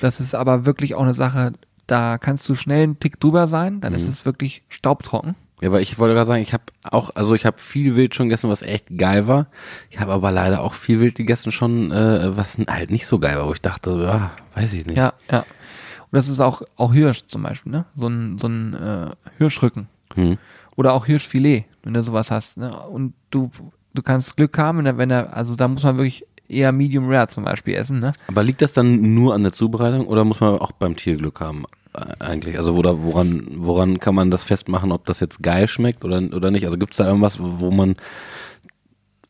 Das 0.00 0.20
ist 0.20 0.34
aber 0.34 0.66
wirklich 0.66 0.94
auch 0.94 1.02
eine 1.02 1.14
Sache, 1.14 1.52
da 1.86 2.18
kannst 2.18 2.48
du 2.48 2.54
schnell 2.54 2.84
einen 2.84 3.00
Tick 3.00 3.18
drüber 3.18 3.46
sein. 3.46 3.80
Dann 3.80 3.94
ist 3.94 4.06
es 4.06 4.24
wirklich 4.24 4.62
staubtrocken. 4.68 5.34
Ja, 5.60 5.68
aber 5.68 5.80
ich 5.80 5.98
wollte 5.98 6.14
gerade 6.14 6.26
sagen, 6.26 6.42
ich 6.42 6.54
habe 6.54 6.64
auch, 6.84 7.10
also 7.14 7.34
ich 7.34 7.44
habe 7.44 7.58
viel 7.58 7.94
Wild 7.94 8.14
schon 8.14 8.28
gegessen, 8.28 8.48
was 8.48 8.62
echt 8.62 8.96
geil 8.96 9.26
war. 9.26 9.46
Ich 9.90 10.00
habe 10.00 10.12
aber 10.12 10.30
leider 10.30 10.60
auch 10.60 10.74
viel 10.74 11.00
Wild 11.00 11.16
gegessen 11.16 11.52
schon, 11.52 11.90
äh, 11.90 12.34
was 12.36 12.56
halt 12.70 12.90
nicht 12.90 13.06
so 13.06 13.18
geil 13.18 13.36
war, 13.36 13.46
wo 13.46 13.52
ich 13.52 13.60
dachte, 13.60 13.90
ja, 14.02 14.30
weiß 14.54 14.72
ich 14.72 14.86
nicht. 14.86 14.96
Ja, 14.96 15.12
ja. 15.30 15.40
Und 15.40 16.16
das 16.16 16.28
ist 16.28 16.40
auch, 16.40 16.62
auch 16.76 16.92
Hirsch 16.92 17.26
zum 17.26 17.42
Beispiel, 17.42 17.72
ne? 17.72 17.84
So 17.94 18.08
ein, 18.08 18.38
so 18.38 18.48
ein 18.48 18.74
äh, 18.74 19.10
Hirschrücken. 19.36 19.88
Hm. 20.14 20.38
Oder 20.76 20.94
auch 20.94 21.06
Hirschfilet, 21.06 21.66
wenn 21.82 21.94
du 21.94 22.02
sowas 22.02 22.30
hast. 22.30 22.56
Ne? 22.56 22.74
Und 22.88 23.12
du, 23.30 23.50
du 23.94 24.02
kannst 24.02 24.36
Glück 24.36 24.56
haben, 24.58 24.82
wenn 24.84 24.98
wenn 24.98 25.10
er, 25.10 25.36
also 25.36 25.56
da 25.56 25.68
muss 25.68 25.82
man 25.82 25.98
wirklich 25.98 26.26
eher 26.50 26.72
Medium 26.72 27.08
Rare 27.08 27.28
zum 27.28 27.44
Beispiel 27.44 27.74
essen, 27.74 27.98
ne? 27.98 28.12
Aber 28.28 28.42
liegt 28.42 28.62
das 28.62 28.72
dann 28.72 29.14
nur 29.14 29.34
an 29.34 29.42
der 29.42 29.52
Zubereitung 29.52 30.06
oder 30.06 30.24
muss 30.24 30.40
man 30.40 30.58
auch 30.58 30.72
beim 30.72 30.96
Tier 30.96 31.16
Glück 31.16 31.40
haben? 31.40 31.64
äh, 31.94 32.00
Eigentlich, 32.18 32.58
also 32.58 32.74
oder 32.74 33.02
woran, 33.02 33.46
woran 33.54 33.98
kann 34.00 34.14
man 34.14 34.30
das 34.30 34.44
festmachen, 34.44 34.92
ob 34.92 35.04
das 35.06 35.20
jetzt 35.20 35.42
geil 35.42 35.68
schmeckt 35.68 36.04
oder, 36.04 36.22
oder 36.34 36.50
nicht? 36.50 36.64
Also 36.64 36.76
gibt 36.78 36.92
es 36.92 36.98
da 36.98 37.06
irgendwas, 37.06 37.38
wo 37.40 37.70
man 37.70 37.96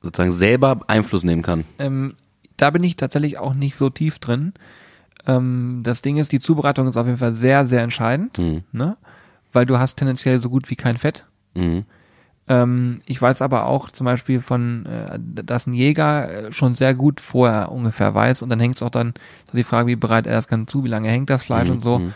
sozusagen 0.02 0.32
selber 0.32 0.80
Einfluss 0.86 1.24
nehmen 1.24 1.42
kann? 1.42 1.64
Ähm, 1.78 2.14
da 2.56 2.70
bin 2.70 2.84
ich 2.84 2.96
tatsächlich 2.96 3.38
auch 3.38 3.54
nicht 3.54 3.76
so 3.76 3.90
tief 3.90 4.18
drin. 4.18 4.52
Ähm, 5.26 5.80
das 5.82 6.02
Ding 6.02 6.16
ist, 6.16 6.32
die 6.32 6.40
Zubereitung 6.40 6.88
ist 6.88 6.96
auf 6.96 7.06
jeden 7.06 7.18
Fall 7.18 7.34
sehr, 7.34 7.66
sehr 7.66 7.82
entscheidend, 7.82 8.38
Mhm. 8.38 8.62
ne? 8.72 8.96
Weil 9.52 9.66
du 9.66 9.78
hast 9.78 9.96
tendenziell 9.96 10.38
so 10.38 10.48
gut 10.48 10.70
wie 10.70 10.76
kein 10.76 10.96
Fett. 10.96 11.26
Mhm. 11.54 11.84
Ähm, 12.50 12.98
ich 13.06 13.22
weiß 13.22 13.42
aber 13.42 13.66
auch 13.66 13.92
zum 13.92 14.06
Beispiel 14.06 14.40
von, 14.40 14.84
äh, 14.84 15.20
dass 15.22 15.68
ein 15.68 15.72
Jäger 15.72 16.48
äh, 16.48 16.52
schon 16.52 16.74
sehr 16.74 16.94
gut 16.94 17.20
vorher 17.20 17.70
ungefähr 17.70 18.12
weiß 18.12 18.42
und 18.42 18.48
dann 18.48 18.58
hängt 18.58 18.74
es 18.74 18.82
auch 18.82 18.90
dann 18.90 19.14
so 19.48 19.56
die 19.56 19.62
Frage, 19.62 19.86
wie 19.86 19.94
bereit 19.96 20.26
er 20.26 20.34
das 20.34 20.48
kann 20.48 20.66
zu, 20.66 20.82
wie 20.82 20.88
lange 20.88 21.08
hängt 21.08 21.30
das 21.30 21.44
Fleisch 21.44 21.68
Mhm, 21.68 21.74
und 21.74 21.80
so. 21.80 21.98
mhm. 22.00 22.12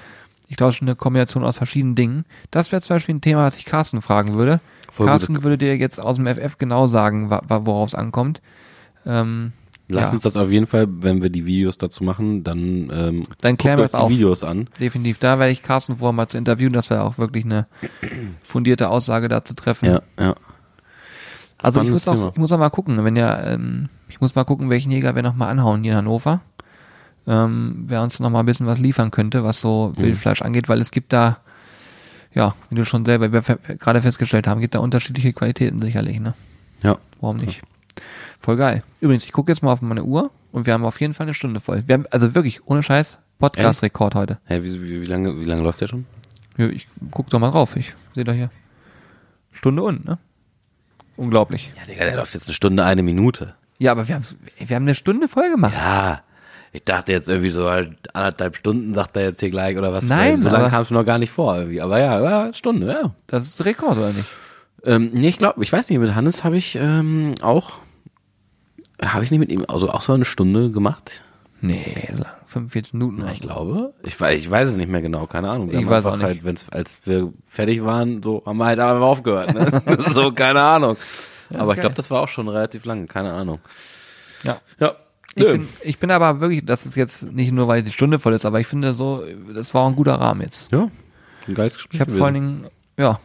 Ich 0.48 0.56
glaube 0.56 0.72
schon 0.72 0.88
eine 0.88 0.96
Kombination 0.96 1.44
aus 1.44 1.56
verschiedenen 1.56 1.94
Dingen. 1.94 2.24
Das 2.50 2.72
wäre 2.72 2.82
zum 2.82 2.96
Beispiel 2.96 3.14
ein 3.14 3.20
Thema, 3.20 3.44
was 3.44 3.56
ich 3.56 3.64
Carsten 3.64 4.02
fragen 4.02 4.34
würde. 4.34 4.60
Voll 4.90 5.06
Carsten 5.06 5.42
würde 5.44 5.56
dir 5.56 5.76
jetzt 5.76 6.02
aus 6.02 6.16
dem 6.16 6.26
FF 6.26 6.58
genau 6.58 6.88
sagen, 6.88 7.30
worauf 7.30 7.88
es 7.88 7.94
ankommt. 7.94 8.42
Ähm, 9.06 9.52
Lass 9.88 10.06
ja, 10.06 10.12
uns 10.12 10.22
das 10.22 10.36
auf 10.38 10.50
jeden 10.50 10.66
Fall, 10.66 10.86
wenn 10.88 11.22
wir 11.22 11.28
die 11.28 11.44
Videos 11.44 11.76
dazu 11.76 12.04
machen, 12.04 12.42
dann 12.42 12.90
ähm, 12.90 13.22
Dann 13.42 13.58
klären 13.58 13.78
wir 13.78 13.94
auf. 13.94 14.08
die 14.08 14.14
Videos 14.14 14.42
an. 14.42 14.68
definitiv. 14.80 15.18
Da 15.18 15.38
werde 15.38 15.52
ich 15.52 15.62
Carsten 15.62 15.98
vorher 15.98 16.14
mal 16.14 16.26
zu 16.26 16.38
interviewen, 16.38 16.72
dass 16.72 16.88
wir 16.88 17.02
auch 17.04 17.18
wirklich 17.18 17.44
eine 17.44 17.66
fundierte 18.42 18.88
Aussage 18.88 19.28
dazu 19.28 19.52
treffen. 19.54 19.86
Ja, 19.86 20.02
ja. 20.18 20.34
Also 21.58 21.82
ich 21.82 21.90
muss 21.90 22.08
auch, 22.08 22.14
Thema. 22.14 22.30
ich 22.32 22.38
muss 22.38 22.52
auch 22.52 22.58
mal 22.58 22.70
gucken, 22.70 23.04
wenn 23.04 23.16
ja, 23.16 23.42
ähm, 23.42 23.88
ich 24.08 24.20
muss 24.20 24.34
mal 24.34 24.44
gucken, 24.44 24.70
welchen 24.70 24.90
Jäger 24.90 25.14
wir 25.16 25.22
noch 25.22 25.34
mal 25.34 25.48
anhauen 25.48 25.82
hier 25.82 25.92
in 25.92 25.98
Hannover. 25.98 26.40
Ähm, 27.26 27.84
wer 27.86 28.02
uns 28.02 28.20
noch 28.20 28.28
mal 28.30 28.40
ein 28.40 28.46
bisschen 28.46 28.66
was 28.66 28.78
liefern 28.78 29.10
könnte, 29.10 29.44
was 29.44 29.60
so 29.60 29.92
Mhm. 29.96 30.02
Wildfleisch 30.02 30.42
angeht, 30.42 30.68
weil 30.68 30.80
es 30.80 30.90
gibt 30.90 31.12
da, 31.12 31.38
ja, 32.34 32.54
wie 32.68 32.74
du 32.74 32.84
schon 32.84 33.04
selber 33.06 33.28
gerade 33.28 34.02
festgestellt 34.02 34.46
haben, 34.46 34.60
gibt 34.60 34.74
da 34.74 34.80
unterschiedliche 34.80 35.32
Qualitäten 35.32 35.80
sicherlich, 35.80 36.20
ne? 36.20 36.34
Ja. 36.82 36.98
Warum 37.20 37.38
nicht? 37.38 37.62
Voll 38.44 38.56
geil. 38.58 38.82
Übrigens, 39.00 39.24
ich 39.24 39.32
gucke 39.32 39.50
jetzt 39.50 39.62
mal 39.62 39.72
auf 39.72 39.80
meine 39.80 40.04
Uhr 40.04 40.30
und 40.52 40.66
wir 40.66 40.74
haben 40.74 40.84
auf 40.84 41.00
jeden 41.00 41.14
Fall 41.14 41.24
eine 41.24 41.32
Stunde 41.32 41.60
voll. 41.60 41.82
Wir 41.86 41.94
haben, 41.94 42.04
also 42.10 42.34
wirklich, 42.34 42.66
ohne 42.66 42.82
Scheiß, 42.82 43.16
Podcast-Rekord 43.38 44.14
heute. 44.14 44.38
Hä, 44.44 44.60
wie, 44.62 44.82
wie, 44.82 45.00
wie 45.00 45.06
lange, 45.06 45.40
wie 45.40 45.46
lange 45.46 45.62
läuft 45.62 45.80
der 45.80 45.88
schon? 45.88 46.04
Ja, 46.58 46.66
ich 46.66 46.86
guck 47.10 47.30
doch 47.30 47.38
mal 47.38 47.50
drauf. 47.50 47.74
Ich 47.74 47.94
sehe 48.14 48.22
da 48.22 48.32
hier. 48.32 48.50
Stunde 49.50 49.82
und, 49.82 50.04
ne? 50.04 50.18
Unglaublich. 51.16 51.72
Ja, 51.74 51.86
Digga, 51.86 52.04
der 52.04 52.16
läuft 52.16 52.34
jetzt 52.34 52.46
eine 52.46 52.52
Stunde, 52.52 52.84
eine 52.84 53.02
Minute. 53.02 53.54
Ja, 53.78 53.92
aber 53.92 54.06
wir 54.08 54.14
haben, 54.14 54.24
wir 54.58 54.76
haben 54.76 54.82
eine 54.82 54.94
Stunde 54.94 55.26
voll 55.26 55.50
gemacht. 55.50 55.72
Ja. 55.74 56.20
Ich 56.72 56.84
dachte 56.84 57.12
jetzt 57.12 57.30
irgendwie 57.30 57.48
so 57.48 57.70
halt 57.70 58.14
anderthalb 58.14 58.56
Stunden, 58.56 58.92
sagt 58.92 59.16
er 59.16 59.22
jetzt 59.22 59.40
hier 59.40 59.48
gleich 59.48 59.78
oder 59.78 59.94
was. 59.94 60.04
Nein, 60.08 60.42
So 60.42 60.50
lange 60.50 60.68
kam 60.68 60.82
es 60.82 60.90
mir 60.90 60.98
noch 60.98 61.06
gar 61.06 61.16
nicht 61.16 61.32
vor 61.32 61.56
irgendwie. 61.56 61.80
Aber 61.80 61.98
ja, 61.98 62.20
ja, 62.20 62.52
Stunde, 62.52 62.88
ja. 62.88 63.14
Das 63.26 63.46
ist 63.46 63.64
Rekord, 63.64 63.96
oder 63.96 64.12
nicht? 64.12 64.26
Ähm, 64.84 65.12
nee, 65.14 65.28
ich 65.28 65.38
glaube, 65.38 65.62
ich 65.64 65.72
weiß 65.72 65.88
nicht, 65.88 65.98
mit 65.98 66.14
Hannes 66.14 66.44
habe 66.44 66.58
ich 66.58 66.76
ähm, 66.76 67.34
auch, 67.40 67.78
habe 69.02 69.24
ich 69.24 69.30
nicht 69.30 69.40
mit 69.40 69.50
ihm, 69.50 69.64
also 69.68 69.90
auch 69.90 70.02
so 70.02 70.12
eine 70.12 70.24
Stunde 70.24 70.70
gemacht. 70.70 71.22
Nee, 71.60 72.10
lang. 72.12 72.26
45 72.46 72.92
Minuten. 72.94 73.16
Na, 73.20 73.32
ich 73.32 73.40
glaube. 73.40 73.94
Ich 74.02 74.20
weiß, 74.20 74.38
ich 74.38 74.50
weiß 74.50 74.68
es 74.68 74.76
nicht 74.76 74.90
mehr 74.90 75.00
genau, 75.02 75.26
keine 75.26 75.50
Ahnung. 75.50 75.72
Wir 75.72 75.80
Ich 75.80 75.88
weiß 75.88 76.04
auch 76.06 76.16
nicht. 76.16 76.24
halt, 76.24 76.44
wenn's, 76.44 76.68
als 76.68 76.98
wir 77.04 77.32
fertig 77.46 77.84
waren, 77.84 78.22
so 78.22 78.42
haben 78.44 78.58
wir 78.58 78.66
halt 78.66 78.78
einfach 78.80 79.00
aufgehört. 79.00 79.54
Ne? 79.54 79.82
so, 80.12 80.30
keine 80.32 80.60
Ahnung. 80.60 80.96
Aber 81.54 81.74
ich 81.74 81.80
glaube, 81.80 81.94
das 81.94 82.10
war 82.10 82.20
auch 82.22 82.28
schon 82.28 82.48
relativ 82.48 82.84
lang, 82.84 83.06
keine 83.06 83.32
Ahnung. 83.32 83.60
Ja. 84.42 84.58
Ja. 84.78 84.94
Ich 85.36 85.44
bin, 85.44 85.68
ich 85.82 85.98
bin 85.98 86.10
aber 86.12 86.40
wirklich, 86.40 86.64
das 86.64 86.86
ist 86.86 86.94
jetzt 86.94 87.32
nicht 87.32 87.50
nur, 87.50 87.66
weil 87.66 87.82
die 87.82 87.90
Stunde 87.90 88.18
voll 88.20 88.34
ist, 88.34 88.44
aber 88.44 88.60
ich 88.60 88.66
finde 88.68 88.94
so, 88.94 89.24
das 89.52 89.74
war 89.74 89.88
ein 89.88 89.96
guter 89.96 90.14
Rahmen 90.14 90.42
jetzt. 90.42 90.70
ja. 90.70 90.88
Ein 91.48 91.54
geiles 91.54 91.74
Gespräch. 91.74 91.94
Ich 91.94 92.00
habe 92.00 92.12
vor 92.12 92.26
allen 92.26 92.34
Dingen, 92.34 92.66
ja, 92.96 93.20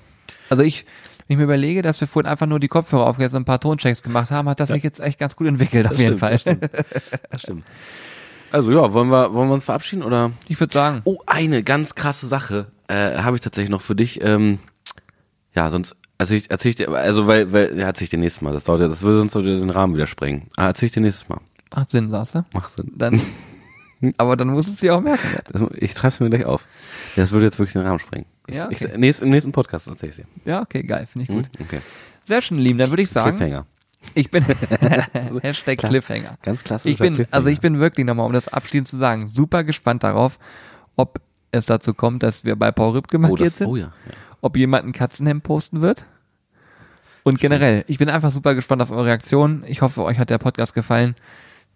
also 0.50 0.64
ich, 0.64 0.86
wenn 1.30 1.36
ich 1.36 1.38
mir 1.38 1.44
überlege, 1.44 1.84
dass 1.84 2.02
wir 2.02 2.08
vorhin 2.08 2.28
einfach 2.30 2.48
nur 2.48 2.60
die 2.60 2.68
Kopfhörer 2.68 3.06
aufgesetzt 3.06 3.36
und 3.36 3.44
ein 3.44 3.46
paar 3.46 3.60
Tonchecks 3.60 4.02
gemacht 4.02 4.32
haben, 4.32 4.50
hat 4.50 4.60
das 4.60 4.70
sich 4.70 4.82
jetzt 4.82 5.00
echt 5.00 5.20
ganz 5.20 5.36
gut 5.36 5.46
entwickelt, 5.46 5.86
auf 5.86 5.98
jeden 6.00 6.18
Fall. 6.18 6.40
Das 7.30 7.42
stimmt. 7.44 7.64
Also 8.52 8.72
ja, 8.72 8.92
wollen 8.94 9.10
wir, 9.10 9.32
wollen 9.36 9.48
wir 9.48 9.54
uns 9.54 9.66
verabschieden 9.66 10.02
oder? 10.02 10.32
Ich 10.48 10.60
würde 10.60 10.74
sagen, 10.74 11.02
Oh, 11.04 11.20
eine 11.28 11.62
ganz 11.62 11.94
krasse 11.94 12.26
Sache 12.26 12.66
äh, 12.88 13.20
habe 13.20 13.38
ich 13.38 13.42
tatsächlich 13.44 13.70
noch 13.70 13.82
für 13.82 13.94
dich. 13.96 14.24
Ähm, 14.24 14.58
ja, 15.54 15.70
sonst 15.70 15.96
erzähl 16.18 16.38
ich, 16.38 16.50
erzähl 16.50 16.72
ich 16.72 16.76
dir, 16.78 16.90
also 16.90 17.28
weil, 17.28 17.54
weil, 17.54 17.78
ja, 17.78 17.86
erzähl 17.86 18.06
ich 18.06 18.10
dir 18.10 18.18
nächstes 18.18 18.42
Mal. 18.42 18.52
Das 18.54 18.64
dauert 18.64 18.82
ja, 18.82 18.88
das 18.88 19.04
würde 19.04 19.20
sonst 19.20 19.34
so 19.34 19.44
den 19.44 19.70
Rahmen 19.70 19.94
wieder 19.94 20.08
sprengen. 20.08 20.48
Ah, 20.58 20.66
erzähl 20.66 20.88
ich 20.88 20.94
dir 20.94 21.02
nächstes 21.02 21.30
Mal. 21.30 21.40
macht 21.76 21.92
Sinn, 21.92 22.10
sagst 22.10 22.34
du? 22.34 22.44
Macht 22.56 22.76
Sinn. 22.76 22.92
Dann, 22.96 23.22
aber 24.18 24.36
dann 24.38 24.50
musst 24.50 24.70
du 24.70 24.74
es 24.74 24.80
dir 24.80 24.96
auch 24.96 25.02
merken. 25.02 25.28
Das, 25.52 25.62
ich 25.76 25.92
schreib's 25.92 26.20
mir 26.20 26.30
gleich 26.30 26.46
auf. 26.46 26.66
Das 27.16 27.32
würde 27.32 27.46
jetzt 27.46 27.60
wirklich 27.60 27.74
den 27.74 27.82
Rahmen 27.82 28.00
sprengen. 28.00 28.26
Ja, 28.50 28.66
okay. 28.66 28.90
ich, 28.92 28.98
nächst, 28.98 29.22
Im 29.22 29.30
nächsten 29.30 29.52
Podcast 29.52 29.88
erzähl 29.88 30.10
ich 30.10 30.16
dir. 30.16 30.26
Ja, 30.46 30.62
okay, 30.62 30.84
geil, 30.84 31.08
finde 31.12 31.24
ich 31.24 31.30
Hm? 31.30 31.36
gut. 31.36 31.50
Okay. 31.60 31.80
Sehr 32.26 32.42
schön, 32.42 32.58
lieben. 32.58 32.78
Dann 32.78 32.90
würde 32.90 33.02
ich 33.02 33.10
sagen, 33.10 33.38
Cliffhanger. 33.38 33.66
ich 34.16 34.32
bin 34.32 34.44
Hashtag 35.42 35.80
Klar. 35.80 35.92
Cliffhanger. 35.92 36.38
Ganz 36.42 36.64
klassisch. 36.64 36.92
Ich 36.92 36.98
bin, 36.98 37.28
also 37.32 37.48
ich 37.50 37.60
bin 37.60 37.80
wirklich 37.80 38.06
nochmal, 38.06 38.26
um 38.26 38.34
das 38.34 38.48
abschließend 38.48 38.88
zu 38.88 38.98
sagen, 38.98 39.28
super 39.28 39.64
gespannt 39.64 40.04
darauf, 40.04 40.40
ob 40.96 41.20
es 41.52 41.66
dazu 41.66 41.94
kommt, 41.94 42.24
dass 42.24 42.46
wir 42.46 42.56
bei 42.56 42.72
Paul 42.72 42.92
Rübke 42.92 43.18
oh, 43.18 43.22
markiert 43.22 43.48
das, 43.48 43.58
sind, 43.58 43.68
oh 43.68 43.76
ja. 43.76 43.86
ja. 43.86 44.14
ob 44.42 44.56
jemand 44.56 44.86
ein 44.86 44.92
Katzenhemd 44.94 45.44
posten 45.44 45.82
wird. 45.82 46.06
Und 47.24 47.40
generell, 47.40 47.84
ich 47.88 47.98
bin 47.98 48.10
einfach 48.10 48.32
super 48.32 48.56
gespannt 48.56 48.82
auf 48.82 48.92
eure 48.92 49.06
Reaktion. 49.06 49.64
Ich 49.68 49.82
hoffe, 49.82 50.04
euch 50.04 50.18
hat 50.18 50.30
der 50.30 50.38
Podcast 50.38 50.74
gefallen. 50.74 51.16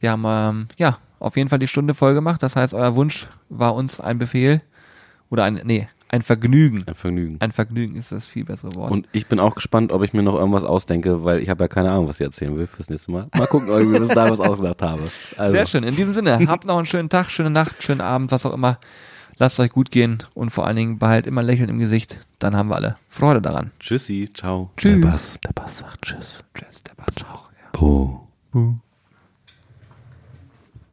Wir 0.04 0.12
haben 0.12 0.26
ähm, 0.28 0.68
ja 0.78 0.97
auf 1.20 1.38
jeden 1.38 1.47
Fall 1.47 1.60
die 1.60 1.70
Stunde 1.70 1.93
voll 1.93 2.14
gemacht. 2.14 2.43
Das 2.43 2.58
heißt, 2.58 2.74
euer 2.74 2.95
Wunsch 2.95 3.28
war 3.47 3.74
uns 3.74 4.01
ein 4.01 4.18
Befehl 4.18 4.62
oder 5.30 5.45
ein 5.45 5.62
nee 5.64 5.88
ein 6.10 6.22
Vergnügen. 6.22 6.84
Ein 6.86 6.93
Vergnügen. 6.93 7.38
Ein 7.39 7.51
Vergnügen 7.54 7.95
ist 7.95 8.12
das 8.12 8.26
viel 8.26 8.43
bessere 8.43 8.76
Wort. 8.76 8.91
Und 8.91 9.08
ich 9.14 9.28
bin 9.28 9.39
auch 9.39 9.56
gespannt, 9.56 9.91
ob 9.93 10.04
ich 10.04 10.14
mir 10.14 10.22
noch 10.22 10.36
irgendwas 10.36 10.64
ausdenke, 10.64 11.24
weil 11.24 11.39
ich 11.39 11.49
habe 11.49 11.64
ja 11.64 11.68
keine 11.70 11.89
Ahnung, 11.89 12.08
was 12.08 12.20
ich 12.20 12.26
erzählen 12.26 12.56
will 12.56 12.68
fürs 12.68 12.89
nächste 12.89 13.12
Mal. 13.12 13.30
Mal 13.36 13.47
gucken, 13.47 13.72
ob 13.72 13.80
ich 13.80 13.88
mir 13.88 13.99
bis 13.99 14.10
dahin 14.10 14.32
was 14.32 14.41
ausgedacht 14.41 14.82
habe. 14.84 15.10
Also, 15.38 15.54
Sehr 15.54 15.66
schön. 15.66 15.84
In 15.84 15.95
diesem 15.95 16.14
Sinne, 16.14 16.38
habt 16.47 16.66
noch 16.66 16.78
einen 16.78 16.86
schönen 16.86 17.10
Tag, 17.10 17.32
schöne 17.32 17.49
Nacht, 17.49 17.82
schönen 17.82 18.01
Abend, 18.01 18.32
was 18.32 18.45
auch 18.45 18.54
immer. 18.54 18.78
Lasst 19.38 19.60
euch 19.60 19.72
gut 19.72 19.89
gehen 19.89 20.20
und 20.36 20.51
vor 20.51 20.68
allen 20.68 20.76
Dingen 20.76 20.99
behalt 20.99 21.26
immer 21.26 21.41
Lächeln 21.41 21.70
im 21.70 21.80
Gesicht. 21.80 22.20
Dann 22.38 22.56
haben 22.56 22.70
wir 22.70 22.76
alle 22.76 22.97
Freude 23.10 23.41
daran. 23.41 23.72
Tschüssi, 23.80 24.30
ciao. 24.32 24.70
Tschüss. 24.78 25.01
Der 25.01 25.08
Bass, 25.08 25.39
der 25.43 25.54
Bass 25.54 25.78
sagt 25.80 26.01
Tschüss. 26.04 26.43
Tschüss, 26.54 26.84
der 26.84 26.93
Bass 26.93 27.16
auch. 27.28 27.49
Ja. 27.54 27.80
Oh. 27.82 28.20
Buh. 28.51 28.76